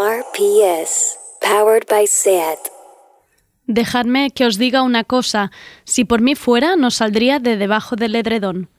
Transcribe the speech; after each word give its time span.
RPS, 0.00 1.18
powered 1.42 1.86
by 1.86 2.06
SAT. 2.06 2.58
Dejadme 3.66 4.30
que 4.30 4.46
os 4.46 4.56
diga 4.56 4.82
una 4.82 5.04
cosa. 5.04 5.50
Si 5.84 6.06
por 6.06 6.22
mí 6.22 6.34
fuera, 6.34 6.74
no 6.76 6.90
saldría 6.90 7.38
de 7.38 7.58
debajo 7.58 7.96
del 7.96 8.16
edredón. 8.16 8.70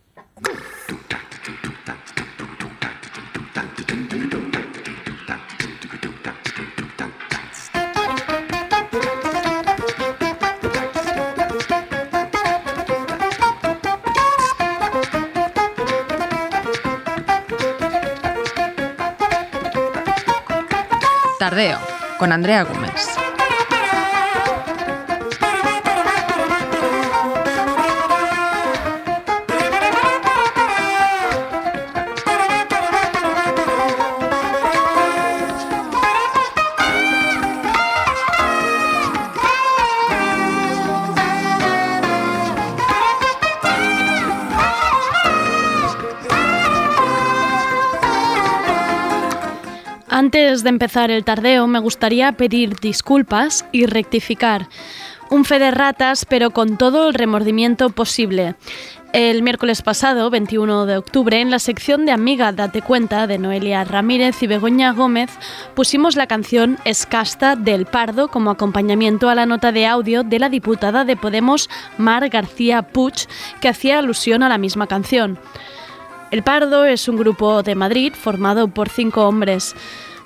Con 22.18 22.32
Andrea 22.32 22.64
Gómez. 22.64 23.21
De 50.64 50.70
empezar 50.70 51.10
el 51.10 51.24
tardeo, 51.24 51.66
me 51.66 51.80
gustaría 51.80 52.34
pedir 52.34 52.76
disculpas 52.76 53.66
y 53.72 53.88
rectificar. 53.88 54.68
Un 55.30 55.44
fe 55.44 55.58
de 55.58 55.72
ratas, 55.72 56.26
pero 56.26 56.52
con 56.52 56.78
todo 56.78 57.08
el 57.08 57.14
remordimiento 57.16 57.90
posible. 57.90 58.56
El 59.14 59.42
miércoles 59.42 59.82
pasado, 59.82 60.30
21 60.30 60.86
de 60.86 60.98
octubre, 60.98 61.42
en 61.42 61.50
la 61.50 61.60
sección 61.60 62.06
de 62.06 62.12
Amiga 62.12 62.52
Date 62.52 62.82
Cuenta 62.82 63.26
de 63.28 63.40
Noelia 63.40 63.84
Ramírez 63.84 64.44
y 64.44 64.48
Begoña 64.48 64.92
Gómez, 64.94 65.32
pusimos 65.74 66.16
la 66.16 66.28
canción 66.28 66.78
Escasta 66.86 67.56
del 67.56 67.86
Pardo 67.86 68.28
como 68.28 68.52
acompañamiento 68.52 69.30
a 69.30 69.36
la 69.36 69.46
nota 69.46 69.72
de 69.72 69.88
audio 69.88 70.24
de 70.24 70.38
la 70.38 70.50
diputada 70.50 71.06
de 71.06 71.18
Podemos, 71.18 71.70
Mar 71.98 72.30
García 72.30 72.84
Puig, 72.84 73.28
que 73.62 73.70
hacía 73.70 74.00
alusión 74.00 74.44
a 74.44 74.50
la 74.50 74.58
misma 74.58 74.86
canción. 74.86 75.40
El 76.30 76.44
Pardo 76.44 76.86
es 76.86 77.10
un 77.10 77.18
grupo 77.18 77.64
de 77.64 77.76
Madrid 77.76 78.14
formado 78.14 78.70
por 78.70 78.88
cinco 78.88 79.28
hombres. 79.28 79.76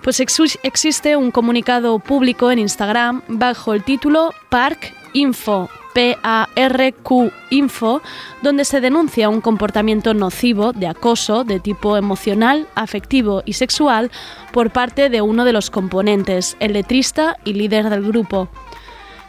Pues 0.05 0.19
existe 0.19 1.15
un 1.15 1.31
comunicado 1.31 1.97
público 1.97 2.51
en 2.51 2.59
Instagram 2.59 3.23
bajo 3.27 3.73
el 3.73 3.83
título 3.83 4.35
Park 4.49 4.93
Info, 5.13 5.67
P-A-R-Q 5.95 7.31
Info, 7.49 8.03
donde 8.43 8.65
se 8.65 8.81
denuncia 8.81 9.29
un 9.29 9.41
comportamiento 9.41 10.13
nocivo 10.13 10.73
de 10.73 10.85
acoso 10.85 11.43
de 11.43 11.59
tipo 11.59 11.97
emocional, 11.97 12.67
afectivo 12.75 13.41
y 13.47 13.53
sexual 13.53 14.11
por 14.53 14.69
parte 14.69 15.09
de 15.09 15.23
uno 15.23 15.43
de 15.43 15.53
los 15.53 15.71
componentes, 15.71 16.55
el 16.59 16.73
letrista 16.73 17.37
y 17.43 17.53
líder 17.53 17.89
del 17.89 18.03
grupo. 18.03 18.47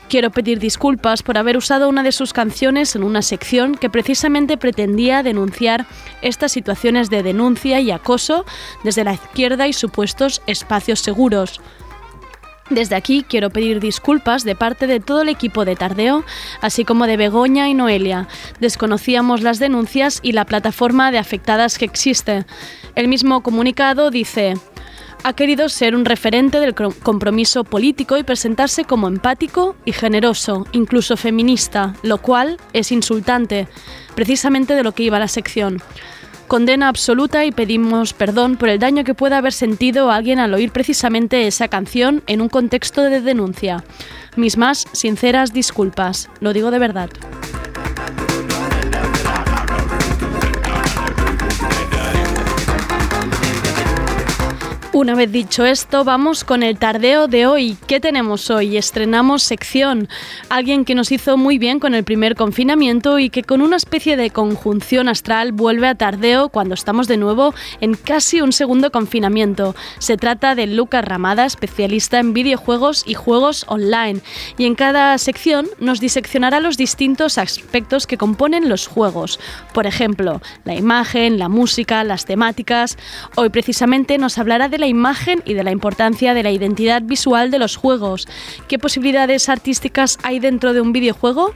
Quiero 0.09 0.31
pedir 0.31 0.61
disculpas 0.61 1.25
por 1.25 1.37
haber 1.37 1.57
usado 1.57 1.89
una 1.89 2.05
de 2.05 2.13
sus 2.13 2.33
canciones 2.33 2.95
en 2.95 3.03
una 3.03 3.23
sección 3.23 3.75
que 3.75 3.91
precisamente 3.91 4.57
pretendía 4.57 5.25
denunciar 5.25 5.87
estas 6.23 6.53
situaciones 6.53 7.11
de 7.11 7.25
denuncia 7.25 7.81
y 7.81 7.91
acoso 7.91 8.45
desde 8.85 9.03
la 9.03 9.15
izquierda 9.15 9.67
y 9.67 9.73
supuestos 9.73 10.43
espacios 10.47 11.01
seguros. 11.01 11.61
Desde 12.71 12.95
aquí 12.97 13.25
quiero 13.29 13.51
pedir 13.51 13.81
disculpas 13.81 14.45
de 14.45 14.55
parte 14.55 14.87
de 14.87 15.01
todo 15.01 15.23
el 15.23 15.29
equipo 15.29 15.65
de 15.65 15.77
Tardeo, 15.77 16.25
así 16.61 16.85
como 16.85 17.07
de 17.07 17.17
Begoña 17.17 17.69
y 17.69 17.75
Noelia. 17.75 18.29
Desconocíamos 18.61 19.43
las 19.43 19.59
denuncias 19.59 20.21
y 20.23 20.33
la 20.33 20.45
plataforma 20.45 21.11
de 21.11 21.19
afectadas 21.19 21.79
que 21.79 21.85
existe. 21.85 22.45
El 22.95 23.07
mismo 23.07 23.43
comunicado 23.43 24.11
dice, 24.11 24.55
ha 25.27 25.33
querido 25.33 25.69
ser 25.69 25.97
un 25.97 26.05
referente 26.05 26.61
del 26.61 26.73
compromiso 26.73 27.65
político 27.65 28.17
y 28.17 28.23
presentarse 28.23 28.85
como 28.85 29.09
empático 29.09 29.75
y 29.85 29.91
generoso, 29.91 30.69
incluso 30.71 31.17
feminista, 31.17 31.95
lo 32.05 32.19
cual 32.19 32.59
es 32.73 32.93
insultante, 32.93 33.67
precisamente 34.15 34.77
de 34.77 34.85
lo 34.85 34.93
que 34.93 35.03
iba 35.03 35.19
la 35.19 35.27
sección. 35.27 35.83
Condena 36.47 36.87
absoluta 36.87 37.45
y 37.45 37.51
pedimos 37.51 38.13
perdón 38.13 38.57
por 38.57 38.69
el 38.69 38.79
daño 38.79 39.03
que 39.03 39.15
pueda 39.15 39.39
haber 39.39 39.53
sentido 39.53 40.13
alguien 40.13 40.39
al 40.39 40.55
oír 40.55 40.71
precisamente 40.71 41.49
esa 41.49 41.67
canción 41.67 42.23
en 42.29 42.41
un 42.41 42.49
contexto 42.49 43.03
de 43.03 43.21
denuncia. 43.21 43.83
Mis 44.37 44.57
más 44.57 44.87
sinceras 44.93 45.53
disculpas, 45.53 46.31
lo 46.39 46.53
digo 46.53 46.71
de 46.71 46.79
verdad. 46.79 47.11
Una 54.97 55.15
vez 55.15 55.31
dicho 55.31 55.67
esto, 55.67 56.05
vamos 56.05 56.43
con 56.43 56.63
el 56.63 56.79
tardeo 56.79 57.29
de 57.29 57.47
hoy. 57.47 57.77
¿Qué 57.87 58.01
tenemos 58.01 58.49
hoy? 58.49 58.79
Estrenamos 58.79 59.43
sección. 59.43 60.09
Alguien 60.49 60.87
que 60.87 60.95
nos 60.95 61.13
hizo 61.13 61.37
muy 61.37 61.59
bien 61.59 61.81
con 61.81 61.93
el 61.93 62.03
primer 62.03 62.35
confinamiento 62.35 63.19
y 63.19 63.29
que 63.29 63.43
con 63.43 63.61
una 63.61 63.77
especie 63.77 64.17
de 64.17 64.31
conjunción 64.31 65.11
astral 65.11 65.53
vuelve 65.53 65.87
a 65.87 65.97
tardeo 65.97 66.49
cuando 66.49 66.73
estamos 66.73 67.09
de 67.09 67.19
nuevo 67.19 67.53
en 67.83 67.93
casi 67.93 68.41
un 68.41 68.55
segundo 68.55 68.91
confinamiento. 68.91 69.77
Se 69.99 70.17
trata 70.17 70.55
de 70.55 70.67
Lucas 70.67 71.05
Ramada, 71.05 71.45
especialista 71.45 72.19
en 72.19 72.33
videojuegos 72.33 73.05
y 73.07 73.13
juegos 73.13 73.67
online. 73.69 74.23
Y 74.57 74.65
en 74.65 74.77
cada 74.77 75.19
sección 75.19 75.67
nos 75.79 76.01
diseccionará 76.01 76.59
los 76.61 76.79
distintos 76.79 77.37
aspectos 77.37 78.07
que 78.07 78.17
componen 78.17 78.71
los 78.71 78.87
juegos. 78.87 79.41
Por 79.75 79.87
ejemplo, 79.87 80.41
la 80.65 80.75
imagen, 80.75 81.39
la 81.39 81.51
música, 81.51 82.03
las 82.03 82.25
temáticas. 82.25 82.97
Hoy 83.35 83.51
precisamente 83.51 84.17
nos 84.17 84.39
hablará 84.39 84.71
de 84.71 84.79
la 84.79 84.86
imagen 84.87 85.43
y 85.45 85.55
de 85.55 85.65
la 85.65 85.71
importancia 85.71 86.35
de 86.35 86.43
la 86.43 86.51
identidad 86.51 87.03
visual 87.03 87.51
de 87.51 87.59
los 87.59 87.77
juegos. 87.77 88.27
¿Qué 88.69 88.79
posibilidades 88.79 89.49
artísticas 89.49 90.19
hay 90.23 90.39
dentro 90.39 90.73
de 90.73 90.81
un 90.81 90.93
videojuego? 90.93 91.55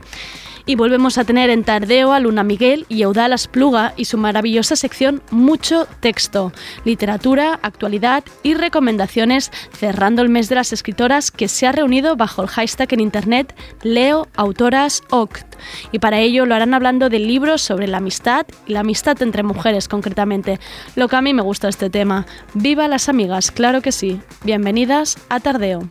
Y 0.70 0.76
volvemos 0.76 1.18
a 1.18 1.24
tener 1.24 1.50
en 1.50 1.64
Tardeo 1.64 2.12
a 2.12 2.20
Luna 2.20 2.44
Miguel 2.44 2.86
y 2.88 3.02
Eudal 3.02 3.34
Pluga 3.50 3.92
y 3.96 4.04
su 4.04 4.16
maravillosa 4.18 4.76
sección 4.76 5.20
Mucho 5.32 5.88
Texto, 5.98 6.52
literatura, 6.84 7.58
actualidad 7.60 8.22
y 8.44 8.54
recomendaciones, 8.54 9.50
cerrando 9.72 10.22
el 10.22 10.28
mes 10.28 10.48
de 10.48 10.54
las 10.54 10.72
escritoras 10.72 11.32
que 11.32 11.48
se 11.48 11.66
ha 11.66 11.72
reunido 11.72 12.14
bajo 12.14 12.42
el 12.42 12.48
hashtag 12.48 12.92
en 12.92 13.00
internet 13.00 13.52
Leo 13.82 14.28
Autoras 14.36 15.02
Oct. 15.10 15.56
Y 15.90 15.98
para 15.98 16.20
ello 16.20 16.46
lo 16.46 16.54
harán 16.54 16.72
hablando 16.72 17.08
de 17.08 17.18
libros 17.18 17.62
sobre 17.62 17.88
la 17.88 17.98
amistad 17.98 18.46
y 18.64 18.72
la 18.72 18.80
amistad 18.80 19.20
entre 19.22 19.42
mujeres 19.42 19.88
concretamente, 19.88 20.60
lo 20.94 21.08
que 21.08 21.16
a 21.16 21.20
mí 21.20 21.34
me 21.34 21.42
gusta 21.42 21.68
este 21.68 21.90
tema. 21.90 22.26
¡Viva 22.54 22.86
las 22.86 23.08
amigas! 23.08 23.50
Claro 23.50 23.82
que 23.82 23.90
sí. 23.90 24.20
Bienvenidas 24.44 25.18
a 25.30 25.40
Tardeo. 25.40 25.90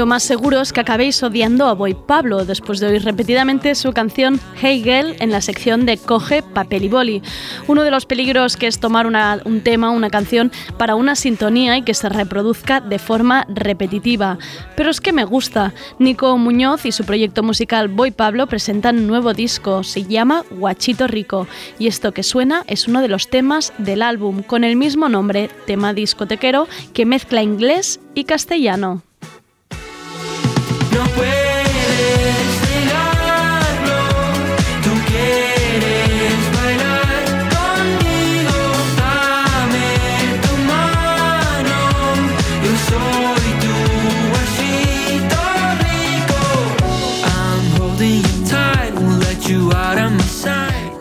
Lo 0.00 0.06
más 0.06 0.22
seguro 0.22 0.62
es 0.62 0.72
que 0.72 0.80
acabéis 0.80 1.22
odiando 1.22 1.66
a 1.66 1.74
Boy 1.74 1.92
Pablo 1.92 2.46
después 2.46 2.80
de 2.80 2.86
oír 2.86 3.04
repetidamente 3.04 3.74
su 3.74 3.92
canción 3.92 4.40
Hey 4.58 4.82
Girl 4.82 5.14
en 5.20 5.30
la 5.30 5.42
sección 5.42 5.84
de 5.84 5.98
Coge 5.98 6.42
papel 6.42 6.84
y 6.84 6.88
boli. 6.88 7.22
Uno 7.68 7.82
de 7.82 7.90
los 7.90 8.06
peligros 8.06 8.56
que 8.56 8.66
es 8.66 8.80
tomar 8.80 9.06
un 9.06 9.60
tema, 9.60 9.90
una 9.90 10.08
canción, 10.08 10.52
para 10.78 10.94
una 10.94 11.16
sintonía 11.16 11.76
y 11.76 11.82
que 11.82 11.92
se 11.92 12.08
reproduzca 12.08 12.80
de 12.80 12.98
forma 12.98 13.44
repetitiva. 13.50 14.38
Pero 14.74 14.88
es 14.88 15.02
que 15.02 15.12
me 15.12 15.26
gusta. 15.26 15.74
Nico 15.98 16.38
Muñoz 16.38 16.86
y 16.86 16.92
su 16.92 17.04
proyecto 17.04 17.42
musical 17.42 17.88
Boy 17.88 18.10
Pablo 18.10 18.46
presentan 18.46 19.00
un 19.00 19.06
nuevo 19.06 19.34
disco, 19.34 19.84
se 19.84 20.04
llama 20.04 20.44
Guachito 20.50 21.08
Rico. 21.08 21.46
Y 21.78 21.88
esto 21.88 22.12
que 22.12 22.22
suena 22.22 22.64
es 22.68 22.88
uno 22.88 23.02
de 23.02 23.08
los 23.08 23.28
temas 23.28 23.74
del 23.76 24.00
álbum, 24.00 24.44
con 24.44 24.64
el 24.64 24.76
mismo 24.76 25.10
nombre, 25.10 25.50
tema 25.66 25.92
discotequero, 25.92 26.68
que 26.94 27.04
mezcla 27.04 27.42
inglés 27.42 28.00
y 28.14 28.24
castellano. 28.24 29.02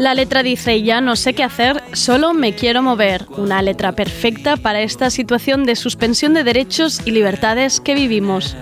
La 0.10 0.16
letra 0.16 0.42
dice, 0.42 0.82
ya 0.82 1.02
no 1.02 1.16
sé 1.16 1.36
qué 1.36 1.44
hacer, 1.44 1.84
solo 1.94 2.34
me 2.34 2.54
quiero 2.54 2.82
mover. 2.82 3.28
Una 3.38 3.62
letra 3.62 3.92
perfecta 3.92 4.58
para 4.58 4.82
esta 4.82 5.12
situación 5.12 5.66
de 5.66 5.76
suspensión 5.76 6.34
de 6.34 6.44
derechos 6.44 7.04
y 7.06 7.12
libertades 7.12 7.80
que 7.80 7.94
vivimos. 7.94 8.56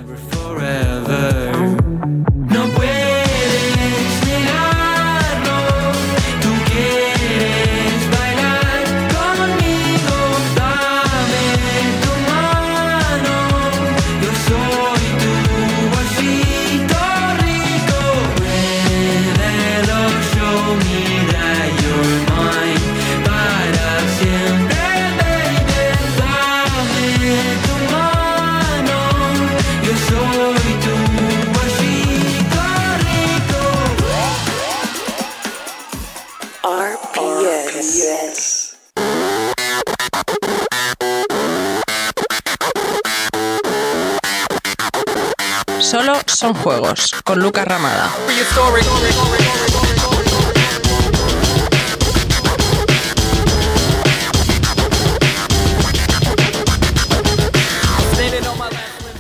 Son 46.48 46.64
juegos, 46.64 47.14
con 47.26 47.40
Lucas 47.40 47.66
Ramada. 47.66 48.10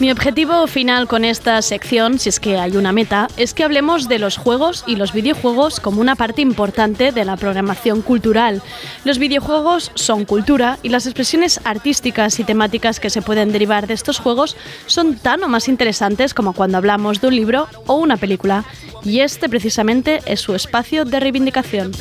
Mi 0.08 0.12
objetivo 0.12 0.66
final 0.68 1.06
con 1.06 1.26
esta 1.26 1.62
sección, 1.62 2.18
si 2.18 2.30
es 2.30 2.40
que 2.40 2.58
hay 2.58 2.78
una 2.78 2.94
meta, 2.94 3.28
es 3.36 3.54
que 3.54 3.66
hablemos 3.66 4.08
de 4.08 4.20
los 4.20 4.38
juegos 4.38 4.86
y 4.88 4.96
los 4.96 5.12
videojuegos 5.12 5.82
como 5.82 6.00
una 6.00 6.16
parte 6.16 6.42
importante 6.42 7.12
de 7.12 7.26
la 7.26 7.36
programación 7.36 8.02
cultural. 8.02 8.62
Los 9.04 9.20
videojuegos 9.20 9.92
son 9.96 10.24
cultura 10.24 10.80
y 10.82 10.88
las 10.88 11.08
expresiones 11.08 11.60
artísticas 11.66 12.40
y 12.40 12.46
temáticas 12.46 13.02
que 13.02 13.10
se 13.10 13.22
pueden 13.22 13.52
derivar 13.52 13.86
de 13.86 13.96
estos 13.96 14.20
juegos 14.20 14.56
son 14.86 15.18
tan 15.18 15.44
o 15.44 15.50
más 15.50 15.68
interesantes 15.68 16.34
como 16.34 16.54
cuando 16.54 16.78
hablamos 16.78 17.20
de 17.20 17.28
un 17.28 17.36
libro 17.36 17.68
o 17.86 17.96
una 17.96 18.16
película. 18.16 18.64
Y 19.04 19.20
este 19.20 19.50
precisamente 19.50 20.22
es 20.26 20.40
su 20.40 20.56
espacio 20.56 21.04
de 21.04 21.20
reivindicación. 21.20 21.92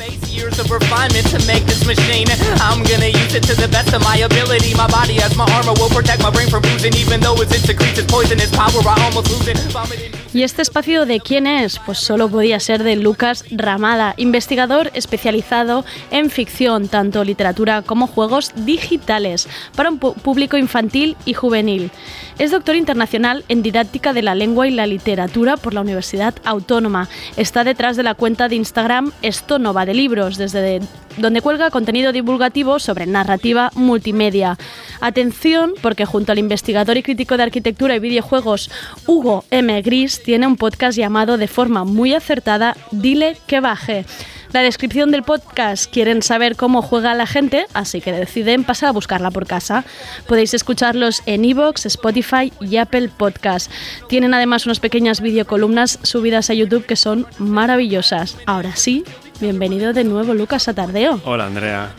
poison 8.05 8.39
is 8.39 8.51
power, 8.51 8.81
I 8.85 9.05
almost 9.05 9.31
lose 9.31 9.47
it. 9.47 9.57
Vomiting. 9.71 10.26
¿Y 10.37 10.43
este 10.43 10.61
espacio 10.61 11.07
de 11.07 11.19
quién 11.19 11.47
es? 11.47 11.79
Pues 11.83 11.97
solo 11.97 12.29
podía 12.29 12.59
ser 12.59 12.83
de 12.83 12.95
Lucas 12.95 13.43
Ramada, 13.49 14.13
investigador 14.17 14.91
especializado 14.93 15.83
en 16.11 16.29
ficción, 16.29 16.89
tanto 16.89 17.23
literatura 17.23 17.81
como 17.81 18.05
juegos 18.05 18.51
digitales, 18.55 19.47
para 19.75 19.89
un 19.89 19.97
público 19.97 20.55
infantil 20.55 21.17
y 21.25 21.33
juvenil. 21.33 21.89
Es 22.37 22.51
doctor 22.51 22.75
internacional 22.75 23.45
en 23.49 23.63
didáctica 23.63 24.13
de 24.13 24.21
la 24.21 24.35
lengua 24.35 24.67
y 24.67 24.71
la 24.71 24.85
literatura 24.85 25.57
por 25.57 25.73
la 25.73 25.81
Universidad 25.81 26.35
Autónoma. 26.45 27.09
Está 27.35 27.63
detrás 27.63 27.97
de 27.97 28.03
la 28.03 28.13
cuenta 28.13 28.47
de 28.47 28.57
Instagram 28.57 29.13
Esto 29.23 29.57
no 29.57 29.73
va 29.73 29.87
de 29.87 29.95
libros, 29.95 30.37
desde 30.37 30.61
de- 30.61 30.81
donde 31.17 31.41
cuelga 31.41 31.71
contenido 31.71 32.11
divulgativo 32.11 32.77
sobre 32.77 33.07
narrativa 33.07 33.71
multimedia. 33.73 34.55
Atención, 35.01 35.73
porque 35.81 36.05
junto 36.05 36.31
al 36.31 36.37
investigador 36.37 36.95
y 36.95 37.01
crítico 37.01 37.37
de 37.37 37.41
arquitectura 37.43 37.95
y 37.95 37.99
videojuegos 37.99 38.69
Hugo 39.07 39.43
M. 39.49 39.81
Gris 39.81 40.21
tiene 40.27 40.45
un 40.45 40.57
podcast 40.57 40.97
llamado 40.97 41.37
de 41.37 41.47
forma 41.47 41.85
muy 41.85 42.13
acertada 42.13 42.75
Dile 42.91 43.37
que 43.47 43.61
baje. 43.61 44.05
La 44.51 44.59
descripción 44.59 45.09
del 45.09 45.23
podcast 45.23 45.89
quieren 45.89 46.21
saber 46.21 46.57
cómo 46.57 46.81
juega 46.81 47.13
la 47.13 47.25
gente, 47.25 47.65
así 47.73 48.01
que 48.01 48.11
deciden 48.11 48.65
pasar 48.65 48.89
a 48.89 48.91
buscarla 48.91 49.31
por 49.31 49.47
casa. 49.47 49.85
Podéis 50.27 50.53
escucharlos 50.53 51.21
en 51.27 51.45
iVoox, 51.45 51.85
Spotify 51.85 52.51
y 52.59 52.75
Apple 52.75 53.07
Podcast. 53.07 53.71
Tienen 54.09 54.33
además 54.33 54.65
unas 54.65 54.81
pequeñas 54.81 55.21
videocolumnas 55.21 55.97
subidas 56.03 56.49
a 56.49 56.55
YouTube 56.55 56.85
que 56.85 56.97
son 56.97 57.25
maravillosas. 57.37 58.35
Ahora 58.47 58.75
sí, 58.75 59.05
bienvenido 59.39 59.93
de 59.93 60.03
nuevo 60.03 60.33
Lucas 60.33 60.67
a 60.67 60.73
Tardeo. 60.73 61.21
Hola 61.23 61.45
Andrea. 61.45 61.91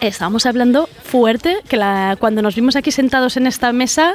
Estábamos 0.00 0.46
hablando 0.46 0.88
fuerte, 1.12 1.58
que 1.68 1.76
la, 1.76 2.16
cuando 2.18 2.40
nos 2.40 2.54
vimos 2.54 2.74
aquí 2.74 2.90
sentados 2.90 3.36
en 3.36 3.46
esta 3.46 3.70
mesa 3.74 4.14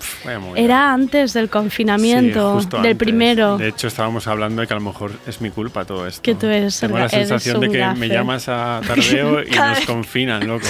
era 0.56 0.92
antes 0.94 1.32
del 1.34 1.46
Sí, 1.46 1.52
confinamiento, 1.52 2.54
justo 2.56 2.78
del 2.78 2.94
antes. 2.94 2.98
primero. 2.98 3.60
De 3.60 3.68
hecho, 3.68 3.86
estábamos 3.86 4.26
hablando 4.28 4.62
de 4.62 4.68
que 4.68 4.74
a 4.74 4.78
lo 4.78 4.82
mejor 4.82 5.12
es 5.28 5.40
mi 5.40 5.52
culpa 5.52 5.86
todo 5.86 6.08
esto. 6.08 6.24
Que 6.24 6.34
tú 6.34 6.48
eres 6.48 6.80
Tengo 6.80 6.98
la 6.98 7.08
sensación 7.08 7.60
de 7.60 7.70
que 7.70 7.78
gafe. 7.78 8.00
me 8.00 8.08
llamas 8.10 8.50
a 8.50 8.82
tardeo 8.88 9.44
y 9.44 9.52
nos 9.52 9.82
confinan, 9.86 10.48
loco. 10.48 10.66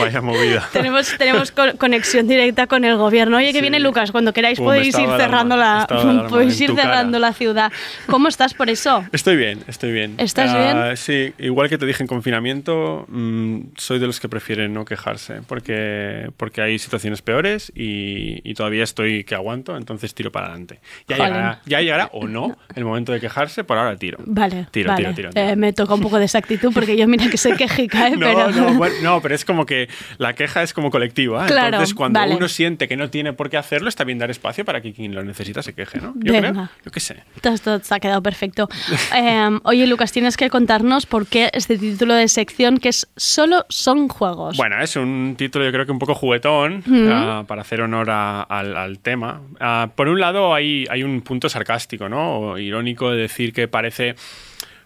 Vaya 0.00 0.20
movida. 0.20 0.68
Tenemos, 0.72 1.16
tenemos 1.16 1.52
co- 1.52 1.76
conexión 1.78 2.26
directa 2.26 2.66
con 2.66 2.84
el 2.84 2.96
gobierno. 2.96 3.36
Oye, 3.36 3.52
que 3.52 3.58
Sí. 3.58 3.60
viene 3.60 3.78
Lucas, 3.78 4.10
cuando 4.10 4.32
queráis 4.32 4.58
Pum, 4.58 4.66
podéis 4.66 4.98
ir 4.98 5.08
cerrando 5.16 5.56
la, 5.56 5.86
podéis 6.28 6.60
ir 6.60 6.70
cara. 6.74 6.82
cerrando 6.82 7.20
la 7.20 7.32
ciudad. 7.34 7.70
¿Cómo 8.06 8.26
estás 8.26 8.52
por 8.54 8.68
eso? 8.68 9.04
Estoy 9.12 9.36
bien, 9.36 9.60
estoy 9.68 9.92
bien. 9.92 10.14
¿Estás 10.18 10.50
Ah, 10.52 10.58
bien? 10.86 10.96
Sí, 10.96 11.32
igual 11.38 11.68
que 11.68 11.78
te 11.78 11.86
dije 11.86 12.02
en 12.02 12.08
confinamiento, 12.08 13.04
mm, 13.08 13.58
soy 13.76 14.00
de 14.00 14.06
los 14.08 14.18
que 14.18 14.28
prefieren 14.28 14.72
no 14.74 14.84
quejarse, 14.84 15.40
porque, 15.52 16.30
porque 16.38 16.62
hay 16.62 16.78
situaciones 16.78 17.20
peores 17.20 17.70
y, 17.76 18.40
y 18.42 18.54
todavía 18.54 18.84
estoy 18.84 19.22
que 19.22 19.34
aguanto, 19.34 19.76
entonces 19.76 20.14
tiro 20.14 20.32
para 20.32 20.46
adelante. 20.46 20.80
Ya 21.06 21.16
llegará, 21.18 21.60
ya 21.66 21.80
llegará 21.82 22.06
o 22.14 22.26
no 22.26 22.56
el 22.74 22.86
momento 22.86 23.12
de 23.12 23.20
quejarse, 23.20 23.62
por 23.62 23.76
ahora 23.76 23.94
tiro. 23.96 24.16
Vale, 24.24 24.68
Tiro, 24.70 24.88
vale. 24.88 25.02
tiro, 25.02 25.14
tiro, 25.14 25.28
tiro. 25.28 25.46
Eh, 25.46 25.54
me 25.56 25.74
toca 25.74 25.92
un 25.92 26.00
poco 26.00 26.18
de 26.18 26.24
esa 26.24 26.38
actitud 26.38 26.72
porque 26.72 26.96
yo 26.96 27.06
mira 27.06 27.28
que 27.28 27.36
soy 27.36 27.52
quejica, 27.54 28.08
¿eh? 28.08 28.12
No, 28.16 28.28
pero... 28.28 28.50
no, 28.50 28.74
bueno, 28.78 28.94
no, 29.02 29.20
pero 29.20 29.34
es 29.34 29.44
como 29.44 29.66
que 29.66 29.90
la 30.16 30.32
queja 30.32 30.62
es 30.62 30.72
como 30.72 30.90
colectiva. 30.90 31.44
¿eh? 31.44 31.48
Claro, 31.48 31.66
Entonces, 31.76 31.94
cuando 31.94 32.18
vale. 32.18 32.34
uno 32.34 32.48
siente 32.48 32.88
que 32.88 32.96
no 32.96 33.10
tiene 33.10 33.34
por 33.34 33.50
qué 33.50 33.58
hacerlo, 33.58 33.90
está 33.90 34.04
bien 34.04 34.18
dar 34.18 34.30
espacio 34.30 34.64
para 34.64 34.80
que 34.80 34.94
quien 34.94 35.14
lo 35.14 35.22
necesita 35.22 35.62
se 35.62 35.74
queje, 35.74 36.00
¿no? 36.00 36.14
Yo 36.16 36.32
Venga. 36.32 36.50
creo. 36.50 36.68
Yo 36.86 36.90
qué 36.90 37.00
sé. 37.00 37.16
Todo 37.42 37.78
ha 37.90 38.00
quedado 38.00 38.22
perfecto. 38.22 38.70
Eh, 39.14 39.58
oye, 39.64 39.86
Lucas, 39.86 40.12
tienes 40.12 40.38
que 40.38 40.48
contarnos 40.48 41.04
por 41.04 41.26
qué 41.26 41.50
este 41.52 41.76
título 41.76 42.14
de 42.14 42.28
sección 42.28 42.78
que 42.78 42.88
es 42.88 43.06
Solo 43.16 43.66
son 43.68 44.08
juegos. 44.08 44.56
Bueno, 44.56 44.80
es 44.80 44.96
un 44.96 45.34
título 45.42 45.64
yo 45.64 45.72
creo 45.72 45.86
que 45.86 45.92
un 45.92 45.98
poco 45.98 46.14
juguetón 46.14 46.82
ah, 47.12 47.44
para 47.46 47.62
hacer 47.62 47.80
honor 47.80 48.08
a- 48.10 48.42
al, 48.42 48.76
al 48.76 48.98
tema. 48.98 49.40
Ah, 49.60 49.90
por 49.94 50.08
un 50.08 50.18
lado 50.20 50.54
hay, 50.54 50.86
hay 50.90 51.02
un 51.02 51.20
punto 51.22 51.48
sarcástico, 51.48 52.08
¿no? 52.08 52.38
O 52.38 52.58
irónico 52.58 53.10
de 53.10 53.22
decir 53.22 53.52
que 53.52 53.68
parece... 53.68 54.14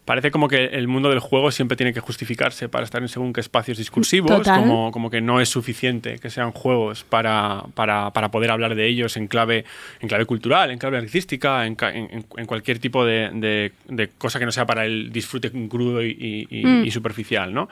Parece 0.06 0.30
como 0.30 0.48
que 0.48 0.64
el 0.66 0.88
mundo 0.88 1.10
del 1.10 1.18
juego 1.18 1.50
siempre 1.50 1.76
tiene 1.76 1.92
que 1.92 2.00
justificarse 2.00 2.68
para 2.70 2.84
estar 2.84 3.02
en 3.02 3.08
según 3.08 3.34
qué 3.34 3.40
espacios 3.40 3.76
discursivos, 3.76 4.30
como, 4.60 4.90
como 4.92 5.10
que 5.10 5.20
no 5.20 5.40
es 5.40 5.48
suficiente 5.50 6.18
que 6.20 6.30
sean 6.30 6.52
juegos 6.52 7.04
para, 7.04 7.64
para, 7.74 8.12
para 8.12 8.30
poder 8.30 8.50
hablar 8.52 8.74
de 8.76 8.86
ellos 8.86 9.16
en 9.18 9.26
clave, 9.26 9.64
en 10.00 10.08
clave 10.08 10.24
cultural, 10.24 10.70
en 10.70 10.78
clave 10.78 10.96
artística, 10.98 11.66
en, 11.66 11.76
en- 11.82 12.24
en 12.36 12.46
cualquier 12.46 12.78
tipo 12.78 13.04
de, 13.04 13.30
de- 13.34 13.72
de 13.88 14.08
cosa 14.16 14.38
que 14.38 14.46
no 14.46 14.52
sea 14.52 14.64
para 14.64 14.86
el 14.86 15.10
disfrute 15.12 15.50
crudo 15.68 16.02
y- 16.02 16.46
Mm. 16.50 16.84
y 16.84 16.90
superficial, 16.92 17.52
¿no? 17.52 17.68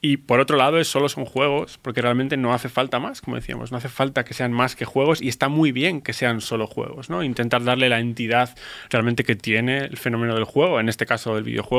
Y 0.00 0.16
por 0.16 0.40
otro 0.40 0.56
lado, 0.56 0.78
es 0.78 0.88
solo 0.88 1.10
son 1.10 1.26
juegos, 1.26 1.78
porque 1.82 2.00
realmente 2.00 2.36
no 2.38 2.54
hace 2.54 2.70
falta 2.70 2.98
más, 2.98 3.20
como 3.20 3.36
decíamos, 3.36 3.70
no 3.72 3.76
hace 3.78 3.90
falta 3.90 4.24
que 4.24 4.32
sean 4.32 4.52
más 4.52 4.74
que 4.74 4.86
juegos 4.86 5.20
y 5.20 5.28
está 5.28 5.48
muy 5.50 5.70
bien 5.70 6.00
que 6.00 6.14
sean 6.14 6.40
solo 6.40 6.66
juegos, 6.66 7.10
¿no? 7.10 7.22
Intentar 7.22 7.62
darle 7.62 7.90
la 7.90 8.00
entidad 8.00 8.56
realmente 8.88 9.22
que 9.24 9.36
tiene 9.36 9.78
el 9.78 9.98
fenómeno 9.98 10.34
del 10.34 10.44
juego, 10.44 10.80
en 10.80 10.88
este 10.88 11.04
caso 11.04 11.34
del 11.34 11.44
videojuego, 11.44 11.73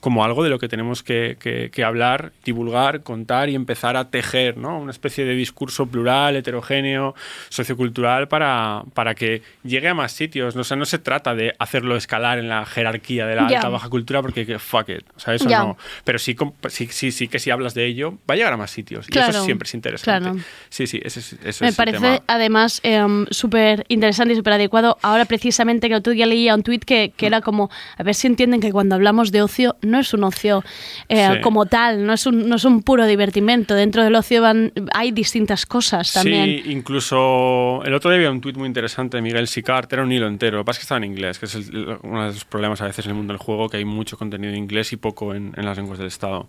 como 0.00 0.24
algo 0.24 0.42
de 0.44 0.50
lo 0.50 0.58
que 0.58 0.68
tenemos 0.68 1.02
que, 1.02 1.36
que- 1.40 1.70
que 1.70 1.84
hablar, 1.84 2.32
divulgar, 2.44 3.02
contar 3.02 3.48
y 3.48 3.54
empezar 3.54 3.96
a 3.96 4.10
tejer, 4.10 4.56
¿no? 4.56 4.78
Una 4.78 4.90
especie 4.90 5.24
de 5.24 5.34
discurso 5.34 5.86
plural, 5.86 6.36
heterogéneo, 6.36 7.14
sociocultural 7.48 8.28
para, 8.28 8.82
para 8.94 9.14
que 9.14 9.42
llegue 9.62 9.88
a 9.88 9.94
más 9.94 10.12
sitios. 10.12 10.54
¿no? 10.54 10.62
O 10.62 10.64
sea, 10.64 10.76
no 10.76 10.84
se 10.84 10.98
trata 10.98 11.34
de 11.34 11.54
hacerlo 11.58 11.96
escalar 11.96 12.38
en 12.38 12.48
la 12.48 12.64
jerarquía 12.66 13.26
de 13.26 13.36
la 13.36 13.46
alta 13.46 13.68
baja 13.68 13.88
cultura 13.88 14.22
porque 14.22 14.46
que 14.46 14.58
fuck 14.58 14.88
it. 14.88 15.04
O 15.16 15.20
sea, 15.20 15.34
eso 15.34 15.48
no. 15.48 15.76
Pero 16.04 16.18
sí, 16.18 16.36
sí, 16.68 17.12
sí, 17.12 17.28
que 17.28 17.38
si 17.38 17.50
hablas 17.50 17.74
de 17.74 17.86
ello, 17.86 18.12
va 18.28 18.34
a 18.34 18.36
llegar 18.36 18.52
a 18.52 18.56
más 18.56 18.70
sitios. 18.70 19.06
Y 19.08 19.12
Claro, 19.12 19.30
eso 19.30 19.44
siempre 19.44 19.66
es 19.66 19.74
interesante. 19.74 20.30
claro. 20.30 20.38
Sí, 20.68 20.86
sí, 20.86 21.00
ese, 21.02 21.20
es- 21.20 21.32
ese 21.44 21.64
Me 21.64 21.68
es 21.70 21.74
el 21.74 21.76
parece 21.76 21.98
tema. 21.98 22.22
además 22.26 22.80
em, 22.82 23.26
súper 23.30 23.84
interesante 23.88 24.34
y 24.34 24.36
súper 24.36 24.54
adecuado. 24.54 24.98
Ahora 25.02 25.24
precisamente 25.24 25.88
que 25.88 25.94
el 25.94 25.98
otro 26.00 26.12
día 26.12 26.26
leía 26.26 26.54
un 26.54 26.62
tuit 26.62 26.84
que, 26.84 27.12
que 27.16 27.26
era 27.26 27.40
como, 27.40 27.70
a 27.96 28.02
ver 28.02 28.14
si 28.14 28.26
entienden 28.26 28.60
que 28.60 28.72
cuando 28.72 28.94
hablamos 28.94 29.31
de 29.32 29.42
ocio, 29.42 29.76
no 29.82 29.98
es 29.98 30.14
un 30.14 30.22
ocio 30.24 30.62
eh, 31.08 31.28
Sí. 31.34 31.40
como 31.40 31.66
tal, 31.66 32.06
no 32.06 32.12
es 32.12 32.26
un, 32.26 32.48
no 32.48 32.56
es 32.56 32.64
un 32.64 32.82
puro 32.82 33.06
divertimento. 33.06 33.74
Dentro 33.74 34.04
del 34.04 34.14
ocio 34.14 34.40
van, 34.42 34.72
hay 34.94 35.10
distintas 35.10 35.66
cosas 35.66 36.12
también. 36.12 36.62
Sí, 36.62 36.70
incluso 36.70 37.82
el 37.84 37.94
otro 37.94 38.10
día 38.10 38.18
había 38.18 38.30
un 38.30 38.40
tuit 38.40 38.56
muy 38.56 38.66
interesante 38.68 39.16
de 39.16 39.22
Miguel 39.22 39.48
Sicart, 39.48 39.92
era 39.92 40.02
un 40.02 40.12
hilo 40.12 40.28
entero, 40.28 40.58
lo 40.58 40.62
que 40.62 40.66
pasa 40.66 40.76
es 40.76 40.80
que 40.80 40.84
estaba 40.84 40.98
en 40.98 41.04
inglés, 41.04 41.38
que 41.38 41.46
es 41.46 41.54
el- 41.54 41.98
uno 42.02 42.22
de 42.26 42.32
los 42.32 42.44
problemas 42.44 42.80
a 42.80 42.86
veces 42.86 43.04
en 43.06 43.10
el 43.10 43.16
mundo 43.16 43.32
del 43.32 43.38
juego, 43.40 43.68
que 43.68 43.78
hay 43.78 43.84
mucho 43.84 44.16
contenido 44.16 44.52
en 44.52 44.58
inglés 44.58 44.92
y 44.92 44.96
poco 44.96 45.34
en, 45.34 45.52
en 45.56 45.64
las 45.64 45.76
lenguas 45.76 45.98
del 45.98 46.08
Estado. 46.08 46.48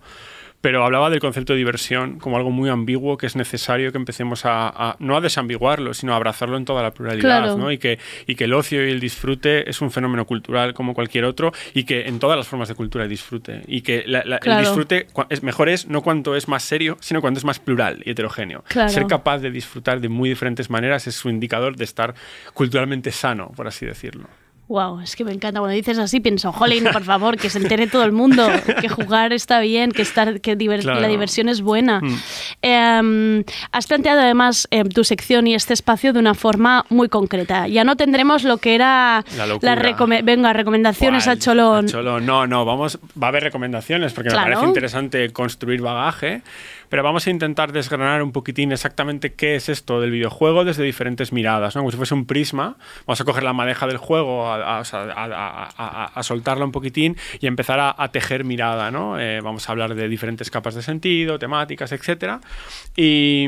Pero 0.64 0.86
hablaba 0.86 1.10
del 1.10 1.20
concepto 1.20 1.52
de 1.52 1.58
diversión 1.58 2.20
como 2.20 2.38
algo 2.38 2.50
muy 2.50 2.70
ambiguo 2.70 3.18
que 3.18 3.26
es 3.26 3.36
necesario 3.36 3.92
que 3.92 3.98
empecemos 3.98 4.46
a, 4.46 4.70
a- 4.70 4.96
no 5.00 5.18
a 5.18 5.20
desambiguarlo, 5.20 5.94
sino 5.94 6.14
a 6.14 6.16
abrazarlo 6.16 6.56
en 6.56 6.64
toda 6.64 6.82
la 6.82 6.92
pluralidad, 6.92 7.42
Claro. 7.42 7.58
¿no? 7.58 7.70
Y 7.70 7.78
que, 7.80 8.00
y 8.28 8.36
que 8.36 8.46
el 8.46 8.54
ocio 8.54 8.88
y 8.88 8.90
el 8.90 9.02
disfrute 9.02 9.70
es 9.70 9.82
un 9.82 9.92
fenómeno 9.92 10.26
cultural 10.26 10.74
como 10.74 10.94
cualquier 10.94 11.26
otro 11.26 11.52
y 11.74 11.84
que 11.84 12.08
en 12.08 12.18
todas 12.18 12.38
las 12.38 12.48
formas 12.48 12.70
de 12.70 12.76
cultura 12.76 13.04
hay 13.04 13.10
disfrute. 13.10 13.62
Y 13.68 13.82
que 13.82 14.06
la- 14.08 14.24
la- 14.24 14.40
Claro. 14.40 14.60
el 14.62 14.66
disfrute 14.66 15.08
es, 15.30 15.44
mejor 15.44 15.68
es 15.68 15.88
no 15.90 16.02
cuanto 16.02 16.34
es 16.34 16.48
más 16.48 16.64
serio, 16.64 16.96
sino 17.02 17.20
cuanto 17.20 17.40
es 17.40 17.44
más 17.44 17.60
plural 17.60 18.02
y 18.06 18.12
heterogéneo. 18.12 18.64
Claro. 18.70 18.88
Ser 18.88 19.06
capaz 19.08 19.40
de 19.40 19.52
disfrutar 19.52 20.00
de 20.00 20.08
muy 20.08 20.30
diferentes 20.30 20.70
maneras 20.70 21.08
es 21.08 21.16
su 21.16 21.30
indicador 21.30 21.76
de 21.76 21.84
estar 21.84 22.16
culturalmente 22.54 23.12
sano, 23.12 23.52
por 23.54 23.68
así 23.68 23.86
decirlo. 23.86 24.30
Wow, 24.70 25.02
es 25.02 25.16
que 25.16 25.24
me 25.26 25.34
encanta. 25.34 25.60
Cuando 25.60 25.76
dices 25.76 26.00
así, 26.00 26.20
pienso, 26.22 26.52
jolín, 26.54 26.86
por 26.92 27.04
favor, 27.04 27.38
que 27.38 27.50
se 27.50 27.60
entere 27.60 27.86
todo 27.86 28.04
el 28.06 28.12
mundo, 28.14 28.48
que 28.82 28.88
jugar 28.90 29.34
está 29.34 29.60
bien, 29.60 29.92
que, 29.92 30.02
estar, 30.02 30.40
que 30.42 30.58
diver- 30.58 30.82
Claro. 30.82 31.02
la 31.02 31.08
diversión 31.10 31.50
es 31.50 31.62
buena. 31.62 32.00
Mm. 32.02 32.16
Eh, 32.62 33.44
has 33.72 33.88
planteado 33.88 34.22
además 34.22 34.68
eh, 34.72 34.84
tu 34.86 35.04
sección 35.04 35.48
y 35.48 35.54
este 35.56 35.74
espacio 35.74 36.14
de 36.14 36.20
una 36.20 36.34
forma 36.34 36.86
muy 36.90 37.10
concreta. 37.10 37.68
Ya 37.68 37.84
no 37.84 37.96
tendremos 37.98 38.44
lo 38.44 38.58
que 38.58 38.74
era 38.76 39.24
La 39.38 39.46
locura. 39.46 39.76
recome- 39.76 40.24
venga, 40.24 40.54
recomendaciones 40.54 41.26
¿Cuál? 41.26 41.38
a 41.38 41.40
Cholón. 41.40 41.86
A 41.86 41.90
Cholón. 41.90 42.26
No, 42.26 42.48
no, 42.48 42.66
vamos, 42.66 43.00
va 43.22 43.28
a 43.28 43.30
haber 43.30 43.44
recomendaciones 43.44 44.14
porque 44.14 44.30
Claro. 44.30 44.48
me 44.48 44.54
parece 44.56 44.68
interesante 44.68 45.30
construir 45.34 45.82
bagaje, 45.82 46.42
pero 46.94 47.02
vamos 47.02 47.26
a 47.26 47.32
intentar 47.32 47.72
desgranar 47.72 48.22
un 48.22 48.32
poquitín 48.32 48.72
exactamente 48.72 49.34
qué 49.34 49.56
es 49.56 49.68
esto 49.68 50.00
del 50.00 50.12
videojuego 50.12 50.64
desde 50.64 50.84
diferentes 50.84 51.34
miradas, 51.34 51.76
¿no? 51.76 51.82
como 51.82 51.90
si 51.90 51.98
fuese 51.98 52.14
un 52.14 52.28
prisma. 52.28 52.78
Vamos 53.08 53.20
a 53.20 53.26
coger 53.26 53.42
la 53.42 53.52
madeja 53.52 53.88
del 53.88 53.98
juego, 53.98 54.46
a, 54.48 54.84
soltarla 56.22 56.66
un 56.66 56.72
poquitín 56.72 57.18
y 57.40 57.48
empezar 57.48 57.80
a, 57.80 57.96
a 57.98 58.12
tejer 58.12 58.44
mirada. 58.46 58.92
¿no? 58.92 59.20
Eh, 59.20 59.42
vamos 59.42 59.68
a 59.68 59.72
hablar 59.72 59.96
de 59.96 60.08
diferentes 60.08 60.52
capas 60.52 60.76
de 60.76 60.84
sentido, 60.84 61.40
temáticas, 61.40 61.92
etcétera. 61.92 62.42
Y. 62.96 63.48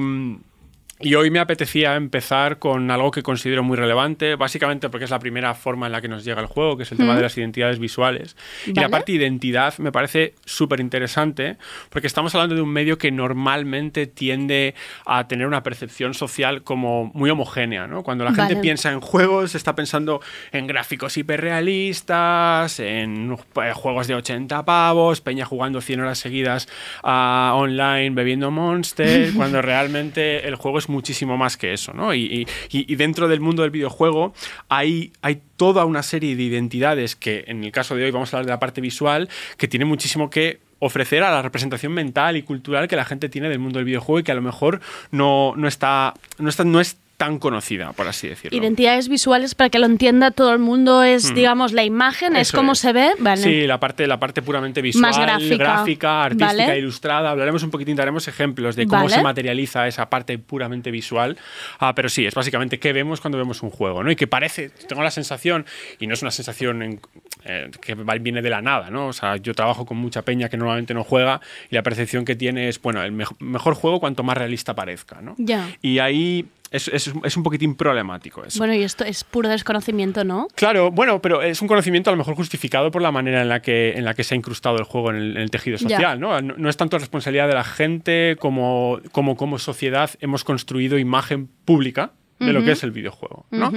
Y 1.05 1.13
hoy 1.13 1.29
me 1.29 1.38
apetecía 1.38 1.95
empezar 1.97 2.57
con 2.57 2.89
algo 2.89 3.12
que 3.12 3.21
considero 3.21 3.62
muy 3.62 3.77
relevante, 3.77 4.33
básicamente 4.33 4.89
porque 4.89 5.05
es 5.05 5.12
la 5.12 5.19
primera 5.19 5.53
forma 5.53 5.85
en 5.85 5.91
la 5.91 6.01
que 6.01 6.07
nos 6.07 6.25
llega 6.25 6.41
el 6.41 6.47
juego, 6.47 6.77
que 6.77 6.81
es 6.81 6.91
el 6.91 6.97
tema 6.97 7.15
de 7.15 7.21
las 7.21 7.38
identidades 7.38 7.77
visuales. 7.77 8.35
Y 8.65 8.74
la 8.74 8.89
parte 8.89 9.12
identidad 9.12 9.77
me 9.77 9.91
parece 9.91 10.33
súper 10.45 10.79
interesante, 10.79 11.57
porque 11.91 12.07
estamos 12.07 12.33
hablando 12.33 12.55
de 12.55 12.62
un 12.62 12.69
medio 12.69 12.97
que 12.97 13.12
normalmente 13.12 14.07
tiende 14.07 14.74
a 15.05 15.27
tener 15.27 15.45
una 15.45 15.62
percepción 15.62 16.15
social 16.15 16.63
como 16.63 17.12
muy 17.13 17.29
homogénea. 17.29 17.85
¿no? 17.85 18.01
Cuando 18.01 18.24
la 18.24 18.33
gente 18.33 18.55
Vale. 18.55 18.63
piensa 18.63 18.91
en 18.91 19.00
juegos, 19.00 19.53
está 19.53 19.75
pensando 19.75 20.21
en 20.51 20.65
gráficos 20.65 21.17
hiperrealistas, 21.17 22.79
en 22.79 23.31
eh, 23.31 23.74
juegos 23.75 24.07
de 24.07 24.15
80 24.15 24.65
pavos, 24.65 25.21
peña 25.21 25.45
jugando 25.45 25.81
100 25.81 26.00
horas 26.00 26.17
seguidas 26.17 26.67
ah, 27.03 27.53
online 27.55 28.09
bebiendo 28.09 28.50
Monster, 28.50 29.33
cuando 29.35 29.62
realmente 29.62 30.47
el 30.47 30.55
juego 30.55 30.79
es 30.79 30.89
muchísimo 30.95 31.37
más 31.37 31.57
que 31.57 31.73
eso, 31.73 31.93
¿no? 31.93 32.13
Y, 32.13 32.47
dentro 32.95 33.27
del 33.27 33.41
mundo 33.41 33.61
del 33.61 33.71
videojuego 33.71 34.33
hay, 34.69 35.11
toda 35.57 35.85
una 35.85 36.03
serie 36.03 36.35
de 36.35 36.43
identidades 36.43 37.15
que 37.15 37.43
en 37.47 37.63
el 37.63 37.71
caso 37.71 37.95
de 37.95 38.05
hoy 38.05 38.11
vamos 38.11 38.33
a 38.33 38.37
hablar 38.37 38.45
de 38.45 38.51
la 38.51 38.59
parte 38.59 38.81
visual, 38.81 39.29
que 39.57 39.67
tiene 39.67 39.85
muchísimo 39.85 40.29
que 40.29 40.59
ofrecer 40.79 41.23
a 41.23 41.31
la 41.31 41.41
representación 41.41 41.93
mental 41.93 42.35
y 42.37 42.43
cultural 42.43 42.87
que 42.87 42.95
la 42.95 43.05
gente 43.05 43.29
tiene 43.29 43.49
del 43.49 43.59
mundo 43.59 43.79
del 43.79 43.85
videojuego 43.85 44.19
y 44.19 44.23
que 44.23 44.31
a 44.31 44.35
lo 44.35 44.41
mejor 44.41 44.81
no, 45.11 45.55
está, 45.67 46.13
no 46.37 46.49
está, 46.49 46.63
no 46.63 46.81
tan 47.17 47.39
conocida, 47.39 47.93
por 47.93 48.07
así 48.07 48.27
decirlo. 48.27 48.57
Identidades 48.57 49.07
visuales, 49.07 49.55
para 49.55 49.69
que 49.69 49.79
lo 49.79 49.86
entienda 49.86 50.31
todo 50.31 50.51
el 50.51 50.60
mundo, 50.60 51.01
es, 51.03 51.34
digamos, 51.34 51.72
la 51.72 51.84
imagen, 51.86 52.36
es 52.36 52.51
cómo 52.51 52.74
es. 52.74 52.79
se 52.79 52.91
ve. 52.91 53.12
Vale. 53.19 53.41
Sí, 53.41 53.65
la 53.67 53.79
parte, 53.79 54.05
la 54.05 54.19
parte 54.19 54.41
puramente 54.41 54.81
visual, 54.81 55.01
Más 55.01 55.17
gráfica. 55.17 55.55
gráfica, 55.55 56.24
artística, 56.24 56.48
Vale. 56.65 56.77
ilustrada. 56.79 57.31
Hablaremos 57.31 57.63
un 57.63 57.72
poquitín, 57.72 57.95
daremos 57.95 58.27
ejemplos 58.27 58.75
de 58.75 58.86
cómo 58.86 59.03
Vale. 59.03 59.15
se 59.15 59.22
materializa 59.22 59.88
esa 59.88 60.10
parte 60.10 60.38
puramente 60.39 60.91
visual. 60.91 61.38
Ah, 61.79 61.95
pero 61.95 62.10
sí, 62.10 62.25
es 62.25 62.34
básicamente 62.36 62.79
qué 62.79 62.91
vemos 62.91 63.22
cuando 63.22 63.38
vemos 63.38 63.63
un 63.63 63.69
juego, 63.69 64.03
¿no? 64.03 64.12
Y 64.12 64.15
que 64.17 64.27
parece, 64.27 64.69
tengo 64.88 65.01
la 65.01 65.12
sensación, 65.12 65.65
y 66.00 66.07
no 66.07 66.13
es 66.15 66.22
una 66.22 66.31
sensación 66.31 66.81
en- 66.81 67.00
eh, 67.45 67.69
que 67.79 67.95
viene 68.19 68.41
de 68.41 68.50
la 68.50 68.62
nada, 68.62 68.89
¿no? 68.89 69.07
O 69.07 69.13
sea, 69.13 69.38
yo 69.38 69.53
trabajo 69.53 69.86
con 69.86 69.98
mucha 69.98 70.24
peña 70.24 70.50
que 70.50 70.57
normalmente 70.57 70.93
no 70.93 71.03
juega 71.03 71.39
y 71.69 71.75
la 71.75 71.84
percepción 71.84 72.25
que 72.25 72.36
tiene 72.36 72.67
es, 72.67 72.81
bueno, 72.81 73.01
el 73.03 73.12
mejo- 73.13 73.36
mejor 73.39 73.75
juego 73.75 74.00
cuanto 74.00 74.24
más 74.24 74.36
realista 74.38 74.74
parezca, 74.75 75.22
¿no? 75.22 75.36
Ya. 75.38 75.69
Y 75.81 76.00
ahí 76.00 76.45
es, 76.75 76.88
es- 76.89 77.12
es 77.24 77.38
un 77.38 77.44
poquitín 77.44 77.75
problemático 77.75 78.44
eso. 78.44 78.60
Bueno, 78.60 78.74
y 78.74 78.84
esto 78.84 79.03
es 79.03 79.24
puro 79.24 79.50
desconocimiento, 79.50 80.24
¿no? 80.24 80.48
Claro, 80.55 80.91
bueno, 80.91 81.22
pero 81.22 81.41
es 81.41 81.62
un 81.62 81.67
conocimiento 81.67 82.10
a 82.10 82.13
lo 82.13 82.17
mejor 82.17 82.36
justificado 82.36 82.91
por 82.91 83.01
la 83.01 83.12
manera 83.12 83.41
en 83.41 83.50
la 83.50 83.62
que, 83.62 83.94
en 83.98 84.05
la 84.05 84.13
que 84.13 84.24
se 84.24 84.36
ha 84.36 84.38
incrustado 84.38 84.77
el 84.77 84.84
juego 84.84 85.10
en 85.12 85.15
el, 85.17 85.32
en 85.38 85.41
el 85.44 85.51
tejido 85.51 85.77
social, 85.77 86.20
¿no? 86.20 86.41
¿no? 86.41 86.55
no 86.58 86.70
es 86.70 86.77
tanto 86.77 86.98
responsabilidad 86.98 87.48
de 87.48 87.53
la 87.55 87.63
gente 87.63 88.36
como, 88.39 89.00
como 89.12 89.36
como 89.36 89.60
sociedad 89.60 90.10
hemos 90.22 90.44
construido 90.44 90.98
imagen 90.98 91.48
pública 91.65 92.12
de 92.39 92.51
lo 92.51 92.63
que 92.65 92.74
es 92.74 92.84
el 92.84 92.91
videojuego, 92.91 93.46
¿no? 93.51 93.72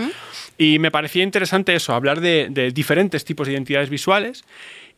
Y 0.59 0.78
me 0.81 0.90
parecía 0.90 1.23
interesante 1.23 1.75
eso, 1.76 1.95
hablar 1.95 2.21
de, 2.21 2.49
de 2.50 2.73
diferentes 2.73 3.25
tipos 3.25 3.47
de 3.47 3.52
identidades 3.52 3.88
visuales 3.88 4.45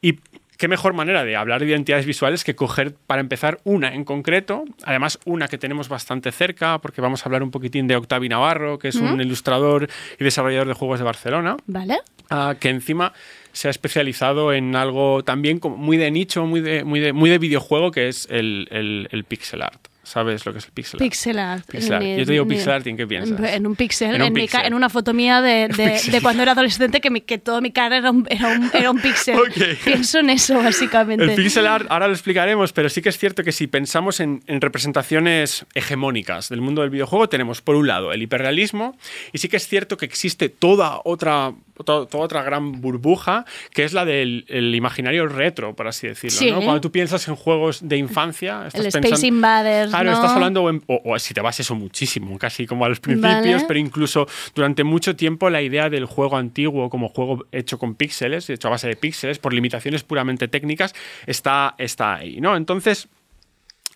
y 0.01 0.19
qué 0.61 0.69
mejor 0.69 0.93
manera 0.93 1.25
de 1.25 1.35
hablar 1.37 1.61
de 1.61 1.67
identidades 1.71 2.05
visuales 2.05 2.45
que 2.45 2.55
coger, 2.55 2.95
para 3.07 3.21
empezar, 3.21 3.59
una 3.65 3.95
en 3.95 4.05
concreto, 4.05 4.65
además 4.85 5.19
una 5.25 5.49
que 5.49 5.57
tenemos 5.57 5.89
bastante 5.89 6.31
cerca, 6.33 6.79
porque 6.79 7.01
vamos 7.01 7.23
a 7.23 7.25
hablar 7.29 7.43
un 7.43 7.51
poquitín 7.51 7.87
de 7.89 7.97
Octavi 7.97 8.29
Navarro, 8.29 8.79
que 8.79 8.89
es 8.89 8.97
un 8.97 9.21
ilustrador 9.23 9.89
y 10.19 10.23
desarrollador 10.23 10.69
de 10.69 10.75
juegos 10.75 10.99
de 10.99 11.05
Barcelona, 11.07 11.57
¿Vale? 11.67 11.97
ah, 12.29 12.55
que 12.61 12.69
encima 12.69 13.15
se 13.53 13.69
ha 13.69 13.71
especializado 13.71 14.53
en 14.53 14.77
algo 14.77 15.25
también 15.25 15.59
como 15.59 15.77
muy 15.79 15.97
de 15.97 16.11
nicho, 16.11 16.45
muy 16.45 16.61
de, 16.61 16.85
muy 16.85 17.01
de, 17.01 17.13
muy 17.15 17.31
de 17.31 17.39
videojuego, 17.39 17.91
que 17.91 18.09
es 18.09 18.29
el, 18.31 18.69
el- 18.71 19.09
el 19.11 19.25
pixel 19.25 19.63
art. 19.63 19.81
¿Sabes 20.11 20.45
lo 20.45 20.53
que 20.53 20.59
es 20.59 20.65
el 20.65 20.73
pixel 20.73 20.99
art? 20.99 21.03
Pixel 21.09 21.39
art. 21.39 21.67
Pixel 21.71 21.93
art. 21.95 22.05
Yo 22.05 22.27
te 22.27 22.33
digo 22.33 22.47
pixel 22.49 22.71
art, 22.73 22.87
¿y 22.87 22.91
en 22.91 22.97
qué 22.97 23.07
piensas? 23.07 23.39
En 23.55 23.65
un 23.67 23.77
pixel, 23.77 24.09
En 24.17 24.23
en, 24.23 24.23
un 24.29 24.33
mi 24.33 24.41
ca- 24.49 24.59
pixel. 24.59 24.67
en 24.67 24.75
una 24.75 24.89
foto 24.89 25.15
mía 25.15 25.41
de, 25.41 25.69
de- 25.77 26.01
de 26.11 26.21
cuando 26.21 26.43
era 26.43 26.53
adolescente 26.53 27.01
que, 27.01 27.11
mi, 27.11 27.21
que 27.21 27.39
toda 27.39 27.61
mi 27.61 27.71
cara 27.71 27.97
era 27.99 28.11
un, 28.11 28.27
era 28.29 28.49
un, 28.49 28.71
era 28.75 28.91
un 28.91 28.99
pixel. 29.01 29.37
Ok. 29.39 29.79
Pienso 29.85 30.19
en 30.19 30.31
eso, 30.31 30.57
básicamente. 30.63 31.25
El 31.25 31.35
pixel 31.35 31.67
art, 31.67 31.87
ahora 31.91 32.09
lo 32.09 32.13
explicaremos, 32.15 32.73
pero 32.73 32.89
sí 32.89 33.01
que 33.03 33.09
es 33.11 33.19
cierto 33.19 33.45
que 33.45 33.53
si 33.53 33.69
pensamos 33.69 34.19
en, 34.21 34.43
en 34.49 34.61
representaciones 34.61 35.65
hegemónicas 35.75 36.49
del 36.49 36.61
mundo 36.61 36.83
del 36.83 36.91
videojuego, 36.91 37.29
tenemos 37.29 37.63
por 37.63 37.77
un 37.77 37.87
lado 37.87 38.13
el 38.13 38.21
hiperrealismo, 38.23 38.97
y 39.33 39.39
sí 39.39 39.49
que 39.49 39.57
es 39.59 39.69
cierto 39.69 39.97
que 39.97 40.07
existe 40.07 40.49
toda 40.49 41.01
otra, 41.05 41.53
to- 41.85 42.07
toda, 42.07 42.25
otra 42.25 42.43
gran 42.43 42.81
burbuja, 42.81 43.45
que 43.73 43.85
es 43.85 43.93
la 43.93 44.05
del 44.05 44.45
el 44.49 44.75
imaginario 44.75 45.27
retro, 45.27 45.75
por 45.75 45.87
así 45.89 46.07
decirlo. 46.09 46.39
Sí. 46.39 46.51
¿no? 46.51 46.61
Cuando 46.63 46.81
tú 46.81 46.91
piensas 46.93 47.27
en 47.29 47.37
juegos 47.37 47.87
de 47.89 47.97
infancia, 47.97 48.67
estás 48.67 48.75
el 48.85 48.93
pensando- 48.93 49.09
Space 49.09 49.27
Invaders, 49.27 49.91
Claro, 49.91 50.05
¿no? 50.11 50.13
estás 50.17 50.31
hablando, 50.33 50.69
en- 50.71 50.83
o, 50.87 51.01
o 51.05 51.19
si 51.19 51.35
te 51.35 51.41
vas 51.41 51.59
eso 51.61 51.75
muchísimo, 51.75 52.39
casi 52.39 52.67
como 52.67 52.85
a 52.85 52.89
los 52.89 53.01
principios, 53.01 53.43
Vale. 53.45 53.65
pero 53.67 53.79
incluso 53.81 54.27
durante 54.55 54.85
mucho 54.85 55.17
tiempo 55.17 55.51
la 55.51 55.63
idea 55.63 55.89
del 55.91 56.05
juego 56.05 56.37
antiguo 56.37 56.89
como 56.91 57.09
juego 57.09 57.47
hecho 57.53 57.79
con 57.79 57.95
píxeles, 57.95 58.49
hecho 58.51 58.69
a 58.69 58.73
base 58.73 58.89
de 58.89 58.97
píxeles, 58.97 59.39
por 59.39 59.53
limitaciones 59.53 60.03
puramente 60.05 60.49
técnicas, 60.49 60.95
está, 61.27 61.75
está 61.79 62.15
ahí, 62.17 62.41
¿no? 62.41 62.57
Entonces, 62.57 63.09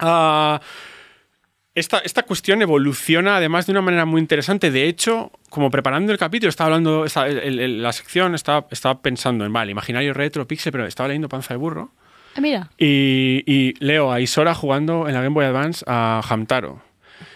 ah, 0.00 0.60
esta, 1.74 1.98
esta 1.98 2.22
cuestión 2.22 2.62
evoluciona 2.62 3.36
además 3.36 3.66
de 3.66 3.72
una 3.72 3.80
manera 3.82 4.04
muy 4.04 4.20
interesante. 4.20 4.70
De 4.70 4.86
hecho, 4.86 5.32
como 5.50 5.70
preparando 5.70 6.12
el 6.12 6.18
capítulo, 6.18 6.48
estaba 6.50 6.68
hablando, 6.68 7.04
esta- 7.04 7.26
el- 7.26 7.58
el- 7.58 7.82
la 7.82 7.92
sección, 7.92 8.34
estaba, 8.34 8.66
estaba 8.70 9.00
pensando 9.00 9.44
en, 9.44 9.52
vale, 9.52 9.72
imaginario 9.72 10.14
retro, 10.14 10.46
píxel, 10.46 10.72
pero 10.72 10.86
estaba 10.86 11.08
leyendo 11.08 11.28
Panza 11.28 11.54
de 11.54 11.58
Burro. 11.58 11.90
Ah, 12.36 12.40
mira. 12.40 12.70
Y, 12.78 13.42
y 13.46 13.74
leo 13.84 14.12
a 14.12 14.20
Isora 14.20 14.54
jugando 14.54 15.06
en 15.08 15.14
la 15.14 15.20
Game 15.22 15.34
Boy 15.34 15.44
Advance 15.46 15.84
a 15.88 16.20
Hamtaro. 16.28 16.82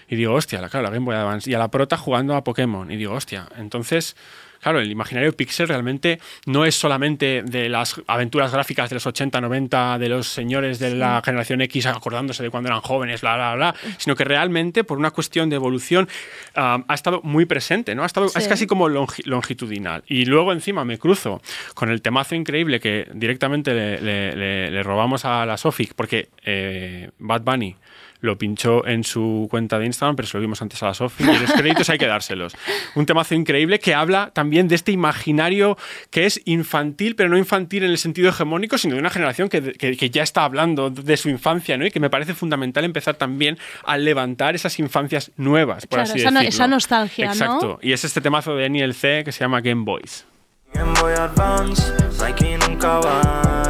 Y 0.09 0.16
digo, 0.16 0.35
hostia, 0.35 0.61
la, 0.61 0.68
claro, 0.68 0.85
la 0.85 0.90
Game 0.90 1.04
Boy 1.04 1.14
Advance. 1.16 1.50
Y 1.50 1.54
a 1.54 1.59
la 1.59 1.71
prota 1.71 1.97
jugando 1.97 2.35
a 2.35 2.42
Pokémon. 2.42 2.90
Y 2.90 2.97
digo, 2.97 3.14
hostia. 3.14 3.47
Entonces, 3.59 4.16
claro, 4.61 4.81
el 4.81 4.91
imaginario 4.91 5.33
pixel 5.33 5.69
realmente 5.69 6.19
no 6.47 6.65
es 6.65 6.75
solamente 6.75 7.43
de 7.45 7.69
las 7.69 8.00
aventuras 8.07 8.53
gráficas 8.53 8.91
de 8.91 8.95
los 8.97 9.07
80, 9.07 9.41
90, 9.41 9.99
de 9.99 10.09
los 10.09 10.27
señores 10.29 10.79
de 10.79 10.95
la 10.95 11.23
generación 11.25 11.61
X 11.62 11.87
acordándose 11.87 12.43
de 12.43 12.50
cuando 12.50 12.69
eran 12.69 12.81
jóvenes, 12.81 13.21
bla, 13.21 13.37
bla, 13.37 13.55
bla, 13.55 13.75
sino 13.99 14.17
que 14.17 14.25
realmente, 14.25 14.85
por 14.85 14.99
una 14.99 15.11
cuestión 15.11 15.49
de 15.50 15.57
evolución, 15.57 16.09
ha 16.55 16.83
estado 16.95 17.21
muy 17.23 17.45
presente, 17.47 17.95
¿no? 17.95 18.03
Ha 18.03 18.07
estado, 18.07 18.29
Sí. 18.29 18.38
Es 18.38 18.49
casi 18.49 18.67
como 18.67 18.88
longi- 18.88 19.25
longitudinal. 19.25 20.03
Y 20.07 20.25
luego 20.25 20.53
encima 20.53 20.85
me 20.85 20.99
cruzo 20.99 21.41
con 21.75 21.88
el 21.91 22.03
temazo 22.03 22.35
increíble 22.35 22.81
que 22.81 23.09
directamente 23.15 23.73
le, 23.75 24.00
le- 24.00 24.37
le- 24.37 24.71
le 24.71 24.83
robamos 24.83 25.25
a 25.25 25.47
la 25.47 25.57
Sofic, 25.57 25.95
porque 25.95 26.29
eh, 26.45 27.11
Bad 27.19 27.43
Bunny 27.43 27.77
lo 28.21 28.37
pinchó 28.39 28.87
en 28.87 29.05
su 29.05 29.47
cuenta 29.51 29.79
de 29.79 29.87
Instagram, 29.87 30.17
pero 30.17 30.27
se 30.29 30.37
lo 30.37 30.41
vimos 30.41 30.61
antes 30.63 30.83
a 30.83 30.87
la 30.87 30.95
Sofi, 30.95 31.25
y 31.25 31.39
los 31.39 31.53
créditos 31.53 31.89
hay 31.91 31.99
que 31.99 32.07
dárselos. 32.07 32.55
Un 32.95 33.07
temazo 33.07 33.35
increíble 33.35 33.79
que 33.79 33.95
habla 33.95 34.31
también 34.33 34.67
de 34.69 34.75
este 34.75 34.93
imaginario 34.93 35.77
que 36.11 36.27
es 36.27 36.41
infantil, 36.45 37.15
pero 37.15 37.29
no 37.29 37.39
infantil 37.39 37.85
en 37.85 37.91
el 37.91 37.99
sentido 37.99 38.29
hegemónico, 38.31 38.77
sino 38.79 38.95
de 38.95 39.01
una 39.01 39.11
generación 39.11 39.49
que, 39.49 39.73
que- 39.75 39.97
que 39.97 40.11
ya 40.11 40.23
está 40.23 40.45
hablando 40.45 40.91
de 40.91 41.17
su 41.17 41.29
infancia, 41.29 41.77
¿no? 41.79 41.87
Y 41.87 41.91
que 41.91 42.01
me 42.01 42.11
parece 42.11 42.35
fundamental 42.35 42.85
empezar 42.85 43.15
también 43.15 43.59
a 43.85 43.97
levantar 43.97 44.55
esas 44.55 44.79
infancias 44.79 45.31
nuevas, 45.37 45.87
por 45.87 45.99
Claro, 45.99 46.11
así 46.11 46.21
esa 46.21 46.31
no- 46.31 46.41
decirlo. 46.41 46.55
esa 46.57 46.67
nostalgia, 46.67 47.27
¿no? 47.27 47.33
Exacto. 47.33 47.79
Y 47.83 47.93
es 47.93 48.05
este 48.05 48.21
temazo 48.21 48.55
de 48.57 48.69
NLC 48.69 49.25
que 49.25 49.33
se 49.33 49.41
llama 49.41 49.61
Game 49.61 49.85
Boys. 49.85 50.27
Game 50.75 50.93
Boy 51.01 51.13
Advance, 51.15 51.83
Nike 52.23 52.59
nunca 52.69 52.99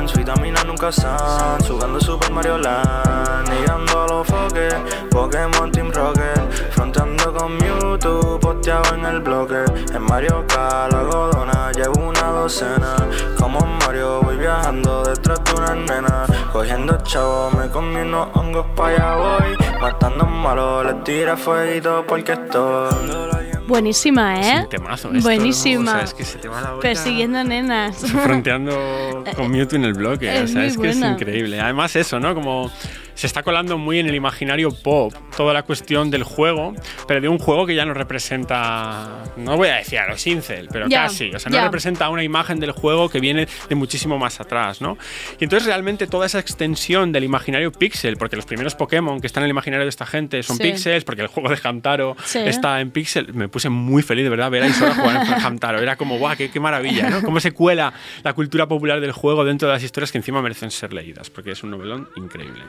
van, 0.08 0.18
vitaminas 0.18 0.64
nunca 0.64 0.92
san, 0.92 1.60
jugando 1.66 2.00
Super 2.00 2.30
Mario 2.30 2.58
Land, 2.58 3.48
llegando 3.50 4.02
a 4.02 4.06
los 4.08 4.26
foques, 4.26 4.74
Pokémon 5.10 5.70
Team 5.72 5.90
Rocket, 5.90 6.70
fronteando 6.70 7.34
con 7.34 7.56
Mewtwo, 7.56 8.38
posteado 8.40 8.94
en 8.94 9.04
el 9.04 9.20
bloque, 9.20 9.64
en 9.92 10.02
Mario 10.02 10.44
Kart, 10.46 10.92
la 10.92 11.02
godona, 11.02 11.72
llevo 11.72 12.08
una 12.08 12.22
docena, 12.22 12.96
como 13.38 13.60
Mario 13.60 14.22
voy 14.22 14.36
viajando 14.36 15.04
detrás 15.04 15.42
de 15.44 15.52
una 15.54 15.74
nena, 15.74 16.26
cogiendo 16.52 16.96
chavo, 17.02 17.50
me 17.50 17.68
comí 17.68 18.00
unos 18.00 18.28
hongos 18.34 18.66
pa' 18.76 18.88
allá 18.88 19.16
voy, 19.16 19.56
matando 19.80 20.26
malos, 20.26 20.86
le 20.86 20.94
tira 21.04 21.36
fueguito 21.36 22.04
porque 22.06 22.32
estoy... 22.32 23.38
Buenísima, 23.68 24.40
Es 24.40 24.46
¿eh? 24.46 24.60
un 24.62 24.68
temazo 24.70 25.08
esto, 25.12 25.20
Buenísima. 25.22 25.84
¿no? 25.84 25.90
O 25.90 25.94
sea, 25.94 26.04
es 26.04 26.14
que 26.14 26.25
se 26.25 26.38
te 26.38 26.48
va 26.48 26.60
la 26.60 26.72
olla. 26.72 26.80
Persiguiendo 26.80 27.44
nenas. 27.44 27.96
fronteando 27.98 29.25
con 29.37 29.50
Mewtwo 29.52 29.76
en 29.76 29.84
el 29.84 29.92
bloque. 29.94 30.34
Es 30.34 30.50
o 30.50 30.52
sea, 30.54 30.64
es 30.64 30.78
que 30.78 30.88
es 30.88 30.96
increíble. 30.96 31.60
Además, 31.60 31.94
eso, 31.94 32.18
¿no? 32.18 32.34
Como 32.34 32.70
se 33.18 33.26
está 33.26 33.42
colando 33.42 33.78
muy 33.78 33.98
en 33.98 34.06
el 34.06 34.14
imaginario 34.14 34.70
pop 34.70 35.12
toda 35.37 35.52
la 35.52 35.64
cuestión 35.64 36.08
del 36.08 36.22
juego, 36.22 36.72
pero 37.08 37.20
de 37.20 37.28
un 37.28 37.38
juego 37.40 37.66
que 37.66 37.75
ya 37.75 37.84
no 37.84 37.92
representa, 37.92 39.25
no 39.37 39.56
voy 39.56 39.68
a 39.68 39.75
decir 39.76 39.98
a 39.98 40.08
los 40.08 40.25
Incel, 40.26 40.68
pero 40.70 40.87
Ya, 40.88 41.02
casi. 41.04 41.30
O 41.34 41.38
sea, 41.40 41.50
no 41.50 41.56
ya. 41.58 41.64
representa 41.64 42.08
una 42.10 42.22
imagen 42.22 42.60
del 42.60 42.70
juego 42.72 43.08
que 43.08 43.18
viene 43.20 43.48
de 43.68 43.75
muchísimo 43.75 44.18
más 44.18 44.40
atrás, 44.40 44.80
¿no? 44.80 44.96
Y 45.40 45.44
entonces 45.44 45.66
realmente 45.66 46.06
toda 46.06 46.26
esa 46.26 46.38
extensión 46.38 47.10
del 47.10 47.25
imaginario 47.25 47.72
pixel, 47.72 48.16
porque 48.16 48.37
los 48.37 48.46
primeros 48.46 48.75
Pokémon 48.75 49.20
que 49.20 49.26
están 49.26 49.42
en 49.42 49.46
el 49.46 49.50
imaginario 49.50 49.84
de 49.84 49.90
esta 49.90 50.06
gente 50.06 50.42
son 50.42 50.56
Sí. 50.56 50.62
pixels, 50.62 51.04
porque 51.04 51.22
el 51.22 51.28
juego 51.28 51.48
de 51.48 51.58
Hamtaro 51.62 52.16
Sí. 52.25 52.38
está 52.38 52.80
en 52.80 52.90
pixel, 52.92 53.34
me 53.34 53.48
puse 53.48 53.68
muy 53.68 54.02
feliz 54.02 54.25
de 54.25 54.30
verdad 54.30 54.50
ver 54.50 54.62
a 54.62 54.68
Isora 54.68 54.94
jugar 54.94 55.26
en 55.26 55.32
Hamtaro. 55.44 55.80
Era 55.80 55.96
como, 55.96 56.18
guau, 56.18 56.37
qué, 56.37 56.50
qué 56.50 56.60
maravilla, 56.60 57.10
¿no? 57.10 57.22
Cómo 57.22 57.40
se 57.40 57.50
cuela 57.52 57.92
la 58.22 58.32
cultura 58.32 58.68
popular 58.68 59.00
del 59.00 59.12
juego 59.12 59.44
dentro 59.44 59.66
de 59.68 59.75
las 59.75 59.82
historias 59.82 60.12
que 60.12 60.18
encima 60.18 60.40
merecen 60.40 60.70
ser 60.70 60.92
leídas, 60.92 61.30
porque 61.30 61.50
es 61.52 61.62
un 61.62 61.70
novelón 61.70 62.08
increíble. 62.16 62.62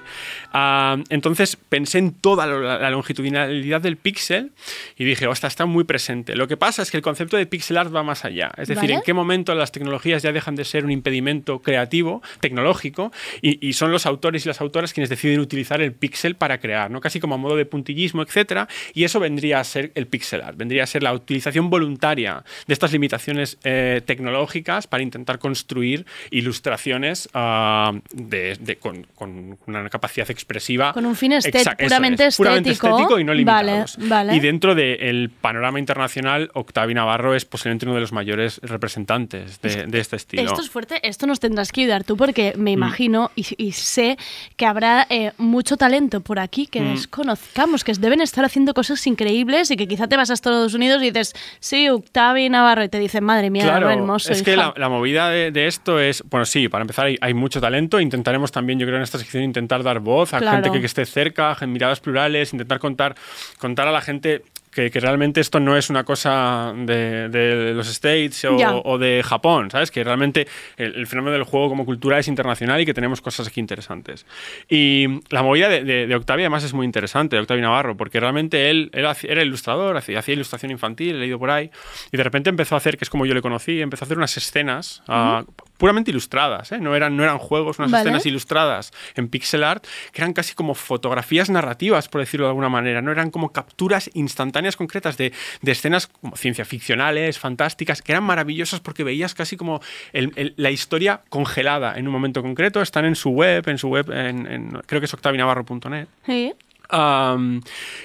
Ah, 0.53 0.97
entonces 1.09 1.55
pensé 1.55 1.97
en 1.99 2.13
toda 2.13 2.47
la, 2.47 2.79
la 2.79 2.89
longitudinalidad 2.89 3.81
del 3.81 3.97
pixel 3.97 4.51
y 4.97 5.05
dije, 5.05 5.27
ostras, 5.27 5.53
está 5.53 5.65
muy 5.65 5.83
presente. 5.83 6.35
Lo 6.35 6.47
que 6.47 6.57
pasa 6.57 6.81
es 6.81 6.91
que 6.91 6.97
el 6.97 7.03
concepto 7.03 7.37
de 7.37 7.45
pixel 7.45 7.77
art 7.77 7.93
va 7.93 8.03
más 8.03 8.25
allá. 8.25 8.51
Es 8.57 8.67
decir, 8.67 8.81
Vale. 8.83 8.93
en 8.95 9.01
qué 9.01 9.13
momento 9.13 9.53
las 9.55 9.71
tecnologías 9.71 10.23
ya 10.23 10.31
dejan 10.31 10.55
de 10.55 10.65
ser 10.65 10.85
un 10.85 10.91
impedimento 10.91 11.61
creativo, 11.61 12.21
tecnológico, 12.39 13.11
y, 13.41 13.65
y 13.67 13.73
son 13.73 13.91
los 13.91 14.05
autores 14.05 14.45
y 14.45 14.47
las 14.49 14.61
autoras 14.61 14.93
quienes 14.93 15.09
deciden 15.09 15.39
utilizar 15.39 15.81
el 15.81 15.93
pixel 15.93 16.35
para 16.35 16.59
crear, 16.59 16.89
¿no? 16.91 17.01
casi 17.01 17.19
como 17.19 17.35
a 17.35 17.37
modo 17.37 17.55
de 17.55 17.65
puntillismo, 17.65 18.21
etcétera, 18.21 18.67
y 18.93 19.03
eso 19.03 19.19
vendría 19.19 19.59
a 19.59 19.63
ser 19.63 19.91
el 19.95 20.07
pixel 20.07 20.41
art, 20.41 20.57
vendría 20.57 20.83
a 20.83 20.87
ser 20.87 21.03
la 21.03 21.13
utilización 21.13 21.69
voluntaria 21.69 22.43
de 22.67 22.73
estas 22.73 22.91
limitaciones 22.91 23.57
eh, 23.63 24.01
tecnológicas 24.05 24.87
para 24.87 25.03
intentar 25.03 25.39
construir 25.39 26.05
ilustraciones 26.49 27.29
ah, 27.33 27.93
de- 28.11 28.55
de- 28.59 28.77
con, 28.77 29.03
con 29.15 29.57
una 29.67 29.89
capacidad 29.89 30.28
expresiva. 30.33 30.93
Con 30.93 31.05
un 31.05 31.15
fin 31.15 31.33
eso 31.33 31.49
puramente 31.77 32.25
es, 32.27 32.37
puramente 32.37 32.69
estético. 32.71 32.95
estético 32.97 33.19
y 33.19 33.23
no 33.23 33.33
limitados. 33.33 33.97
vale. 34.07 34.35
Y 34.35 34.39
dentro 34.39 34.75
del 34.75 35.29
panorama 35.29 35.79
internacional, 35.79 36.49
Octavi 36.53 36.93
Navarro 36.93 37.35
es 37.35 37.45
posiblemente 37.45 37.85
uno 37.85 37.95
de 37.95 38.01
los 38.01 38.11
mayores 38.11 38.59
representantes 38.63 39.61
de, 39.61 39.85
de 39.87 39.99
este 39.99 40.15
estilo. 40.15 40.43
Esto 40.43 40.61
es 40.61 40.69
fuerte, 40.69 40.99
esto 41.07 41.27
nos 41.27 41.39
tendrás 41.39 41.71
que 41.71 41.81
ayudar 41.81 42.03
tú 42.03 42.17
porque 42.17 42.53
Mm. 42.55 42.61
me 42.61 42.71
imagino 42.71 43.31
y, 43.35 43.45
y 43.57 43.71
sé 43.73 44.17
que 44.57 44.65
habrá 44.65 45.05
eh, 45.09 45.31
mucho 45.37 45.77
talento 45.77 46.21
por 46.21 46.39
aquí 46.39 46.67
que 46.67 46.81
Mm. 46.81 46.93
desconozcamos, 46.95 47.83
que 47.83 47.93
deben 47.93 48.21
estar 48.21 48.43
haciendo 48.45 48.73
cosas 48.73 49.05
increíbles 49.07 49.71
y 49.71 49.77
que 49.77 49.87
quizá 49.87 50.07
te 50.07 50.15
vas 50.17 50.29
a 50.29 50.33
Estados 50.33 50.73
Unidos 50.73 51.01
y 51.01 51.05
dices, 51.11 51.33
sí, 51.59 51.89
Octavi 51.89 52.49
Navarro, 52.49 52.83
y 52.83 52.89
te 52.89 52.99
dicen, 52.99 53.23
madre 53.23 53.49
mía, 53.49 53.63
Claro, 53.63 53.89
hermoso. 53.89 54.31
es 54.31 54.41
que 54.43 54.53
hija". 54.53 54.67
la, 54.67 54.73
la 54.77 54.89
movida 54.89 55.29
de, 55.29 55.51
de 55.51 55.67
esto 55.67 55.99
es, 55.99 56.23
bueno, 56.29 56.45
sí, 56.45 56.67
para 56.69 56.81
empezar 56.83 57.05
hay, 57.07 57.17
hay 57.21 57.33
mucho 57.33 57.59
talento, 57.61 57.99
intentaremos 57.99 58.51
también, 58.51 58.79
yo 58.79 58.85
creo, 58.85 58.97
en 58.97 59.03
esta 59.03 59.17
sección 59.17 59.43
intentar 59.43 59.83
dar 59.83 59.99
voz 59.99 60.18
a 60.21 60.39
Claro. 60.39 60.57
gente 60.57 60.71
que, 60.71 60.79
que 60.79 60.85
esté 60.85 61.05
cerca, 61.05 61.55
miradas 61.67 61.99
plurales, 61.99 62.53
intentar 62.53 62.79
contar, 62.79 63.15
contar 63.57 63.87
a 63.87 63.91
la 63.91 64.01
gente 64.01 64.43
que, 64.71 64.91
que 64.91 64.99
realmente 64.99 65.41
esto 65.41 65.59
no 65.59 65.75
es 65.75 65.89
una 65.89 66.03
cosa 66.03 66.73
de, 66.75 67.27
de 67.29 67.73
los 67.73 67.89
States 67.89 68.45
o, 68.45 68.55
Ya. 68.55 68.75
o 68.75 68.99
de 68.99 69.23
Japón, 69.25 69.71
¿sabes? 69.71 69.89
Que 69.89 70.03
realmente 70.03 70.47
el, 70.77 70.93
el 70.93 71.07
fenómeno 71.07 71.33
del 71.33 71.43
juego 71.43 71.69
como 71.69 71.85
cultura 71.85 72.19
es 72.19 72.27
internacional 72.27 72.79
y 72.79 72.85
que 72.85 72.93
tenemos 72.93 73.19
cosas 73.19 73.47
aquí 73.47 73.59
interesantes. 73.59 74.27
Y 74.69 75.07
la 75.31 75.41
movida 75.41 75.69
de, 75.69 75.83
de, 75.83 76.05
de 76.05 76.15
Octavio 76.15 76.43
además 76.45 76.63
es 76.63 76.73
muy 76.73 76.85
interesante, 76.85 77.35
de 77.35 77.41
Octavio 77.41 77.63
Navarro, 77.63 77.97
porque 77.97 78.19
realmente 78.19 78.69
él, 78.69 78.91
él 78.93 79.07
era 79.23 79.41
ilustrador, 79.41 79.97
hacía, 79.97 80.19
hacía 80.19 80.35
ilustración 80.35 80.71
infantil, 80.71 81.15
he 81.15 81.19
leído 81.19 81.39
por 81.39 81.49
ahí, 81.49 81.71
y 82.11 82.17
de 82.17 82.23
repente 82.23 82.51
empezó 82.51 82.75
a 82.75 82.77
hacer, 82.77 82.95
que 82.95 83.05
es 83.05 83.09
como 83.09 83.25
yo 83.25 83.33
le 83.33 83.41
conocí, 83.41 83.81
empezó 83.81 84.03
a 84.03 84.05
hacer 84.05 84.17
unas 84.17 84.37
escenas 84.37 85.01
ah, 85.07 85.45
puramente 85.79 86.11
ilustradas, 86.11 86.71
¿eh? 86.73 86.77
no, 86.79 86.95
eran, 86.95 87.17
no 87.17 87.23
eran 87.23 87.39
juegos, 87.39 87.79
unas 87.79 87.89
Vale. 87.89 88.03
escenas 88.03 88.25
ilustradas 88.27 88.91
en 89.15 89.29
pixel 89.29 89.63
art, 89.63 89.83
que 90.11 90.21
eran 90.21 90.33
casi 90.33 90.53
como 90.53 90.75
fotografías 90.75 91.49
narrativas, 91.49 92.07
por 92.09 92.21
decirlo 92.21 92.45
de 92.45 92.49
alguna 92.51 92.69
manera, 92.69 93.01
no 93.01 93.11
eran 93.11 93.31
como 93.31 93.51
capturas 93.51 94.11
instantáneas 94.13 94.75
concretas 94.75 95.17
de, 95.17 95.33
de 95.61 95.71
escenas 95.71 96.05
como 96.07 96.35
ciencia 96.35 96.65
ficcionales, 96.65 97.39
fantásticas, 97.39 98.01
que 98.03 98.11
eran 98.11 98.23
maravillosas 98.25 98.81
porque 98.81 99.03
veías 99.03 99.33
casi 99.33 99.57
como 99.57 99.81
el- 100.13 100.33
el- 100.35 100.53
la 100.57 100.69
historia 100.69 101.21
congelada 101.29 101.97
en 101.97 102.05
un 102.07 102.13
momento 102.13 102.41
concreto, 102.43 102.81
están 102.81 103.05
en 103.05 103.15
su 103.15 103.29
web, 103.31 103.67
en 103.69 103.77
su 103.77 103.87
web, 103.87 104.11
en, 104.11 104.45
en- 104.45 104.81
creo 104.85 104.99
que 105.01 105.05
es 105.05 105.13
octavinavarro.net. 105.13 106.07
Sí. 106.25 106.53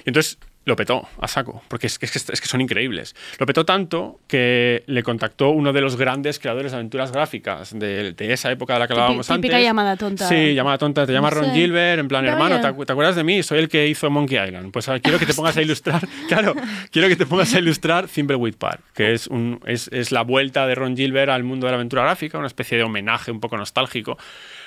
Entonces 0.05 0.39
lo 0.67 0.77
petó 0.77 1.07
a 1.21 1.29
saco, 1.29 1.63
porque 1.69 1.87
es 1.89 1.99
que, 1.99 2.07
es, 2.07 2.13
son 2.45 2.61
increíbles. 2.61 3.15
Lo 3.39 3.47
petó 3.47 3.65
tanto 3.67 4.21
que 4.27 4.83
le 4.87 5.03
contactó 5.03 5.51
uno 5.51 5.73
de 5.73 5.81
los 5.81 5.97
grandes 5.97 6.39
creadores 6.39 6.73
de 6.73 6.77
aventuras 6.79 7.13
gráficas 7.13 7.79
de, 7.79 8.13
de 8.13 8.33
esa 8.33 8.51
época 8.51 8.73
de 8.75 8.79
la 8.81 8.87
que 8.87 8.95
hablábamos 8.95 9.27
típica 9.27 9.57
antes. 9.57 9.67
llamada 9.67 9.97
tonta. 9.97 10.27
Sí, 10.29 10.55
llamada 10.55 10.79
tonta. 10.79 11.05
Te 11.07 11.13
llama 11.13 11.31
Ron 11.31 11.47
Sí. 11.47 11.51
Gilbert, 11.53 12.01
en 12.01 12.09
plan, 12.09 12.25
hermano, 12.27 12.61
¿te, 12.61 12.67
acu- 12.69 12.87
te 12.87 12.93
acuerdas 12.93 13.17
de 13.17 13.25
mí? 13.25 13.43
Soy 13.43 13.59
el 13.59 13.69
que 13.69 13.87
hizo 13.89 14.09
Monkey 14.11 14.39
Island. 14.43 14.73
Pues 14.73 14.89
ah, 14.89 14.99
quiero 15.01 15.19
que 15.19 15.27
te 15.27 15.35
pongas 15.35 15.57
a 15.57 15.63
ilustrar, 15.63 16.01
claro, 16.29 16.55
quiero 16.91 17.09
que 17.09 17.17
te 17.17 17.27
pongas 17.27 17.53
a 17.55 17.59
ilustrar 17.59 18.09
Thimbleweed 18.09 18.55
Park, 18.57 18.81
que 18.95 19.13
es, 19.13 19.27
un, 19.27 19.61
es, 19.67 19.89
es 19.93 20.13
la 20.13 20.23
vuelta 20.23 20.67
de 20.67 20.75
Ron 20.75 20.97
Gilbert 20.97 21.31
al 21.31 21.45
mundo 21.45 21.67
de 21.67 21.73
la 21.73 21.77
aventura 21.77 22.03
gráfica, 22.05 22.39
una 22.39 22.47
especie 22.47 22.79
de 22.79 22.85
homenaje 22.85 23.31
un 23.31 23.41
poco 23.41 23.57
nostálgico 23.59 24.17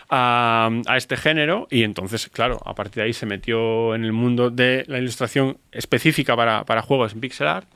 a, 0.10 0.70
a 0.86 0.98
este 0.98 1.17
género 1.17 1.67
y 1.70 1.84
entonces, 1.84 2.30
claro, 2.30 2.62
a 2.65 2.74
partir 2.76 2.96
de 2.96 3.04
ahí 3.04 3.13
se 3.13 3.26
metió 3.26 3.93
en 3.93 4.06
el 4.06 4.13
mundo 4.13 4.50
de 4.50 4.86
la 4.88 5.00
ilustración 5.00 5.58
específica 5.72 6.36
para, 6.36 6.63
para 6.63 6.82
juegos 6.82 7.13
en 7.13 7.20
pixel 7.20 7.48
art. 7.48 7.67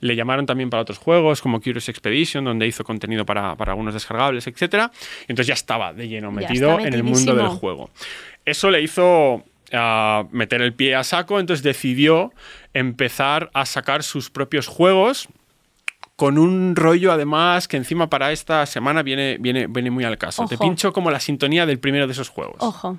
Le 0.00 0.14
llamaron 0.14 0.46
también 0.46 0.70
para 0.70 0.82
otros 0.82 0.98
juegos 0.98 1.40
como 1.40 1.60
Curious 1.60 1.88
Expedition, 1.88 2.44
donde 2.44 2.66
hizo 2.66 2.84
contenido 2.84 3.24
para, 3.24 3.56
para 3.56 3.72
algunos 3.72 3.94
descargables, 3.94 4.46
etc. 4.46 4.90
Y 5.26 5.32
entonces 5.32 5.46
ya 5.46 5.54
estaba 5.54 5.92
de 5.92 6.08
lleno 6.08 6.30
metido 6.30 6.78
en 6.78 6.92
el 6.92 7.02
mundo 7.02 7.34
del 7.34 7.48
juego. 7.48 7.90
Eso 8.44 8.70
le 8.70 8.82
hizo 8.82 9.44
ah, 9.72 10.24
meter 10.30 10.60
el 10.62 10.74
pie 10.74 10.94
a 10.94 11.04
saco, 11.04 11.40
entonces 11.40 11.62
decidió 11.62 12.32
empezar 12.74 13.50
a 13.54 13.64
sacar 13.66 14.02
sus 14.02 14.30
propios 14.30 14.66
juegos 14.66 15.28
con 16.18 16.36
un 16.36 16.74
rollo 16.74 17.12
además 17.12 17.68
que 17.68 17.76
encima 17.76 18.10
para 18.10 18.32
esta 18.32 18.66
semana 18.66 19.04
viene, 19.04 19.36
viene, 19.38 19.68
viene 19.68 19.88
muy 19.92 20.02
al 20.02 20.18
caso. 20.18 20.46
Te 20.46 20.58
pincho 20.58 20.92
como 20.92 21.12
la 21.12 21.20
sintonía 21.20 21.64
del 21.64 21.78
primero 21.78 22.08
de 22.08 22.12
esos 22.12 22.28
juegos. 22.28 22.56
Ojo. 22.58 22.98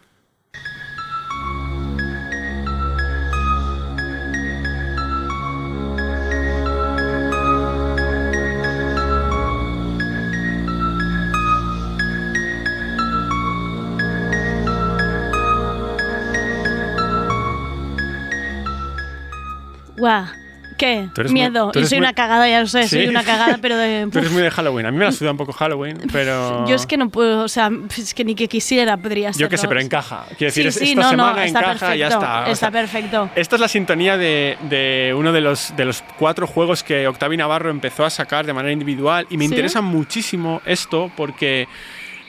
Guau. 19.97 20.38
¿Qué? 20.79 21.07
Muy- 21.23 21.33
Miedo. 21.33 21.71
tú 21.71 21.77
y 21.77 21.81
eres 21.81 21.89
soy 21.89 21.99
muy- 21.99 22.05
una 22.05 22.13
cagada, 22.13 22.47
ya 22.49 22.61
lo 22.61 22.67
sé, 22.67 22.87
soy 22.87 23.07
una 23.07 23.23
cagada, 23.23 23.59
pero 23.61 23.77
de... 23.77 24.07
Tú 24.11 24.17
eres 24.19 24.31
muy 24.31 24.41
de 24.41 24.49
Halloween. 24.49 24.85
A 24.87 24.91
mí 24.91 24.97
me 24.97 25.05
la 25.05 25.11
suda 25.11 25.31
un 25.31 25.37
poco 25.37 25.51
Halloween, 25.53 25.97
pero... 26.11 26.65
Yo 26.67 26.75
es 26.75 26.87
que 26.87 26.97
no 26.97 27.09
puedo, 27.09 27.43
o 27.43 27.47
sea, 27.47 27.69
es 27.97 28.13
que 28.13 28.23
ni 28.23 28.33
que 28.33 28.47
quisiera 28.47 28.97
podría 28.97 29.33
ser. 29.33 29.41
Yo 29.41 29.49
qué 29.49 29.57
sé, 29.57 29.67
pero 29.67 29.81
encaja. 29.81 30.25
Quiero 30.37 30.45
decir, 30.53 30.71
sí, 30.71 30.79
sí, 30.79 30.89
esta 30.91 31.01
no, 31.01 31.11
no, 31.11 31.23
semana 31.27 31.45
está 31.45 31.59
encaja 31.59 31.95
y 31.95 31.99
ya 31.99 32.07
está. 32.07 32.39
O 32.39 32.43
Está 32.45 32.55
sea, 32.55 32.71
perfecto. 32.71 33.29
Esta 33.35 33.55
es 33.57 33.61
la 33.61 33.67
sintonía 33.67 34.17
de, 34.17 34.57
de 34.69 35.13
uno 35.15 35.31
de 35.33 35.41
los, 35.41 35.75
de 35.75 35.85
los 35.85 36.01
cuatro 36.17 36.47
juegos 36.47 36.83
que 36.83 37.07
Octavi 37.07 37.35
Navarro 37.37 37.69
empezó 37.69 38.05
a 38.05 38.09
sacar 38.09 38.45
de 38.45 38.53
manera 38.53 38.71
individual 38.71 39.27
y 39.29 39.37
me 39.37 39.45
interesa 39.45 39.81
muchísimo 39.81 40.61
esto 40.65 41.11
porque 41.17 41.67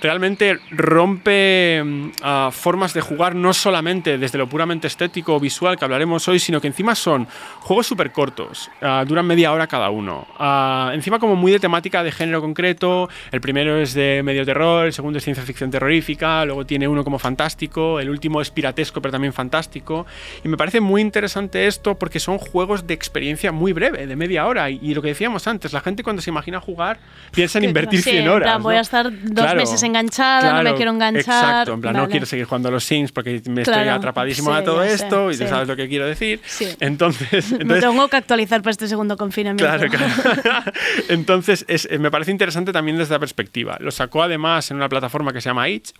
realmente 0.01 0.59
rompe 0.71 1.83
mm, 1.85 2.11
formas 2.53 2.93
de 2.95 3.01
jugar 3.01 3.35
no 3.35 3.53
solamente 3.53 4.19
desde 4.19 4.39
lo 4.39 4.49
puramente 4.49 4.87
estético 4.87 5.35
o 5.37 5.41
visual 5.41 5.79
que 5.79 5.85
hablaremos 5.85 6.27
hoy, 6.29 6.39
sino 6.39 6.61
que 6.61 6.67
encima 6.69 6.95
son 6.95 7.27
juegos 7.61 7.87
súper 7.87 8.13
cortos, 8.13 8.71
ah, 8.83 9.05
duran 9.07 9.27
media 9.27 9.53
hora 9.53 9.67
cada 9.67 9.91
uno. 9.91 10.27
Ah, 10.39 10.91
encima 10.95 11.19
como 11.19 11.37
muy 11.37 11.53
de 11.53 11.59
temática 11.61 12.03
de 12.03 12.13
género 12.13 12.41
concreto, 12.41 13.09
el 13.33 13.41
primero 13.41 13.79
es 13.79 13.95
de 13.95 14.23
medio 14.25 14.45
terror, 14.45 14.87
el 14.87 14.93
segundo 14.93 15.19
es 15.19 15.25
ciencia 15.25 15.45
ficción 15.45 15.71
terrorífica, 15.71 16.45
luego 16.45 16.65
tiene 16.67 16.89
uno 16.89 17.05
como 17.05 17.19
fantástico, 17.19 18.01
el 18.01 18.11
último 18.11 18.41
es 18.41 18.51
piratesco 18.51 19.01
pero 19.01 19.13
también 19.13 19.33
fantástico. 19.33 20.07
Y 20.45 20.49
me 20.49 20.57
parece 20.57 20.81
muy 20.81 21.01
interesante 21.01 21.67
esto 21.67 21.97
porque 21.99 22.21
son 22.21 22.39
juegos 22.39 22.87
de 22.87 22.95
experiencia 22.95 23.53
muy 23.53 23.73
breve, 23.73 24.07
de 24.07 24.17
media 24.17 24.47
hora. 24.47 24.71
Y, 24.71 24.79
y 24.83 24.95
lo 24.95 25.03
que 25.03 25.09
decíamos 25.09 25.47
antes, 25.47 25.73
la 25.73 25.81
gente 25.81 26.03
cuando 26.03 26.23
se 26.23 26.31
imagina 26.31 26.61
jugar 26.61 26.99
piensa 27.33 27.59
en 27.59 27.65
invertir 27.65 28.03
Sí, 28.03 28.11
100 28.11 28.23
en 28.25 28.29
horas. 28.29 28.49
plan, 28.49 28.63
voy 28.63 28.77
a 28.77 28.81
estar 28.81 29.11
dos 29.11 29.33
Claro, 29.45 29.57
meses 29.61 29.83
enganchada, 29.91 30.55
no 30.55 30.63
me 30.63 30.75
quiero 30.75 30.91
enganchar. 30.93 31.21
Exacto, 31.21 31.75
en 31.75 31.81
plan, 31.81 31.97
no 31.97 32.09
quiero 32.09 32.27
seguir 32.27 32.45
jugando 32.47 32.69
a 32.69 32.73
los 32.73 32.85
Sims 32.85 33.13
porque 33.13 33.43
me 33.47 33.63
estoy 33.63 33.89
atrapadísimo 33.89 34.51
sí, 34.53 34.57
a 34.59 34.65
todo 34.65 34.83
sé, 34.83 34.95
esto 34.95 35.31
y 35.31 35.37
tú 35.37 35.47
sabes 35.47 35.69
lo 35.69 35.77
que 35.77 35.89
quiero 35.89 36.07
decir. 36.07 36.41
Sí. 36.47 36.69
Entonces, 36.81 37.53
Me 37.53 37.63
entonces 37.63 37.85
tengo 37.91 38.09
que 38.09 38.17
actualizar 38.17 38.63
para 38.63 38.71
este 38.73 38.89
segundo 38.89 39.17
confinamiento. 39.17 39.65
Claro, 39.65 39.89
claro. 39.91 40.73
Entonces, 41.09 41.65
es- 41.69 41.89
eh, 41.91 41.99
me 41.99 42.11
parece 42.11 42.31
interesante 42.31 42.73
también 42.73 42.97
desde 42.99 43.15
la 43.15 43.19
perspectiva. 43.19 43.77
Lo 43.81 43.91
sacó 43.91 44.23
además 44.23 44.71
en 44.71 44.77
una 44.77 44.89
plataforma 44.89 45.33
que 45.33 45.41
se 45.41 45.49
llama 45.51 45.69
Itch. 45.69 45.93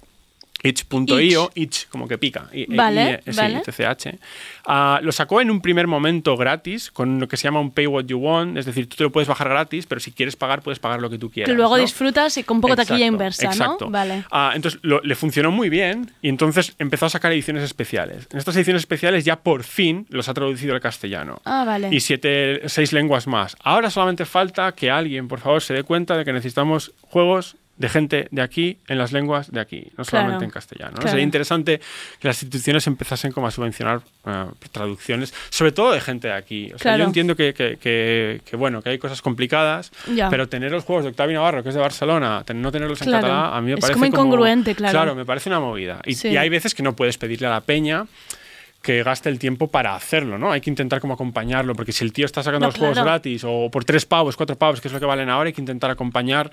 Itch.io, 0.63 1.51
itch 1.55 1.89
como 1.89 2.07
que 2.09 2.19
pica. 2.19 2.49
I- 2.53 2.63
I- 2.73 2.77
Vale, 2.77 3.21
I- 3.27 3.33
sí, 3.33 3.37
vale. 3.39 3.61
TCH. 3.61 4.19
Ah, 4.67 5.01
lo 5.03 5.13
sacó 5.13 5.41
en 5.41 5.51
un 5.51 5.61
primer 5.61 5.87
momento 5.87 6.37
gratis, 6.37 6.91
con 6.91 7.19
lo 7.19 7.29
que 7.29 7.37
se 7.37 7.45
llama 7.45 7.61
un 7.61 7.71
pay 7.71 7.87
what 7.87 8.05
you 8.05 8.19
want, 8.19 8.57
es 8.59 8.67
decir, 8.67 8.89
tú 8.89 8.97
te 8.97 9.03
lo 9.05 9.11
puedes 9.13 9.29
bajar 9.29 9.49
gratis, 9.49 9.87
pero 9.87 10.01
si 10.01 10.13
quieres 10.13 10.37
pagar, 10.37 10.63
puedes 10.63 10.79
pagar 10.79 11.01
lo 11.01 11.09
que 11.11 11.19
tú 11.19 11.31
quieras. 11.31 11.51
Que 11.51 11.57
luego 11.57 11.77
¿no? 11.77 11.83
disfrutas 11.83 12.37
y 12.37 12.45
con 12.45 12.59
un 12.59 12.61
poco 12.63 12.77
taquilla 12.77 12.97
Exacto, 12.97 13.13
inversa, 13.15 13.47
exacto. 13.47 13.85
¿no? 13.87 13.91
Vale. 13.91 14.25
Ah, 14.31 14.53
entonces 14.55 14.81
lo- 14.83 15.01
le 15.03 15.15
funcionó 15.15 15.51
muy 15.51 15.69
bien 15.69 16.11
y 16.23 16.29
entonces 16.29 16.75
empezó 16.79 17.07
a 17.07 17.11
sacar 17.11 17.33
ediciones 17.33 17.63
especiales. 17.65 18.27
En 18.31 18.39
estas 18.39 18.55
ediciones 18.57 18.83
especiales 18.83 19.25
ya 19.25 19.41
por 19.41 19.65
fin 19.65 20.07
los 20.11 20.29
ha 20.29 20.35
traducido 20.35 20.75
al 20.75 20.81
castellano. 20.81 21.41
Ah, 21.45 21.65
vale. 21.67 21.89
Y 21.91 22.01
siete, 22.01 22.63
seis 22.67 22.93
lenguas 22.93 23.27
más. 23.27 23.57
Ahora 23.63 23.91
solamente 23.91 24.25
falta 24.25 24.73
que 24.73 24.91
alguien, 24.91 25.27
por 25.29 25.41
favor, 25.41 25.63
se 25.63 25.75
dé 25.75 25.83
cuenta 25.83 26.17
de 26.17 26.25
que 26.25 26.33
necesitamos 26.33 26.93
juegos 27.01 27.57
de 27.81 27.89
gente 27.89 28.29
de 28.31 28.43
aquí 28.43 28.77
en 28.89 28.99
las 28.99 29.11
lenguas 29.11 29.51
de 29.51 29.59
aquí, 29.59 29.87
no 29.97 30.05
solamente 30.05 30.33
Claro, 30.37 30.45
en 30.45 30.51
castellano. 30.51 30.91
¿no? 30.91 30.97
claro. 30.99 31.09
Sería 31.09 31.25
interesante 31.25 31.81
que 32.21 32.29
las 32.29 32.43
instituciones 32.43 32.87
empezasen 32.87 33.33
como 33.33 33.47
a 33.47 33.51
subvencionar 33.51 34.03
eh, 34.27 34.45
traducciones, 34.71 35.33
sobre 35.49 35.73
todo 35.73 35.93
de 35.93 36.03
gente 36.03 36.29
de 36.29 36.35
aquí. 36.35 36.67
O 36.67 36.79
sea, 36.79 36.91
Claro. 36.93 36.99
yo 36.99 37.05
entiendo 37.07 37.35
que, 37.35 37.55
que- 37.55 37.79
que- 37.79 38.43
que, 38.45 38.57
bueno, 38.57 38.83
que 38.83 38.91
hay 38.91 38.99
cosas 38.99 39.23
complicadas, 39.23 39.93
Ya. 40.15 40.29
pero 40.29 40.47
tener 40.47 40.71
los 40.71 40.85
juegos 40.85 41.05
de 41.05 41.11
Octavio 41.11 41.35
Navarro, 41.39 41.63
que 41.63 41.71
es 41.71 41.75
de 41.75 41.81
Barcelona, 41.81 42.45
no 42.55 42.71
tenerlos 42.71 43.01
en 43.01 43.11
catalán, 43.13 43.55
a 43.55 43.61
mí 43.63 43.69
me 43.69 43.75
Es 43.75 43.81
parece 43.81 43.95
como 43.95 44.05
incongruente, 44.05 44.75
claro. 44.75 44.93
Claro, 44.93 45.15
me 45.15 45.25
parece 45.25 45.49
una 45.49 45.61
movida. 45.61 46.03
Y, 46.05 46.15
Sí. 46.17 46.29
y 46.29 46.37
hay 46.37 46.51
veces 46.51 46.75
que 46.75 46.83
no 46.83 46.95
puedes 46.95 47.17
pedirle 47.17 47.47
a 47.47 47.51
la 47.51 47.63
peña 47.63 48.05
que 48.83 49.03
gaste 49.03 49.29
el 49.29 49.39
tiempo 49.39 49.69
para 49.69 49.95
hacerlo, 49.95 50.39
¿no? 50.39 50.53
Hay 50.53 50.61
que 50.63 50.71
intentar 50.71 51.01
como 51.01 51.13
acompañarlo, 51.15 51.75
porque 51.75 51.93
si 51.93 52.03
el 52.05 52.13
tío 52.15 52.25
está 52.27 52.43
sacando 52.43 52.65
No, 52.67 52.71
los 52.71 52.79
juegos 52.79 52.99
gratis 52.99 53.43
o 53.47 53.69
por 53.71 53.85
tres 53.85 54.07
pavos, 54.07 54.37
cuatro 54.37 54.57
pavos, 54.57 54.81
que 54.81 54.89
es 54.89 54.95
lo 54.95 55.01
que 55.01 55.07
valen 55.07 55.29
ahora, 55.29 55.49
hay 55.49 55.53
que 55.53 55.61
intentar 55.61 55.91
acompañar 55.91 56.51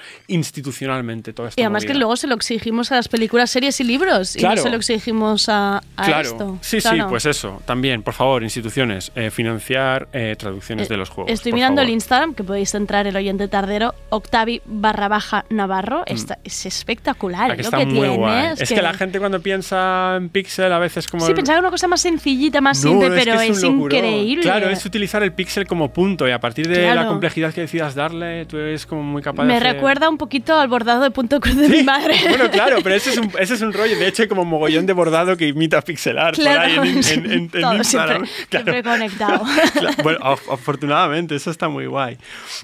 institucionalmente 0.52 1.34
todo 1.34 1.48
esto. 1.48 1.60
Y 1.60 1.64
además 1.64 1.86
que 1.86 1.94
luego 1.94 2.16
se 2.16 2.28
lo 2.28 2.36
exigimos 2.36 2.92
a 2.92 2.96
las 2.96 3.08
películas, 3.08 3.50
series 3.52 3.80
y 3.80 3.84
libros. 3.84 4.36
Y 4.36 4.42
no 4.42 4.58
se 4.58 4.70
lo 4.70 4.78
exigimos 4.78 5.50
a, 5.50 5.78
a 5.96 6.06
Claro, 6.06 6.22
esto. 6.30 6.58
sí, 6.62 6.80
Claro. 6.80 6.98
sí, 6.98 7.04
pues 7.10 7.26
eso. 7.26 7.62
También, 7.66 8.04
por 8.04 8.14
favor, 8.14 8.44
instituciones, 8.44 9.12
eh, 9.16 9.32
financiar 9.32 10.08
eh, 10.14 10.36
traducciones 10.38 10.90
de 10.90 10.98
los 10.98 11.10
juegos. 11.10 11.32
Estoy 11.32 11.54
mirando 11.54 11.82
el. 11.82 11.90
Instagram, 11.90 12.34
que 12.36 12.44
podéis 12.44 12.76
entrar 12.76 13.08
el 13.08 13.16
oyente 13.16 13.48
tardero, 13.48 13.96
Octavi 14.10 14.62
barra 14.66 15.08
baja 15.08 15.46
Navarro. 15.50 16.04
Está, 16.06 16.38
es 16.44 16.66
espectacular 16.66 17.48
La 17.50 17.54
Mm. 17.54 17.58
que 17.58 17.64
lo 17.64 17.72
que 17.72 17.86
tiene. 17.86 18.52
Es, 18.60 18.70
que... 18.70 18.82
la 18.82 18.94
gente 18.94 19.20
cuando 19.20 19.42
piensa 19.42 20.16
en 20.18 20.30
Pixel 20.30 20.72
a 20.72 20.80
veces 20.80 21.08
como... 21.08 21.26
Sí, 21.26 21.34
pensaba 21.34 21.58
en 21.60 21.64
una 21.66 21.72
cosa 21.72 21.88
más 21.88 22.06
sencillita, 22.18 22.62
más 22.62 22.84
No, 22.84 22.90
simple, 22.92 23.08
es 23.08 23.14
que 23.14 23.20
pero 23.32 23.42
es 23.42 23.50
es, 23.58 23.64
increíble. 23.64 24.42
Claro, 24.44 24.70
es 24.70 24.86
utilizar 24.86 25.24
el 25.24 25.34
pixel 25.34 25.68
como 25.68 25.92
punto 25.94 26.28
y 26.28 26.32
a 26.32 26.40
partir 26.40 26.68
de 26.68 26.86
la 26.88 26.94
Claro. 26.94 27.10
complejidad 27.10 27.54
que 27.54 27.62
decidas 27.62 27.96
darle, 27.96 28.46
tú 28.46 28.58
eres 28.58 28.86
como 28.86 29.04
muy 29.04 29.22
capaz 29.22 29.44
Me 29.44 29.54
de 29.54 29.60
hacer- 29.60 29.74
recuerda 29.74 30.10
un 30.10 30.18
poquito 30.18 30.58
al 30.60 30.68
bordado 30.68 31.04
de 31.04 31.12
punto 31.12 31.40
cruz 31.40 31.56
de 31.56 31.70
mi 31.70 31.84
madre. 31.84 32.16
Bueno, 32.30 32.50
claro, 32.52 32.78
pero 32.84 32.96
ese 32.96 33.12
es 33.12 33.18
un, 33.18 33.32
ese 33.40 33.54
es 33.54 33.62
un 33.62 33.74
rollo. 33.74 33.98
De 33.98 34.08
hecho, 34.08 34.24
hay 34.24 34.28
como 34.28 34.42
un 34.44 34.50
mogollón 34.50 34.86
de 34.86 34.94
bordado 34.94 35.38
que 35.38 35.48
imita 35.48 35.82
pixelar 35.82 36.34
Claro, 36.34 36.76
por 36.76 36.84
ahí 36.86 36.90
en, 36.90 36.98
en- 36.98 37.26
en- 37.26 37.32
en 37.32 37.50
todo 37.50 37.76
Instagram. 37.76 38.26
siempre, 38.26 38.48
Claro. 38.50 38.66
siempre 38.72 38.84
conectado. 38.84 39.44
Claro, 39.78 39.96
bueno, 40.04 40.20
af- 40.20 40.52
afortunadamente, 40.54 41.36
eso 41.36 41.52
está 41.52 41.70
muy 41.70 41.86
guay. 41.86 42.18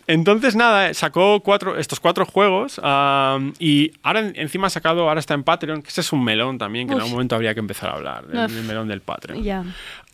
Entonces, 0.07 0.55
nada, 0.55 0.93
sacó 0.93 1.39
cuatro, 1.41 1.77
estos 1.77 1.99
cuatro 1.99 2.25
juegos 2.25 2.79
am, 2.83 3.53
y 3.59 3.91
ahora 4.03 4.19
en- 4.21 4.33
encima 4.35 4.67
ha 4.67 4.69
sacado, 4.69 5.07
ahora 5.07 5.19
está 5.19 5.33
en 5.33 5.43
Patreon, 5.43 5.81
que 5.81 5.89
ese 5.89 6.01
es 6.01 6.11
un 6.13 6.23
melón 6.23 6.57
también, 6.57 6.87
que 6.87 6.93
en 6.93 6.97
Uf. 6.97 7.03
algún 7.03 7.13
momento 7.13 7.35
habría 7.35 7.53
que 7.53 7.59
empezar 7.59 7.89
a 7.89 7.93
hablar 7.93 8.27
del, 8.27 8.45
Uf. 8.45 8.51
del 8.51 8.63
melón 8.65 8.87
del 8.87 9.01
Patreon. 9.01 9.42
Ya. 9.43 9.63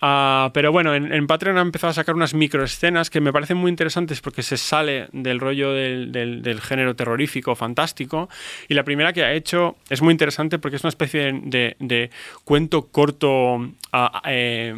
Ah, 0.02 0.52
pero 0.54 0.72
bueno, 0.72 0.96
en, 0.96 1.28
Patreon 1.28 1.58
ha 1.58 1.62
empezado 1.62 1.92
a 1.92 1.94
sacar 1.94 2.16
unas 2.16 2.34
microescenas 2.34 3.10
que 3.10 3.20
me 3.20 3.34
parecen 3.34 3.58
muy 3.58 3.70
interesantes 3.70 4.22
porque 4.22 4.44
se 4.44 4.58
sale 4.58 5.08
del 5.12 5.40
rollo 5.40 5.74
del, 5.74 6.62
género 6.62 6.96
terrorífico, 6.96 7.56
fantástico. 7.56 8.30
Y 8.68 8.74
la 8.74 8.84
primera 8.84 9.12
que 9.14 9.24
ha 9.24 9.34
hecho 9.34 9.76
es 9.90 10.02
muy 10.02 10.12
interesante 10.12 10.58
porque 10.58 10.78
es 10.78 10.84
una 10.84 10.90
especie 10.90 11.34
de 11.34 12.10
cuento 12.44 12.88
corto. 12.88 13.72
ah, 13.92 14.22
eh, 14.26 14.76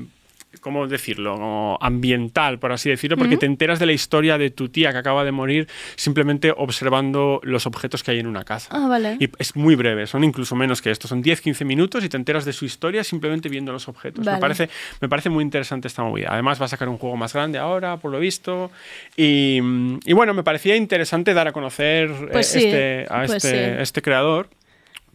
¿Cómo 0.59 0.85
decirlo? 0.85 1.35
Como 1.35 1.77
ambiental, 1.81 2.59
por 2.59 2.73
así 2.73 2.89
decirlo, 2.89 3.15
porque 3.17 3.37
te 3.37 3.45
enteras 3.45 3.79
de 3.79 3.85
la 3.85 3.93
historia 3.93 4.37
de 4.37 4.49
tu 4.49 4.67
tía 4.67 4.91
que 4.91 4.97
acaba 4.97 5.23
de 5.23 5.31
morir 5.31 5.67
simplemente 5.95 6.53
observando 6.55 7.39
los 7.43 7.65
objetos 7.65 8.03
que 8.03 8.11
hay 8.11 8.19
en 8.19 8.27
una 8.27 8.43
casa. 8.43 8.67
Ah, 8.69 8.87
vale. 8.89 9.15
Y 9.19 9.29
es 9.39 9.55
muy 9.55 9.75
breve, 9.75 10.07
son 10.07 10.25
incluso 10.25 10.55
menos 10.55 10.81
que 10.81 10.91
esto. 10.91 11.07
Son 11.07 11.23
10-15 11.23 11.63
minutos 11.63 12.03
y 12.03 12.09
te 12.09 12.17
enteras 12.17 12.43
de 12.43 12.51
su 12.51 12.65
historia 12.65 13.03
simplemente 13.05 13.47
viendo 13.47 13.71
los 13.71 13.87
objetos. 13.87 14.25
Vale. 14.25 14.37
Me, 14.37 14.41
parece, 14.41 14.69
me 14.99 15.07
parece 15.07 15.29
muy 15.29 15.43
interesante 15.43 15.87
esta 15.87 16.03
movida. 16.03 16.27
Además 16.31 16.59
va 16.59 16.65
a 16.65 16.69
sacar 16.69 16.89
un 16.89 16.97
juego 16.97 17.15
más 17.15 17.33
grande 17.33 17.57
ahora, 17.57 17.95
por 17.97 18.11
lo 18.11 18.19
visto. 18.19 18.71
Y, 19.15 19.59
y 20.05 20.13
bueno, 20.13 20.33
me 20.33 20.43
parecía 20.43 20.75
interesante 20.75 21.33
dar 21.33 21.47
a 21.47 21.53
conocer 21.53 22.09
eh, 22.11 22.27
Pues 22.31 22.47
sí, 22.47 22.65
este, 22.65 23.05
a 23.09 23.19
pues 23.25 23.31
este, 23.45 23.75
sí. 23.77 23.81
este 23.81 24.01
creador 24.01 24.49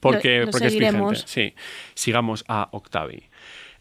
porque, 0.01 0.41
Lo- 0.41 0.47
lo 0.47 0.51
porque 0.53 0.67
es 0.69 0.79
vigente. 0.79 1.17
Sí, 1.27 1.55
sigamos 1.95 2.45
a 2.49 2.69
Octavi. 2.73 3.23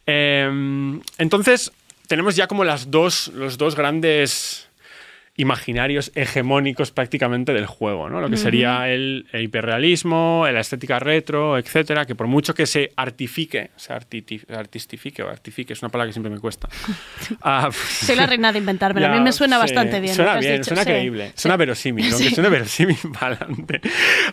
Eh, 0.07 0.99
entonces, 1.17 1.71
tenemos 2.07 2.35
ya 2.35 2.47
como 2.47 2.63
las 2.63 2.91
dos, 2.91 3.29
los 3.29 3.57
dos 3.57 3.75
grandes 3.75 4.67
imaginarios 5.37 6.11
hegemónicos 6.15 6.91
prácticamente 6.91 7.51
del 7.53 7.65
juego, 7.65 8.09
¿no? 8.09 8.21
Lo 8.21 8.29
que 8.29 8.37
sería 8.37 8.89
el, 8.89 9.27
el 9.33 9.43
hiperrealismo, 9.43 10.47
la 10.49 10.61
estética 10.61 10.97
retro, 10.99 11.57
etcétera, 11.57 12.05
que 12.05 12.15
por 12.15 12.27
mucho 12.27 12.53
que 12.53 12.65
se 12.65 12.91
artifique, 12.95 13.71
se 13.75 13.91
artistifique 13.91 15.21
o 15.23 15.29
artifique, 15.29 15.73
es 15.73 15.81
una 15.81 15.89
palabra 15.89 16.09
que 16.09 16.13
siempre 16.13 16.31
me 16.31 16.39
cuesta. 16.39 16.69
Ah, 17.41 17.69
Soy 17.71 18.15
la 18.15 18.25
reina 18.27 18.51
de 18.53 18.59
inventármelo. 18.59 19.07
ya, 19.07 19.13
a 19.13 19.17
mí 19.17 19.21
me 19.23 19.31
suena 19.33 19.57
sí, 19.57 19.61
bastante 19.61 19.99
bien. 19.99 20.15
Suena 20.15 20.37
bien, 20.39 20.53
dicho, 20.53 20.63
suena 20.69 20.83
sí. 20.83 20.89
creíble, 20.89 21.27
Sí. 21.27 21.33
suena 21.41 21.57
verosímil, 21.57 22.11
aunque 22.13 22.29
suene 22.31 22.49
verosímil 22.49 22.97
adelante. 23.19 23.81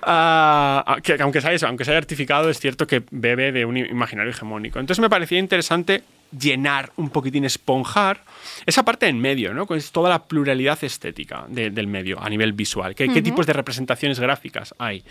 Ah, 0.02 0.96
que, 1.02 1.16
aunque 1.20 1.40
sea 1.40 1.52
eso, 1.52 1.66
aunque 1.66 1.84
sea 1.84 1.96
artificado, 1.96 2.48
es 2.50 2.58
cierto 2.60 2.86
que 2.86 3.02
bebe 3.10 3.52
de 3.52 3.64
un 3.64 3.76
imaginario 3.76 4.30
hegemónico. 4.30 4.78
Entonces 4.78 5.00
me 5.00 5.10
parecía 5.10 5.38
interesante 5.38 6.02
llenar 6.38 6.92
un 6.96 7.10
poquitín, 7.10 7.44
esponjar 7.44 8.24
esa 8.66 8.84
parte 8.84 9.06
en 9.08 9.20
medio, 9.20 9.52
¿no? 9.54 9.66
Con 9.66 9.80
toda 9.92 10.08
la 10.10 10.24
pluralidad 10.24 10.82
estética 10.82 11.44
de- 11.48 11.70
del 11.70 11.86
medio 11.86 12.20
a 12.22 12.28
nivel 12.30 12.52
visual. 12.52 12.94
¿Qué, 12.94 13.08
qué 13.12 13.22
tipos 13.22 13.46
de 13.46 13.52
representaciones 13.52 14.18
gráficas 14.18 14.74
hay? 14.78 15.04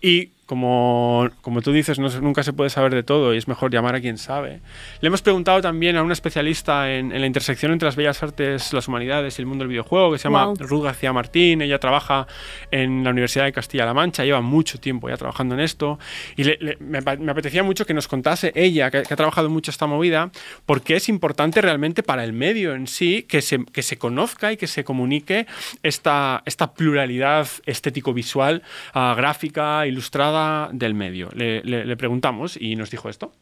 Y 0.00 0.30
como, 0.48 1.28
como 1.42 1.60
tú 1.60 1.72
dices, 1.72 1.98
no 1.98 2.08
nunca 2.20 2.42
se 2.42 2.54
puede 2.54 2.70
saber 2.70 2.94
de 2.94 3.02
todo 3.02 3.34
y 3.34 3.36
es 3.36 3.46
mejor 3.48 3.70
llamar 3.70 3.94
a 3.94 4.00
quien 4.00 4.16
sabe. 4.16 4.60
Le 5.02 5.08
hemos 5.08 5.20
preguntado 5.20 5.60
también 5.60 5.96
a 5.96 6.02
una 6.02 6.14
especialista 6.14 6.90
en, 6.90 7.12
en 7.12 7.20
la 7.20 7.26
intersección 7.26 7.70
entre 7.70 7.84
las 7.86 7.96
bellas 7.96 8.22
artes, 8.22 8.72
las 8.72 8.88
humanidades 8.88 9.38
y 9.38 9.42
el 9.42 9.46
mundo 9.46 9.62
del 9.64 9.68
videojuego, 9.68 10.10
que 10.10 10.18
se 10.18 10.24
llama 10.24 10.46
Wow. 10.46 10.56
Ruth 10.60 10.84
García 10.84 11.12
Martín. 11.12 11.60
Ella 11.60 11.78
trabaja 11.78 12.26
en 12.70 13.04
la 13.04 13.10
Universidad 13.10 13.44
de 13.44 13.52
Castilla-La 13.52 13.92
Mancha, 13.92 14.24
lleva 14.24 14.40
mucho 14.40 14.80
tiempo 14.80 15.10
ya 15.10 15.18
trabajando 15.18 15.54
en 15.54 15.60
esto. 15.60 15.98
Y 16.36 16.44
le- 16.44 16.56
le- 16.62 16.76
me, 16.80 17.02
pa- 17.02 17.16
me 17.16 17.30
apetecía 17.30 17.62
mucho 17.62 17.84
que 17.84 17.92
nos 17.92 18.08
contase 18.08 18.50
ella, 18.54 18.90
que, 18.90 19.02
que 19.02 19.12
ha 19.12 19.16
trabajado 19.18 19.50
mucho 19.50 19.70
esta 19.70 19.86
movida, 19.86 20.30
porque 20.64 20.96
es 20.96 21.10
importante 21.10 21.60
realmente 21.60 22.02
para 22.02 22.24
el 22.24 22.32
medio 22.32 22.74
en 22.74 22.86
sí 22.86 23.24
que 23.28 23.42
se, 23.42 23.66
que 23.66 23.82
se 23.82 23.98
conozca 23.98 24.50
y 24.50 24.56
que 24.56 24.66
se 24.66 24.82
comunique 24.82 25.46
esta, 25.82 26.42
esta 26.46 26.72
pluralidad 26.72 27.46
estético-visual, 27.66 28.62
ah, 28.94 29.12
gráfica, 29.14 29.86
ilustrada 29.86 30.37
del 30.72 30.94
medio. 30.94 31.28
Le, 31.34 31.62
le- 31.62 31.96
preguntamos 31.96 32.56
y 32.60 32.76
nos 32.76 32.90
dijo 32.90 33.08
esto. 33.08 33.32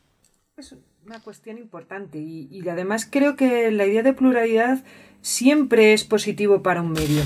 Es 0.57 0.75
una 1.05 1.21
cuestión 1.21 1.59
importante 1.59 2.19
y, 2.19 2.63
además 2.69 3.07
creo 3.11 3.37
que 3.37 3.71
la 3.71 3.87
idea 3.87 4.03
de 4.03 4.13
pluralidad 4.13 4.83
siempre 5.21 5.93
es 5.93 6.05
positivo 6.05 6.63
para 6.63 6.81
un 6.83 6.93
medio. 6.93 7.23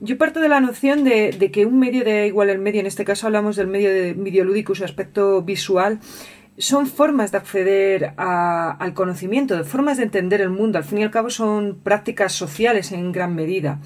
Yo 0.00 0.16
parto 0.16 0.40
de 0.40 0.48
la 0.48 0.60
noción 0.60 1.04
de, 1.04 1.32
de 1.32 1.50
que 1.50 1.66
un 1.66 1.78
medio, 1.78 2.04
da 2.04 2.24
igual 2.24 2.48
el 2.48 2.58
medio, 2.58 2.80
en 2.80 2.86
este 2.86 3.04
caso 3.04 3.26
hablamos 3.26 3.56
del 3.56 3.66
medio 3.66 3.90
de 3.90 4.14
videolúdico 4.14 4.74
su 4.74 4.84
aspecto 4.84 5.42
visual, 5.42 6.00
son 6.56 6.86
formas 6.86 7.32
de 7.32 7.38
acceder 7.38 8.14
al 8.16 8.94
conocimiento, 8.94 9.56
de 9.56 9.64
formas 9.64 9.96
de 9.98 10.04
entender 10.04 10.40
el 10.40 10.50
mundo. 10.50 10.78
Al 10.78 10.84
fin 10.84 10.98
y 10.98 11.02
al 11.02 11.10
cabo 11.10 11.28
son 11.30 11.80
prácticas 11.82 12.32
sociales 12.32 12.92
en 12.92 13.12
gran 13.12 13.34
medida. 13.34 13.80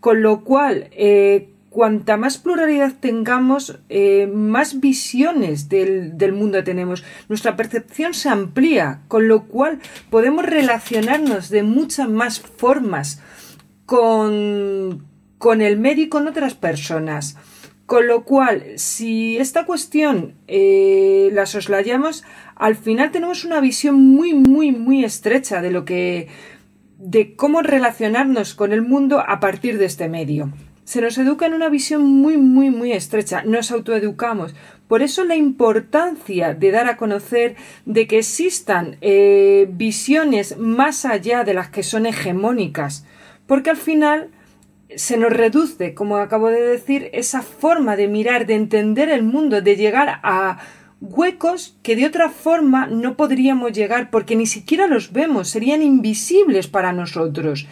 Con 0.00 0.20
lo 0.22 0.42
cual, 0.42 0.88
eh, 0.92 1.50
cuanta 1.72 2.16
más 2.16 2.38
pluralidad 2.38 2.92
tengamos, 3.00 3.80
eh, 3.88 4.30
más 4.32 4.78
visiones 4.78 5.68
del, 5.68 6.16
del 6.18 6.32
mundo 6.32 6.62
tenemos. 6.62 7.02
Nuestra 7.28 7.56
percepción 7.56 8.14
se 8.14 8.28
amplía, 8.28 9.00
con 9.08 9.26
lo 9.26 9.44
cual 9.44 9.80
podemos 10.10 10.44
relacionarnos 10.44 11.48
de 11.48 11.62
muchas 11.62 12.08
más 12.08 12.40
formas 12.40 13.20
con, 13.86 15.06
con 15.38 15.60
el 15.60 15.78
medio 15.78 16.04
y 16.04 16.08
con 16.08 16.28
otras 16.28 16.54
personas. 16.54 17.36
Con 17.86 18.06
lo 18.06 18.24
cual, 18.24 18.64
si 18.76 19.36
esta 19.38 19.66
cuestión 19.66 20.34
eh, 20.46 21.30
la 21.32 21.46
soslayamos, 21.46 22.22
al 22.54 22.76
final 22.76 23.10
tenemos 23.10 23.44
una 23.44 23.60
visión 23.60 23.96
muy, 23.96 24.34
muy, 24.34 24.72
muy 24.72 25.04
estrecha 25.04 25.60
de 25.60 25.70
lo 25.70 25.84
que. 25.84 26.28
de 26.98 27.34
cómo 27.34 27.60
relacionarnos 27.60 28.54
con 28.54 28.72
el 28.72 28.82
mundo 28.82 29.18
a 29.18 29.40
partir 29.40 29.78
de 29.78 29.86
este 29.86 30.08
medio. 30.08 30.52
Se 30.92 31.00
nos 31.00 31.16
educa 31.16 31.46
en 31.46 31.54
una 31.54 31.70
visión 31.70 32.04
muy, 32.04 32.36
muy, 32.36 32.68
muy 32.68 32.92
estrecha. 32.92 33.44
Nos 33.46 33.70
autoeducamos. 33.72 34.54
Por 34.88 35.00
eso 35.00 35.24
la 35.24 35.36
importancia 35.36 36.52
de 36.52 36.70
dar 36.70 36.86
a 36.86 36.98
conocer 36.98 37.56
de 37.86 38.06
que 38.06 38.18
existan 38.18 38.98
eh, 39.00 39.66
visiones 39.72 40.58
más 40.58 41.06
allá 41.06 41.44
de 41.44 41.54
las 41.54 41.70
que 41.70 41.82
son 41.82 42.04
hegemónicas. 42.04 43.06
Porque 43.46 43.70
al 43.70 43.78
final 43.78 44.28
se 44.94 45.16
nos 45.16 45.32
reduce, 45.32 45.94
como 45.94 46.18
acabo 46.18 46.48
de 46.48 46.60
decir, 46.60 47.08
esa 47.14 47.40
forma 47.40 47.96
de 47.96 48.08
mirar, 48.08 48.44
de 48.44 48.56
entender 48.56 49.08
el 49.08 49.22
mundo, 49.22 49.62
de 49.62 49.76
llegar 49.76 50.20
a 50.22 50.58
huecos 51.00 51.74
que 51.82 51.96
de 51.96 52.04
otra 52.04 52.28
forma 52.28 52.86
no 52.86 53.16
podríamos 53.16 53.72
llegar 53.72 54.10
porque 54.10 54.36
ni 54.36 54.46
siquiera 54.46 54.86
los 54.86 55.12
vemos, 55.12 55.48
serían 55.48 55.82
invisibles 55.82 56.68
para 56.68 56.92
nosotros. 56.92 57.66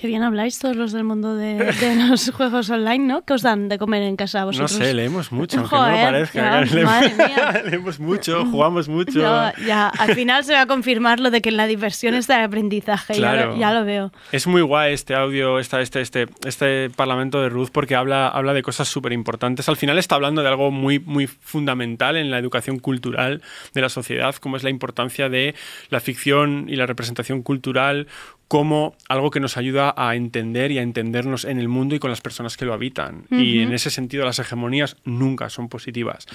Qué 0.00 0.06
bien 0.06 0.22
habláis 0.22 0.58
todos 0.58 0.76
los 0.76 0.92
del 0.92 1.04
mundo 1.04 1.34
de, 1.34 1.56
de 1.56 1.94
los 2.08 2.30
juegos 2.30 2.70
online, 2.70 3.00
¿no? 3.06 3.22
¿Qué 3.22 3.34
os 3.34 3.42
dan 3.42 3.68
de 3.68 3.76
comer 3.76 4.02
en 4.02 4.16
casa 4.16 4.38
a 4.38 4.40
No 4.40 4.46
vosotros? 4.46 4.72
sé, 4.72 4.94
leemos 4.94 5.30
mucho, 5.30 5.58
aunque 5.60 5.76
no 5.76 5.82
lo 5.88 5.92
parezca. 5.92 6.40
ya, 6.64 6.74
leemos, 6.74 6.84
madre 6.92 7.14
mía. 7.28 7.62
leemos 7.66 8.00
mucho, 8.00 8.46
jugamos 8.46 8.88
mucho. 8.88 9.20
Ya, 9.20 9.88
al 9.88 10.14
final 10.14 10.42
se 10.44 10.54
va 10.54 10.62
a 10.62 10.66
confirmar 10.66 11.20
lo 11.20 11.30
de 11.30 11.42
que 11.42 11.50
en 11.50 11.58
la 11.58 11.66
diversión 11.66 12.14
está 12.14 12.38
el 12.38 12.46
aprendizaje, 12.46 13.20
ya, 13.20 13.34
lo, 13.44 13.58
ya 13.58 13.74
lo 13.74 13.84
veo. 13.84 14.10
Es 14.32 14.46
muy 14.46 14.62
guay 14.62 14.94
este 14.94 15.14
audio, 15.14 15.58
esta, 15.58 15.82
este, 15.82 16.00
este, 16.00 16.28
este 16.46 16.88
parlamento 16.88 17.42
de 17.42 17.50
Ruth, 17.50 17.68
porque 17.70 17.94
habla, 17.94 18.28
habla 18.28 18.54
de 18.54 18.62
cosas 18.62 18.88
súper 18.88 19.12
importantes. 19.12 19.68
Al 19.68 19.76
final 19.76 19.98
está 19.98 20.14
hablando 20.14 20.40
de 20.40 20.48
algo 20.48 20.70
muy, 20.70 20.98
muy 20.98 21.26
fundamental 21.26 22.16
en 22.16 22.30
la 22.30 22.38
educación 22.38 22.78
cultural 22.78 23.42
de 23.74 23.80
la 23.82 23.90
sociedad, 23.90 24.34
como 24.36 24.56
es 24.56 24.62
la 24.62 24.70
importancia 24.70 25.28
de 25.28 25.54
la 25.90 26.00
ficción 26.00 26.64
y 26.70 26.76
la 26.76 26.86
representación 26.86 27.42
cultural 27.42 28.06
como 28.50 28.96
algo 29.08 29.30
que 29.30 29.38
nos 29.38 29.56
ayuda 29.56 29.94
a 29.96 30.16
entender 30.16 30.72
y 30.72 30.78
a 30.78 30.82
entendernos 30.82 31.44
en 31.44 31.60
el 31.60 31.68
mundo 31.68 31.94
y 31.94 32.00
con 32.00 32.10
las 32.10 32.20
personas 32.20 32.56
que 32.56 32.64
lo 32.64 32.74
habitan. 32.74 33.26
Y 33.30 33.60
en 33.60 33.72
ese 33.72 33.90
sentido 33.90 34.24
las 34.24 34.40
hegemonías 34.40 34.96
nunca 35.04 35.48
son 35.50 35.68
positivas. 35.68 36.26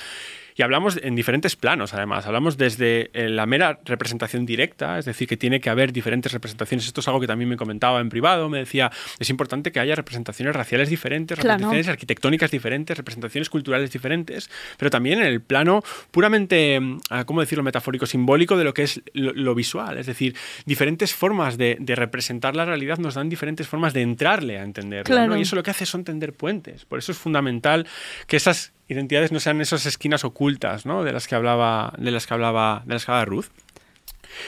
Y 0.57 0.61
hablamos 0.61 0.97
en 1.01 1.15
diferentes 1.15 1.57
planos, 1.57 1.93
además. 1.93 2.25
Hablamos 2.25 2.57
desde 2.57 3.09
eh, 3.13 3.27
la 3.27 3.45
mera 3.45 3.79
representación 3.83 4.45
directa, 4.45 4.97
es 4.97 5.03
decir, 5.03 5.27
que 5.27 5.35
tiene 5.35 5.59
que 5.59 5.69
haber 5.69 5.91
diferentes 5.91 6.31
representaciones. 6.31 6.85
Esto 6.87 7.01
es 7.01 7.07
algo 7.09 7.19
que 7.19 7.27
también 7.27 7.49
me 7.49 7.57
comentaba 7.57 7.99
en 7.99 8.07
privado. 8.07 8.47
Me 8.47 8.59
decía, 8.59 8.89
es 9.19 9.29
importante 9.29 9.73
que 9.73 9.81
haya 9.81 9.95
representaciones 9.95 10.55
raciales 10.55 10.89
diferentes, 10.89 11.37
Claro. 11.37 11.55
representaciones 11.57 11.87
arquitectónicas 11.89 12.51
diferentes, 12.51 12.95
representaciones 12.95 13.49
culturales 13.49 13.91
diferentes, 13.91 14.49
pero 14.77 14.89
también 14.89 15.19
en 15.19 15.25
el 15.25 15.41
plano 15.41 15.83
puramente, 16.11 16.79
mm, 16.79 16.99
ah, 17.09 17.25
¿cómo 17.25 17.41
decirlo?, 17.41 17.63
metafórico, 17.63 18.05
simbólico 18.05 18.55
de 18.57 18.63
lo 18.63 18.73
que 18.73 18.83
es 18.83 19.01
lo, 19.13 19.33
lo 19.33 19.55
visual. 19.55 19.97
Es 19.97 20.05
decir, 20.05 20.35
diferentes 20.65 21.13
formas 21.13 21.57
de, 21.57 21.75
de 21.81 21.95
representar 21.95 22.55
la 22.55 22.63
realidad 22.63 22.97
nos 22.97 23.15
dan 23.15 23.27
diferentes 23.27 23.67
formas 23.67 23.93
de 23.93 24.03
entrarle 24.03 24.57
a 24.57 24.63
entenderla. 24.63 25.03
Claro. 25.03 25.33
¿no? 25.33 25.37
Y 25.37 25.41
eso 25.41 25.57
lo 25.57 25.63
que 25.63 25.71
hace 25.71 25.85
son 25.85 26.05
tender 26.05 26.31
puentes. 26.31 26.85
Por 26.85 26.99
eso 26.99 27.11
es 27.11 27.17
fundamental 27.17 27.85
que 28.27 28.37
esas 28.37 28.71
identidades 28.87 29.31
no 29.31 29.39
sean 29.39 29.61
esas 29.61 29.85
esquinas 29.85 30.23
ocultas, 30.23 30.85
¿no? 30.85 31.03
De 31.03 31.11
las 31.11 31.27
que 31.27 31.35
hablaba, 31.35 31.93
de 31.97 32.11
las 32.11 32.27
que 32.27 32.33
hablaba, 32.33 32.83
de 32.85 32.93
las 32.93 33.05
que 33.05 33.11
hablaba 33.11 33.25
Ruth. 33.25 33.47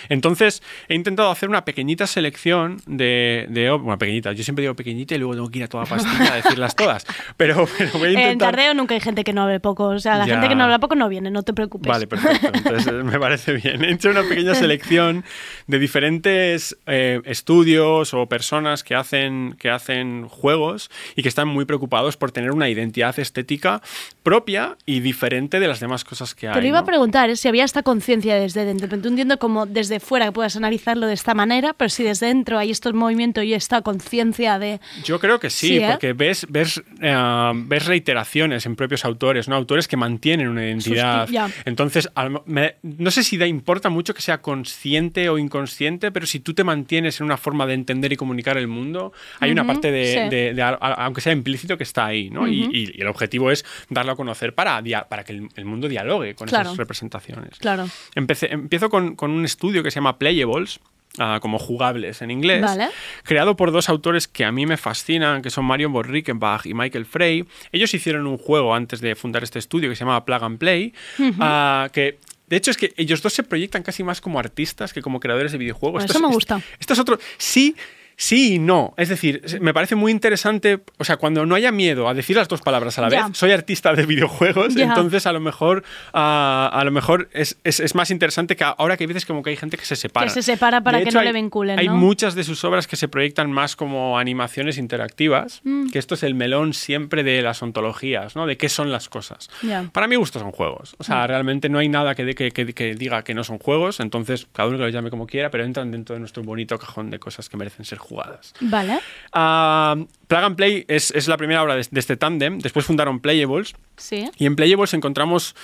Entonces, 0.10 0.62
he 0.88 0.96
intentado 0.96 1.30
hacer 1.32 1.50
una 1.50 1.66
pequeñita 1.66 2.08
selección 2.08 2.78
de, 2.86 3.46
de 3.50 3.70
Bueno, 3.72 3.98
pequeñita. 3.98 4.32
Yo 4.34 4.44
siempre 4.44 4.64
digo 4.64 4.76
pequeñita 4.76 5.16
y 5.16 5.18
luego 5.18 5.34
tengo 5.36 5.50
que 5.50 5.60
ir 5.60 5.66
a 5.66 5.68
toda 5.68 5.86
pastilla 5.86 6.34
a 6.34 6.36
decirlas 6.38 6.76
todas. 6.76 7.06
Pero, 7.38 7.68
pero 7.78 7.92
voy 8.00 8.16
a 8.16 8.32
En. 8.32 8.38
Tardeo 8.38 8.74
nunca 8.74 8.94
hay 8.96 9.00
gente 9.02 9.24
que 9.24 9.34
no 9.34 9.44
hable 9.44 9.60
poco. 9.60 9.86
O 9.86 10.00
sea, 10.00 10.18
la 10.18 10.26
Ya. 10.26 10.34
gente 10.34 10.50
que 10.50 10.56
no 10.56 10.64
habla 10.64 10.80
poco 10.80 10.96
no 10.96 11.08
viene, 11.10 11.30
no 11.32 11.44
te 11.44 11.54
preocupes. 11.54 11.88
Vale, 11.90 12.08
perfecto. 12.08 12.48
Entonces 12.54 12.88
eh, 12.88 12.92
me 13.04 13.20
parece 13.20 13.54
bien. 13.54 13.84
He 13.84 13.92
hecho 13.92 14.10
una 14.10 14.24
pequeña 14.24 14.56
selección 14.56 15.24
de 15.68 15.80
diferentes 15.80 16.78
eh, 16.88 17.22
estudios 17.26 18.14
o 18.14 18.28
personas 18.28 18.84
que 18.84 18.96
hacen, 18.96 19.56
que 19.60 19.70
hacen 19.70 20.28
juegos 20.28 20.90
y 21.16 21.22
que 21.24 21.30
están 21.30 21.48
muy 21.48 21.66
preocupados 21.66 22.18
por 22.18 22.32
tener 22.32 22.52
una 22.52 22.70
identidad 22.70 23.18
estética 23.20 23.82
propia 24.24 24.78
y 24.86 25.00
diferente 25.02 25.60
de 25.60 25.68
las 25.68 25.80
demás 25.80 26.04
cosas 26.04 26.34
que 26.36 26.48
hay. 26.48 26.54
Te 26.54 26.62
lo 26.62 26.68
iba 26.68 26.80
a 26.80 26.86
preguntar, 26.86 27.30
¿eh? 27.30 27.36
si 27.36 27.48
había 27.48 27.64
esta 27.64 27.84
conciencia 27.84 28.36
desde 28.36 28.66
dentro. 28.66 28.88
Pero 28.90 29.02
tú 29.02 29.08
entiendo 29.10 29.38
como 29.40 29.66
desde 29.78 30.00
fuera 30.00 30.26
que 30.26 30.32
puedas 30.32 30.56
analizarlo 30.56 31.06
de 31.08 31.14
esta 31.14 31.34
manera, 31.34 31.74
pero 31.74 31.90
si 31.90 32.04
desde 32.04 32.28
dentro 32.28 32.58
hay 32.58 32.72
estos 32.72 32.94
movimientos 32.94 33.44
y 33.44 33.54
esta 33.54 33.82
conciencia 33.82 34.58
de... 34.60 34.80
Yo 35.04 35.20
creo 35.20 35.40
que 35.40 35.50
sí, 35.50 35.68
Sí, 35.68 35.78
¿eh? 35.78 35.88
porque 35.92 36.14
ves, 36.14 36.46
ves, 36.50 36.82
eh, 37.02 37.52
ves 37.56 37.86
reiteraciones 37.86 38.66
en 38.66 38.76
propios 38.76 39.06
autores, 39.06 39.48
¿no? 39.48 39.56
Autores 39.56 39.88
que 39.88 39.98
mantienen 39.98 40.48
una 40.48 40.66
identidad. 40.66 41.28
Entonces, 41.66 42.10
al- 42.16 42.42
me- 42.46 42.76
no 42.82 43.12
sé 43.12 43.24
si 43.24 43.38
da 43.38 43.46
importa 43.48 43.90
mucho 43.90 44.14
que 44.14 44.22
sea 44.22 44.42
consciente 44.42 45.30
o 45.30 45.38
inconsciente, 45.38 46.12
pero 46.12 46.26
si 46.26 46.40
tú 46.40 46.54
te 46.54 46.64
mantienes 46.64 47.20
en 47.20 47.26
una 47.26 47.38
forma 47.38 47.66
de 47.68 47.74
entender 47.74 48.14
y 48.14 48.16
comunicar 48.16 48.58
el 48.58 48.68
mundo, 48.68 49.14
hay 49.40 49.52
una 49.52 49.62
Ujú, 49.64 49.68
parte 49.74 49.92
de, 49.92 50.06
sí. 50.06 50.20
de- 50.36 50.54
de- 50.54 50.62
a- 50.62 50.70
aunque 51.06 51.22
sea 51.22 51.34
implícito, 51.34 51.78
que 51.78 51.84
está 51.84 52.06
ahí, 52.06 52.30
¿no? 52.30 52.48
Y- 52.48 52.64
y, 52.72 52.92
y 52.98 53.02
el 53.02 53.08
objetivo 53.08 53.52
es 53.52 53.66
darlo 53.90 54.14
a 54.14 54.16
conocer 54.16 54.54
para, 54.56 54.82
para 55.10 55.24
que 55.24 55.34
el, 55.34 55.50
el 55.56 55.66
mundo 55.66 55.88
dialogue 55.88 56.34
con 56.36 56.48
Claro. 56.48 56.70
esas 56.70 56.78
representaciones. 56.78 57.58
Claro. 57.60 57.88
Empecé- 58.16 58.52
empiezo 58.52 58.90
con, 58.90 59.16
con 59.16 59.32
un 59.32 59.44
estudio 59.46 59.67
que 59.84 59.92
se 59.92 59.96
llama 59.96 60.18
Playables, 60.18 60.80
ah, 61.20 61.40
como 61.42 61.58
jugables 61.60 62.22
en 62.22 62.32
inglés, 62.32 62.62
Vale. 62.62 62.88
creado 63.24 63.56
por 63.56 63.72
dos 63.72 63.90
autores 63.90 64.28
que 64.28 64.46
a 64.46 64.52
mí 64.52 64.66
me 64.66 64.78
fascinan, 64.78 65.42
que 65.42 65.50
son 65.50 65.66
Mario 65.66 65.90
von 65.90 66.04
Rickenbach 66.04 66.66
y 66.66 66.74
Michael 66.74 67.06
Frey. 67.06 67.46
Ellos 67.72 67.94
hicieron 67.94 68.28
un 68.28 68.38
juego 68.38 68.74
antes 68.76 69.02
de 69.02 69.16
fundar 69.16 69.44
este 69.44 69.60
estudio 69.60 69.90
que 69.90 69.96
se 69.96 70.02
llama 70.06 70.24
Plug 70.26 70.44
and 70.44 70.58
Play, 70.60 70.94
ah, 71.40 71.90
que... 71.92 72.20
De 72.48 72.56
hecho, 72.56 72.72
es 72.72 72.78
que 72.78 72.94
ellos 72.96 73.22
dos 73.22 73.34
se 73.34 73.44
proyectan 73.44 73.84
casi 73.84 74.04
más 74.06 74.22
como 74.22 74.40
artistas 74.40 74.94
que 74.94 75.02
como 75.02 75.20
creadores 75.20 75.52
de 75.52 75.58
videojuegos. 75.58 76.06
Eso 76.06 76.14
es- 76.14 76.22
me 76.22 76.30
es- 76.30 76.34
gusta. 76.34 76.62
Esto 76.80 76.94
es 76.94 77.00
otro... 77.00 77.20
Sí, 77.38 77.76
sí 78.20 78.56
y 78.56 78.60
no. 78.60 78.94
Es 78.98 79.08
decir, 79.10 79.42
me 79.62 79.74
parece 79.74 79.96
muy 79.96 80.12
interesante, 80.12 80.80
o 80.98 81.04
sea, 81.06 81.18
cuando 81.18 81.46
no 81.46 81.56
haya 81.56 81.72
miedo 81.72 82.10
a 82.10 82.14
decir 82.14 82.36
las 82.36 82.48
dos 82.48 82.62
palabras 82.62 82.98
a 82.98 83.04
la 83.04 83.10
Ya. 83.10 83.28
vez, 83.28 83.38
soy 83.38 83.52
artista 83.52 83.94
de 83.94 84.06
videojuegos, 84.06 84.74
Ya. 84.76 84.86
entonces 84.86 85.26
a 85.28 85.32
lo 85.34 85.40
mejor, 85.40 85.84
ah, 86.14 86.70
a 86.74 86.84
lo 86.84 86.92
mejor 86.92 87.30
es, 87.32 87.58
es- 87.64 87.80
es 87.80 87.96
más 87.96 88.12
interesante 88.12 88.56
que 88.56 88.64
ahora 88.64 88.98
que 88.98 89.04
hay 89.04 89.08
veces 89.08 89.26
como 89.26 89.44
que 89.44 89.52
hay 89.52 89.56
gente 89.56 89.78
que 89.78 89.86
se 89.86 89.96
separa. 89.96 90.26
Que 90.26 90.32
se 90.34 90.42
separa 90.42 90.82
para 90.82 90.98
De 90.98 91.04
que 91.04 91.10
hecho, 91.10 91.20
no 91.20 91.24
le 91.24 91.30
hay- 91.30 91.34
vinculen, 91.36 91.80
Hay 91.80 91.88
¿no? 91.88 91.96
muchas 91.96 92.36
de 92.36 92.44
sus 92.44 92.64
obras 92.64 92.88
que 92.88 92.96
se 92.96 93.08
proyectan 93.08 93.52
más 93.52 93.76
como 93.76 94.18
animaciones 94.18 94.78
interactivas, 94.78 95.62
Mm. 95.64 95.90
que 95.92 96.00
esto 96.00 96.16
es 96.16 96.24
el 96.24 96.34
melón 96.36 96.74
siempre 96.74 97.24
de 97.24 97.42
las 97.44 97.62
ontologías, 97.62 98.36
¿no? 98.36 98.48
De 98.48 98.58
qué 98.58 98.68
son 98.70 98.92
las 98.92 99.10
cosas. 99.10 99.50
Mm. 99.62 99.88
Para 99.92 100.08
mi 100.08 100.16
gusto 100.16 100.40
son 100.40 100.52
juegos. 100.52 100.96
O 100.98 101.04
sea, 101.04 101.28
realmente 101.28 101.70
no 101.70 101.78
hay 101.80 101.88
nada 101.90 102.16
que, 102.16 102.26
de- 102.26 102.36
que- 102.36 102.52
que- 102.52 102.74
que 102.74 102.96
diga 102.96 103.24
que 103.24 103.34
no 103.34 103.44
son 103.44 103.60
juegos, 103.60 104.00
entonces 104.00 104.48
cada 104.54 104.68
uno 104.70 104.78
que 104.78 104.84
lo 104.86 104.90
llame 104.90 105.10
como 105.12 105.28
quiera, 105.28 105.52
pero 105.52 105.64
entran 105.64 105.92
dentro 105.92 106.16
de 106.16 106.20
nuestro 106.20 106.44
bonito 106.44 106.80
cajón 106.80 107.12
de 107.12 107.20
cosas 107.20 107.48
que 107.50 107.58
merecen 107.58 107.86
ser 107.86 108.00
jugadas. 108.08 108.54
Vale. 108.62 109.00
Plug 109.32 110.44
and 110.44 110.56
Play 110.56 110.86
es, 110.88 111.12
es 111.12 111.28
la 111.28 111.38
primera 111.38 111.64
obra 111.64 111.76
de, 111.76 111.86
de 111.90 112.00
este 112.00 112.18
tándem. 112.18 112.60
Después 112.60 112.86
fundaron 112.86 113.20
Playables. 113.20 113.76
Sí. 113.98 114.30
Y 114.38 114.46
en 114.46 114.56
Playables 114.56 114.94
encontramos 114.94 115.56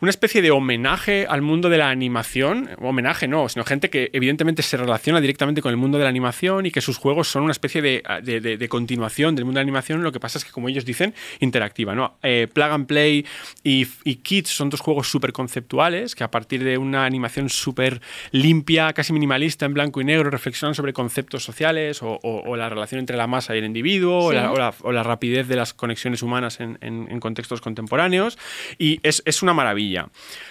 una 0.00 0.10
especie 0.10 0.42
de 0.42 0.50
homenaje 0.50 1.26
al 1.26 1.40
mundo 1.40 1.70
de 1.70 1.78
la 1.78 1.88
animación. 1.88 2.68
Homenaje 2.82 3.28
no, 3.28 3.48
sino 3.48 3.64
gente 3.64 3.88
que 3.88 4.10
evidentemente 4.12 4.62
se 4.62 4.76
relaciona 4.76 5.22
directamente 5.22 5.62
con 5.62 5.70
el 5.70 5.78
mundo 5.78 5.96
de 5.96 6.04
la 6.04 6.10
animación 6.10 6.66
y 6.66 6.70
que 6.70 6.82
sus 6.82 6.98
juegos 6.98 7.28
son 7.28 7.44
una 7.44 7.52
especie 7.52 7.80
de, 7.80 8.02
de- 8.22 8.40
de- 8.42 8.56
de 8.58 8.68
continuación 8.68 9.34
del 9.34 9.46
mundo 9.46 9.58
de 9.58 9.62
la 9.64 9.68
animación. 9.68 10.02
Lo 10.02 10.12
que 10.12 10.20
pasa 10.20 10.36
es 10.36 10.44
que, 10.44 10.50
como 10.50 10.68
ellos 10.68 10.84
dicen, 10.84 11.14
interactiva. 11.40 11.94
¿no? 11.94 12.18
Eh, 12.22 12.46
Plug 12.52 12.66
and 12.72 12.86
Play 12.86 13.24
y, 13.64 13.86
y 14.04 14.16
Kids 14.16 14.50
son 14.50 14.68
dos 14.68 14.80
juegos 14.80 15.08
súper 15.08 15.32
conceptuales 15.32 16.14
que 16.14 16.24
a 16.24 16.30
partir 16.30 16.62
de 16.62 16.76
una 16.76 17.06
animación 17.06 17.48
súper 17.48 18.02
limpia, 18.32 18.92
casi 18.92 19.14
minimalista, 19.14 19.64
en 19.64 19.72
blanco 19.72 20.02
y 20.02 20.04
negro, 20.04 20.28
reflexionan 20.30 20.74
sobre 20.74 20.92
conceptos 20.92 21.42
sociales 21.42 22.02
o, 22.02 22.20
o- 22.22 22.42
o 22.46 22.56
la 22.56 22.68
relación 22.68 22.98
entre 22.98 23.16
la 23.16 23.26
masa 23.26 23.54
y 23.54 23.60
el 23.60 23.64
individuo 23.64 24.26
o, 24.26 24.30
Sí. 24.30 24.36
la, 24.36 24.52
o 24.52 24.56
la- 24.58 24.74
o 24.82 24.92
la 24.92 25.02
rapidez 25.02 25.48
de 25.48 25.56
las 25.56 25.72
conexiones 25.72 26.22
humanas 26.22 26.60
en, 26.60 26.76
en- 26.82 27.08
en 27.10 27.18
contextos 27.18 27.62
contemporáneos. 27.62 28.36
Y 28.78 29.00
es, 29.02 29.22
es 29.24 29.42
una 29.42 29.54
maravilla. 29.54 29.85
Maravilla. 29.86 30.08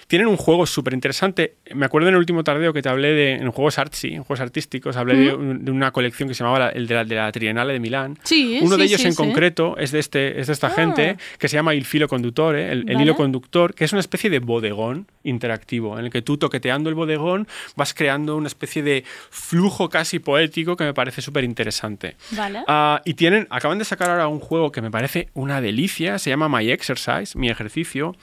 Tienen 0.08 0.28
un 0.28 0.38
juego 0.38 0.66
súper 0.68 0.94
interesante. 0.94 1.56
Me 1.74 1.86
acuerdo 1.86 2.08
en 2.10 2.14
el 2.14 2.20
último 2.20 2.44
tardeo 2.44 2.74
que 2.74 2.82
te 2.84 2.90
hablé 2.90 3.10
de 3.14 3.32
en 3.34 3.50
juegos 3.52 3.80
artsy, 3.80 4.14
en 4.14 4.24
juegos 4.24 4.40
artísticos, 4.40 4.96
hablé 4.98 5.16
de, 5.16 5.34
un- 5.34 5.66
de 5.66 5.72
una 5.72 5.92
colección 5.92 6.30
que 6.30 6.36
se 6.36 6.44
llamaba 6.44 6.60
la, 6.60 6.70
el 6.70 6.86
de 6.86 6.94
la, 6.96 7.04
de 7.06 7.16
la 7.16 7.32
Triennale 7.32 7.74
de 7.74 7.80
Milán. 7.80 8.16
Sí, 8.24 8.60
Uno 8.62 8.76
sí, 8.76 8.82
de 8.82 8.86
ellos 8.86 9.02
sí, 9.02 9.08
en 9.08 9.16
concreto 9.16 9.76
es 9.78 9.92
de, 9.92 10.00
este, 10.00 10.40
es 10.40 10.48
de 10.48 10.54
esta 10.54 10.68
Ah. 10.68 10.72
gente 10.72 11.18
que 11.40 11.48
se 11.48 11.56
llama 11.56 11.74
Il 11.74 11.86
Filo 11.86 12.08
Conduttore, 12.08 12.72
el, 12.72 12.80
el 12.80 12.86
Vale. 12.86 13.02
hilo 13.04 13.16
conductor, 13.16 13.74
que 13.74 13.84
es 13.86 13.92
una 13.94 14.00
especie 14.02 14.30
de 14.30 14.40
bodegón 14.40 15.08
interactivo, 15.24 15.98
en 15.98 16.06
el 16.06 16.12
que 16.12 16.22
tú 16.22 16.38
toqueteando 16.38 16.90
el 16.90 16.96
bodegón 16.96 17.48
vas 17.76 17.94
creando 17.96 18.36
una 18.36 18.48
especie 18.48 18.84
de 18.84 19.04
flujo 19.32 19.90
casi 19.90 20.20
poético 20.20 20.76
que 20.76 20.84
me 20.84 20.94
parece 20.94 21.22
súper 21.22 21.44
interesante. 21.44 22.16
Vale. 22.32 22.64
Ah, 22.68 23.02
y 23.06 23.16
tienen, 23.16 23.48
acaban 23.50 23.80
de 23.80 23.86
sacar 23.86 24.10
ahora 24.12 24.28
un 24.28 24.40
juego 24.40 24.72
que 24.72 24.82
me 24.82 24.92
parece 24.92 25.30
una 25.34 25.62
delicia, 25.62 26.20
se 26.20 26.30
llama 26.30 26.48
My 26.48 26.70
Exercise, 26.70 27.38
mi 27.38 27.50
ejercicio, 27.50 28.16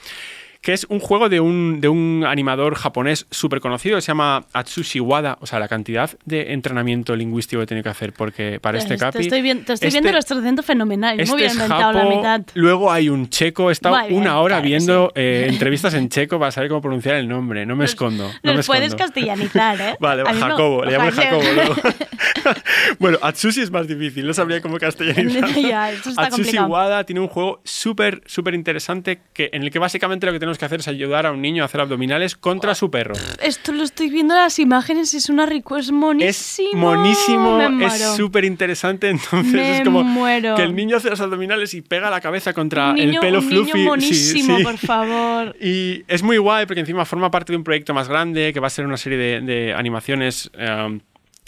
que 0.62 0.72
es 0.72 0.86
un 0.88 1.00
juego 1.00 1.28
de 1.28 1.40
un, 1.40 1.80
de 1.80 1.88
un 1.88 2.24
animador 2.26 2.76
japonés 2.76 3.26
súper 3.30 3.60
conocido, 3.60 4.00
se 4.00 4.06
llama 4.08 4.44
Atsushi 4.52 5.00
Wada, 5.00 5.36
o 5.40 5.46
sea, 5.46 5.58
la 5.58 5.66
cantidad 5.66 6.10
de 6.24 6.52
entrenamiento 6.52 7.16
lingüístico 7.16 7.60
que 7.60 7.66
tiene 7.66 7.82
que 7.82 7.88
hacer 7.88 8.12
porque 8.12 8.60
para 8.60 8.78
este 8.78 8.94
te, 8.94 8.98
capi. 8.98 9.18
estoy, 9.22 9.42
viendo, 9.42 9.64
te 9.64 9.72
estoy 9.72 9.88
este- 9.88 10.00
viendo, 10.00 10.12
lo 10.12 10.18
estás 10.18 10.38
haciendo 10.38 10.62
fenomenal. 10.62 11.18
este 11.18 11.32
Muy 11.32 11.40
bien 11.40 11.50
es 11.50 11.56
inventado 11.56 11.92
la 11.92 12.04
mitad. 12.04 12.42
Luego 12.54 12.92
hay 12.92 13.08
un 13.08 13.28
checo. 13.28 13.70
He 13.70 13.72
estado 13.72 13.98
bien, 14.06 14.14
una 14.20 14.38
hora 14.38 14.56
claro 14.56 14.62
que 14.62 14.68
viendo 14.68 15.06
sí. 15.08 15.20
eh, 15.20 15.46
entrevistas 15.48 15.94
en 15.94 16.08
checo 16.08 16.38
para 16.38 16.52
saber 16.52 16.68
cómo 16.68 16.80
pronunciar 16.80 17.16
el 17.16 17.28
nombre. 17.28 17.66
No 17.66 17.74
me 17.74 17.84
escondo. 17.84 18.30
No 18.44 18.54
me 18.54 18.62
puedes 18.62 18.84
escondo. 18.84 18.96
castellanizar, 19.04 19.80
¿eh? 19.80 19.96
Vale, 20.00 20.22
Jacobo, 20.24 20.84
le 20.84 20.92
llamo. 20.92 21.10
Jacobo 21.10 21.42
luego. 21.42 21.74
bueno, 22.98 23.18
Atsushi 23.20 23.62
es 23.62 23.70
más 23.70 23.86
difícil, 23.86 24.26
no 24.26 24.34
sabría 24.34 24.60
cómo 24.60 24.78
castellanizar. 24.78 25.48
Ya, 25.54 25.86
Atsushi 25.86 26.16
complicado. 26.30 26.68
Wada 26.68 27.04
tiene 27.04 27.20
un 27.20 27.28
juego 27.28 27.60
súper, 27.64 28.22
súper 28.26 28.54
interesante 28.54 29.20
que, 29.32 29.50
en 29.52 29.62
el 29.62 29.70
que 29.70 29.78
básicamente 29.78 30.26
lo 30.26 30.32
que 30.32 30.38
tenemos 30.38 30.51
que 30.58 30.64
hacer 30.64 30.80
es 30.80 30.88
ayudar 30.88 31.26
a 31.26 31.32
un 31.32 31.40
niño 31.42 31.62
a 31.62 31.66
hacer 31.66 31.80
abdominales 31.80 32.36
contra 32.36 32.74
su 32.74 32.90
perro. 32.90 33.14
Esto 33.42 33.72
lo 33.72 33.82
estoy 33.82 34.10
viendo 34.10 34.34
en 34.34 34.40
las 34.40 34.58
imágenes, 34.58 35.14
es 35.14 35.28
una 35.28 35.46
rico, 35.46 35.76
es 35.76 35.86
Es 35.86 35.92
monísimo. 35.92 36.94
monísimo, 36.94 37.60
es 37.82 38.02
súper 38.16 38.44
interesante. 38.44 39.10
Entonces 39.10 39.52
Me 39.52 39.78
es 39.78 39.84
como 39.84 40.02
muero. 40.04 40.54
que 40.54 40.62
el 40.62 40.74
niño 40.74 40.96
hace 40.96 41.10
los 41.10 41.20
abdominales 41.20 41.74
y 41.74 41.82
pega 41.82 42.10
la 42.10 42.20
cabeza 42.20 42.52
contra 42.52 42.92
el 42.96 43.18
pelo 43.20 43.38
un 43.40 43.48
fluffy. 43.48 43.72
niño 43.74 43.88
monísimo, 43.90 44.58
sí. 44.58 44.64
por 44.64 44.78
favor. 44.78 45.56
Y 45.60 46.04
es 46.08 46.22
muy 46.22 46.38
guay 46.38 46.66
porque 46.66 46.80
encima 46.80 47.04
forma 47.04 47.30
parte 47.30 47.52
de 47.52 47.56
un 47.56 47.64
proyecto 47.64 47.94
más 47.94 48.08
grande 48.08 48.52
que 48.52 48.60
va 48.60 48.66
a 48.66 48.70
ser 48.70 48.84
una 48.86 48.96
serie 48.96 49.18
de, 49.18 49.40
de 49.40 49.74
animaciones 49.74 50.50
eh, 50.58 50.98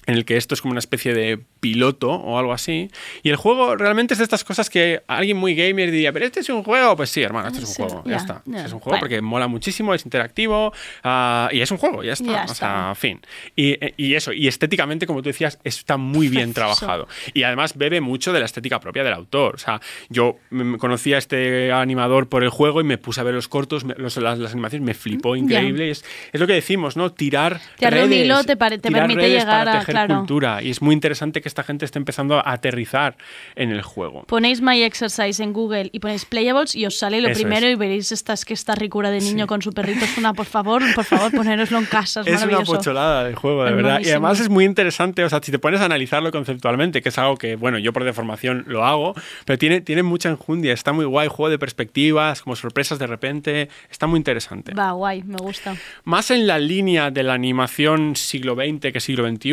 en 0.06 0.14
el 0.14 0.24
que 0.24 0.36
esto 0.36 0.54
es 0.54 0.60
como 0.62 0.72
una 0.72 0.78
especie 0.80 1.14
de 1.14 1.38
piloto 1.60 2.10
o 2.10 2.38
algo 2.38 2.52
así. 2.52 2.90
Y 3.22 3.30
el 3.30 3.36
juego 3.36 3.76
realmente 3.76 4.14
es 4.14 4.18
de 4.18 4.24
estas 4.24 4.44
cosas 4.44 4.68
que 4.70 5.02
alguien 5.06 5.36
muy 5.36 5.54
gamer 5.54 5.90
diría, 5.90 6.12
pero 6.12 6.26
este 6.26 6.40
es 6.40 6.48
un 6.50 6.62
juego. 6.62 6.94
Pues 6.96 7.10
sí, 7.10 7.22
hermano, 7.22 7.48
este 7.48 7.60
es 7.60 7.68
un 7.68 7.74
Sí, 7.74 7.82
juego. 7.82 8.02
Ya, 8.06 8.16
está. 8.16 8.42
ya. 8.44 8.64
Es 8.66 8.72
un 8.72 8.80
juego 8.80 8.98
porque 9.00 9.20
mola 9.22 9.48
muchísimo, 9.48 9.94
es 9.94 10.04
interactivo 10.04 10.72
ah, 11.02 11.48
y 11.52 11.60
es 11.60 11.70
un 11.70 11.78
juego, 11.78 12.02
ya 12.02 12.12
está. 12.12 12.24
Ya 12.32 12.42
o 12.42 12.44
está. 12.44 12.54
sea, 12.54 12.94
fin. 12.94 13.20
Y, 13.56 13.76
y 13.96 14.14
eso, 14.14 14.32
y 14.32 14.46
estéticamente, 14.48 15.06
como 15.06 15.22
tú 15.22 15.28
decías, 15.30 15.58
está 15.64 15.96
muy 15.96 16.28
bien 16.28 16.52
trabajado. 16.54 17.08
Y 17.32 17.42
además 17.44 17.76
bebe 17.76 18.00
mucho 18.00 18.32
de 18.32 18.40
la 18.40 18.46
estética 18.46 18.80
propia 18.80 19.04
del 19.04 19.14
autor. 19.14 19.54
O 19.54 19.58
sea, 19.58 19.80
yo 20.10 20.36
mm, 20.50 20.74
conocí 20.76 21.14
a 21.14 21.18
este 21.18 21.72
animador 21.72 22.28
por 22.28 22.42
el 22.44 22.50
juego 22.50 22.80
y 22.80 22.84
me 22.84 22.98
puse 22.98 23.20
a 23.20 23.24
ver 23.24 23.34
los 23.34 23.48
cortos, 23.48 23.84
los- 23.84 24.16
las, 24.16 24.38
las 24.38 24.52
animaciones, 24.52 24.84
me 24.86 24.94
flipó 24.94 25.34
increíble. 25.36 25.90
Es, 25.90 26.04
es 26.32 26.40
lo 26.40 26.46
que 26.46 26.52
decimos, 26.54 26.96
¿no? 26.96 27.12
Tirar 27.12 27.60
Tirar 27.78 27.94
de 27.94 28.02
un 28.04 28.10
redes, 28.10 28.24
hilo 28.24 28.44
te 28.44 28.56
te 28.56 28.90
permite 28.90 29.20
redes 29.20 29.40
llegar 29.42 29.68
a- 29.68 29.84
tejer 29.94 30.06
claro. 30.08 30.20
cultura. 30.20 30.62
Y 30.62 30.70
es 30.70 30.82
muy 30.82 30.94
interesante 30.94 31.40
que 31.40 31.48
esta 31.48 31.62
gente 31.62 31.84
esté 31.84 31.98
empezando 31.98 32.36
a 32.36 32.52
aterrizar 32.52 33.16
en 33.56 33.70
el 33.70 33.82
juego. 33.82 34.24
Ponéis 34.24 34.60
My 34.60 34.82
Exercise 34.82 35.42
en 35.42 35.52
Google 35.52 35.90
y 35.92 36.00
ponéis 36.00 36.24
Playables 36.24 36.74
y 36.74 36.86
os 36.86 36.98
sale 36.98 37.20
lo 37.20 37.28
Eso 37.28 37.40
primero 37.40 37.66
es. 37.66 37.72
y 37.72 37.76
veréis 37.76 38.12
estas, 38.12 38.44
que 38.44 38.54
esta 38.54 38.74
ricura 38.74 39.10
de 39.10 39.20
niño 39.20 39.46
con 39.46 39.62
su 39.62 39.72
perrito 39.72 40.04
es 40.04 40.18
una, 40.18 40.34
por 40.34 40.46
favor, 40.46 40.82
por 40.94 41.04
favor, 41.04 41.32
ponéroslo 41.32 41.78
en 41.78 41.86
casa, 41.86 42.20
es, 42.20 42.26
Es 42.34 42.42
una 42.44 42.60
pocholada 42.62 43.24
de 43.24 43.34
juego, 43.34 43.64
de 43.64 43.70
Es 43.70 43.76
verdad. 43.76 43.90
Y 43.90 43.92
buenísimo. 43.92 44.12
además 44.14 44.40
es 44.40 44.48
muy 44.48 44.64
interesante, 44.64 45.24
o 45.24 45.28
sea, 45.28 45.40
si 45.42 45.50
te 45.50 45.58
pones 45.58 45.80
a 45.80 45.86
analizarlo 45.86 46.30
conceptualmente, 46.30 47.02
que 47.02 47.08
es 47.08 47.18
algo 47.18 47.36
que, 47.36 47.56
bueno, 47.56 47.78
yo 47.78 47.92
por 47.92 48.04
deformación 48.04 48.64
lo 48.66 48.84
hago, 48.84 49.14
pero 49.44 49.58
tiene, 49.58 49.80
tiene 49.80 50.02
mucha 50.02 50.28
enjundia, 50.28 50.72
está 50.72 50.92
muy 50.92 51.04
guay, 51.04 51.28
juego 51.28 51.50
de 51.50 51.58
perspectivas, 51.58 52.42
como 52.42 52.56
sorpresas 52.56 52.98
de 52.98 53.06
repente, 53.06 53.68
está 53.90 54.06
muy 54.06 54.18
interesante. 54.18 54.74
Va, 54.74 54.92
guay, 54.92 55.22
me 55.22 55.36
gusta. 55.36 55.76
Más 56.04 56.30
en 56.30 56.46
la 56.46 56.58
línea 56.58 57.10
de 57.10 57.22
la 57.22 57.34
animación 57.34 58.16
siglo 58.16 58.54
XX 58.54 58.92
que 58.92 59.00
siglo 59.00 59.28
XXI, 59.28 59.52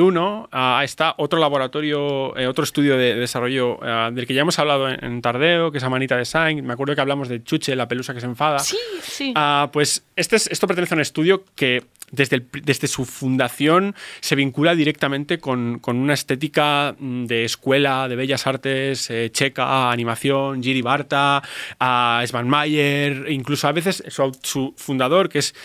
ah, 0.51 0.81
está 0.83 1.15
otro 1.17 1.39
laboratorio, 1.39 2.35
eh, 2.37 2.47
otro 2.47 2.63
estudio 2.63 2.97
de 2.97 3.15
desarrollo 3.15 3.79
ah, 3.81 4.09
del 4.13 4.25
que 4.27 4.33
ya 4.33 4.41
hemos 4.41 4.57
hablado 4.59 4.89
en, 4.89 5.03
en 5.03 5.21
Tardeo, 5.21 5.71
que 5.71 5.77
es 5.79 5.83
Amanita 5.83 6.17
Design. 6.17 6.65
Me 6.65 6.73
acuerdo 6.73 6.95
que 6.95 7.01
hablamos 7.01 7.29
de 7.29 7.43
Chuche, 7.43 7.75
la 7.75 7.87
pelusa 7.87 8.13
que 8.13 8.19
se 8.21 8.25
enfada. 8.25 8.59
Sí, 8.59 8.77
sí. 9.01 9.33
Ah, 9.35 9.69
pues 9.71 10.03
este 10.15 10.35
es- 10.35 10.47
esto 10.47 10.67
pertenece 10.67 10.93
a 10.93 10.97
un 10.97 11.01
estudio 11.01 11.43
que 11.55 11.83
desde, 12.11 12.35
el 12.37 12.47
desde 12.63 12.87
su 12.87 13.05
fundación 13.05 13.95
se 14.19 14.35
vincula 14.35 14.75
directamente 14.75 15.39
con, 15.39 15.79
con 15.79 15.95
una 15.97 16.13
estética 16.13 16.93
mm, 16.99 17.25
de 17.25 17.45
escuela 17.45 18.07
de 18.09 18.15
bellas 18.17 18.45
artes 18.47 19.09
eh, 19.09 19.29
checa, 19.31 19.91
animación, 19.91 20.61
Giri 20.61 20.81
Barta, 20.81 21.41
a 21.79 22.21
Svan 22.27 22.49
Mayer, 22.49 23.27
incluso 23.29 23.67
a 23.67 23.71
veces 23.71 24.03
su, 24.09 24.31
su 24.43 24.73
fundador, 24.75 25.29
que 25.29 25.39
es 25.39 25.55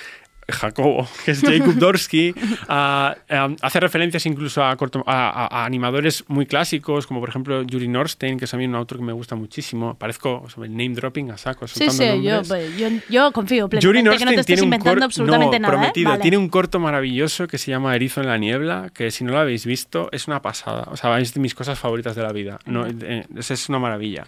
Jacobo, 0.48 1.09
que 1.24 1.32
es 1.32 1.40
Jacob 1.40 1.74
Dorsky, 1.74 2.35
ah, 2.68 3.16
ah, 3.28 3.48
hace 3.62 3.80
referencias 3.80 4.24
incluso 4.26 4.64
a, 4.64 4.76
corto- 4.76 5.02
a- 5.06 5.46
a- 5.50 5.64
animadores 5.64 6.24
muy 6.28 6.46
clásicos, 6.46 7.06
como 7.06 7.20
por 7.20 7.28
ejemplo 7.28 7.62
Yuri 7.62 7.88
Norstein, 7.88 8.38
que 8.38 8.44
es 8.44 8.54
a 8.54 8.56
mí 8.56 8.64
un 8.66 8.74
autor 8.74 8.98
que 8.98 9.04
me 9.04 9.12
gusta 9.12 9.35
muchísimo. 9.35 9.94
Parezco 9.94 10.44
sobre 10.48 10.68
el 10.68 10.76
name 10.76 10.94
dropping 10.94 11.30
a 11.30 11.37
saco. 11.37 11.66
Sí, 11.66 11.90
sí, 11.90 12.22
yo, 12.22 12.42
pues, 12.46 12.76
yo, 12.76 12.88
yo 13.09 13.32
confío 13.32 13.68
Yuri 13.68 14.02
plenamente 14.02 14.02
que 14.02 14.02
no 14.04 14.11
Norstein 14.11 14.28
te 14.37 14.40
estés 14.40 14.46
tiene 14.46 14.62
un 14.62 14.66
inventando 14.66 15.04
absolutamente 15.04 15.59
no, 15.59 15.62
nada. 15.68 15.74
¿eh? 15.74 15.78
prometido. 15.78 16.11
Vale. 16.11 16.22
Tiene 16.22 16.37
un 16.38 16.48
corto 16.48 16.78
maravilloso 16.78 17.46
que 17.48 17.59
se 17.59 17.70
llama 17.70 17.94
Erizo 17.96 18.20
en 18.20 18.28
la 18.28 18.38
niebla, 18.38 18.90
que 18.94 19.11
si 19.11 19.24
no 19.24 19.32
lo 19.32 19.38
habéis 19.38 19.66
visto 19.66 20.09
es 20.12 20.26
una 20.28 20.42
pasada. 20.42 20.88
O 20.90 20.96
sea, 20.96 21.18
es 21.18 21.35
de 21.35 21.40
mis 21.40 21.54
cosas 21.54 21.78
favoritas 21.78 22.14
de 22.14 22.22
la 22.22 22.32
vida. 22.32 22.59
No, 22.66 22.87
eh, 22.87 23.26
es, 23.37 23.68
una 23.68 23.78
maravilla. 23.78 24.26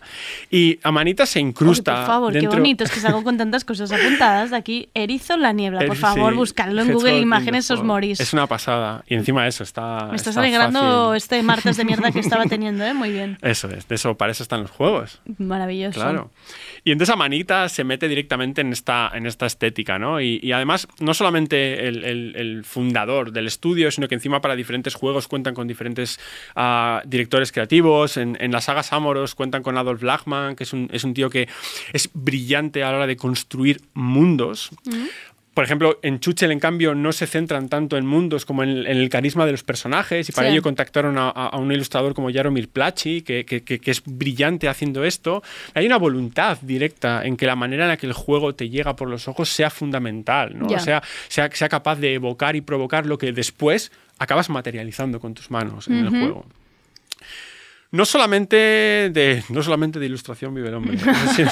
Y 0.51 0.79
Amanita 0.83 1.27
se 1.27 1.39
Oye, 1.39 1.49
incrusta 1.49 1.95
por 1.97 2.07
favor, 2.07 2.33
dentro... 2.33 2.51
qué 2.51 2.57
bonito, 2.57 2.85
es 2.85 2.91
que 2.91 3.01
salgo 3.01 3.23
con 3.23 3.37
tantas 3.39 3.65
cosas 3.65 3.93
apuntadas 3.93 4.51
de 4.51 4.57
aquí. 4.57 4.89
Erizo 4.95 5.35
en 5.35 5.43
la 5.43 5.53
niebla, 5.53 5.81
por 5.81 5.95
El- 5.97 6.01
favor, 6.15 6.33
sí, 6.33 6.39
buscarlo 6.39 6.83
en 6.83 6.93
Google 6.93 7.19
Imágenes, 7.21 7.71
os 7.71 7.83
morís. 7.83 8.21
Es 8.21 8.33
una 8.33 8.47
pasada. 8.47 9.05
Y 9.09 9.15
encima 9.15 9.47
eso, 9.47 9.63
está 9.65 10.07
Me 10.11 10.17
estás 10.17 10.29
está 10.29 10.41
alegrando 10.41 10.81
fácil. 11.09 11.17
este 11.17 11.43
martes 11.43 11.77
de 11.77 11.85
mierda 11.85 12.11
que 12.13 12.21
estaba 12.21 12.45
teniendo, 12.49 12.85
¿eh? 12.85 12.95
Muy 12.95 13.11
bien. 13.11 13.39
Eso 13.43 13.69
es, 13.69 13.87
de 13.89 13.95
eso, 13.95 14.17
para 14.17 14.33
eso 14.33 14.43
están 14.43 14.63
los 14.63 14.71
juegos. 14.71 15.21
Maravilloso. 15.39 16.01
Claro. 16.01 16.31
Y 16.85 16.93
entonces 16.93 17.13
Amanita 17.13 17.69
se 17.69 17.85
mete 17.85 18.09
directamente 18.09 18.61
en 18.61 18.73
esta, 18.73 19.11
en 19.15 19.27
esta 19.27 19.47
estética, 19.47 19.99
¿no? 19.99 20.21
Y, 20.21 20.41
y 20.43 20.53
además, 20.53 20.89
no 21.01 21.13
solamente 21.15 21.89
el, 21.89 22.05
el- 22.05 22.35
el 22.37 22.65
fundador 22.65 23.33
del 23.33 23.47
estudio, 23.47 23.91
sino 23.91 24.09
que 24.09 24.15
encima 24.15 24.41
para 24.41 24.57
diferentes 24.57 24.95
juegos 24.95 25.29
cuentan 25.29 25.55
con 25.55 25.67
diferentes 25.69 26.19
ah, 26.57 27.03
directores 27.05 27.53
creativos. 27.53 28.17
En, 28.17 28.37
en 28.41 28.53
la 28.53 28.61
saga 28.61 28.83
Samoros 28.83 29.35
cuentan 29.35 29.63
con 29.63 29.77
Adolf 29.77 30.03
Lachman, 30.03 30.57
que 30.57 30.65
es 30.65 30.73
un, 30.73 30.89
es 30.93 31.05
un 31.05 31.15
tío 31.15 31.31
que 31.31 31.49
es 31.93 32.11
brillante 32.15 32.83
a 32.85 32.91
la 32.91 32.99
hora 32.99 33.07
de 33.07 33.17
construir 33.17 33.81
mundos. 33.95 34.71
Por 35.59 35.65
ejemplo, 35.65 35.99
en 36.03 36.21
Chuchel, 36.21 36.53
en 36.53 36.61
cambio, 36.61 36.95
no 36.95 37.11
se 37.11 37.27
centran 37.27 37.69
tanto 37.69 37.97
en 37.97 38.07
mundos 38.07 38.45
como 38.47 38.63
en, 38.63 38.71
en 38.87 38.97
el 38.97 39.09
carisma 39.09 39.45
de 39.45 39.51
los 39.51 39.65
personajes 39.65 40.29
y 40.29 40.31
para 40.33 40.47
Sí. 40.47 40.53
ello 40.53 40.63
contactaron 40.63 41.17
a, 41.19 41.51
un 41.59 41.73
ilustrador 41.73 42.15
como 42.15 42.33
Jaromir 42.33 42.69
Plachi, 42.69 43.23
que, 43.23 43.45
que- 43.45 43.65
que- 43.65 43.81
que 43.81 43.91
es 43.91 44.01
brillante 44.07 44.69
haciendo 44.69 45.03
esto. 45.05 45.43
Hay 45.75 45.85
una 45.85 45.97
voluntad 45.97 46.59
directa 46.63 47.25
en 47.25 47.37
que 47.37 47.45
la 47.47 47.57
manera 47.57 47.83
en 47.87 47.89
la 47.89 47.97
que 47.97 48.07
el 48.07 48.13
juego 48.13 48.55
te 48.55 48.69
llega 48.69 48.95
por 48.95 49.09
los 49.11 49.27
ojos 49.27 49.49
sea 49.49 49.69
fundamental, 49.69 50.57
¿no? 50.57 50.69
Ya. 50.69 50.79
sea, 50.79 51.03
sea, 51.27 51.51
sea 51.53 51.69
capaz 51.69 51.97
de 51.97 52.15
evocar 52.15 52.55
y 52.55 52.61
provocar 52.61 53.05
lo 53.07 53.19
que 53.19 53.33
después 53.33 53.91
acabas 54.21 54.51
materializando 54.51 55.19
con 55.19 55.35
tus 55.35 55.51
manos 55.51 55.89
en 55.89 55.95
el 55.97 56.09
juego. 56.11 56.47
No 57.91 58.05
solamente 58.05 58.57
de, 58.57 59.43
no 59.49 59.63
solamente 59.63 59.99
de 59.99 60.07
ilustración 60.07 60.55
vive 60.55 60.69
el 60.69 60.75
hombre, 60.75 60.99
sino, 61.35 61.51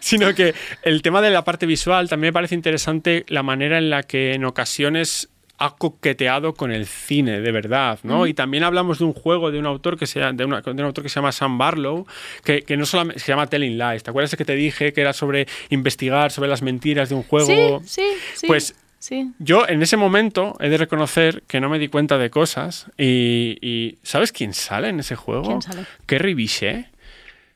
sino 0.00 0.34
que 0.34 0.54
el 0.82 1.02
tema 1.02 1.20
de 1.20 1.30
la 1.30 1.42
parte 1.44 1.66
visual 1.66 2.08
también 2.08 2.28
me 2.28 2.32
parece 2.32 2.54
interesante 2.54 3.24
la 3.28 3.42
manera 3.42 3.78
en 3.78 3.90
la 3.90 4.02
que 4.04 4.32
en 4.34 4.44
ocasiones 4.44 5.28
ha 5.58 5.76
coqueteado 5.76 6.54
con 6.54 6.72
el 6.72 6.86
cine 6.86 7.40
de 7.40 7.52
verdad, 7.52 7.98
¿no? 8.02 8.26
Y 8.26 8.34
también 8.34 8.64
hablamos 8.64 8.98
de 8.98 9.04
un 9.04 9.12
juego 9.12 9.52
de 9.52 9.60
un 9.60 9.66
autor 9.66 9.96
que 9.96 10.06
se, 10.08 10.18
de, 10.18 10.44
una- 10.44 10.60
de 10.60 10.70
un 10.72 10.80
autor 10.80 11.04
que 11.04 11.08
se 11.08 11.16
llama 11.16 11.30
Sam 11.30 11.56
Barlow, 11.56 12.04
que, 12.42 12.62
que 12.62 12.76
no 12.76 12.84
solamente 12.84 13.20
se 13.20 13.30
llama 13.30 13.46
Telling 13.46 13.78
Lies. 13.78 14.02
¿Te 14.02 14.10
acuerdas 14.10 14.34
que 14.34 14.44
te 14.44 14.56
dije 14.56 14.92
que 14.92 15.00
era 15.00 15.12
sobre 15.12 15.46
investigar 15.70 16.32
sobre 16.32 16.48
las 16.48 16.62
mentiras 16.62 17.10
de 17.10 17.14
un 17.14 17.22
juego? 17.22 17.80
Sí, 17.84 18.02
sí, 18.02 18.06
sí. 18.34 18.46
Pues 18.48 18.74
sí. 19.02 19.32
yo 19.38 19.68
en 19.68 19.82
ese 19.82 19.96
momento 19.96 20.56
he 20.60 20.68
de 20.68 20.78
reconocer 20.78 21.42
que 21.48 21.60
no 21.60 21.68
me 21.68 21.78
di 21.78 21.88
cuenta 21.88 22.18
de 22.18 22.30
cosas 22.30 22.86
y, 22.96 23.58
y 23.60 23.98
¿sabes 24.02 24.30
quién 24.32 24.54
sale 24.54 24.88
en 24.88 25.00
ese 25.00 25.16
juego? 25.16 25.48
¿Quién 25.48 25.62
sale? 25.62 25.84
Kerry 26.06 26.34
Bichet, 26.34 26.86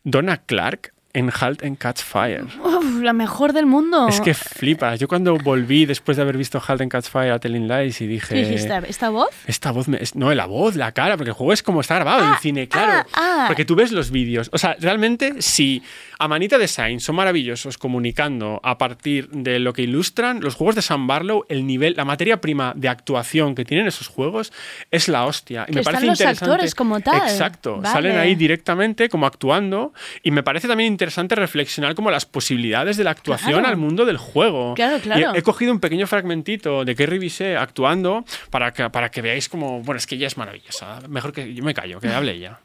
Donna 0.03 0.39
Clark 0.39 0.93
en 1.17 1.33
Halt 1.41 1.63
and 1.65 1.79
Catch 1.79 2.03
Fire. 2.03 2.45
Uf, 2.63 3.01
la 3.01 3.15
mejor 3.15 3.55
del 3.55 3.65
mundo. 3.65 4.07
Es 4.09 4.21
que 4.21 4.35
flipas. 4.35 5.01
Yo 5.01 5.09
cuando 5.09 5.37
volví 5.39 5.87
después 5.87 6.17
de 6.19 6.23
haber 6.23 6.37
visto 6.37 6.63
Halt 6.67 6.83
and 6.83 6.91
Catch 6.91 7.07
Fire 7.07 7.33
a 7.33 7.39
Telling 7.39 7.67
Lies 7.67 8.01
y 8.03 8.07
dije... 8.07 8.35
¿Qué 8.35 8.45
dijiste? 8.45 8.73
¿Esta 8.87 9.09
voz? 9.09 9.31
Esta 9.47 9.71
voz, 9.71 9.89
me- 9.89 9.99
no, 10.15 10.33
la 10.35 10.45
voz, 10.45 10.77
la 10.77 10.93
cara, 10.93 11.17
porque 11.17 11.31
el 11.31 11.35
juego 11.35 11.55
es 11.55 11.63
como 11.63 11.81
está 11.81 11.95
grabado 11.95 12.23
en 12.31 12.39
cine, 12.39 12.69
claro. 12.69 13.09
ah. 13.15 13.45
Porque 13.47 13.65
tú 13.65 13.75
ves 13.75 13.93
los 13.93 14.11
vídeos. 14.11 14.51
O 14.53 14.59
sea, 14.59 14.77
realmente, 14.79 15.41
si 15.41 15.83
Amanita 16.19 16.59
Design 16.59 17.01
son 17.01 17.17
maravillosos 17.17 17.79
comunicando 17.79 18.61
a 18.63 18.77
partir 18.77 19.31
de 19.31 19.59
lo 19.59 19.73
que 19.73 19.83
ilustran, 19.83 20.41
los 20.43 20.55
juegos 20.55 20.75
de 20.75 20.83
Sam 20.83 21.07
Barlow, 21.07 21.47
el 21.49 21.67
nivel, 21.67 21.95
la 21.97 22.05
materia 22.05 22.43
prima 22.43 22.75
de 22.77 22.91
actuación 22.91 23.55
que 23.55 23.65
tienen 23.65 23.87
esos 23.87 24.09
juegos 24.09 24.53
es 24.91 25.09
la 25.09 25.25
hostia. 25.25 25.63
Y 25.63 25.67
Que 25.67 25.73
me 25.73 25.81
están 25.81 25.95
parece 25.95 26.07
los 26.11 26.21
interesante. 26.21 26.53
actores 26.53 26.75
como 26.75 27.01
tal. 27.01 27.17
Exacto. 27.23 27.77
Vale. 27.77 27.89
Salen 27.91 28.19
ahí 28.19 28.35
directamente 28.35 29.09
como 29.09 29.25
actuando. 29.25 29.95
Y 30.23 30.31
me 30.31 30.43
parece 30.43 30.69
también 30.69 30.93
interesante 30.93 31.06
reflexionar 31.11 31.95
como 31.95 32.11
las 32.11 32.27
posibilidades 32.27 32.97
de 32.97 33.05
la 33.05 33.11
actuación 33.13 33.53
Claro. 33.53 33.69
al 33.69 33.77
mundo 33.77 34.05
del 34.05 34.17
juego. 34.19 34.75
Claro, 34.75 34.97
Y 34.99 35.01
claro. 35.01 35.35
he 35.35 35.43
cogido 35.43 35.73
un 35.73 35.81
pequeño 35.81 36.07
fragmentito 36.07 36.85
de 36.85 36.95
Kerry 36.95 37.19
Bisset 37.19 37.57
actuando 37.57 38.25
para 38.51 38.73
que, 38.73 38.89
para 38.91 39.11
que 39.11 39.23
veáis 39.23 39.49
como, 39.49 39.83
bueno, 39.83 39.99
es 39.99 40.07
que 40.07 40.15
ella 40.17 40.27
es 40.27 40.37
maravillosa. 40.37 41.01
Mejor 41.09 41.33
que 41.33 41.53
yo 41.55 41.63
me 41.65 41.75
callo, 41.75 42.01
que 42.01 42.09
hable 42.09 42.33
ella. 42.33 42.61